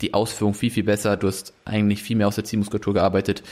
die 0.01 0.15
Ausführung 0.15 0.55
viel, 0.55 0.71
viel 0.71 0.85
besser, 0.85 1.17
du 1.17 1.27
hast 1.27 1.53
eigentlich 1.65 2.03
viel 2.03 2.17
mehr 2.17 2.29
aus 2.29 2.37
der 2.37 2.45
Zielmuskulatur 2.45 2.95
gearbeitet. 2.95 3.43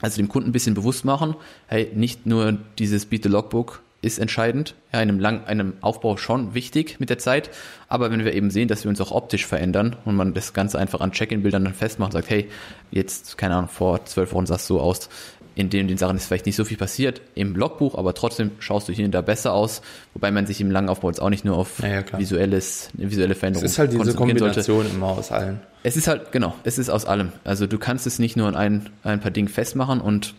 Also 0.00 0.16
dem 0.16 0.28
Kunden 0.28 0.50
ein 0.50 0.52
bisschen 0.52 0.74
bewusst 0.74 1.04
machen, 1.04 1.36
hey, 1.66 1.90
nicht 1.94 2.26
nur 2.26 2.58
dieses 2.78 3.06
Beat 3.06 3.22
the 3.24 3.28
Logbook 3.28 3.82
ist 4.02 4.18
entscheidend, 4.18 4.74
ja, 4.92 4.98
einem 4.98 5.20
lang, 5.20 5.44
einem 5.44 5.74
Aufbau 5.80 6.16
schon 6.16 6.54
wichtig 6.54 6.98
mit 6.98 7.08
der 7.08 7.18
Zeit, 7.18 7.50
aber 7.88 8.10
wenn 8.10 8.24
wir 8.24 8.34
eben 8.34 8.50
sehen, 8.50 8.66
dass 8.66 8.84
wir 8.84 8.88
uns 8.88 9.00
auch 9.00 9.12
optisch 9.12 9.46
verändern 9.46 9.96
und 10.04 10.16
man 10.16 10.34
das 10.34 10.52
Ganze 10.52 10.78
einfach 10.78 11.00
an 11.00 11.12
Check-in-Bildern 11.12 11.64
dann 11.64 11.74
festmacht 11.74 12.08
und 12.08 12.12
sagt, 12.20 12.30
hey, 12.30 12.48
jetzt, 12.90 13.38
keine 13.38 13.54
Ahnung, 13.54 13.70
vor 13.70 14.04
zwölf 14.04 14.32
Wochen 14.32 14.46
sah 14.46 14.56
es 14.56 14.66
so 14.66 14.80
aus, 14.80 15.08
in 15.54 15.70
den, 15.70 15.88
den 15.88 15.98
Sachen 15.98 16.16
ist 16.16 16.26
vielleicht 16.26 16.46
nicht 16.46 16.56
so 16.56 16.64
viel 16.64 16.76
passiert 16.76 17.20
im 17.34 17.54
Logbuch, 17.54 17.96
aber 17.96 18.14
trotzdem 18.14 18.52
schaust 18.58 18.88
du 18.88 18.92
hier 18.92 19.04
und 19.04 19.12
da 19.12 19.20
besser 19.20 19.52
aus, 19.52 19.82
wobei 20.14 20.30
man 20.30 20.46
sich 20.46 20.60
im 20.60 20.70
langen 20.70 20.88
Aufbau 20.88 21.08
jetzt 21.08 21.20
auch 21.20 21.30
nicht 21.30 21.44
nur 21.44 21.56
auf 21.56 21.80
ja, 21.80 22.02
visuelles, 22.18 22.90
visuelle 22.94 23.34
Veränderungen 23.34 23.66
Es 23.66 23.72
ist 23.72 23.78
halt 23.78 23.92
diese 23.92 24.14
Kombination 24.14 24.62
sollte. 24.62 24.94
immer 24.94 25.08
aus 25.08 25.30
allen. 25.30 25.60
Es 25.82 25.96
ist 25.96 26.06
halt, 26.08 26.32
genau, 26.32 26.54
es 26.64 26.78
ist 26.78 26.88
aus 26.88 27.04
allem. 27.04 27.32
Also 27.44 27.66
du 27.66 27.78
kannst 27.78 28.06
es 28.06 28.18
nicht 28.18 28.36
nur 28.36 28.48
an 28.48 28.54
ein, 28.54 28.90
ein 29.02 29.20
paar 29.20 29.30
Dingen 29.30 29.48
festmachen 29.48 30.00
und 30.00 30.34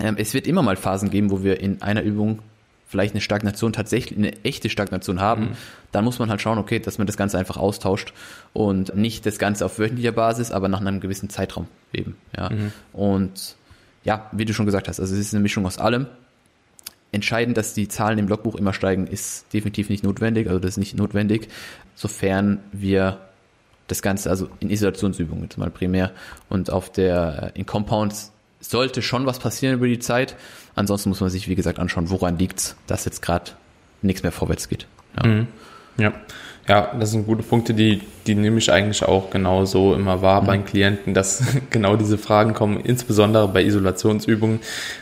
ähm, 0.00 0.16
es 0.18 0.34
wird 0.34 0.46
immer 0.46 0.62
mal 0.62 0.76
Phasen 0.76 1.10
geben, 1.10 1.30
wo 1.30 1.42
wir 1.42 1.60
in 1.60 1.82
einer 1.82 2.02
Übung 2.02 2.40
vielleicht 2.86 3.14
eine 3.14 3.20
Stagnation 3.20 3.72
tatsächlich, 3.72 4.16
eine 4.16 4.44
echte 4.44 4.70
Stagnation 4.70 5.20
haben, 5.20 5.42
mhm. 5.42 5.56
dann 5.90 6.04
muss 6.04 6.18
man 6.18 6.30
halt 6.30 6.40
schauen, 6.40 6.58
okay, 6.58 6.78
dass 6.78 6.98
man 6.98 7.06
das 7.06 7.16
Ganze 7.16 7.36
einfach 7.38 7.56
austauscht 7.56 8.12
und 8.52 8.94
nicht 8.94 9.26
das 9.26 9.38
Ganze 9.38 9.64
auf 9.64 9.78
wöchentlicher 9.78 10.12
Basis, 10.12 10.52
aber 10.52 10.68
nach 10.68 10.80
einem 10.80 11.00
gewissen 11.00 11.28
Zeitraum 11.28 11.66
eben, 11.92 12.16
ja. 12.36 12.50
Mhm. 12.50 12.72
Und 12.92 13.56
ja, 14.06 14.30
wie 14.32 14.44
du 14.44 14.54
schon 14.54 14.66
gesagt 14.66 14.88
hast, 14.88 15.00
also 15.00 15.14
es 15.14 15.20
ist 15.20 15.34
eine 15.34 15.42
Mischung 15.42 15.66
aus 15.66 15.78
allem. 15.78 16.06
Entscheidend, 17.12 17.56
dass 17.56 17.74
die 17.74 17.88
Zahlen 17.88 18.18
im 18.18 18.28
Logbuch 18.28 18.54
immer 18.54 18.72
steigen, 18.72 19.06
ist 19.06 19.52
definitiv 19.52 19.88
nicht 19.88 20.04
notwendig, 20.04 20.48
also 20.48 20.58
das 20.58 20.72
ist 20.72 20.76
nicht 20.78 20.96
notwendig, 20.96 21.48
sofern 21.94 22.60
wir 22.72 23.18
das 23.88 24.02
Ganze, 24.02 24.30
also 24.30 24.48
in 24.60 24.70
Isolationsübungen 24.70 25.44
jetzt 25.44 25.58
mal 25.58 25.70
primär 25.70 26.12
und 26.48 26.70
auf 26.70 26.90
der, 26.90 27.52
in 27.54 27.66
Compounds 27.66 28.32
sollte 28.60 29.02
schon 29.02 29.26
was 29.26 29.38
passieren 29.38 29.74
über 29.74 29.86
die 29.86 29.98
Zeit. 29.98 30.36
Ansonsten 30.74 31.08
muss 31.08 31.20
man 31.20 31.30
sich, 31.30 31.48
wie 31.48 31.54
gesagt, 31.54 31.78
anschauen, 31.78 32.10
woran 32.10 32.38
liegt's, 32.38 32.76
dass 32.86 33.04
jetzt 33.04 33.22
gerade 33.22 33.52
nichts 34.02 34.22
mehr 34.22 34.32
vorwärts 34.32 34.68
geht. 34.68 34.86
Ja. 35.16 35.28
Mhm. 35.28 35.46
Ja. 35.98 36.12
Ja, 36.68 36.92
das 36.98 37.12
sind 37.12 37.26
gute 37.26 37.44
Punkte, 37.44 37.74
die, 37.74 38.02
die 38.26 38.34
nehme 38.34 38.58
ich 38.58 38.72
eigentlich 38.72 39.04
auch 39.04 39.30
genau 39.30 39.64
so 39.64 39.94
immer 39.94 40.20
wahr 40.20 40.42
mhm. 40.42 40.46
bei 40.46 40.58
Klienten, 40.58 41.14
dass 41.14 41.42
genau 41.70 41.96
diese 41.96 42.18
Fragen 42.18 42.54
kommen, 42.54 42.80
insbesondere 42.80 43.46
bei 43.48 43.62
Isolationsübungen, 43.62 44.60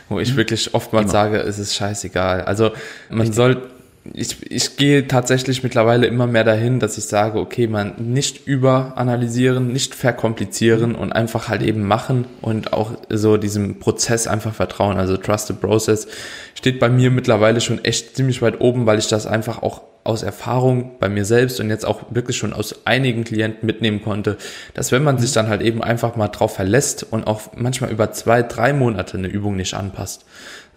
wo 0.09 0.19
ich 0.19 0.33
mhm. 0.33 0.37
wirklich 0.37 0.75
oftmals 0.75 1.05
immer. 1.05 1.11
sage, 1.11 1.37
es 1.39 1.57
ist 1.57 1.73
scheißegal. 1.73 2.41
Also 2.41 2.71
man 3.09 3.21
Richtig. 3.21 3.35
soll, 3.35 3.61
ich, 4.13 4.51
ich 4.51 4.77
gehe 4.77 5.07
tatsächlich 5.07 5.63
mittlerweile 5.63 6.05
immer 6.05 6.27
mehr 6.27 6.43
dahin, 6.43 6.79
dass 6.79 6.99
ich 6.99 7.05
sage, 7.05 7.39
okay, 7.39 7.65
man 7.65 7.95
nicht 7.97 8.45
überanalysieren, 8.45 9.73
nicht 9.73 9.95
verkomplizieren 9.95 10.91
mhm. 10.91 10.95
und 10.97 11.13
einfach 11.13 11.49
halt 11.49 11.63
eben 11.63 11.87
machen 11.87 12.25
und 12.41 12.73
auch 12.73 12.91
so 13.09 13.37
diesem 13.37 13.79
Prozess 13.79 14.27
einfach 14.27 14.53
vertrauen. 14.53 14.97
Also 14.97 15.17
Trust 15.17 15.47
the 15.47 15.53
Process 15.53 16.07
steht 16.53 16.79
bei 16.79 16.89
mir 16.89 17.09
mittlerweile 17.09 17.59
schon 17.59 17.83
echt 17.83 18.15
ziemlich 18.15 18.43
weit 18.43 18.61
oben, 18.61 18.85
weil 18.85 18.99
ich 18.99 19.07
das 19.07 19.25
einfach 19.25 19.63
auch 19.63 19.81
aus 20.05 20.23
Erfahrung 20.23 20.99
bei 20.99 21.09
mir 21.09 21.25
selbst 21.25 21.59
und 21.59 21.69
jetzt 21.69 21.85
auch 21.85 22.03
wirklich 22.11 22.37
schon 22.37 22.53
aus 22.53 22.85
einigen 22.85 23.23
Klienten 23.23 23.65
mitnehmen 23.65 24.03
konnte, 24.03 24.37
dass 24.75 24.91
wenn 24.91 25.03
man 25.03 25.17
sich 25.17 25.33
dann 25.33 25.49
halt 25.49 25.61
eben 25.61 25.83
einfach 25.83 26.15
mal 26.15 26.27
drauf 26.27 26.55
verlässt 26.55 27.03
und 27.11 27.25
auch 27.25 27.41
manchmal 27.55 27.91
über 27.91 28.11
zwei, 28.11 28.43
drei 28.43 28.71
Monate 28.71 29.17
eine 29.17 29.27
Übung 29.27 29.55
nicht 29.55 29.73
anpasst, 29.73 30.25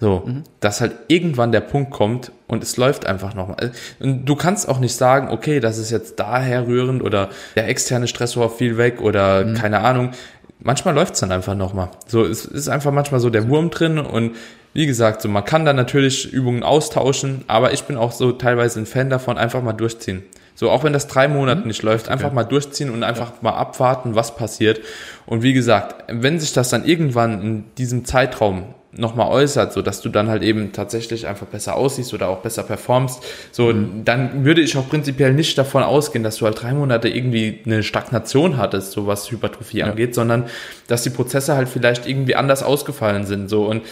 so, 0.00 0.22
mhm. 0.24 0.44
dass 0.60 0.80
halt 0.80 0.92
irgendwann 1.08 1.52
der 1.52 1.60
Punkt 1.60 1.90
kommt 1.90 2.32
und 2.46 2.62
es 2.62 2.78
läuft 2.78 3.06
einfach 3.06 3.34
nochmal. 3.34 3.72
Und 4.00 4.24
du 4.24 4.34
kannst 4.34 4.66
auch 4.66 4.80
nicht 4.80 4.94
sagen, 4.94 5.28
okay, 5.28 5.60
das 5.60 5.76
ist 5.76 5.90
jetzt 5.90 6.18
daher 6.18 6.66
rührend 6.66 7.02
oder 7.02 7.28
der 7.54 7.68
externe 7.68 8.08
Stressor 8.08 8.50
fiel 8.50 8.78
weg 8.78 9.02
oder 9.02 9.44
mhm. 9.44 9.54
keine 9.54 9.80
Ahnung 9.80 10.12
manchmal 10.60 10.94
läuft's 10.94 11.20
dann 11.20 11.32
einfach 11.32 11.54
nochmal. 11.54 11.90
So, 12.06 12.24
es 12.24 12.44
ist 12.44 12.68
einfach 12.68 12.92
manchmal 12.92 13.20
so 13.20 13.30
der 13.30 13.48
Wurm 13.48 13.70
drin 13.70 13.98
und 13.98 14.36
wie 14.74 14.86
gesagt, 14.86 15.22
so 15.22 15.28
man 15.28 15.44
kann 15.44 15.64
da 15.64 15.72
natürlich 15.72 16.32
Übungen 16.32 16.62
austauschen, 16.62 17.44
aber 17.46 17.72
ich 17.72 17.84
bin 17.84 17.96
auch 17.96 18.12
so 18.12 18.32
teilweise 18.32 18.80
ein 18.80 18.86
Fan 18.86 19.10
davon, 19.10 19.38
einfach 19.38 19.62
mal 19.62 19.72
durchziehen. 19.72 20.22
So, 20.54 20.70
auch 20.70 20.82
wenn 20.82 20.92
das 20.92 21.06
drei 21.06 21.28
Monate 21.28 21.60
mhm. 21.60 21.68
nicht 21.68 21.82
läuft, 21.84 22.08
einfach 22.08 22.26
okay. 22.26 22.34
mal 22.34 22.44
durchziehen 22.44 22.90
und 22.90 23.04
einfach 23.04 23.30
ja. 23.30 23.36
mal 23.42 23.52
abwarten, 23.52 24.16
was 24.16 24.34
passiert. 24.34 24.80
Und 25.24 25.42
wie 25.42 25.52
gesagt, 25.52 26.04
wenn 26.08 26.40
sich 26.40 26.52
das 26.52 26.68
dann 26.68 26.84
irgendwann 26.84 27.42
in 27.42 27.64
diesem 27.76 28.04
Zeitraum 28.04 28.74
nochmal 28.92 29.28
äußert, 29.28 29.72
so 29.74 29.82
dass 29.82 30.00
du 30.00 30.08
dann 30.08 30.28
halt 30.28 30.42
eben 30.42 30.72
tatsächlich 30.72 31.26
einfach 31.26 31.46
besser 31.46 31.76
aussiehst 31.76 32.14
oder 32.14 32.28
auch 32.28 32.38
besser 32.38 32.62
performst, 32.62 33.22
so 33.52 33.72
mhm. 33.72 34.04
dann 34.04 34.46
würde 34.46 34.62
ich 34.62 34.76
auch 34.78 34.88
prinzipiell 34.88 35.34
nicht 35.34 35.58
davon 35.58 35.82
ausgehen, 35.82 36.24
dass 36.24 36.36
du 36.36 36.46
halt 36.46 36.62
drei 36.62 36.72
Monate 36.72 37.08
irgendwie 37.08 37.60
eine 37.66 37.82
Stagnation 37.82 38.56
hattest, 38.56 38.92
so 38.92 39.06
was 39.06 39.30
Hypertrophie 39.30 39.78
ja. 39.78 39.86
angeht, 39.86 40.14
sondern 40.14 40.44
dass 40.86 41.02
die 41.02 41.10
Prozesse 41.10 41.54
halt 41.54 41.68
vielleicht 41.68 42.08
irgendwie 42.08 42.34
anders 42.34 42.62
ausgefallen 42.62 43.26
sind, 43.26 43.50
so 43.50 43.66
und 43.66 43.82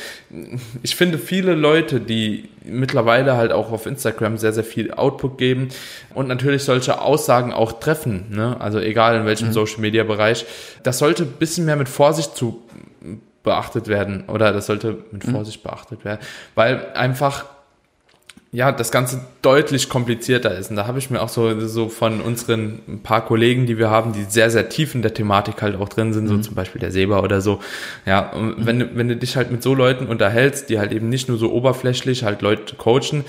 ich 0.82 0.96
finde 0.96 1.18
viele 1.18 1.54
Leute, 1.54 2.00
die 2.00 2.48
mittlerweile 2.64 3.36
halt 3.36 3.52
auch 3.52 3.72
auf 3.72 3.84
Instagram 3.84 4.38
sehr, 4.38 4.54
sehr 4.54 4.64
viel 4.64 4.92
Output 4.92 5.36
geben 5.36 5.68
und 6.14 6.26
natürlich 6.26 6.64
solche 6.64 7.02
Aussagen 7.02 7.52
auch 7.52 7.80
treffen, 7.80 8.26
ne? 8.30 8.56
also 8.60 8.78
egal 8.78 9.20
in 9.20 9.26
welchem 9.26 9.48
mhm. 9.48 9.52
Social 9.52 9.80
Media 9.80 10.04
Bereich, 10.04 10.46
das 10.82 10.98
sollte 10.98 11.24
ein 11.24 11.32
bisschen 11.38 11.66
mehr 11.66 11.76
mit 11.76 11.90
Vorsicht 11.90 12.34
zu 12.34 12.62
beachtet 13.46 13.88
werden 13.88 14.24
oder 14.28 14.52
das 14.52 14.66
sollte 14.66 14.98
mit 15.10 15.26
mhm. 15.26 15.30
Vorsicht 15.30 15.64
mhm. 15.64 15.70
beachtet 15.70 16.04
werden, 16.04 16.20
weil 16.54 16.92
einfach 16.92 17.46
ja, 18.52 18.72
das 18.72 18.90
Ganze 18.90 19.20
deutlich 19.42 19.88
komplizierter 19.88 20.56
ist. 20.56 20.70
Und 20.70 20.76
da 20.76 20.86
habe 20.86 20.98
ich 20.98 21.10
mir 21.10 21.20
auch 21.20 21.28
so, 21.28 21.60
so 21.66 21.88
von 21.88 22.20
unseren 22.20 22.80
ein 22.88 23.00
paar 23.02 23.24
Kollegen, 23.24 23.66
die 23.66 23.76
wir 23.76 23.90
haben, 23.90 24.12
die 24.12 24.24
sehr, 24.24 24.50
sehr 24.50 24.68
tief 24.68 24.94
in 24.94 25.02
der 25.02 25.12
Thematik 25.12 25.60
halt 25.60 25.76
auch 25.78 25.88
drin 25.88 26.12
sind, 26.12 26.24
mhm. 26.24 26.28
so 26.28 26.38
zum 26.38 26.54
Beispiel 26.54 26.80
der 26.80 26.90
Seba 26.90 27.20
oder 27.20 27.40
so. 27.40 27.60
Ja, 28.06 28.30
und 28.30 28.60
mhm. 28.60 28.66
wenn, 28.66 28.78
du, 28.78 28.90
wenn 28.94 29.08
du 29.08 29.16
dich 29.16 29.36
halt 29.36 29.50
mit 29.50 29.62
so 29.62 29.74
Leuten 29.74 30.06
unterhältst, 30.06 30.70
die 30.70 30.78
halt 30.78 30.92
eben 30.92 31.08
nicht 31.08 31.28
nur 31.28 31.38
so 31.38 31.52
oberflächlich 31.52 32.24
halt 32.24 32.40
Leute 32.40 32.76
coachen, 32.76 33.24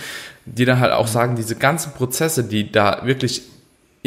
die 0.45 0.65
dann 0.65 0.79
halt 0.79 0.93
auch 0.93 1.07
mhm. 1.07 1.11
sagen, 1.11 1.35
diese 1.35 1.55
ganzen 1.55 1.93
Prozesse, 1.93 2.43
die 2.43 2.71
da 2.71 3.01
wirklich 3.03 3.41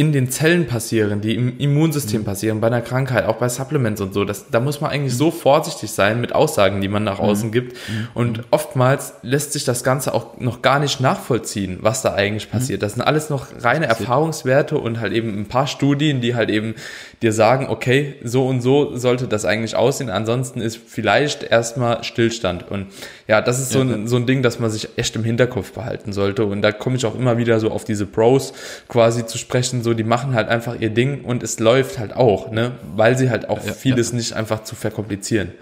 in 0.00 0.12
den 0.12 0.30
Zellen 0.30 0.66
passieren, 0.66 1.20
die 1.20 1.34
im 1.34 1.58
Immunsystem 1.58 2.22
mhm. 2.22 2.24
passieren, 2.24 2.60
bei 2.62 2.68
einer 2.68 2.80
Krankheit, 2.80 3.26
auch 3.26 3.36
bei 3.36 3.50
Supplements 3.50 4.00
und 4.00 4.14
so. 4.14 4.24
Das, 4.24 4.46
da 4.50 4.58
muss 4.58 4.80
man 4.80 4.90
eigentlich 4.90 5.14
so 5.14 5.30
vorsichtig 5.30 5.90
sein 5.90 6.22
mit 6.22 6.34
Aussagen, 6.34 6.80
die 6.80 6.88
man 6.88 7.04
nach 7.04 7.18
außen 7.18 7.48
mhm. 7.48 7.52
gibt. 7.52 7.72
Mhm. 7.74 8.08
Und 8.14 8.42
oftmals 8.50 9.12
lässt 9.20 9.52
sich 9.52 9.66
das 9.66 9.84
Ganze 9.84 10.14
auch 10.14 10.38
noch 10.38 10.62
gar 10.62 10.78
nicht 10.78 11.02
nachvollziehen, 11.02 11.80
was 11.82 12.00
da 12.00 12.14
eigentlich 12.14 12.50
passiert. 12.50 12.82
Das 12.82 12.94
sind 12.94 13.02
alles 13.02 13.28
noch 13.28 13.48
reine 13.60 13.88
Erfahrungswerte 13.88 14.78
und 14.78 15.00
halt 15.00 15.12
eben 15.12 15.38
ein 15.38 15.48
paar 15.48 15.66
Studien, 15.66 16.22
die 16.22 16.34
halt 16.34 16.48
eben 16.48 16.76
dir 17.20 17.34
sagen, 17.34 17.66
okay, 17.68 18.14
so 18.24 18.46
und 18.46 18.62
so 18.62 18.96
sollte 18.96 19.28
das 19.28 19.44
eigentlich 19.44 19.76
aussehen. 19.76 20.08
Ansonsten 20.08 20.62
ist 20.62 20.78
vielleicht 20.78 21.42
erstmal 21.42 22.04
Stillstand. 22.04 22.70
Und 22.70 22.86
ja, 23.28 23.42
das 23.42 23.60
ist 23.60 23.70
so, 23.70 23.82
ein, 23.82 24.08
so 24.08 24.16
ein 24.16 24.24
Ding, 24.24 24.42
das 24.42 24.58
man 24.58 24.70
sich 24.70 24.88
echt 24.96 25.14
im 25.14 25.24
Hinterkopf 25.24 25.72
behalten 25.72 26.14
sollte. 26.14 26.46
Und 26.46 26.62
da 26.62 26.72
komme 26.72 26.96
ich 26.96 27.04
auch 27.04 27.14
immer 27.14 27.36
wieder 27.36 27.60
so 27.60 27.70
auf 27.70 27.84
diese 27.84 28.06
Pros 28.06 28.54
quasi 28.88 29.26
zu 29.26 29.36
sprechen, 29.36 29.82
so 29.82 29.89
die 29.94 30.04
machen 30.04 30.34
halt 30.34 30.48
einfach 30.48 30.78
ihr 30.80 30.90
Ding 30.90 31.24
und 31.24 31.42
es 31.42 31.58
läuft 31.58 31.98
halt 31.98 32.14
auch, 32.14 32.50
ne? 32.50 32.72
Weil 32.96 33.16
sie 33.16 33.30
halt 33.30 33.48
auch 33.48 33.64
ja, 33.64 33.72
vieles 33.72 34.10
ja. 34.10 34.16
nicht 34.16 34.32
einfach 34.32 34.64
zu 34.64 34.74
verkomplizieren. 34.74 35.52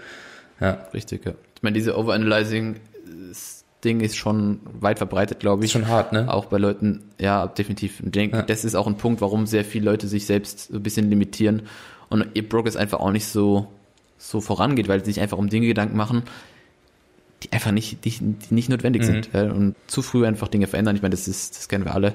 Ja. 0.59 0.85
Richtig, 0.93 1.25
ja. 1.25 1.33
Ich 1.55 1.63
meine, 1.63 1.73
diese 1.73 1.97
Overanalyzing 1.97 2.75
Ding 3.83 4.01
ist 4.01 4.17
schon 4.17 4.59
weit 4.79 4.97
verbreitet, 4.97 5.39
glaube 5.39 5.63
ich. 5.63 5.69
Ist 5.69 5.73
schon 5.73 5.87
hart, 5.87 6.11
ne? 6.11 6.31
Auch 6.31 6.45
bei 6.45 6.57
Leuten, 6.57 7.03
ja, 7.19 7.47
definitiv. 7.47 8.01
Ich 8.03 8.11
denke, 8.11 8.37
ja. 8.37 8.43
das 8.43 8.65
ist 8.65 8.75
auch 8.75 8.87
ein 8.87 8.97
Punkt, 8.97 9.21
warum 9.21 9.45
sehr 9.45 9.63
viele 9.63 9.85
Leute 9.85 10.07
sich 10.07 10.25
selbst 10.25 10.67
so 10.67 10.75
ein 10.75 10.83
bisschen 10.83 11.09
limitieren 11.09 11.63
und 12.09 12.25
ihr 12.33 12.47
Progress 12.47 12.75
einfach 12.75 12.99
auch 12.99 13.11
nicht 13.11 13.27
so, 13.27 13.67
so 14.17 14.41
vorangeht, 14.41 14.89
weil 14.89 14.99
sie 14.99 15.11
sich 15.11 15.21
einfach 15.21 15.37
um 15.37 15.49
Dinge 15.49 15.67
Gedanken 15.67 15.95
machen, 15.95 16.23
die 17.43 17.53
einfach 17.53 17.71
nicht, 17.71 18.03
die, 18.03 18.11
die 18.11 18.53
nicht 18.53 18.67
notwendig 18.67 19.03
mhm. 19.03 19.05
sind. 19.05 19.29
Ja, 19.33 19.43
und 19.43 19.75
zu 19.87 20.01
früh 20.01 20.25
einfach 20.25 20.49
Dinge 20.49 20.67
verändern. 20.67 20.97
Ich 20.97 21.01
meine, 21.01 21.13
das 21.13 21.29
ist, 21.29 21.57
das 21.57 21.69
kennen 21.69 21.85
wir 21.85 21.93
alle. 21.93 22.13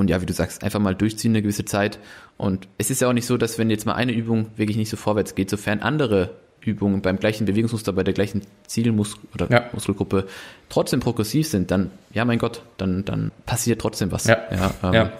Und 0.00 0.08
ja, 0.08 0.22
wie 0.22 0.26
du 0.26 0.32
sagst, 0.32 0.64
einfach 0.64 0.80
mal 0.80 0.94
durchziehen 0.94 1.32
eine 1.32 1.42
gewisse 1.42 1.66
Zeit. 1.66 1.98
Und 2.38 2.68
es 2.78 2.90
ist 2.90 3.02
ja 3.02 3.08
auch 3.08 3.12
nicht 3.12 3.26
so, 3.26 3.36
dass 3.36 3.58
wenn 3.58 3.68
jetzt 3.68 3.84
mal 3.84 3.92
eine 3.92 4.12
Übung 4.12 4.46
wirklich 4.56 4.78
nicht 4.78 4.88
so 4.88 4.96
vorwärts 4.96 5.34
geht, 5.34 5.50
sofern 5.50 5.80
andere 5.80 6.30
Übungen 6.62 7.02
beim 7.02 7.18
gleichen 7.18 7.44
Bewegungsmuster, 7.44 7.92
bei 7.92 8.02
der 8.02 8.14
gleichen 8.14 8.40
Zielmuskel 8.66 9.28
oder 9.34 9.50
ja. 9.50 9.68
Muskelgruppe 9.74 10.26
trotzdem 10.70 11.00
progressiv 11.00 11.48
sind, 11.48 11.70
dann, 11.70 11.90
ja 12.14 12.24
mein 12.24 12.38
Gott, 12.38 12.62
dann, 12.78 13.04
dann 13.04 13.30
passiert 13.44 13.78
trotzdem 13.82 14.10
was. 14.10 14.24
Ja, 14.24 14.38
ja, 14.50 14.74
ähm, 14.84 14.92
ja. 14.94 15.12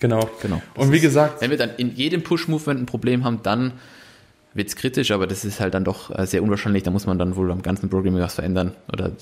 genau. 0.00 0.30
genau. 0.40 0.62
Und 0.74 0.90
wie 0.90 1.00
gesagt. 1.00 1.42
wenn 1.42 1.50
wir 1.50 1.58
dann 1.58 1.70
in 1.76 1.94
jedem 1.94 2.22
Push-Movement 2.22 2.80
ein 2.80 2.86
Problem 2.86 3.24
haben, 3.24 3.40
dann 3.42 3.74
wird 4.54 4.68
es 4.68 4.76
kritisch, 4.76 5.10
aber 5.10 5.26
das 5.26 5.44
ist 5.44 5.60
halt 5.60 5.74
dann 5.74 5.84
doch 5.84 6.16
äh, 6.18 6.26
sehr 6.26 6.42
unwahrscheinlich. 6.42 6.82
Da 6.82 6.90
muss 6.90 7.04
man 7.04 7.18
dann 7.18 7.36
wohl 7.36 7.52
am 7.52 7.60
ganzen 7.60 7.90
Programming 7.90 8.22
was 8.22 8.36
verändern. 8.36 8.72
Oder 8.90 9.12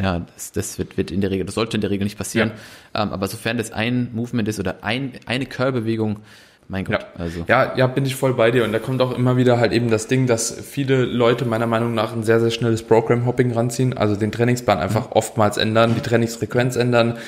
ja, 0.00 0.20
das, 0.34 0.52
das 0.52 0.78
wird, 0.78 0.96
wird 0.96 1.10
in 1.10 1.20
der 1.20 1.30
Regel, 1.30 1.46
das 1.46 1.54
sollte 1.54 1.76
in 1.76 1.80
der 1.80 1.90
Regel 1.90 2.04
nicht 2.04 2.18
passieren. 2.18 2.52
Ja. 2.94 3.02
Ähm, 3.02 3.12
aber 3.12 3.26
sofern 3.28 3.58
das 3.58 3.72
ein 3.72 4.10
Movement 4.12 4.48
ist 4.48 4.60
oder 4.60 4.82
ein, 4.82 5.12
eine 5.26 5.46
Curl-Bewegung, 5.46 6.20
mein 6.68 6.84
Gott. 6.84 7.00
Ja. 7.00 7.06
Also. 7.18 7.44
ja, 7.48 7.76
ja, 7.76 7.86
bin 7.88 8.06
ich 8.06 8.14
voll 8.14 8.34
bei 8.34 8.50
dir. 8.52 8.64
Und 8.64 8.72
da 8.72 8.78
kommt 8.78 9.02
auch 9.02 9.12
immer 9.12 9.36
wieder 9.36 9.58
halt 9.58 9.72
eben 9.72 9.90
das 9.90 10.06
Ding, 10.06 10.26
dass 10.26 10.52
viele 10.52 11.04
Leute 11.04 11.44
meiner 11.44 11.66
Meinung 11.66 11.94
nach 11.94 12.12
ein 12.12 12.22
sehr, 12.22 12.40
sehr 12.40 12.50
schnelles 12.50 12.84
Program-Hopping 12.84 13.52
ranziehen, 13.52 13.96
also 13.98 14.14
den 14.14 14.30
Trainingsplan 14.30 14.78
einfach 14.78 15.06
mhm. 15.06 15.12
oftmals 15.12 15.56
ändern, 15.56 15.94
die 15.96 16.00
Trainingsfrequenz 16.00 16.76
ändern, 16.76 17.18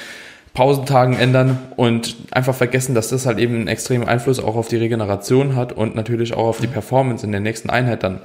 Pausentagen 0.55 1.17
ändern 1.17 1.59
und 1.77 2.17
einfach 2.31 2.55
vergessen, 2.55 2.95
dass 2.95 3.09
das 3.09 3.27
halt 3.27 3.39
eben 3.39 3.55
einen 3.55 3.69
extremen 3.69 4.07
Einfluss 4.07 4.39
auch 4.39 4.55
auf 4.55 4.69
die 4.69 4.77
Regeneration 4.77 5.57
hat 5.57 5.73
und 5.73 5.97
natürlich 5.97 6.35
auch 6.35 6.47
auf 6.47 6.61
die 6.61 6.69
mhm. 6.69 6.73
Performance 6.73 7.27
in 7.27 7.33
der 7.33 7.41
nächsten 7.41 7.69
Einheit 7.69 8.03
dann. 8.05 8.21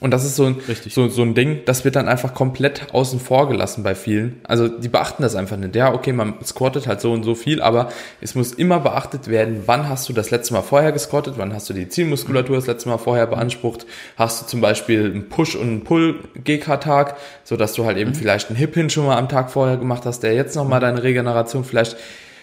Und 0.00 0.10
das 0.12 0.24
ist 0.24 0.36
so 0.36 0.44
ein, 0.44 0.56
so, 0.88 1.08
so 1.08 1.22
ein 1.22 1.34
Ding, 1.34 1.60
das 1.64 1.84
wird 1.84 1.96
dann 1.96 2.08
einfach 2.08 2.34
komplett 2.34 2.92
außen 2.92 3.18
vor 3.18 3.48
gelassen 3.48 3.82
bei 3.82 3.94
vielen. 3.94 4.40
Also 4.44 4.68
die 4.68 4.88
beachten 4.88 5.22
das 5.22 5.34
einfach 5.34 5.56
nicht. 5.56 5.74
Ja, 5.74 5.92
okay, 5.92 6.12
man 6.12 6.34
squattet 6.44 6.86
halt 6.86 7.00
so 7.00 7.12
und 7.12 7.24
so 7.24 7.34
viel, 7.34 7.62
aber 7.62 7.88
es 8.20 8.34
muss 8.34 8.52
immer 8.52 8.80
beachtet 8.80 9.28
werden, 9.28 9.62
wann 9.66 9.88
hast 9.88 10.08
du 10.08 10.12
das 10.12 10.30
letzte 10.30 10.52
Mal 10.52 10.62
vorher 10.62 10.92
gesquattet, 10.92 11.34
wann 11.36 11.54
hast 11.54 11.70
du 11.70 11.74
die 11.74 11.88
Zielmuskulatur 11.88 12.56
das 12.56 12.66
letzte 12.66 12.90
Mal 12.90 12.98
vorher 12.98 13.26
beansprucht, 13.26 13.86
hast 14.16 14.42
du 14.42 14.46
zum 14.46 14.60
Beispiel 14.60 15.06
einen 15.06 15.28
Push- 15.30 15.56
und 15.56 15.68
einen 15.68 15.84
Pull-GK-Tag, 15.84 17.16
so 17.42 17.56
dass 17.56 17.72
du 17.72 17.84
halt 17.84 17.96
eben 17.96 18.10
mhm. 18.10 18.14
vielleicht 18.14 18.50
einen 18.50 18.58
Hip-Hin 18.58 18.90
schon 18.90 19.06
mal 19.06 19.16
am 19.16 19.28
Tag 19.28 19.50
vorher 19.50 19.78
gemacht 19.78 20.04
hast, 20.04 20.20
der 20.20 20.34
jetzt 20.34 20.54
nochmal 20.54 20.80
deine 20.80 21.02
Regeneration 21.02 21.64
vielleicht 21.64 21.96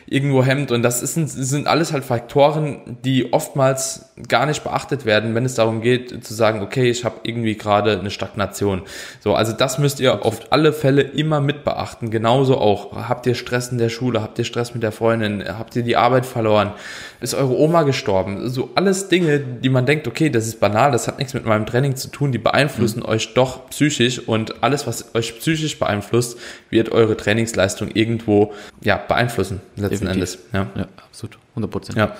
irgendwo 0.08 0.44
hemmt. 0.44 0.72
Und 0.72 0.84
das 0.84 1.02
ist, 1.02 1.16
sind 1.16 1.68
alles 1.68 1.92
halt 1.92 2.04
Faktoren, 2.04 2.98
die 3.04 3.34
oftmals 3.34 4.10
gar 4.28 4.46
nicht 4.46 4.64
beachtet 4.64 5.06
werden, 5.06 5.36
wenn 5.36 5.46
es 5.46 5.56
darum 5.56 5.82
geht 5.82 6.24
zu 6.24 6.34
sagen, 6.34 6.62
okay, 6.62 6.90
ich 6.90 7.04
habe 7.04 7.16
irgendwie 7.24 7.56
gerade 7.56 8.00
eine 8.00 8.12
Stagnation. 8.12 8.84
So, 9.20 9.34
also 9.34 9.52
das 9.52 9.80
müsst 9.80 10.00
ihr 10.00 10.24
auf 10.26 10.52
alle 10.52 10.74
Fälle 10.74 11.02
immer 11.02 11.42
mit 11.42 11.64
beachten. 11.64 12.12
Genauso 12.12 12.58
auch, 12.58 12.96
habt 13.10 13.26
ihr 13.26 13.36
Stress 13.36 13.70
in 13.70 13.78
der 13.78 13.90
Schule, 13.90 14.22
habt 14.22 14.38
ihr 14.38 14.46
Stress 14.46 14.74
mit 14.74 14.84
der 14.84 14.92
Freundin, 14.92 15.44
habt 15.46 15.76
ihr 15.76 15.84
die 15.84 15.98
Arbeit 15.98 16.26
verloren, 16.26 16.72
ist 17.20 17.34
eure 17.34 17.58
Oma 17.58 17.84
gestorben. 17.84 18.50
So 18.50 18.70
alles 18.76 19.10
Dinge, 19.10 19.40
die 19.40 19.70
man 19.70 19.86
denkt, 19.86 20.08
okay, 20.08 20.30
das 20.30 20.48
ist 20.48 20.60
banal, 20.60 20.92
das 20.92 21.08
hat 21.08 21.18
nichts 21.18 21.34
mit 21.34 21.46
meinem 21.46 21.66
Training 21.66 21.96
zu 21.96 22.10
tun, 22.10 22.32
die 22.32 22.38
beeinflussen 22.38 23.00
mhm. 23.00 23.10
euch 23.10 23.34
doch 23.34 23.70
psychisch 23.70 24.20
und 24.20 24.64
alles, 24.64 24.88
was 24.88 25.16
euch 25.16 25.40
psychisch 25.40 25.80
beeinflusst, 25.80 26.38
wird 26.70 26.92
eure 26.92 27.18
Trainingsleistung 27.18 27.90
irgendwo 27.94 28.54
ja, 28.82 28.98
beeinflussen, 28.98 29.62
letzten. 30.04 30.08
Endes. 30.08 30.40
Ja. 30.54 30.68
ja, 30.76 30.88
absolut. 31.08 31.38
100 31.56 31.72
Prozent. 31.72 31.98
Ja. 31.98 32.16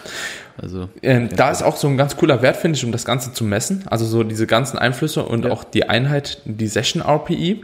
Also, 0.58 0.90
ähm. 1.02 1.30
Da 1.36 1.52
ist 1.52 1.62
auch 1.62 1.76
so 1.76 1.88
ein 1.88 1.98
ganz 1.98 2.16
cooler 2.16 2.42
Wert, 2.42 2.56
finde 2.56 2.78
ich, 2.78 2.86
um 2.86 2.92
das 2.92 3.04
Ganze 3.04 3.34
zu 3.34 3.44
messen. 3.44 3.84
Also 3.88 4.06
so 4.06 4.24
diese 4.24 4.48
ganzen 4.48 4.78
Einflüsse 4.78 5.24
und 5.24 5.46
ja. 5.46 5.52
auch 5.52 5.64
die 5.64 5.90
Einheit, 5.90 6.42
die 6.46 6.68
Session 6.68 7.02
RPI. 7.02 7.64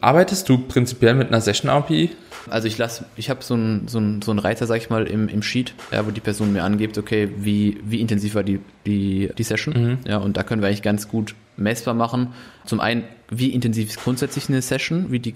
Arbeitest 0.00 0.48
du 0.48 0.58
prinzipiell 0.58 1.14
mit 1.14 1.28
einer 1.28 1.42
Session 1.42 1.70
RPI? 1.70 2.10
Also 2.48 2.68
ich 2.68 2.78
lasse, 2.78 3.04
ich 3.16 3.28
habe 3.28 3.44
so 3.44 3.52
einen 3.52 3.86
so 3.86 4.00
so 4.24 4.32
ein 4.32 4.38
Reiter, 4.38 4.66
sag 4.66 4.78
ich 4.78 4.88
mal, 4.88 5.06
im, 5.06 5.28
im 5.28 5.42
Sheet, 5.42 5.74
ja, 5.92 6.06
wo 6.06 6.10
die 6.10 6.20
Person 6.22 6.54
mir 6.54 6.64
angibt, 6.64 6.96
okay, 6.96 7.28
wie, 7.36 7.78
wie 7.84 8.00
intensiv 8.00 8.34
war 8.34 8.42
die, 8.42 8.60
die, 8.86 9.30
die 9.36 9.42
Session. 9.42 9.74
Mhm. 9.74 9.98
Ja, 10.06 10.16
und 10.16 10.38
da 10.38 10.42
können 10.42 10.62
wir 10.62 10.68
eigentlich 10.68 10.82
ganz 10.82 11.06
gut 11.08 11.34
messbar 11.58 11.92
machen. 11.92 12.32
Zum 12.64 12.80
einen, 12.80 13.04
wie 13.28 13.50
intensiv 13.50 13.90
ist 13.90 14.02
grundsätzlich 14.02 14.48
eine 14.48 14.62
Session, 14.62 15.10
wie 15.10 15.20
die, 15.20 15.34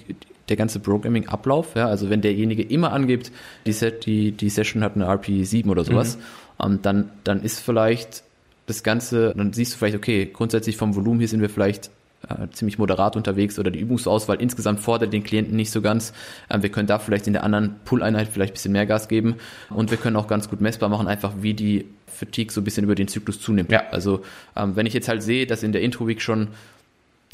der 0.48 0.56
ganze 0.56 0.80
Programming-Ablauf. 0.80 1.74
Ja, 1.74 1.86
also 1.86 2.10
wenn 2.10 2.20
derjenige 2.20 2.62
immer 2.62 2.92
angibt, 2.92 3.32
die, 3.66 3.72
Set, 3.72 4.06
die, 4.06 4.32
die 4.32 4.50
Session 4.50 4.82
hat 4.82 4.94
eine 4.94 5.06
RP 5.06 5.44
7 5.44 5.70
oder 5.70 5.84
sowas, 5.84 6.16
mhm. 6.58 6.64
ähm, 6.64 6.78
dann, 6.82 7.10
dann 7.24 7.42
ist 7.42 7.60
vielleicht 7.60 8.22
das 8.66 8.82
Ganze, 8.82 9.34
dann 9.36 9.52
siehst 9.52 9.74
du 9.74 9.78
vielleicht, 9.78 9.96
okay, 9.96 10.30
grundsätzlich 10.32 10.76
vom 10.76 10.94
Volumen 10.94 11.18
hier 11.18 11.28
sind 11.28 11.40
wir 11.40 11.50
vielleicht 11.50 11.90
äh, 12.28 12.48
ziemlich 12.52 12.78
moderat 12.78 13.16
unterwegs 13.16 13.58
oder 13.58 13.70
die 13.70 13.78
Übungsauswahl 13.78 14.40
insgesamt 14.40 14.80
fordert 14.80 15.12
den 15.12 15.24
Klienten 15.24 15.56
nicht 15.56 15.70
so 15.70 15.82
ganz. 15.82 16.12
Ähm, 16.50 16.62
wir 16.62 16.70
können 16.70 16.86
da 16.86 16.98
vielleicht 16.98 17.26
in 17.26 17.32
der 17.32 17.42
anderen 17.42 17.76
Pull-Einheit 17.84 18.28
vielleicht 18.28 18.52
ein 18.52 18.54
bisschen 18.54 18.72
mehr 18.72 18.86
Gas 18.86 19.08
geben 19.08 19.36
und 19.70 19.90
wir 19.90 19.98
können 19.98 20.16
auch 20.16 20.26
ganz 20.26 20.48
gut 20.48 20.60
messbar 20.60 20.88
machen, 20.88 21.06
einfach 21.06 21.34
wie 21.40 21.54
die 21.54 21.86
Fatigue 22.06 22.52
so 22.52 22.60
ein 22.60 22.64
bisschen 22.64 22.84
über 22.84 22.94
den 22.94 23.08
Zyklus 23.08 23.40
zunimmt. 23.40 23.70
Ja. 23.70 23.84
Also 23.90 24.22
ähm, 24.56 24.76
wenn 24.76 24.86
ich 24.86 24.94
jetzt 24.94 25.08
halt 25.08 25.22
sehe, 25.22 25.46
dass 25.46 25.62
in 25.62 25.72
der 25.72 25.82
Intro-Week 25.82 26.22
schon 26.22 26.48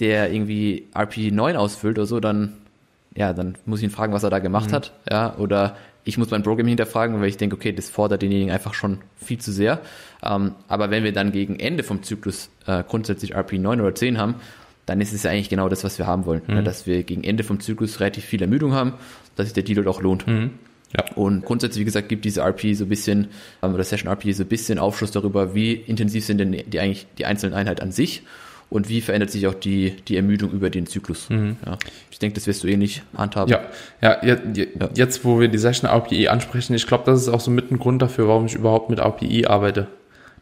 der 0.01 0.33
irgendwie 0.33 0.89
RP 0.97 1.31
9 1.31 1.57
ausfüllt 1.57 1.99
oder 1.99 2.07
so, 2.07 2.21
dann 2.21 2.55
ja, 3.15 3.33
dann 3.33 3.57
muss 3.67 3.81
ich 3.81 3.85
ihn 3.85 3.91
fragen, 3.91 4.13
was 4.13 4.23
er 4.23 4.31
da 4.31 4.39
gemacht 4.39 4.71
mhm. 4.71 4.75
hat, 4.75 4.93
ja, 5.11 5.37
oder 5.37 5.77
ich 6.05 6.17
muss 6.17 6.31
mein 6.31 6.43
Programm 6.43 6.67
hinterfragen, 6.67 7.21
weil 7.21 7.29
ich 7.29 7.37
denke, 7.37 7.57
okay, 7.57 7.73
das 7.73 7.91
fordert 7.91 8.23
denjenigen 8.23 8.53
einfach 8.53 8.75
schon 8.75 8.99
viel 9.17 9.39
zu 9.39 9.53
sehr. 9.53 9.81
Ähm, 10.23 10.55
aber 10.67 10.91
wenn 10.91 11.05
wir 11.05 11.13
dann 11.13 11.31
gegen 11.33 11.59
Ende 11.61 11.83
vom 11.83 12.03
Zyklus 12.03 12.51
äh, 12.67 12.83
grundsätzlich 12.83 13.35
RP 13.35 13.55
9 13.55 13.81
oder 13.81 13.95
10 13.95 14.19
haben, 14.19 14.37
dann 14.87 15.01
ist 15.01 15.13
es 15.13 15.23
ja 15.23 15.31
eigentlich 15.31 15.51
genau 15.51 15.69
das, 15.69 15.85
was 15.85 15.99
wir 15.99 16.07
haben 16.07 16.25
wollen. 16.25 16.43
Mhm. 16.47 16.57
Ja, 16.57 16.63
dass 16.63 16.87
wir 16.87 17.03
gegen 17.03 17.23
Ende 17.23 17.45
vom 17.45 17.61
Zyklus 17.61 18.01
relativ 18.01 18.25
viel 18.25 18.41
Ermüdung 18.41 18.73
haben, 18.73 18.95
dass 19.37 19.47
sich 19.47 19.55
der 19.55 19.63
Deload 19.63 19.89
auch 19.89 20.01
lohnt. 20.01 20.27
Mhm. 20.27 20.53
Ja. 20.97 21.05
Und 21.15 21.45
grundsätzlich, 21.45 21.83
wie 21.83 21.85
gesagt, 21.85 22.09
gibt 22.09 22.25
diese 22.25 22.41
RP 22.41 22.75
so 22.75 22.85
ein 22.85 22.89
bisschen, 22.89 23.29
ähm, 23.63 23.75
oder 23.75 23.85
Session 23.85 24.11
RP 24.11 24.33
so 24.33 24.43
ein 24.43 24.49
bisschen 24.49 24.79
Aufschluss 24.79 25.13
darüber, 25.13 25.55
wie 25.55 25.75
intensiv 25.75 26.25
sind 26.25 26.39
denn 26.39 26.53
die 26.67 26.81
eigentlich 26.81 27.07
die 27.19 27.27
einzelnen 27.27 27.55
Einheiten 27.55 27.83
an 27.83 27.93
sich 27.93 28.23
und 28.71 28.89
wie 28.89 29.01
verändert 29.01 29.31
sich 29.31 29.47
auch 29.49 29.55
die, 29.55 29.97
die 30.07 30.17
Ermüdung 30.17 30.53
über 30.53 30.71
den 30.71 30.87
Zyklus. 30.87 31.29
Mhm. 31.29 31.57
Ja. 31.67 31.77
Ich 32.11 32.21
denke, 32.21 32.37
das 32.37 32.47
wirst 32.47 32.63
du 32.63 32.69
eh 32.69 32.77
nicht 32.77 33.03
handhaben. 33.17 33.51
Ja, 33.51 33.61
ja, 34.01 34.25
jetzt, 34.25 34.43
jetzt 34.95 35.25
wo 35.25 35.41
wir 35.41 35.49
die 35.49 35.59
Session 35.59 35.91
RPE 35.91 36.31
ansprechen, 36.31 36.75
ich 36.75 36.87
glaube, 36.87 37.05
das 37.05 37.21
ist 37.21 37.29
auch 37.29 37.41
so 37.41 37.51
mit 37.51 37.71
ein 37.71 37.79
Grund 37.79 38.01
dafür, 38.01 38.29
warum 38.29 38.47
ich 38.47 38.55
überhaupt 38.55 38.89
mit 38.89 39.01
RPE 39.01 39.51
arbeite. 39.51 39.89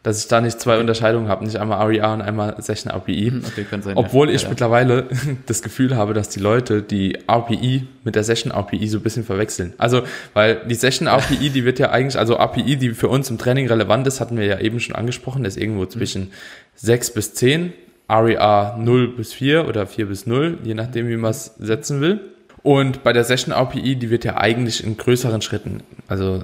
Dass 0.01 0.21
ich 0.21 0.29
da 0.29 0.39
nicht 0.39 0.61
zwei 0.61 0.79
Unterscheidungen 0.79 1.27
habe, 1.27 1.43
nicht 1.43 1.57
einmal 1.57 1.85
REA 1.85 2.13
und 2.13 2.21
einmal 2.21 2.55
Session 2.61 2.89
RPE. 2.89 3.31
Mhm, 3.31 3.43
okay, 3.45 3.65
kann 3.69 3.81
sein, 3.81 3.97
Obwohl 3.97 4.29
ja. 4.29 4.35
ich 4.35 4.43
ja, 4.43 4.49
mittlerweile 4.49 5.07
das 5.47 5.61
Gefühl 5.61 5.97
habe, 5.97 6.13
dass 6.13 6.29
die 6.29 6.39
Leute 6.39 6.81
die 6.81 7.17
RPE 7.29 7.81
mit 8.05 8.15
der 8.15 8.23
Session 8.23 8.53
RPE 8.53 8.87
so 8.87 8.99
ein 8.99 9.03
bisschen 9.03 9.25
verwechseln. 9.25 9.73
Also, 9.77 10.03
weil 10.33 10.61
die 10.69 10.75
Session 10.75 11.09
RPE, 11.09 11.49
die 11.49 11.65
wird 11.65 11.79
ja 11.79 11.89
eigentlich, 11.89 12.17
also 12.17 12.35
RPE, 12.35 12.77
die 12.77 12.91
für 12.91 13.09
uns 13.09 13.29
im 13.29 13.37
Training 13.37 13.67
relevant 13.67 14.07
ist, 14.07 14.21
hatten 14.21 14.37
wir 14.37 14.45
ja 14.45 14.59
eben 14.59 14.79
schon 14.79 14.95
angesprochen, 14.95 15.43
ist 15.43 15.57
irgendwo 15.57 15.85
zwischen 15.85 16.25
mhm. 16.25 16.31
6 16.75 17.11
bis 17.11 17.33
10 17.33 17.73
REA 18.09 18.75
0 18.77 19.15
bis 19.15 19.33
4 19.33 19.67
oder 19.67 19.85
4 19.87 20.07
bis 20.07 20.25
0, 20.25 20.57
je 20.63 20.73
nachdem, 20.73 21.07
wie 21.07 21.17
man 21.17 21.31
es 21.31 21.55
setzen 21.59 22.01
will. 22.01 22.19
Und 22.61 23.03
bei 23.03 23.13
der 23.13 23.23
Session 23.23 23.53
RPI, 23.53 23.95
die 23.95 24.09
wird 24.09 24.25
ja 24.25 24.35
eigentlich 24.35 24.83
in 24.83 24.97
größeren 24.97 25.41
Schritten, 25.41 25.81
also 26.07 26.43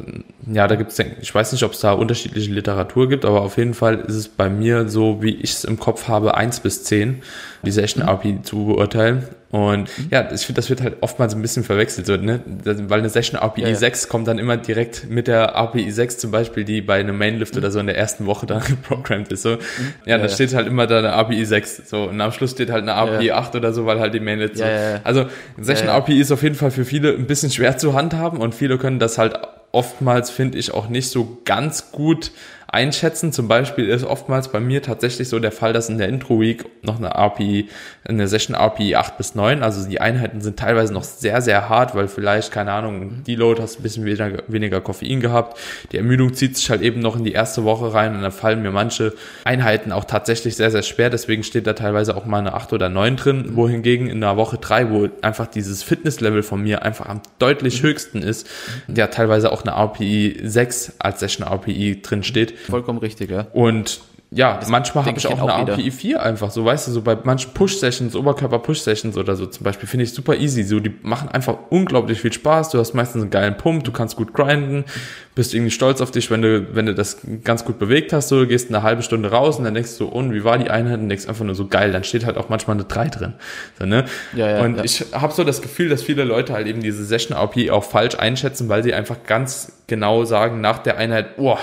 ja, 0.49 0.67
da 0.67 0.75
gibt 0.75 0.91
es, 0.91 0.99
ich 0.99 1.33
weiß 1.33 1.51
nicht, 1.51 1.63
ob 1.63 1.73
es 1.73 1.81
da 1.81 1.91
unterschiedliche 1.91 2.51
Literatur 2.51 3.09
gibt, 3.09 3.25
aber 3.25 3.41
auf 3.41 3.57
jeden 3.57 3.73
Fall 3.73 3.95
ist 3.99 4.15
es 4.15 4.27
bei 4.29 4.49
mir 4.49 4.87
so, 4.87 5.21
wie 5.21 5.35
ich 5.35 5.51
es 5.51 5.63
im 5.65 5.77
Kopf 5.77 6.07
habe, 6.07 6.37
1 6.37 6.61
bis 6.61 6.83
10, 6.83 7.21
die 7.63 7.71
Session 7.71 8.07
RPI 8.07 8.43
zu 8.43 8.65
beurteilen. 8.65 9.27
Und 9.55 9.97
mhm. 9.97 10.07
ja, 10.11 10.29
ich 10.33 10.45
finde, 10.45 10.59
das 10.59 10.69
wird 10.69 10.81
halt 10.81 10.97
oftmals 10.99 11.33
ein 11.33 11.41
bisschen 11.41 11.63
verwechselt, 11.63 12.07
so, 12.07 12.17
ne? 12.17 12.41
weil 12.65 12.99
eine 12.99 13.09
Session 13.09 13.39
API 13.39 13.61
ja, 13.61 13.69
ja. 13.69 13.75
6 13.75 14.09
kommt 14.09 14.27
dann 14.27 14.37
immer 14.37 14.57
direkt 14.57 15.09
mit 15.09 15.27
der 15.27 15.55
API 15.55 15.89
6 15.89 16.17
zum 16.17 16.31
Beispiel, 16.31 16.65
die 16.65 16.81
bei 16.81 16.99
einem 16.99 17.17
Mainlift 17.17 17.53
mhm. 17.53 17.59
oder 17.59 17.71
so 17.71 17.79
in 17.79 17.85
der 17.85 17.97
ersten 17.97 18.25
Woche 18.25 18.47
dann 18.47 18.61
geprogrammt 18.67 19.31
ist. 19.31 19.43
So. 19.43 19.51
Mhm. 19.51 19.57
Ja, 20.05 20.17
ja, 20.17 20.17
da 20.17 20.27
steht 20.27 20.53
halt 20.53 20.67
immer 20.67 20.87
da 20.87 20.99
eine 20.99 21.13
API 21.13 21.45
6 21.45 21.83
so 21.89 22.03
und 22.03 22.19
am 22.19 22.33
Schluss 22.33 22.51
steht 22.51 22.69
halt 22.69 22.81
eine 22.81 22.95
API 22.95 23.31
8 23.31 23.55
oder 23.55 23.71
so, 23.71 23.85
weil 23.85 24.01
halt 24.01 24.13
die 24.13 24.19
Mainlift 24.19 24.57
so. 24.57 24.65
Also 25.05 25.27
Session 25.57 25.87
API 25.87 26.19
ist 26.19 26.33
auf 26.33 26.43
jeden 26.43 26.55
Fall 26.55 26.71
für 26.71 26.83
viele 26.83 27.13
ein 27.13 27.25
bisschen 27.25 27.49
schwer 27.49 27.77
zu 27.77 27.93
handhaben 27.93 28.41
und 28.41 28.53
viele 28.53 28.77
können 28.77 28.99
das 28.99 29.17
halt 29.17 29.39
oftmals, 29.71 30.31
finde 30.31 30.57
ich, 30.57 30.73
auch 30.73 30.89
nicht 30.89 31.09
so 31.09 31.41
ganz 31.45 31.93
gut 31.93 32.31
einschätzen. 32.75 33.31
Zum 33.31 33.47
Beispiel 33.47 33.87
ist 33.87 34.03
oftmals 34.03 34.49
bei 34.49 34.59
mir 34.59 34.81
tatsächlich 34.81 35.29
so 35.29 35.39
der 35.39 35.53
Fall, 35.53 35.73
dass 35.73 35.89
in 35.89 35.97
der 35.97 36.09
Intro-Week 36.09 36.65
noch 36.83 36.97
eine 36.97 37.15
API, 37.15 37.69
eine 38.03 38.27
Session 38.27 38.55
API 38.55 38.95
8 38.95 39.17
bis 39.17 39.33
9, 39.33 39.63
also 39.63 39.87
die 39.87 40.01
Einheiten 40.01 40.41
sind 40.41 40.59
teilweise 40.59 40.93
noch 40.93 41.05
sehr, 41.05 41.41
sehr 41.41 41.69
hart, 41.69 41.95
weil 41.95 42.07
vielleicht, 42.07 42.51
keine 42.51 42.73
Ahnung, 42.73 43.23
Deload 43.23 43.61
hast 43.61 43.79
ein 43.79 43.83
bisschen 43.83 44.05
weniger, 44.05 44.43
weniger 44.47 44.81
Koffein 44.81 45.21
gehabt. 45.21 45.57
Die 45.91 45.97
Ermüdung 45.97 46.33
zieht 46.33 46.57
sich 46.57 46.69
halt 46.69 46.81
eben 46.81 46.99
noch 46.99 47.15
in 47.15 47.23
die 47.23 47.31
erste 47.31 47.63
Woche 47.63 47.93
rein 47.93 48.13
und 48.13 48.21
dann 48.21 48.33
fallen 48.33 48.61
mir 48.61 48.71
manche 48.71 49.13
Einheiten 49.45 49.93
auch 49.93 50.03
tatsächlich 50.03 50.57
sehr, 50.57 50.69
sehr 50.69 50.83
schwer. 50.83 51.09
Deswegen 51.09 51.43
steht 51.43 51.67
da 51.67 51.73
teilweise 51.73 52.15
auch 52.17 52.25
mal 52.25 52.39
eine 52.39 52.53
8 52.53 52.73
oder 52.73 52.89
9 52.89 53.15
drin, 53.15 53.55
wohingegen 53.55 54.07
in 54.07 54.19
der 54.19 54.35
Woche 54.35 54.57
3, 54.57 54.91
wo 54.91 55.07
einfach 55.21 55.47
dieses 55.47 55.81
Fitnesslevel 55.81 56.43
von 56.43 56.61
mir 56.61 56.83
einfach 56.83 57.07
am 57.07 57.21
deutlich 57.39 57.83
höchsten 57.83 58.21
ist, 58.21 58.47
ja 58.93 59.07
teilweise 59.07 59.51
auch 59.53 59.63
eine 59.63 59.73
API 59.73 60.41
6 60.43 60.95
als 60.99 61.21
Session 61.21 61.47
API 61.47 62.01
drin 62.01 62.23
steht. 62.23 62.53
Vollkommen 62.69 62.99
richtig, 62.99 63.29
ja. 63.29 63.47
Und 63.53 64.01
ja, 64.31 64.57
das 64.57 64.69
manchmal 64.69 65.05
habe 65.05 65.17
ich 65.17 65.27
auch 65.27 65.39
eine 65.39 65.53
auch 65.53 65.77
API 65.77 65.91
4 65.91 66.21
einfach, 66.21 66.49
so 66.51 66.65
weißt 66.65 66.87
du, 66.87 66.91
so 66.91 67.01
bei 67.01 67.15
manchen 67.23 67.53
Push-Sessions, 67.53 68.15
Oberkörper-Push-Sessions 68.15 69.17
oder 69.17 69.35
so 69.35 69.45
zum 69.45 69.63
Beispiel, 69.63 69.87
finde 69.87 70.03
ich 70.03 70.13
super 70.13 70.35
easy. 70.35 70.63
So, 70.63 70.79
die 70.79 70.93
machen 71.03 71.29
einfach 71.29 71.55
unglaublich 71.69 72.19
viel 72.19 72.33
Spaß. 72.33 72.71
Du 72.71 72.79
hast 72.79 72.93
meistens 72.93 73.21
einen 73.21 73.31
geilen 73.31 73.55
Pump, 73.55 73.83
du 73.85 73.91
kannst 73.91 74.17
gut 74.17 74.33
grinden, 74.33 74.83
bist 75.35 75.53
irgendwie 75.53 75.71
stolz 75.71 76.01
auf 76.01 76.11
dich, 76.11 76.31
wenn 76.31 76.41
du, 76.41 76.75
wenn 76.75 76.85
du 76.85 76.93
das 76.93 77.19
ganz 77.43 77.63
gut 77.63 77.79
bewegt 77.79 78.11
hast, 78.13 78.27
so, 78.27 78.45
gehst 78.45 78.69
eine 78.69 78.83
halbe 78.83 79.03
Stunde 79.03 79.31
raus 79.31 79.57
und 79.57 79.63
dann 79.63 79.73
denkst 79.75 79.97
du, 79.99 80.05
und 80.07 80.33
wie 80.33 80.43
war 80.43 80.57
die 80.57 80.69
Einheit? 80.69 80.99
Und 80.99 81.07
denkst 81.07 81.29
einfach 81.29 81.45
nur 81.45 81.55
so 81.55 81.67
geil, 81.67 81.91
dann 81.91 82.03
steht 82.03 82.25
halt 82.25 82.37
auch 82.37 82.49
manchmal 82.49 82.75
eine 82.75 82.85
3 82.85 83.07
drin. 83.09 83.33
So, 83.79 83.85
ne? 83.85 84.05
Ja, 84.35 84.49
ja, 84.49 84.61
und 84.63 84.77
ja. 84.77 84.83
ich 84.83 85.05
habe 85.13 85.33
so 85.33 85.43
das 85.45 85.61
Gefühl, 85.61 85.87
dass 85.87 86.03
viele 86.03 86.25
Leute 86.25 86.51
halt 86.51 86.67
eben 86.67 86.81
diese 86.81 87.05
Session 87.05 87.37
API 87.37 87.69
auch 87.69 87.85
falsch 87.85 88.15
einschätzen, 88.15 88.67
weil 88.67 88.83
sie 88.83 88.93
einfach 88.93 89.23
ganz 89.25 89.71
genau 89.87 90.25
sagen 90.25 90.59
nach 90.59 90.79
der 90.79 90.97
Einheit, 90.97 91.37
boah, 91.37 91.59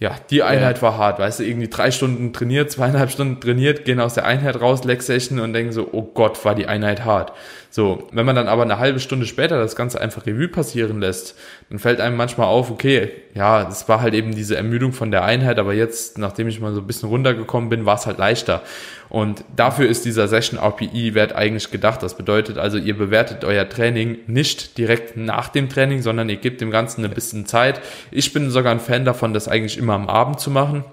ja, 0.00 0.16
die 0.30 0.42
Einheit 0.42 0.78
ja. 0.78 0.82
war 0.82 0.96
hart, 0.96 1.18
weißt 1.18 1.40
du, 1.40 1.44
irgendwie 1.44 1.68
drei 1.68 1.90
Stunden 1.90 2.32
trainiert, 2.32 2.70
zweieinhalb 2.70 3.10
Stunden 3.10 3.38
trainiert, 3.38 3.84
gehen 3.84 4.00
aus 4.00 4.14
der 4.14 4.24
Einheit 4.24 4.58
raus, 4.58 4.82
Leg 4.84 5.02
Session 5.02 5.40
und 5.40 5.52
denken 5.52 5.72
so, 5.72 5.90
oh 5.92 6.02
Gott, 6.02 6.42
war 6.46 6.54
die 6.54 6.66
Einheit 6.66 7.04
hart. 7.04 7.34
So, 7.72 8.08
wenn 8.10 8.26
man 8.26 8.34
dann 8.34 8.48
aber 8.48 8.62
eine 8.62 8.80
halbe 8.80 8.98
Stunde 8.98 9.26
später 9.26 9.56
das 9.60 9.76
Ganze 9.76 10.00
einfach 10.00 10.26
Revue 10.26 10.48
passieren 10.48 11.00
lässt, 11.00 11.36
dann 11.68 11.78
fällt 11.78 12.00
einem 12.00 12.16
manchmal 12.16 12.48
auf, 12.48 12.68
okay, 12.68 13.12
ja, 13.32 13.68
es 13.68 13.88
war 13.88 14.00
halt 14.00 14.12
eben 14.12 14.34
diese 14.34 14.56
Ermüdung 14.56 14.92
von 14.92 15.12
der 15.12 15.22
Einheit, 15.22 15.60
aber 15.60 15.72
jetzt, 15.72 16.18
nachdem 16.18 16.48
ich 16.48 16.60
mal 16.60 16.74
so 16.74 16.80
ein 16.80 16.86
bisschen 16.88 17.08
runtergekommen 17.08 17.70
bin, 17.70 17.86
war 17.86 17.94
es 17.94 18.06
halt 18.06 18.18
leichter. 18.18 18.62
Und 19.08 19.44
dafür 19.54 19.88
ist 19.88 20.04
dieser 20.04 20.26
Session 20.26 20.58
RPE-Wert 20.58 21.32
eigentlich 21.32 21.70
gedacht. 21.70 22.02
Das 22.02 22.16
bedeutet 22.16 22.58
also, 22.58 22.76
ihr 22.76 22.96
bewertet 22.98 23.44
euer 23.44 23.68
Training 23.68 24.18
nicht 24.26 24.76
direkt 24.76 25.16
nach 25.16 25.48
dem 25.48 25.68
Training, 25.68 26.02
sondern 26.02 26.28
ihr 26.28 26.36
gebt 26.36 26.60
dem 26.60 26.72
Ganzen 26.72 27.04
ein 27.04 27.10
bisschen 27.12 27.46
Zeit. 27.46 27.80
Ich 28.10 28.32
bin 28.32 28.50
sogar 28.50 28.72
ein 28.72 28.80
Fan 28.80 29.04
davon, 29.04 29.32
das 29.32 29.46
eigentlich 29.46 29.78
immer 29.78 29.94
am 29.94 30.08
Abend 30.08 30.40
zu 30.40 30.50
machen. 30.50 30.84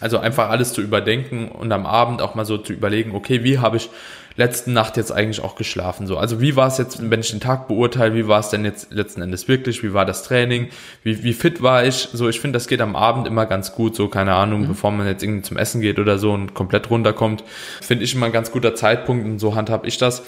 Also 0.00 0.18
einfach 0.18 0.48
alles 0.48 0.72
zu 0.72 0.80
überdenken 0.80 1.48
und 1.48 1.70
am 1.70 1.84
Abend 1.84 2.22
auch 2.22 2.34
mal 2.34 2.46
so 2.46 2.56
zu 2.56 2.72
überlegen, 2.72 3.14
okay, 3.14 3.44
wie 3.44 3.58
habe 3.58 3.76
ich 3.76 3.90
letzten 4.36 4.72
Nacht 4.72 4.96
jetzt 4.96 5.12
eigentlich 5.12 5.42
auch 5.42 5.54
geschlafen? 5.54 6.06
So, 6.06 6.16
also 6.16 6.40
wie 6.40 6.56
war 6.56 6.68
es 6.68 6.78
jetzt, 6.78 7.10
wenn 7.10 7.20
ich 7.20 7.30
den 7.30 7.40
Tag 7.40 7.68
beurteile, 7.68 8.14
wie 8.14 8.28
war 8.28 8.40
es 8.40 8.48
denn 8.48 8.64
jetzt 8.64 8.92
letzten 8.92 9.22
Endes 9.22 9.48
wirklich? 9.48 9.82
Wie 9.82 9.92
war 9.92 10.04
das 10.04 10.22
Training? 10.22 10.68
Wie, 11.02 11.22
wie 11.22 11.32
fit 11.32 11.62
war 11.62 11.84
ich? 11.84 12.08
So, 12.12 12.28
ich 12.28 12.40
finde, 12.40 12.56
das 12.56 12.68
geht 12.68 12.80
am 12.80 12.96
Abend 12.96 13.26
immer 13.26 13.46
ganz 13.46 13.72
gut, 13.74 13.94
so, 13.96 14.08
keine 14.08 14.34
Ahnung, 14.34 14.62
mhm. 14.62 14.68
bevor 14.68 14.90
man 14.90 15.06
jetzt 15.06 15.22
irgendwie 15.22 15.42
zum 15.42 15.56
Essen 15.56 15.80
geht 15.80 15.98
oder 15.98 16.18
so 16.18 16.32
und 16.32 16.54
komplett 16.54 16.90
runterkommt, 16.90 17.44
finde 17.80 18.04
ich 18.04 18.14
immer 18.14 18.26
ein 18.26 18.32
ganz 18.32 18.50
guter 18.50 18.74
Zeitpunkt 18.74 19.24
und 19.24 19.38
so 19.38 19.54
handhab 19.54 19.86
ich 19.86 19.98
das. 19.98 20.22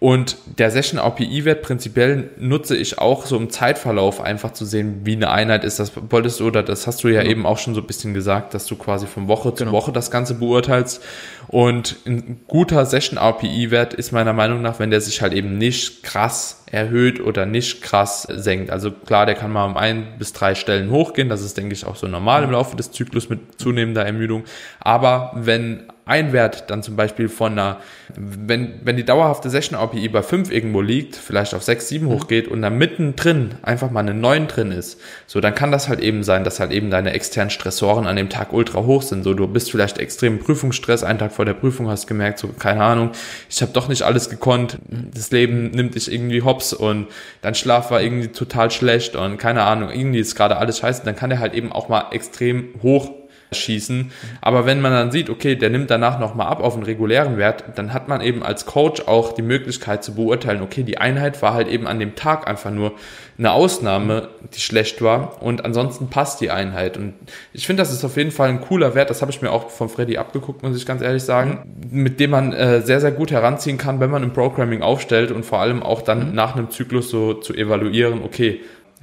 Und 0.00 0.36
der 0.58 0.70
Session 0.70 1.00
API-Wert 1.00 1.62
prinzipiell 1.62 2.30
nutze 2.38 2.76
ich 2.76 2.98
auch 2.98 3.26
so 3.26 3.36
im 3.36 3.50
Zeitverlauf 3.50 4.20
einfach 4.20 4.52
zu 4.52 4.64
sehen, 4.64 5.00
wie 5.02 5.16
eine 5.16 5.30
Einheit 5.30 5.64
ist. 5.64 5.80
Das 5.80 5.92
wolltest 6.10 6.38
du 6.38 6.46
oder 6.46 6.62
das 6.62 6.86
hast 6.86 7.02
du 7.02 7.08
ja 7.08 7.20
genau. 7.22 7.30
eben 7.32 7.46
auch 7.46 7.58
schon 7.58 7.74
so 7.74 7.80
ein 7.80 7.86
bisschen 7.86 8.14
gesagt, 8.14 8.54
dass 8.54 8.66
du 8.66 8.76
quasi 8.76 9.08
von 9.08 9.26
Woche 9.26 9.52
zu 9.54 9.64
genau. 9.64 9.76
Woche 9.76 9.90
das 9.90 10.12
Ganze 10.12 10.34
beurteilst. 10.34 11.02
Und 11.48 11.96
ein 12.06 12.40
guter 12.46 12.86
Session 12.86 13.18
API-Wert 13.18 13.92
ist 13.92 14.12
meiner 14.12 14.32
Meinung 14.32 14.62
nach, 14.62 14.78
wenn 14.78 14.90
der 14.90 15.00
sich 15.00 15.20
halt 15.20 15.32
eben 15.32 15.58
nicht 15.58 16.04
krass 16.04 16.62
erhöht 16.70 17.20
oder 17.20 17.44
nicht 17.44 17.82
krass 17.82 18.22
senkt. 18.22 18.70
Also 18.70 18.92
klar, 18.92 19.26
der 19.26 19.34
kann 19.34 19.50
mal 19.50 19.64
um 19.64 19.76
ein 19.76 20.06
bis 20.18 20.32
drei 20.32 20.54
Stellen 20.54 20.90
hochgehen. 20.90 21.28
Das 21.28 21.42
ist, 21.42 21.56
denke 21.56 21.72
ich, 21.72 21.84
auch 21.86 21.96
so 21.96 22.06
normal 22.06 22.44
im 22.44 22.52
Laufe 22.52 22.76
des 22.76 22.92
Zyklus 22.92 23.28
mit 23.28 23.60
zunehmender 23.60 24.04
Ermüdung. 24.04 24.44
Aber 24.78 25.32
wenn 25.34 25.84
ein 26.08 26.32
Wert 26.32 26.70
dann 26.70 26.82
zum 26.82 26.96
Beispiel 26.96 27.28
von 27.28 27.52
einer, 27.52 27.80
wenn, 28.16 28.80
wenn 28.82 28.96
die 28.96 29.04
dauerhafte 29.04 29.50
Session 29.50 29.78
API 29.78 30.08
bei 30.08 30.22
5 30.22 30.50
irgendwo 30.50 30.80
liegt, 30.80 31.16
vielleicht 31.16 31.54
auf 31.54 31.62
6, 31.62 31.86
7 31.88 32.06
mhm. 32.06 32.10
hochgeht 32.10 32.48
und 32.48 32.62
dann 32.62 32.78
mittendrin 32.78 33.56
einfach 33.62 33.90
mal 33.90 34.00
eine 34.00 34.14
9 34.14 34.48
drin 34.48 34.72
ist, 34.72 34.98
so 35.26 35.40
dann 35.40 35.54
kann 35.54 35.70
das 35.70 35.88
halt 35.88 36.00
eben 36.00 36.24
sein, 36.24 36.44
dass 36.44 36.60
halt 36.60 36.72
eben 36.72 36.90
deine 36.90 37.12
externen 37.12 37.50
Stressoren 37.50 38.06
an 38.06 38.16
dem 38.16 38.30
Tag 38.30 38.54
ultra 38.54 38.84
hoch 38.84 39.02
sind. 39.02 39.22
So, 39.22 39.34
du 39.34 39.46
bist 39.46 39.70
vielleicht 39.70 39.98
extrem 39.98 40.38
Prüfungsstress, 40.38 41.04
einen 41.04 41.18
Tag 41.18 41.32
vor 41.32 41.44
der 41.44 41.54
Prüfung 41.54 41.88
hast 41.88 42.06
gemerkt, 42.06 42.38
so, 42.38 42.48
keine 42.48 42.82
Ahnung, 42.82 43.10
ich 43.50 43.60
habe 43.60 43.72
doch 43.72 43.88
nicht 43.88 44.02
alles 44.02 44.30
gekonnt, 44.30 44.78
das 44.88 45.30
Leben 45.30 45.70
nimmt 45.72 45.94
dich 45.94 46.10
irgendwie 46.10 46.42
hops 46.42 46.72
und 46.72 47.08
dein 47.42 47.54
Schlaf 47.54 47.90
war 47.90 48.00
irgendwie 48.00 48.28
total 48.28 48.70
schlecht 48.70 49.14
und 49.14 49.36
keine 49.36 49.62
Ahnung, 49.64 49.90
irgendwie 49.90 50.20
ist 50.20 50.34
gerade 50.34 50.56
alles 50.56 50.78
scheiße, 50.78 51.02
dann 51.04 51.16
kann 51.16 51.28
der 51.28 51.38
halt 51.38 51.52
eben 51.52 51.70
auch 51.70 51.90
mal 51.90 52.06
extrem 52.12 52.70
hoch 52.82 53.17
schießen. 53.52 54.12
Aber 54.40 54.66
wenn 54.66 54.80
man 54.80 54.92
dann 54.92 55.10
sieht, 55.10 55.30
okay, 55.30 55.56
der 55.56 55.70
nimmt 55.70 55.90
danach 55.90 56.18
nochmal 56.18 56.48
ab 56.48 56.62
auf 56.62 56.74
einen 56.74 56.82
regulären 56.82 57.36
Wert, 57.38 57.64
dann 57.76 57.92
hat 57.92 58.08
man 58.08 58.20
eben 58.20 58.42
als 58.42 58.66
Coach 58.66 59.02
auch 59.06 59.32
die 59.32 59.42
Möglichkeit 59.42 60.04
zu 60.04 60.14
beurteilen, 60.14 60.62
okay, 60.62 60.82
die 60.82 60.98
Einheit 60.98 61.40
war 61.42 61.54
halt 61.54 61.68
eben 61.68 61.86
an 61.86 61.98
dem 61.98 62.14
Tag 62.14 62.46
einfach 62.46 62.70
nur 62.70 62.92
eine 63.38 63.52
Ausnahme, 63.52 64.28
die 64.54 64.60
schlecht 64.60 65.00
war 65.00 65.42
und 65.42 65.64
ansonsten 65.64 66.08
passt 66.08 66.40
die 66.40 66.50
Einheit. 66.50 66.96
Und 66.96 67.14
ich 67.52 67.66
finde, 67.66 67.82
das 67.82 67.92
ist 67.92 68.04
auf 68.04 68.16
jeden 68.16 68.32
Fall 68.32 68.48
ein 68.48 68.60
cooler 68.60 68.94
Wert, 68.94 69.10
das 69.10 69.22
habe 69.22 69.30
ich 69.30 69.40
mir 69.40 69.52
auch 69.52 69.70
von 69.70 69.88
Freddy 69.88 70.18
abgeguckt, 70.18 70.62
muss 70.62 70.76
ich 70.76 70.84
ganz 70.84 71.02
ehrlich 71.02 71.22
sagen, 71.22 71.62
mit 71.90 72.18
dem 72.20 72.30
man 72.30 72.52
äh, 72.52 72.82
sehr, 72.82 73.00
sehr 73.00 73.12
gut 73.12 73.30
heranziehen 73.30 73.78
kann, 73.78 74.00
wenn 74.00 74.10
man 74.10 74.24
im 74.24 74.32
Programming 74.32 74.82
aufstellt 74.82 75.30
und 75.30 75.46
vor 75.46 75.60
allem 75.60 75.82
auch 75.82 76.02
dann 76.02 76.30
mhm. 76.30 76.34
nach 76.34 76.56
einem 76.56 76.70
Zyklus 76.70 77.10
so 77.10 77.34
zu 77.34 77.54
evaluieren, 77.54 78.22
okay, 78.24 78.60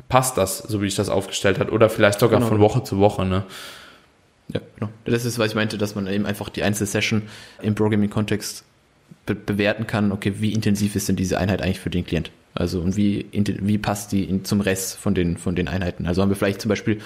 passt 0.10 0.38
das, 0.38 0.60
so 0.60 0.82
wie 0.82 0.88
ich 0.88 0.96
das 0.96 1.10
aufgestellt 1.10 1.60
hat, 1.60 1.72
oder 1.72 1.90
vielleicht 1.90 2.20
sogar 2.20 2.40
genau. 2.40 2.50
von 2.50 2.60
Woche 2.60 2.84
zu 2.84 3.00
Woche, 3.00 3.26
ne? 3.26 3.44
Ja, 4.54 4.62
genau. 4.76 4.92
Das 5.06 5.26
ist, 5.26 5.40
was 5.40 5.50
ich 5.50 5.56
meinte, 5.56 5.78
dass 5.78 5.96
man 5.96 6.08
eben 6.08 6.26
einfach 6.26 6.50
die 6.50 6.64
einzelne 6.64 6.88
Session 6.88 7.24
im 7.62 7.76
Programming-Kontext 7.76 8.64
be 9.26 9.36
bewerten 9.36 9.88
kann, 9.88 10.12
okay, 10.12 10.34
wie 10.38 10.54
intensiv 10.54 10.96
ist 10.96 11.10
denn 11.10 11.16
diese 11.16 11.40
Einheit 11.40 11.62
eigentlich 11.62 11.80
für 11.80 11.90
den 11.90 12.06
Klient? 12.06 12.32
Also 12.54 12.80
und 12.80 12.96
wie, 12.96 13.26
wie 13.32 13.78
passt 13.78 14.12
die 14.12 14.24
in, 14.24 14.46
zum 14.46 14.62
Rest 14.62 14.98
von 14.98 15.14
den, 15.14 15.38
von 15.38 15.56
den 15.56 15.68
Einheiten? 15.68 16.06
Also 16.06 16.22
haben 16.22 16.30
wir 16.30 16.36
vielleicht 16.36 16.62
zum 16.62 16.70
Beispiel, 16.70 17.00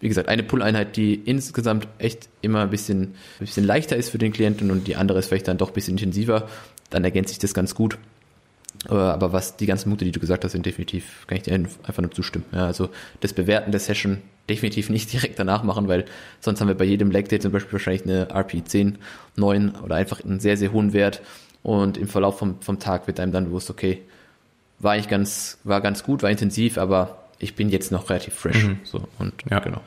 wie 0.00 0.08
gesagt, 0.08 0.28
eine 0.28 0.42
Pull-Einheit, 0.42 0.96
die 0.96 1.14
insgesamt 1.14 1.88
echt 1.98 2.28
immer 2.42 2.62
ein 2.62 2.70
bisschen, 2.70 3.02
ein 3.02 3.14
bisschen 3.40 3.66
leichter 3.66 3.96
ist 3.96 4.08
für 4.08 4.18
den 4.18 4.32
Klienten 4.32 4.70
und 4.70 4.86
die 4.86 4.96
andere 4.96 5.18
ist 5.18 5.26
vielleicht 5.26 5.48
dann 5.48 5.58
doch 5.58 5.68
ein 5.68 5.74
bisschen 5.74 5.94
intensiver, 5.94 6.48
dann 6.90 7.04
ergänzt 7.04 7.30
sich 7.30 7.38
das 7.38 7.54
ganz 7.54 7.74
gut. 7.74 7.98
Äh, 8.88 8.94
aber 8.94 9.32
was 9.32 9.56
die 9.56 9.66
ganzen 9.66 9.88
Punkte, 9.88 10.04
die 10.04 10.12
du 10.12 10.20
gesagt 10.20 10.44
hast, 10.44 10.52
sind 10.52 10.66
definitiv, 10.66 11.26
kann 11.26 11.36
ich 11.36 11.44
dir 11.44 11.54
einfach 11.54 12.00
nur 12.00 12.10
zustimmen. 12.10 12.44
Ja, 12.52 12.66
also 12.66 12.90
das 13.20 13.32
Bewerten 13.32 13.70
der 13.70 13.80
Session 13.80 14.22
definitiv 14.48 14.90
nicht 14.90 15.12
direkt 15.12 15.38
danach 15.38 15.62
machen, 15.62 15.88
weil 15.88 16.04
sonst 16.40 16.60
haben 16.60 16.68
wir 16.68 16.74
bei 16.74 16.84
jedem 16.84 17.10
Leg 17.10 17.28
Day 17.28 17.38
zum 17.38 17.52
Beispiel 17.52 17.72
wahrscheinlich 17.72 18.04
eine 18.04 18.28
RP 18.30 18.66
10, 18.66 18.98
9 19.36 19.74
oder 19.82 19.96
einfach 19.96 20.22
einen 20.24 20.40
sehr, 20.40 20.56
sehr 20.56 20.72
hohen 20.72 20.92
Wert 20.92 21.22
und 21.62 21.96
im 21.96 22.08
Verlauf 22.08 22.38
vom, 22.38 22.60
vom 22.60 22.78
Tag 22.78 23.06
wird 23.06 23.20
einem 23.20 23.32
dann 23.32 23.46
bewusst, 23.46 23.70
okay, 23.70 24.02
war 24.78 24.92
eigentlich 24.92 25.08
ganz, 25.08 25.58
war 25.64 25.80
ganz 25.80 26.04
gut, 26.04 26.22
war 26.22 26.30
intensiv, 26.30 26.78
aber 26.78 27.24
ich 27.38 27.54
bin 27.54 27.70
jetzt 27.70 27.90
noch 27.90 28.10
relativ 28.10 28.34
fresh. 28.34 28.64
Mhm. 28.64 28.78
So, 28.84 29.08
und 29.18 29.32
ja. 29.50 29.60
genau. 29.60 29.80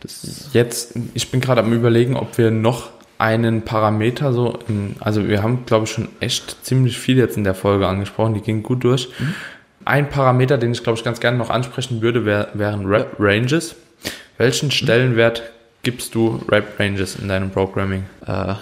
Das 0.00 0.50
jetzt, 0.52 0.94
ich 1.14 1.30
bin 1.30 1.40
gerade 1.40 1.62
am 1.62 1.72
überlegen, 1.72 2.16
ob 2.16 2.36
wir 2.36 2.50
noch 2.50 2.90
einen 3.18 3.62
Parameter 3.62 4.32
so, 4.32 4.58
in, 4.68 4.94
also 5.00 5.28
wir 5.28 5.42
haben, 5.42 5.66
glaube 5.66 5.84
ich, 5.84 5.90
schon 5.90 6.08
echt 6.20 6.64
ziemlich 6.64 6.98
viel 6.98 7.18
jetzt 7.18 7.36
in 7.36 7.44
der 7.44 7.54
Folge 7.54 7.86
angesprochen, 7.86 8.34
die 8.34 8.40
gingen 8.40 8.62
gut 8.62 8.84
durch. 8.84 9.08
Mhm. 9.18 9.34
Ein 9.84 10.08
Parameter, 10.08 10.58
den 10.58 10.72
ich, 10.72 10.82
glaube 10.82 10.98
ich, 10.98 11.04
ganz 11.04 11.18
gerne 11.18 11.36
noch 11.36 11.50
ansprechen 11.50 12.00
würde, 12.00 12.24
wär, 12.24 12.48
wären 12.54 12.86
Rap 12.86 13.16
Ranges. 13.18 13.74
Welchen 14.36 14.66
mhm. 14.66 14.72
Stellenwert 14.72 15.42
gibst 15.82 16.14
du 16.14 16.40
Rap 16.48 16.78
Ranges 16.78 17.16
in 17.16 17.28
deinem 17.28 17.50
Programming? 17.50 18.04
Äh, 18.24 18.54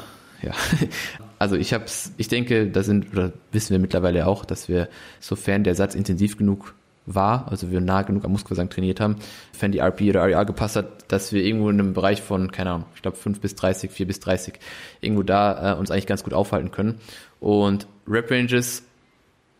ja, 0.42 0.52
also 1.38 1.56
ich 1.56 1.74
hab's, 1.74 2.12
ich 2.16 2.28
denke, 2.28 2.66
da 2.68 2.82
sind, 2.82 3.12
oder 3.12 3.32
wissen 3.52 3.70
wir 3.72 3.78
mittlerweile 3.78 4.26
auch, 4.26 4.44
dass 4.46 4.68
wir, 4.68 4.88
sofern 5.20 5.64
der 5.64 5.74
Satz 5.74 5.94
intensiv 5.94 6.38
genug 6.38 6.74
war, 7.06 7.48
also 7.48 7.70
wir 7.70 7.80
nah 7.80 8.02
genug 8.02 8.24
am 8.24 8.32
Muskelversagen 8.32 8.70
trainiert 8.70 9.00
haben, 9.00 9.16
wenn 9.60 9.72
die 9.72 9.78
RP 9.78 10.02
oder 10.02 10.24
RER 10.24 10.44
gepasst 10.44 10.76
hat, 10.76 11.10
dass 11.10 11.32
wir 11.32 11.42
irgendwo 11.42 11.70
in 11.70 11.80
einem 11.80 11.94
Bereich 11.94 12.20
von, 12.20 12.50
keine 12.50 12.70
Ahnung, 12.70 12.86
ich 12.94 13.02
glaube 13.02 13.16
5 13.16 13.40
bis 13.40 13.54
30, 13.54 13.90
4 13.90 14.06
bis 14.06 14.20
30, 14.20 14.54
irgendwo 15.00 15.22
da 15.22 15.72
äh, 15.72 15.76
uns 15.76 15.90
eigentlich 15.90 16.06
ganz 16.06 16.24
gut 16.24 16.34
aufhalten 16.34 16.70
können. 16.70 16.96
Und 17.40 17.86
Rep 18.08 18.30
Ranges 18.30 18.82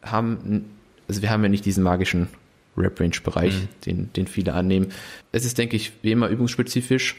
haben, 0.03 0.67
also 1.09 1.23
wir 1.23 1.31
haben 1.31 1.43
ja 1.43 1.49
nicht 1.49 1.65
diesen 1.65 1.83
magischen 1.83 2.29
Rep 2.77 3.01
Range 3.01 3.17
Bereich, 3.23 3.55
mhm. 3.55 3.69
den, 3.87 4.13
den 4.13 4.27
viele 4.27 4.53
annehmen. 4.55 4.89
Es 5.33 5.45
ist, 5.45 5.59
denke 5.59 5.77
ich, 5.77 5.93
wie 6.03 6.13
immer 6.13 6.29
übungsspezifisch 6.29 7.17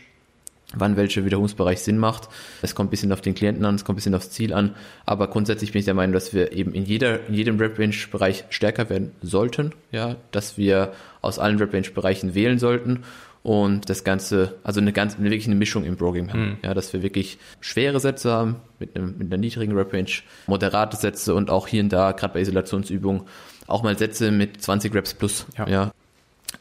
wann 0.76 0.98
welcher 0.98 1.24
Wiederholungsbereich 1.24 1.80
Sinn 1.80 1.98
macht. 1.98 2.28
Es 2.62 2.76
kommt 2.76 2.90
ein 2.90 2.92
bisschen 2.92 3.14
auf 3.14 3.22
den 3.22 3.36
Klienten 3.36 3.64
an, 3.66 3.76
es 3.76 3.86
kommt 3.86 3.96
ein 3.96 4.00
bisschen 4.00 4.16
aufs 4.16 4.32
Ziel 4.32 4.54
an, 4.54 4.76
aber 5.06 5.28
grundsätzlich 5.28 5.72
bin 5.72 5.80
ich 5.80 5.86
der 5.86 5.94
Meinung, 5.94 6.14
dass 6.14 6.34
wir 6.34 6.52
eben 6.52 6.74
in 6.74 6.86
jeder, 6.86 7.26
in 7.28 7.34
jedem 7.34 7.58
Rep-Range-Bereich 7.58 8.46
stärker 8.50 8.90
werden 8.90 9.12
sollten, 9.22 9.74
ja, 9.92 10.16
dass 10.32 10.58
wir 10.58 10.92
aus 11.22 11.40
allen 11.40 11.58
Rep-Range-Bereichen 11.58 12.36
wählen 12.36 12.60
sollten 12.60 13.04
und 13.44 13.90
das 13.90 14.04
Ganze, 14.04 14.56
also 14.64 14.82
eine 14.82 14.92
ganz, 14.92 15.16
eine, 15.16 15.26
wirklich 15.26 15.48
eine 15.48 15.56
Mischung 15.56 15.86
im 15.86 15.96
Programming 15.96 16.34
haben, 16.34 16.50
mhm. 16.50 16.58
ja, 16.64 16.74
dass 16.74 16.92
wir 16.92 17.02
wirklich 17.02 17.38
schwere 17.62 18.02
Sätze 18.02 18.30
haben 18.30 18.58
mit, 18.80 18.96
einem, 18.96 19.18
mit 19.18 19.28
einer 19.28 19.38
niedrigen 19.38 19.72
Rep-Range, 19.72 20.12
moderate 20.48 20.98
Sätze 20.98 21.34
und 21.34 21.50
auch 21.50 21.68
hier 21.68 21.82
und 21.82 21.94
da, 21.94 22.12
gerade 22.12 22.34
bei 22.34 22.42
Isolationsübungen, 22.42 23.22
auch 23.68 23.84
mal 23.84 23.98
Sätze 23.98 24.32
mit 24.32 24.62
20 24.62 24.94
Reps 24.94 25.14
plus, 25.14 25.46
ja. 25.58 25.68
ja. 25.70 25.92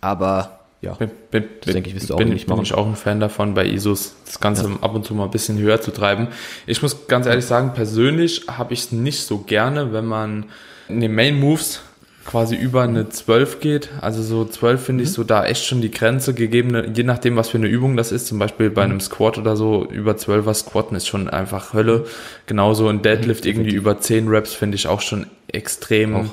Aber 0.00 0.65
ja, 0.80 0.92
bin, 0.94 1.10
bin, 1.30 1.44
das 1.62 1.72
denke 1.72 1.88
ich, 1.88 1.96
wirst 1.96 2.10
du 2.10 2.14
auch 2.14 2.18
bin, 2.18 2.28
nicht 2.28 2.48
machen. 2.48 2.58
Bin 2.58 2.64
ich 2.64 2.74
auch 2.74 2.86
ein 2.86 2.96
Fan 2.96 3.20
davon, 3.20 3.54
bei 3.54 3.66
ISOs 3.66 4.14
das 4.24 4.40
Ganze 4.40 4.68
ja. 4.68 4.76
ab 4.80 4.94
und 4.94 5.04
zu 5.04 5.14
mal 5.14 5.24
ein 5.24 5.30
bisschen 5.30 5.58
höher 5.58 5.80
zu 5.80 5.90
treiben. 5.90 6.28
Ich 6.66 6.82
muss 6.82 7.08
ganz 7.08 7.26
ehrlich 7.26 7.46
sagen, 7.46 7.72
persönlich 7.74 8.42
habe 8.48 8.74
ich 8.74 8.80
es 8.80 8.92
nicht 8.92 9.22
so 9.22 9.38
gerne, 9.38 9.92
wenn 9.92 10.06
man 10.06 10.46
in 10.88 11.00
den 11.00 11.14
Main 11.14 11.40
Moves 11.40 11.80
quasi 12.26 12.56
über 12.56 12.82
eine 12.82 13.08
12 13.08 13.60
geht. 13.60 13.90
Also 14.00 14.22
so 14.22 14.44
12 14.44 14.84
finde 14.84 15.02
mhm. 15.02 15.06
ich 15.06 15.12
so 15.12 15.24
da 15.24 15.46
echt 15.46 15.64
schon 15.64 15.80
die 15.80 15.90
Grenze 15.90 16.34
gegeben, 16.34 16.92
je 16.94 17.04
nachdem, 17.04 17.36
was 17.36 17.48
für 17.48 17.58
eine 17.58 17.68
Übung 17.68 17.96
das 17.96 18.12
ist. 18.12 18.26
Zum 18.26 18.38
Beispiel 18.38 18.68
bei 18.68 18.84
mhm. 18.84 18.92
einem 18.92 19.00
Squat 19.00 19.38
oder 19.38 19.56
so, 19.56 19.86
über 19.90 20.12
12er 20.12 20.54
Squatten 20.54 20.96
ist 20.96 21.06
schon 21.06 21.30
einfach 21.30 21.72
Hölle. 21.72 22.04
Genauso 22.46 22.88
ein 22.88 23.02
Deadlift 23.02 23.44
mhm, 23.44 23.50
irgendwie 23.50 23.74
über 23.74 24.00
10 24.00 24.28
Reps 24.28 24.52
finde 24.52 24.74
ich 24.74 24.88
auch 24.88 25.00
schon 25.00 25.26
extrem 25.48 26.16
auch 26.16 26.26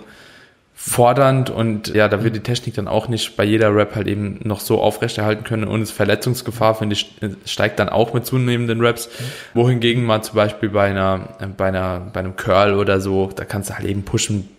fordernd 0.85 1.49
und 1.49 1.93
ja, 1.95 2.09
da 2.09 2.25
wird 2.25 2.35
die 2.35 2.41
Technik 2.41 2.73
dann 2.73 2.89
auch 2.89 3.07
nicht 3.07 3.37
bei 3.37 3.45
jeder 3.45 3.73
Rap 3.73 3.95
halt 3.95 4.05
eben 4.05 4.41
noch 4.43 4.59
so 4.59 4.81
aufrechterhalten 4.81 5.45
können 5.45 5.63
und 5.63 5.79
das 5.79 5.91
Verletzungsgefahr, 5.91 6.75
finde 6.75 6.93
ich, 6.93 7.15
steigt 7.45 7.79
dann 7.79 7.87
auch 7.87 8.13
mit 8.13 8.25
zunehmenden 8.25 8.85
Raps. 8.85 9.09
Wohingegen 9.53 10.03
mal 10.03 10.21
zum 10.23 10.35
Beispiel 10.35 10.69
bei 10.69 10.89
einer, 10.89 11.37
bei 11.55 11.67
einer, 11.69 12.01
bei 12.11 12.19
einem 12.19 12.35
Curl 12.35 12.73
oder 12.73 12.99
so, 12.99 13.31
da 13.33 13.45
kannst 13.45 13.69
du 13.69 13.75
halt 13.75 13.87
eben 13.87 14.03
pushen, 14.03 14.49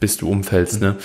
bis 0.00 0.16
du 0.16 0.30
umfällst, 0.30 0.80
ne? 0.80 0.96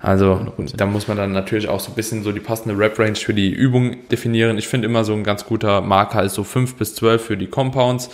Also 0.00 0.52
da 0.76 0.86
muss 0.86 1.08
man 1.08 1.16
dann 1.16 1.32
natürlich 1.32 1.68
auch 1.68 1.80
so 1.80 1.90
ein 1.90 1.94
bisschen 1.94 2.22
so 2.22 2.32
die 2.32 2.40
passende 2.40 2.78
Rap-Range 2.78 3.16
für 3.16 3.34
die 3.34 3.50
Übung 3.50 4.08
definieren. 4.08 4.58
Ich 4.58 4.68
finde 4.68 4.86
immer 4.86 5.04
so 5.04 5.14
ein 5.14 5.24
ganz 5.24 5.46
guter 5.46 5.80
Marker 5.80 6.22
ist 6.22 6.34
so 6.34 6.44
5 6.44 6.76
bis 6.76 6.94
12 6.94 7.24
für 7.24 7.36
die 7.36 7.46
Compounds, 7.46 8.10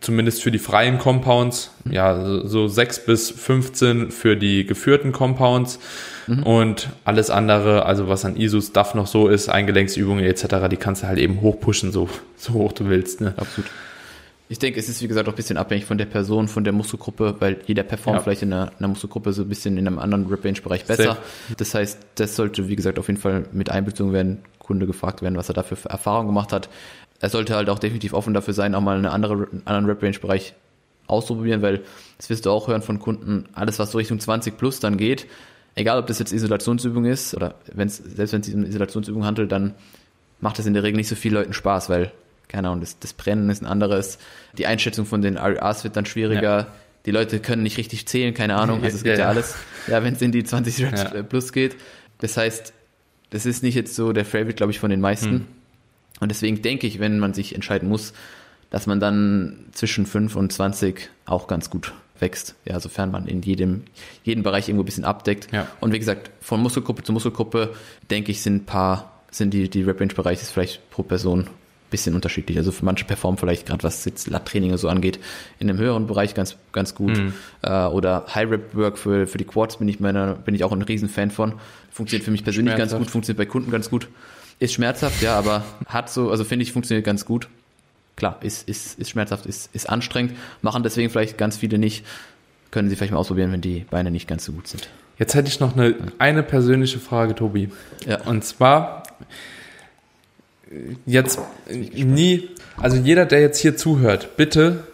zumindest 0.00 0.42
für 0.42 0.50
die 0.50 0.58
freien 0.58 0.98
Compounds. 0.98 1.70
Ja, 1.90 2.42
so 2.44 2.68
6 2.68 3.06
bis 3.06 3.30
15 3.30 4.10
für 4.10 4.36
die 4.36 4.66
geführten 4.66 5.12
Compounds. 5.12 5.78
Mhm. 6.26 6.42
Und 6.42 6.88
alles 7.04 7.30
andere, 7.30 7.86
also 7.86 8.08
was 8.08 8.24
an 8.24 8.36
ISO-Stuff 8.36 8.94
noch 8.94 9.06
so 9.06 9.28
ist, 9.28 9.48
Eingelenksübungen 9.48 10.24
etc., 10.24 10.68
die 10.70 10.76
kannst 10.76 11.02
du 11.02 11.06
halt 11.08 11.18
eben 11.18 11.40
hochpushen, 11.40 11.92
so, 11.92 12.08
so 12.36 12.52
hoch 12.52 12.72
du 12.72 12.88
willst. 12.88 13.20
Ne? 13.20 13.34
Absolut. 13.36 13.70
Ich 14.48 14.58
denke, 14.58 14.78
es 14.78 14.88
ist 14.88 15.00
wie 15.00 15.08
gesagt 15.08 15.28
auch 15.28 15.32
ein 15.32 15.36
bisschen 15.36 15.56
abhängig 15.56 15.86
von 15.86 15.96
der 15.96 16.04
Person, 16.04 16.46
von 16.46 16.64
der 16.64 16.72
Muskelgruppe, 16.72 17.36
weil 17.38 17.60
jeder 17.66 17.84
performt 17.84 18.18
ja. 18.18 18.22
vielleicht 18.22 18.42
in 18.42 18.52
einer, 18.52 18.70
in 18.72 18.78
einer, 18.78 18.88
Muskelgruppe 18.88 19.32
so 19.32 19.42
ein 19.42 19.48
bisschen 19.48 19.78
in 19.78 19.86
einem 19.86 19.98
anderen 19.98 20.26
Rip-Range-Bereich 20.26 20.84
besser. 20.84 21.04
Safe. 21.04 21.20
Das 21.56 21.74
heißt, 21.74 21.98
das 22.16 22.36
sollte, 22.36 22.68
wie 22.68 22.76
gesagt, 22.76 22.98
auf 22.98 23.08
jeden 23.08 23.20
Fall 23.20 23.46
mit 23.52 23.70
einbezogen 23.70 24.12
werden, 24.12 24.42
Kunde 24.58 24.86
gefragt 24.86 25.22
werden, 25.22 25.36
was 25.36 25.48
er 25.48 25.54
dafür 25.54 25.76
für 25.76 25.88
Erfahrungen 25.88 26.28
gemacht 26.28 26.52
hat. 26.52 26.68
Er 27.20 27.30
sollte 27.30 27.54
halt 27.56 27.70
auch 27.70 27.78
definitiv 27.78 28.12
offen 28.12 28.34
dafür 28.34 28.52
sein, 28.52 28.74
auch 28.74 28.80
mal 28.80 28.98
eine 28.98 29.10
andere, 29.10 29.34
einen 29.34 29.62
anderen 29.64 29.86
Rip-Range-Bereich 29.86 30.54
auszuprobieren, 31.06 31.62
weil 31.62 31.82
das 32.18 32.30
wirst 32.30 32.46
du 32.46 32.50
auch 32.50 32.68
hören 32.68 32.82
von 32.82 32.98
Kunden, 32.98 33.46
alles 33.54 33.78
was 33.78 33.92
so 33.92 33.98
Richtung 33.98 34.20
20 34.20 34.56
plus 34.56 34.80
dann 34.80 34.96
geht, 34.96 35.26
egal 35.74 35.98
ob 35.98 36.06
das 36.06 36.18
jetzt 36.18 36.32
Isolationsübung 36.32 37.04
ist 37.04 37.34
oder 37.34 37.54
wenn's, 37.72 37.96
selbst 37.96 38.32
wenn 38.32 38.40
es 38.40 38.54
um 38.54 38.64
Isolationsübung 38.64 39.24
handelt, 39.24 39.52
dann 39.52 39.74
macht 40.40 40.58
das 40.58 40.66
in 40.66 40.74
der 40.74 40.82
Regel 40.82 40.96
nicht 40.96 41.08
so 41.08 41.14
vielen 41.14 41.34
Leuten 41.34 41.52
Spaß, 41.52 41.88
weil 41.88 42.12
keine 42.48 42.68
Ahnung, 42.68 42.80
das, 42.80 42.98
das 42.98 43.12
Brennen 43.12 43.48
ist 43.50 43.62
ein 43.62 43.66
anderes. 43.66 44.18
Die 44.58 44.66
Einschätzung 44.66 45.06
von 45.06 45.22
den 45.22 45.36
RAs 45.36 45.84
wird 45.84 45.96
dann 45.96 46.06
schwieriger. 46.06 46.58
Ja. 46.58 46.66
Die 47.06 47.10
Leute 47.10 47.40
können 47.40 47.62
nicht 47.62 47.78
richtig 47.78 48.06
zählen, 48.06 48.34
keine 48.34 48.56
Ahnung. 48.56 48.82
Also 48.82 48.96
es 48.96 49.02
gibt 49.02 49.18
ja, 49.18 49.24
ja 49.24 49.28
alles. 49.28 49.56
Ja, 49.88 50.04
wenn 50.04 50.14
es 50.14 50.22
in 50.22 50.32
die 50.32 50.44
20 50.44 50.84
Reps 50.84 51.02
ja. 51.02 51.22
plus 51.22 51.52
geht. 51.52 51.76
Das 52.18 52.36
heißt, 52.36 52.72
das 53.30 53.46
ist 53.46 53.62
nicht 53.62 53.74
jetzt 53.74 53.94
so 53.94 54.12
der 54.12 54.24
Favorite, 54.24 54.54
glaube 54.54 54.72
ich, 54.72 54.78
von 54.78 54.90
den 54.90 55.00
meisten. 55.00 55.30
Hm. 55.30 55.46
Und 56.20 56.28
deswegen 56.30 56.62
denke 56.62 56.86
ich, 56.86 57.00
wenn 57.00 57.18
man 57.18 57.34
sich 57.34 57.54
entscheiden 57.54 57.88
muss, 57.88 58.12
dass 58.70 58.86
man 58.86 59.00
dann 59.00 59.66
zwischen 59.72 60.06
5 60.06 60.36
und 60.36 60.52
20 60.52 61.10
auch 61.24 61.48
ganz 61.48 61.68
gut 61.68 61.92
wächst. 62.20 62.54
Ja, 62.64 62.78
sofern 62.78 63.10
man 63.10 63.26
in 63.26 63.42
jedem, 63.42 63.82
jedem 64.22 64.42
Bereich 64.42 64.68
irgendwo 64.68 64.82
ein 64.82 64.86
bisschen 64.86 65.04
abdeckt. 65.04 65.52
Ja. 65.52 65.66
Und 65.80 65.92
wie 65.92 65.98
gesagt, 65.98 66.30
von 66.40 66.62
Muskelgruppe 66.62 67.02
zu 67.02 67.12
Muskelgruppe, 67.12 67.74
denke 68.10 68.30
ich, 68.30 68.42
sind 68.42 68.54
ein 68.62 68.64
paar, 68.64 69.22
sind 69.30 69.52
die, 69.52 69.68
die 69.68 69.82
Rep-Range-Bereiche 69.82 70.44
vielleicht 70.46 70.88
pro 70.90 71.02
Person 71.02 71.48
bisschen 71.92 72.16
unterschiedlich. 72.16 72.58
Also 72.58 72.72
für 72.72 72.84
manche 72.84 73.04
performen 73.04 73.38
vielleicht 73.38 73.66
gerade 73.66 73.84
was 73.84 74.04
jetzt 74.04 74.26
Lat-Training 74.26 74.76
so 74.76 74.88
angeht, 74.88 75.20
in 75.60 75.70
einem 75.70 75.78
höheren 75.78 76.08
Bereich 76.08 76.34
ganz, 76.34 76.56
ganz 76.72 76.96
gut. 76.96 77.16
Mhm. 77.16 77.32
Äh, 77.62 77.86
oder 77.86 78.26
High-Rep-Work 78.34 78.98
für, 78.98 79.28
für 79.28 79.38
die 79.38 79.44
Quads 79.44 79.76
bin 79.76 79.88
ich 79.88 80.00
meiner, 80.00 80.34
bin 80.34 80.56
ich 80.56 80.64
auch 80.64 80.72
ein 80.72 80.82
Riesenfan 80.82 81.30
von. 81.30 81.54
Funktioniert 81.92 82.24
für 82.24 82.32
mich 82.32 82.42
persönlich 82.42 82.74
ganz 82.74 82.92
gut, 82.92 83.08
funktioniert 83.08 83.38
bei 83.38 83.46
Kunden 83.46 83.70
ganz 83.70 83.88
gut. 83.88 84.08
Ist 84.58 84.72
schmerzhaft, 84.74 85.22
ja, 85.22 85.38
aber 85.38 85.64
hat 85.86 86.10
so, 86.10 86.30
also 86.30 86.42
finde 86.42 86.64
ich, 86.64 86.72
funktioniert 86.72 87.04
ganz 87.04 87.24
gut. 87.24 87.48
Klar, 88.16 88.38
ist, 88.42 88.68
ist, 88.68 88.98
ist 88.98 89.10
schmerzhaft, 89.10 89.46
ist, 89.46 89.74
ist 89.74 89.88
anstrengend, 89.88 90.34
machen 90.60 90.82
deswegen 90.82 91.10
vielleicht 91.10 91.38
ganz 91.38 91.56
viele 91.56 91.78
nicht. 91.78 92.04
Können 92.70 92.88
sie 92.88 92.96
vielleicht 92.96 93.12
mal 93.12 93.18
ausprobieren, 93.18 93.52
wenn 93.52 93.60
die 93.60 93.84
Beine 93.90 94.10
nicht 94.10 94.26
ganz 94.26 94.44
so 94.44 94.52
gut 94.52 94.66
sind. 94.66 94.88
Jetzt 95.18 95.34
hätte 95.34 95.48
ich 95.48 95.60
noch 95.60 95.76
eine, 95.76 95.94
eine 96.18 96.42
persönliche 96.42 96.98
Frage, 96.98 97.34
Tobi. 97.34 97.68
Ja. 98.06 98.22
Und 98.22 98.44
zwar, 98.44 99.02
jetzt 101.06 101.38
nie, 101.66 102.48
also 102.76 102.96
jeder, 102.96 103.26
der 103.26 103.40
jetzt 103.40 103.58
hier 103.58 103.76
zuhört, 103.76 104.36
bitte 104.36 104.84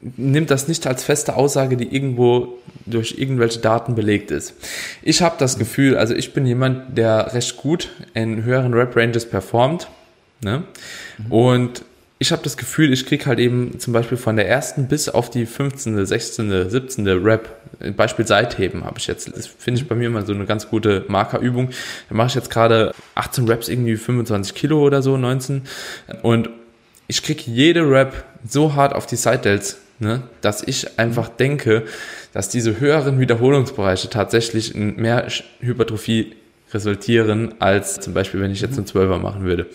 nimmt 0.00 0.50
das 0.50 0.68
nicht 0.68 0.86
als 0.86 1.02
feste 1.02 1.36
Aussage, 1.36 1.76
die 1.76 1.94
irgendwo 1.94 2.58
durch 2.84 3.16
irgendwelche 3.18 3.58
Daten 3.60 3.94
belegt 3.94 4.30
ist. 4.30 4.54
Ich 5.02 5.22
habe 5.22 5.36
das 5.38 5.58
Gefühl, 5.58 5.96
also 5.96 6.14
ich 6.14 6.32
bin 6.32 6.46
jemand, 6.46 6.96
der 6.96 7.34
recht 7.34 7.56
gut 7.56 7.90
in 8.14 8.44
höheren 8.44 8.74
Rap-Ranges 8.74 9.28
performt. 9.28 9.88
Ne? 10.42 10.64
Mhm. 11.18 11.32
Und 11.32 11.84
ich 12.18 12.32
habe 12.32 12.42
das 12.42 12.56
Gefühl, 12.56 12.92
ich 12.92 13.04
kriege 13.04 13.26
halt 13.26 13.38
eben 13.38 13.78
zum 13.78 13.92
Beispiel 13.92 14.16
von 14.16 14.36
der 14.36 14.48
ersten 14.48 14.88
bis 14.88 15.08
auf 15.08 15.28
die 15.28 15.44
15., 15.44 16.06
16., 16.06 16.70
17. 16.70 17.06
Rap, 17.08 17.48
Beispiel 17.94 18.26
Seitheben 18.26 18.84
habe 18.84 18.98
ich 18.98 19.06
jetzt, 19.06 19.36
das 19.36 19.46
finde 19.46 19.80
ich 19.80 19.88
bei 19.88 19.94
mir 19.94 20.06
immer 20.06 20.24
so 20.24 20.32
eine 20.32 20.46
ganz 20.46 20.68
gute 20.68 21.04
Markerübung. 21.08 21.70
Da 22.08 22.14
mache 22.14 22.28
ich 22.28 22.34
jetzt 22.34 22.50
gerade 22.50 22.94
18 23.16 23.48
Raps 23.48 23.68
irgendwie 23.68 23.96
25 23.96 24.54
Kilo 24.54 24.80
oder 24.80 25.02
so, 25.02 25.16
19 25.16 25.62
und 26.22 26.48
ich 27.08 27.22
kriege 27.22 27.42
jede 27.46 27.88
Rap 27.88 28.24
so 28.48 28.74
hart 28.74 28.94
auf 28.94 29.06
die 29.06 29.16
Side 29.16 29.38
Delts 29.38 29.78
ne, 29.98 30.22
dass 30.40 30.62
ich 30.62 30.98
einfach 30.98 31.28
denke, 31.28 31.84
dass 32.32 32.48
diese 32.48 32.80
höheren 32.80 33.18
Wiederholungsbereiche 33.18 34.10
tatsächlich 34.10 34.74
in 34.74 34.96
mehr 34.96 35.26
Hypertrophie 35.60 36.34
resultieren, 36.72 37.54
als 37.60 38.00
zum 38.00 38.12
Beispiel, 38.12 38.40
wenn 38.40 38.50
ich 38.50 38.60
jetzt 38.60 38.76
einen 38.76 38.86
Zwölfer 38.86 39.18
machen 39.18 39.44
würde. 39.44 39.66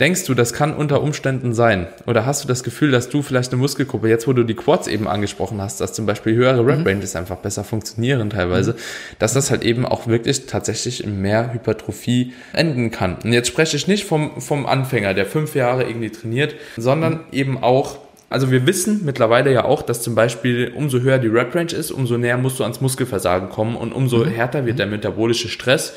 Denkst 0.00 0.24
du, 0.24 0.34
das 0.34 0.52
kann 0.52 0.74
unter 0.74 1.02
Umständen 1.02 1.52
sein? 1.52 1.86
Oder 2.06 2.26
hast 2.26 2.42
du 2.42 2.48
das 2.48 2.64
Gefühl, 2.64 2.90
dass 2.90 3.08
du 3.08 3.22
vielleicht 3.22 3.52
eine 3.52 3.60
Muskelgruppe, 3.60 4.08
jetzt 4.08 4.26
wo 4.26 4.32
du 4.32 4.42
die 4.42 4.54
Quads 4.54 4.88
eben 4.88 5.06
angesprochen 5.06 5.62
hast, 5.62 5.80
dass 5.80 5.92
zum 5.92 6.04
Beispiel 6.04 6.34
höhere 6.34 6.66
Rep 6.66 6.84
Ranges 6.84 7.14
mhm. 7.14 7.20
einfach 7.20 7.36
besser 7.36 7.62
funktionieren 7.62 8.28
teilweise, 8.28 8.72
mhm. 8.72 8.76
dass 9.20 9.34
das 9.34 9.52
halt 9.52 9.62
eben 9.62 9.86
auch 9.86 10.08
wirklich 10.08 10.46
tatsächlich 10.46 11.04
in 11.04 11.22
mehr 11.22 11.52
Hypertrophie 11.52 12.32
enden 12.52 12.90
kann? 12.90 13.18
Und 13.22 13.32
jetzt 13.32 13.46
spreche 13.46 13.76
ich 13.76 13.86
nicht 13.86 14.04
vom, 14.04 14.40
vom 14.40 14.66
Anfänger, 14.66 15.14
der 15.14 15.26
fünf 15.26 15.54
Jahre 15.54 15.84
irgendwie 15.84 16.10
trainiert, 16.10 16.56
sondern 16.76 17.12
mhm. 17.12 17.20
eben 17.30 17.62
auch 17.62 17.98
also 18.30 18.50
wir 18.50 18.66
wissen 18.66 19.02
mittlerweile 19.04 19.52
ja 19.52 19.64
auch, 19.64 19.82
dass 19.82 20.02
zum 20.02 20.16
Beispiel 20.16 20.72
umso 20.74 20.98
höher 20.98 21.18
die 21.18 21.28
Rep 21.28 21.54
Range 21.54 21.70
ist, 21.70 21.92
umso 21.92 22.18
näher 22.18 22.36
musst 22.36 22.58
du 22.58 22.64
ans 22.64 22.80
Muskelversagen 22.80 23.48
kommen 23.48 23.76
und 23.76 23.92
umso 23.92 24.24
mhm. 24.24 24.28
härter 24.28 24.66
wird 24.66 24.80
der 24.80 24.86
metabolische 24.86 25.48
Stress 25.48 25.94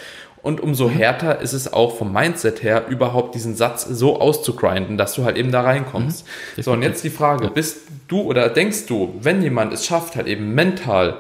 und 0.48 0.61
umso 0.61 0.90
härter 0.90 1.41
ist 1.41 1.52
es 1.52 1.74
auch 1.74 1.98
vom 1.98 2.14
Mindset 2.14 2.64
her, 2.64 2.86
überhaupt 2.88 3.36
diesen 3.36 3.57
Satz 3.57 3.84
so 3.84 4.22
auszugrinden, 4.22 4.98
dass 4.98 5.14
du 5.14 5.26
halt 5.26 5.36
eben 5.36 5.52
da 5.52 5.60
reinkommst. 5.60 6.26
Mhm. 6.56 6.61
So, 6.61 6.72
und 6.72 6.84
jetzt 6.84 7.03
die 7.03 7.10
Frage, 7.10 7.49
bist 7.49 7.80
du 8.07 8.22
oder 8.22 8.48
denkst 8.48 8.86
du, 8.86 9.14
wenn 9.22 9.41
jemand 9.41 9.74
es 9.74 9.86
schafft, 9.86 10.15
halt 10.15 10.26
eben 10.26 10.56
mental 10.56 11.18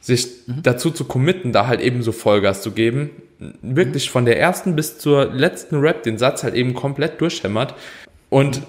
sich 0.00 0.26
mhm. 0.48 0.64
dazu 0.64 0.90
zu 0.90 1.04
committen, 1.04 1.52
da 1.52 1.68
halt 1.68 1.80
eben 1.80 2.02
so 2.02 2.10
Vollgas 2.10 2.60
zu 2.60 2.72
geben, 2.72 3.10
wirklich 3.62 4.10
von 4.10 4.24
der 4.24 4.40
ersten 4.40 4.74
bis 4.74 4.98
zur 4.98 5.26
letzten 5.26 5.76
Rap 5.76 6.02
den 6.02 6.18
Satz 6.18 6.42
halt 6.42 6.54
eben 6.54 6.74
komplett 6.74 7.20
durchhämmert 7.20 7.72
und 8.30 8.62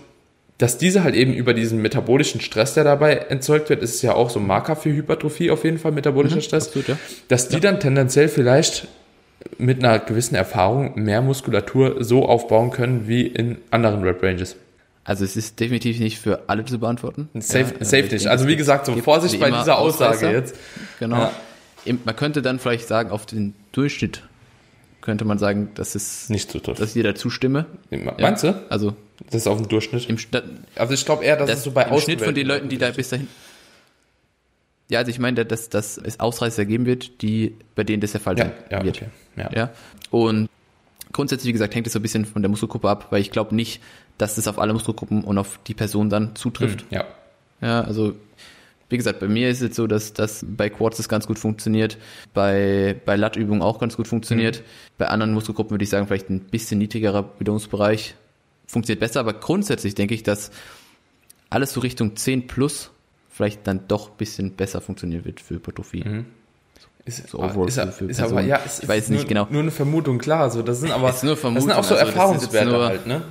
dass 0.59 0.77
diese 0.77 1.03
halt 1.03 1.15
eben 1.15 1.33
über 1.33 1.55
diesen 1.55 1.81
metabolischen 1.81 2.39
Stress, 2.39 2.75
der 2.75 2.83
dabei 2.83 3.15
erzeugt 3.15 3.71
wird, 3.71 3.81
ist 3.81 4.03
ja 4.03 4.13
auch 4.13 4.29
so 4.29 4.39
ein 4.39 4.45
Marker 4.45 4.75
für 4.75 4.91
Hypertrophie 4.91 5.49
auf 5.49 5.63
jeden 5.63 5.79
Fall, 5.79 5.91
metabolischer 5.91 6.35
mhm, 6.35 6.41
Stress, 6.41 6.67
absolut, 6.67 6.87
ja. 6.89 6.97
dass 7.29 7.49
die 7.49 7.55
ja. 7.55 7.61
dann 7.61 7.79
tendenziell 7.79 8.27
vielleicht 8.27 8.87
mit 9.57 9.83
einer 9.83 9.99
gewissen 9.99 10.35
Erfahrung 10.35 10.93
mehr 10.95 11.21
Muskulatur 11.21 12.03
so 12.03 12.25
aufbauen 12.25 12.71
können 12.71 13.07
wie 13.07 13.27
in 13.27 13.57
anderen 13.71 14.03
Rep 14.03 14.21
Ranges. 14.23 14.55
Also 15.03 15.23
es 15.23 15.37
ist 15.37 15.59
definitiv 15.59 15.99
nicht 15.99 16.19
für 16.19 16.43
alle 16.47 16.65
zu 16.65 16.79
beantworten. 16.79 17.29
Safe, 17.35 17.73
ja, 17.79 17.85
safe 17.85 18.13
nicht. 18.13 18.27
Also 18.27 18.47
wie 18.47 18.57
gesagt, 18.57 18.85
so 18.85 18.95
Vorsicht 18.97 19.39
bei 19.39 19.49
dieser 19.49 19.77
Aussage 19.77 20.15
Ausreißer. 20.15 20.31
jetzt. 20.31 20.55
Genau. 20.99 21.17
Ja. 21.17 21.31
Man 22.03 22.15
könnte 22.17 22.41
dann 22.41 22.59
vielleicht 22.59 22.87
sagen, 22.87 23.11
auf 23.11 23.25
den 23.25 23.53
Durchschnitt 23.71 24.21
könnte 24.99 25.23
man 25.23 25.37
sagen, 25.37 25.69
dass 25.75 25.95
es 25.95 26.29
nicht 26.29 26.51
so 26.51 26.59
dass 26.59 26.93
jeder 26.93 27.15
zustimme. 27.15 27.65
Meinst 28.19 28.43
ja? 28.43 28.51
du? 28.51 28.65
Also 28.69 28.93
das 29.27 29.35
ist 29.35 29.47
auf 29.47 29.57
dem 29.57 29.69
Durchschnitt. 29.69 30.09
Im 30.09 30.17
also 30.75 30.93
ich 30.93 31.05
glaube 31.05 31.23
eher, 31.23 31.37
dass 31.37 31.47
das 31.47 31.59
es 31.59 31.63
so 31.63 31.71
bei 31.71 31.83
Im 31.83 31.97
Schnitt 32.01 32.21
von 32.21 32.35
den 32.35 32.45
Leuten, 32.45 32.67
die 32.67 32.77
da 32.77 32.91
bis 32.91 33.07
dahin 33.07 33.29
ja, 34.89 34.99
also 34.99 35.11
ich 35.11 35.19
meine, 35.19 35.45
dass, 35.45 35.69
dass 35.69 35.97
es 35.97 36.19
Ausreißer 36.19 36.65
geben 36.65 36.85
wird, 36.85 37.21
die, 37.21 37.55
bei 37.75 37.83
denen 37.83 38.01
das 38.01 38.13
der 38.13 38.21
Fall 38.21 38.37
sein 38.37 38.51
ja, 38.71 38.79
ja, 38.79 38.85
wird. 38.85 38.97
Okay. 38.97 39.09
Ja. 39.35 39.49
ja. 39.53 39.69
Und 40.11 40.49
grundsätzlich, 41.11 41.49
wie 41.49 41.53
gesagt, 41.53 41.75
hängt 41.75 41.87
es 41.87 41.93
so 41.93 41.99
ein 41.99 42.01
bisschen 42.01 42.25
von 42.25 42.41
der 42.41 42.49
Muskelgruppe 42.49 42.89
ab, 42.89 43.07
weil 43.09 43.21
ich 43.21 43.31
glaube 43.31 43.53
nicht, 43.53 43.81
dass 44.17 44.35
das 44.35 44.47
auf 44.47 44.59
alle 44.59 44.73
Muskelgruppen 44.73 45.23
und 45.23 45.37
auf 45.37 45.59
die 45.67 45.73
Person 45.73 46.09
dann 46.09 46.35
zutrifft. 46.35 46.81
Hm, 46.81 46.87
ja. 46.91 47.05
Ja, 47.61 47.81
also 47.81 48.15
wie 48.89 48.97
gesagt, 48.97 49.19
bei 49.19 49.27
mir 49.27 49.49
ist 49.49 49.61
es 49.61 49.75
so, 49.75 49.87
dass 49.87 50.13
das 50.13 50.45
bei 50.47 50.69
Quads 50.69 50.97
das 50.97 51.09
ganz 51.09 51.27
gut 51.27 51.37
funktioniert, 51.37 51.97
bei, 52.33 52.95
bei 53.05 53.15
Lattübungen 53.15 53.61
auch 53.61 53.79
ganz 53.79 53.97
gut 53.97 54.07
funktioniert. 54.07 54.59
Mhm. 54.59 54.63
Bei 54.97 55.07
anderen 55.09 55.33
Muskelgruppen 55.33 55.71
würde 55.71 55.83
ich 55.83 55.89
sagen, 55.89 56.07
vielleicht 56.07 56.29
ein 56.29 56.39
bisschen 56.39 56.77
niedrigerer 56.79 57.33
Wiederholungsbereich 57.39 58.15
funktioniert 58.65 58.99
besser, 58.99 59.19
aber 59.19 59.33
grundsätzlich 59.33 59.95
denke 59.95 60.13
ich, 60.13 60.23
dass 60.23 60.51
alles 61.49 61.73
so 61.73 61.79
Richtung 61.79 62.15
10 62.15 62.47
plus 62.47 62.91
vielleicht 63.37 63.67
dann 63.67 63.87
doch 63.87 64.09
ein 64.09 64.17
bisschen 64.17 64.51
besser 64.53 64.81
funktionieren 64.81 65.23
wird 65.23 65.39
für 65.39 65.55
Hypertrophie. 65.55 66.03
Mhm. 66.03 66.25
Ist, 67.05 67.29
so 67.29 67.39
overall 67.39 67.67
ist, 67.67 67.79
für, 67.93 68.05
ist 68.05 68.19
aber, 68.19 68.41
ja, 68.41 68.59
es 68.65 68.79
ich 68.79 68.87
weiß 68.89 69.09
nicht 69.09 69.19
nur, 69.19 69.27
genau. 69.27 69.47
Nur 69.49 69.61
eine 69.61 69.71
Vermutung, 69.71 70.17
klar. 70.17 70.49
So, 70.49 70.61
das 70.61 70.81
sind 70.81 70.91
aber 70.91 71.09
ist 71.09 71.23
das 71.23 71.39
sind 71.39 71.71
auch 71.71 71.83
so 71.83 71.95
also, 71.95 71.95
Erfahrungswerte 71.95 72.69
nur, 72.69 72.85
halt, 72.85 73.07
ne? 73.07 73.21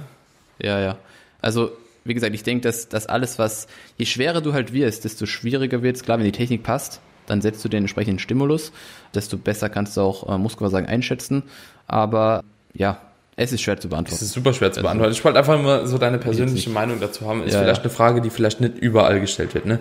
Ja, 0.58 0.80
ja. 0.80 0.96
Also, 1.42 1.72
wie 2.04 2.14
gesagt, 2.14 2.34
ich 2.34 2.42
denke, 2.42 2.62
dass, 2.62 2.88
dass 2.88 3.06
alles, 3.06 3.38
was, 3.38 3.66
je 3.98 4.06
schwerer 4.06 4.40
du 4.40 4.54
halt 4.54 4.72
wirst, 4.72 5.04
desto 5.04 5.26
schwieriger 5.26 5.82
wird 5.82 5.96
es. 5.96 6.04
Klar, 6.04 6.18
wenn 6.18 6.24
die 6.24 6.32
Technik 6.32 6.62
passt, 6.62 7.00
dann 7.26 7.42
setzt 7.42 7.62
du 7.64 7.68
den 7.68 7.82
entsprechenden 7.82 8.20
Stimulus, 8.20 8.72
desto 9.14 9.36
besser 9.36 9.68
kannst 9.68 9.96
du 9.96 10.02
auch 10.02 10.32
äh, 10.32 10.38
Muskelversagen 10.38 10.88
einschätzen. 10.88 11.42
Aber 11.86 12.44
ja, 12.72 13.00
es 13.36 13.52
ist 13.52 13.60
schwer 13.60 13.78
zu 13.78 13.88
beantworten. 13.88 14.16
Es 14.16 14.22
ist 14.22 14.32
super 14.32 14.54
schwer 14.54 14.72
zu 14.72 14.78
also, 14.78 14.86
beantworten. 14.86 15.12
Ich 15.12 15.24
wollte 15.24 15.38
einfach 15.38 15.60
nur 15.60 15.86
so 15.86 15.98
deine 15.98 16.18
persönliche 16.18 16.70
Meinung 16.70 17.00
dazu 17.00 17.26
haben. 17.26 17.44
Ist 17.44 17.52
ja, 17.52 17.60
vielleicht 17.60 17.82
ja. 17.82 17.84
eine 17.84 17.92
Frage, 17.92 18.22
die 18.22 18.30
vielleicht 18.30 18.62
nicht 18.62 18.78
überall 18.78 19.20
gestellt 19.20 19.54
wird, 19.54 19.66
ne? 19.66 19.78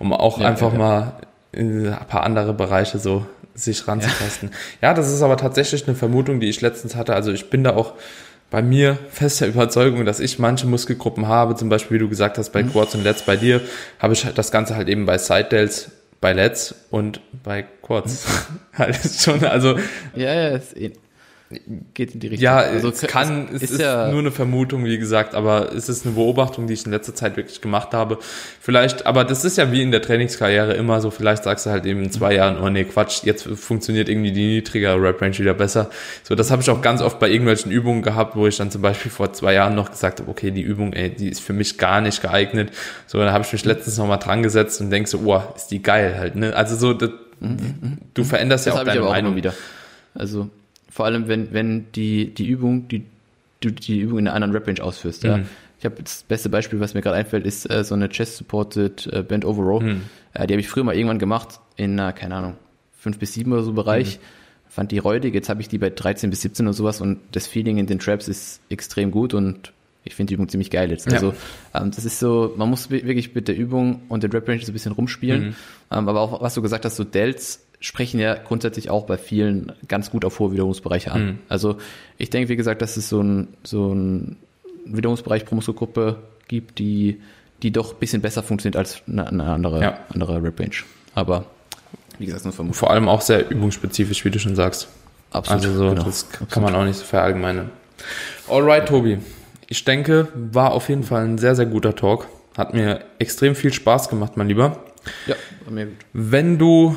Um 0.00 0.12
auch 0.12 0.40
ja, 0.40 0.48
einfach 0.48 0.72
mal 0.72 1.12
in 1.52 1.86
ein 1.86 2.06
paar 2.08 2.24
andere 2.24 2.52
Bereiche 2.52 2.98
so 2.98 3.24
sich 3.54 3.86
ranzutasten. 3.86 4.50
Ja. 4.82 4.92
das 4.92 5.10
ist 5.10 5.22
aber 5.22 5.36
tatsächlich 5.36 5.86
eine 5.86 5.96
Vermutung, 5.96 6.40
die 6.40 6.48
ich 6.48 6.60
letztens 6.60 6.96
hatte. 6.96 7.14
Also 7.14 7.32
ich 7.32 7.48
bin 7.48 7.62
da 7.62 7.74
auch 7.76 7.94
bei 8.50 8.60
mir 8.60 8.98
fester 9.10 9.46
Überzeugung, 9.46 10.04
dass 10.04 10.18
ich 10.18 10.40
manche 10.40 10.66
Muskelgruppen 10.66 11.28
habe, 11.28 11.54
zum 11.54 11.68
Beispiel, 11.68 11.96
wie 11.96 12.02
du 12.02 12.08
gesagt 12.08 12.38
hast, 12.38 12.50
bei 12.50 12.64
mhm. 12.64 12.72
Quads 12.72 12.96
und 12.96 13.04
Lets, 13.04 13.22
bei 13.22 13.36
dir 13.36 13.60
habe 14.00 14.14
ich 14.14 14.26
das 14.34 14.50
Ganze 14.50 14.74
halt 14.74 14.88
eben 14.88 15.06
bei 15.06 15.16
Side 15.16 15.44
Delts, 15.44 15.92
bei 16.20 16.32
Lets 16.32 16.74
und 16.90 17.20
bei 17.44 17.64
Quads. 17.82 18.26
Halt 18.76 18.98
schon, 19.18 19.42
also. 19.44 19.78
Ja, 20.14 20.34
ja, 20.34 20.48
ist 20.48 20.76
eh 20.76 20.92
geht 21.94 22.12
in 22.12 22.20
die 22.20 22.26
Richtung. 22.26 22.44
Ja, 22.44 22.56
also 22.56 22.88
es 22.88 23.02
kann, 23.02 23.48
es 23.54 23.62
ist, 23.62 23.70
ist 23.72 23.80
ja 23.80 24.10
nur 24.10 24.18
eine 24.18 24.32
Vermutung, 24.32 24.84
wie 24.84 24.98
gesagt, 24.98 25.34
aber 25.36 25.72
es 25.72 25.88
ist 25.88 26.04
eine 26.04 26.16
Beobachtung, 26.16 26.66
die 26.66 26.74
ich 26.74 26.84
in 26.84 26.90
letzter 26.90 27.14
Zeit 27.14 27.36
wirklich 27.36 27.60
gemacht 27.60 27.94
habe. 27.94 28.18
Vielleicht, 28.60 29.06
aber 29.06 29.22
das 29.22 29.44
ist 29.44 29.56
ja 29.56 29.70
wie 29.70 29.80
in 29.80 29.92
der 29.92 30.02
Trainingskarriere 30.02 30.72
immer 30.72 31.00
so, 31.00 31.12
vielleicht 31.12 31.44
sagst 31.44 31.66
du 31.66 31.70
halt 31.70 31.86
eben 31.86 32.02
in 32.02 32.10
zwei 32.10 32.34
Jahren, 32.34 32.58
oh 32.58 32.68
nee, 32.68 32.82
Quatsch, 32.82 33.22
jetzt 33.22 33.44
funktioniert 33.44 34.08
irgendwie 34.08 34.32
die 34.32 34.46
niedrigere 34.54 35.00
Rep 35.00 35.22
Range 35.22 35.38
wieder 35.38 35.54
besser. 35.54 35.88
So, 36.24 36.34
das 36.34 36.50
habe 36.50 36.62
ich 36.62 36.70
auch 36.70 36.82
ganz 36.82 37.00
oft 37.00 37.20
bei 37.20 37.30
irgendwelchen 37.30 37.70
Übungen 37.70 38.02
gehabt, 38.02 38.34
wo 38.34 38.48
ich 38.48 38.56
dann 38.56 38.72
zum 38.72 38.82
Beispiel 38.82 39.12
vor 39.12 39.32
zwei 39.32 39.54
Jahren 39.54 39.76
noch 39.76 39.92
gesagt 39.92 40.18
habe, 40.18 40.28
okay, 40.28 40.50
die 40.50 40.62
Übung, 40.62 40.94
ey, 40.94 41.10
die 41.10 41.28
ist 41.28 41.40
für 41.40 41.52
mich 41.52 41.78
gar 41.78 42.00
nicht 42.00 42.22
geeignet. 42.22 42.72
So, 43.06 43.18
dann 43.18 43.32
habe 43.32 43.44
ich 43.44 43.52
mich 43.52 43.64
letztens 43.64 43.98
nochmal 43.98 44.18
dran 44.18 44.42
gesetzt 44.42 44.80
und 44.80 44.90
denk 44.90 45.06
so, 45.06 45.20
oh, 45.24 45.42
ist 45.54 45.68
die 45.68 45.80
geil 45.80 46.16
halt, 46.18 46.34
ne? 46.34 46.56
Also 46.56 46.74
so, 46.74 46.92
das, 46.92 47.10
mhm, 47.38 47.48
mhm. 47.48 47.98
du 48.14 48.24
veränderst 48.24 48.66
das 48.66 48.74
ja 48.74 48.80
auch 48.80 48.84
deine 48.84 49.02
Meinung. 49.02 49.36
wieder. 49.36 49.54
Also, 50.12 50.50
vor 50.96 51.04
allem, 51.04 51.28
wenn, 51.28 51.52
wenn 51.52 51.92
die, 51.92 52.32
die 52.32 52.46
Übung, 52.46 52.88
die, 52.88 53.04
du 53.60 53.70
die 53.70 54.00
Übung 54.00 54.18
in 54.18 54.28
einer 54.28 54.34
anderen 54.34 54.54
Rep-Range 54.54 54.82
ausführst. 54.82 55.24
Mhm. 55.24 55.28
Ja. 55.28 55.40
Ich 55.78 55.84
habe 55.84 56.02
das 56.02 56.22
beste 56.22 56.48
Beispiel, 56.48 56.80
was 56.80 56.94
mir 56.94 57.02
gerade 57.02 57.16
einfällt, 57.16 57.44
ist 57.44 57.70
äh, 57.70 57.84
so 57.84 57.94
eine 57.94 58.08
Chest-Supported 58.08 59.06
äh, 59.12 59.22
Bend 59.22 59.44
Over 59.44 59.62
Row. 59.62 59.82
Mhm. 59.82 60.00
Äh, 60.32 60.46
die 60.46 60.54
habe 60.54 60.60
ich 60.60 60.70
früher 60.70 60.84
mal 60.84 60.94
irgendwann 60.94 61.18
gemacht 61.18 61.60
in 61.76 62.00
einer, 62.00 62.14
keine 62.14 62.36
Ahnung, 62.36 62.54
5 63.00 63.18
bis 63.18 63.34
7 63.34 63.52
oder 63.52 63.62
so 63.62 63.74
Bereich. 63.74 64.16
Mhm. 64.16 64.70
Fand 64.70 64.90
die 64.90 64.96
räudig. 64.96 65.34
Jetzt 65.34 65.50
habe 65.50 65.60
ich 65.60 65.68
die 65.68 65.76
bei 65.76 65.90
13 65.90 66.30
bis 66.30 66.40
17 66.40 66.66
oder 66.66 66.72
sowas 66.72 67.02
und 67.02 67.18
das 67.32 67.46
Feeling 67.46 67.76
in 67.76 67.86
den 67.86 67.98
Traps 67.98 68.26
ist 68.26 68.62
extrem 68.70 69.10
gut 69.10 69.34
und 69.34 69.74
ich 70.06 70.14
finde 70.14 70.30
die 70.30 70.34
Übung 70.34 70.48
ziemlich 70.48 70.70
geil 70.70 70.90
jetzt. 70.90 71.12
Also 71.12 71.34
ja. 71.74 71.82
ähm, 71.82 71.90
das 71.90 72.06
ist 72.06 72.20
so, 72.20 72.54
man 72.56 72.70
muss 72.70 72.90
wirklich 72.90 73.34
mit 73.34 73.48
der 73.48 73.56
Übung 73.56 74.02
und 74.08 74.22
der 74.22 74.32
Rep 74.32 74.48
Range 74.48 74.62
so 74.62 74.70
ein 74.70 74.72
bisschen 74.72 74.92
rumspielen. 74.92 75.48
Mhm. 75.48 75.54
Ähm, 75.90 76.08
aber 76.08 76.20
auch 76.20 76.40
was 76.40 76.54
du 76.54 76.62
gesagt 76.62 76.86
hast, 76.86 76.96
so 76.96 77.04
Delts 77.04 77.65
sprechen 77.80 78.20
ja 78.20 78.34
grundsätzlich 78.34 78.90
auch 78.90 79.04
bei 79.06 79.18
vielen 79.18 79.72
ganz 79.88 80.10
gut 80.10 80.24
auf 80.24 80.38
hohe 80.38 80.52
Wiederholungsbereiche 80.52 81.12
an. 81.12 81.24
Mhm. 81.24 81.38
Also 81.48 81.76
ich 82.18 82.30
denke, 82.30 82.48
wie 82.48 82.56
gesagt, 82.56 82.82
dass 82.82 82.96
es 82.96 83.08
so 83.08 83.22
ein, 83.22 83.48
so 83.62 83.92
ein 83.92 84.36
Wiederholungsbereich 84.84 85.44
pro 85.44 85.54
Muskelgruppe 85.54 86.16
gibt, 86.48 86.78
die, 86.78 87.20
die 87.62 87.70
doch 87.70 87.94
ein 87.94 87.98
bisschen 87.98 88.22
besser 88.22 88.42
funktioniert 88.42 88.76
als 88.76 89.02
eine, 89.06 89.26
eine 89.26 89.44
andere, 89.44 89.80
ja. 89.80 89.98
andere 90.08 90.42
Rep-Range. 90.42 90.76
Aber 91.14 91.46
wie 92.18 92.26
gesagt, 92.26 92.44
nur. 92.44 92.74
Vor 92.74 92.90
allem 92.90 93.08
auch 93.08 93.20
sehr 93.20 93.50
übungsspezifisch, 93.50 94.24
wie 94.24 94.30
du 94.30 94.38
schon 94.38 94.56
sagst. 94.56 94.88
Absolut. 95.30 95.64
Also 95.64 95.76
so, 95.76 95.88
genau. 95.90 96.02
das 96.04 96.30
kann 96.30 96.42
Absolut. 96.44 96.70
man 96.70 96.80
auch 96.80 96.84
nicht 96.84 96.98
so 96.98 97.04
verallgemeinern. 97.04 97.70
Alright, 98.48 98.88
Tobi. 98.88 99.18
Ich 99.68 99.84
denke, 99.84 100.28
war 100.34 100.72
auf 100.72 100.88
jeden 100.88 101.02
Fall 101.02 101.24
ein 101.24 101.38
sehr, 101.38 101.54
sehr 101.56 101.66
guter 101.66 101.94
Talk. 101.94 102.28
Hat 102.56 102.72
mir 102.72 103.04
extrem 103.18 103.54
viel 103.54 103.72
Spaß 103.72 104.08
gemacht, 104.08 104.36
mein 104.36 104.48
Lieber. 104.48 104.78
Ja, 105.26 105.34
war 105.64 105.72
mir 105.72 105.86
gut. 105.86 105.96
Wenn 106.12 106.58
du 106.58 106.96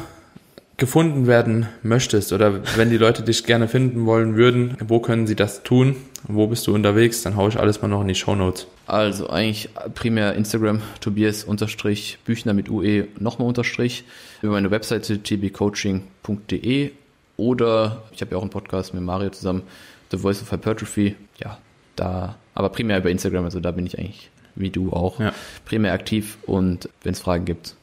gefunden 0.80 1.28
werden 1.28 1.68
möchtest 1.84 2.34
oder 2.34 2.62
wenn 2.76 2.90
die 2.90 2.98
Leute 2.98 3.24
dich 3.24 3.44
gerne 3.44 3.68
finden 3.68 4.06
wollen 4.06 4.36
würden, 4.36 4.78
wo 4.86 5.00
können 5.00 5.28
sie 5.28 5.36
das 5.36 5.64
tun? 5.64 5.96
Wo 6.24 6.48
bist 6.48 6.66
du 6.68 6.74
unterwegs? 6.74 7.22
Dann 7.22 7.36
haue 7.36 7.50
ich 7.50 7.60
alles 7.60 7.82
mal 7.82 7.88
noch 7.88 8.02
in 8.02 8.08
die 8.08 8.16
Show 8.16 8.36
Notes. 8.36 8.68
Also 8.88 9.30
eigentlich 9.30 9.70
primär 9.94 10.34
Instagram, 10.34 10.82
Tobias 11.00 11.44
unterstrich 11.44 12.18
Büchner 12.26 12.54
mit 12.54 12.70
UE 12.70 13.08
nochmal 13.20 13.48
unterstrich, 13.48 14.04
über 14.42 14.54
meine 14.54 14.72
Webseite 14.72 15.22
tbcoaching.de 15.22 16.92
oder 17.38 18.04
ich 18.12 18.22
habe 18.22 18.32
ja 18.32 18.38
auch 18.38 18.42
einen 18.42 18.50
Podcast 18.50 18.94
mit 18.94 19.04
Mario 19.04 19.30
zusammen, 19.30 19.64
The 20.12 20.18
Voice 20.18 20.42
of 20.42 20.52
Hypertrophy. 20.52 21.16
Ja, 21.38 21.60
da, 21.96 22.36
aber 22.56 22.70
primär 22.70 22.98
über 22.98 23.10
Instagram, 23.10 23.46
also 23.46 23.60
da 23.60 23.72
bin 23.72 23.86
ich 23.86 24.00
eigentlich 24.00 24.30
wie 24.60 24.70
du 24.70 24.92
auch 24.92 25.20
ja. 25.20 25.34
primär 25.66 25.94
aktiv 25.94 26.38
und 26.46 26.90
wenn 27.04 27.14
es 27.14 27.20
Fragen 27.20 27.46
gibt, 27.46 27.76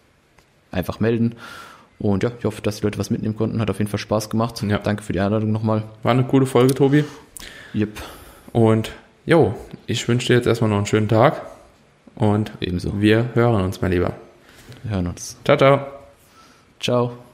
einfach 0.71 1.01
melden. 1.01 1.35
Und 1.99 2.23
ja, 2.23 2.31
ich 2.39 2.45
hoffe, 2.45 2.63
dass 2.63 2.79
die 2.79 2.83
Leute 2.85 2.99
was 2.99 3.11
mitnehmen 3.11 3.37
konnten. 3.37 3.61
Hat 3.61 3.71
auf 3.71 3.79
jeden 3.79 3.91
Fall 3.91 3.99
Spaß 3.99 4.31
gemacht. 4.31 4.63
Ja. 4.63 4.79
Danke 4.79 5.03
für 5.03 5.13
die 5.13 5.21
Einladung 5.21 5.53
nochmal. 5.53 5.85
War 6.03 6.13
eine 6.13 6.25
coole 6.25 6.47
Folge, 6.47 6.75
Tobi. 6.75 7.05
Yep. 7.75 8.03
Und 8.53 8.93
jo, 9.25 9.55
ich 9.87 10.07
wünsche 10.09 10.29
dir 10.29 10.35
jetzt 10.35 10.47
erstmal 10.47 10.71
noch 10.71 10.79
einen 10.79 10.87
schönen 10.87 11.09
Tag. 11.09 11.43
Und 12.15 12.53
ebenso. 12.61 13.01
Wir 13.01 13.31
hören 13.35 13.63
uns, 13.63 13.81
mein 13.81 13.93
Lieber. 13.93 14.15
Wir 14.83 14.93
hören 14.93 15.07
uns. 15.09 15.37
Ciao, 15.45 15.57
ciao. 15.57 15.87
Ciao. 16.81 17.26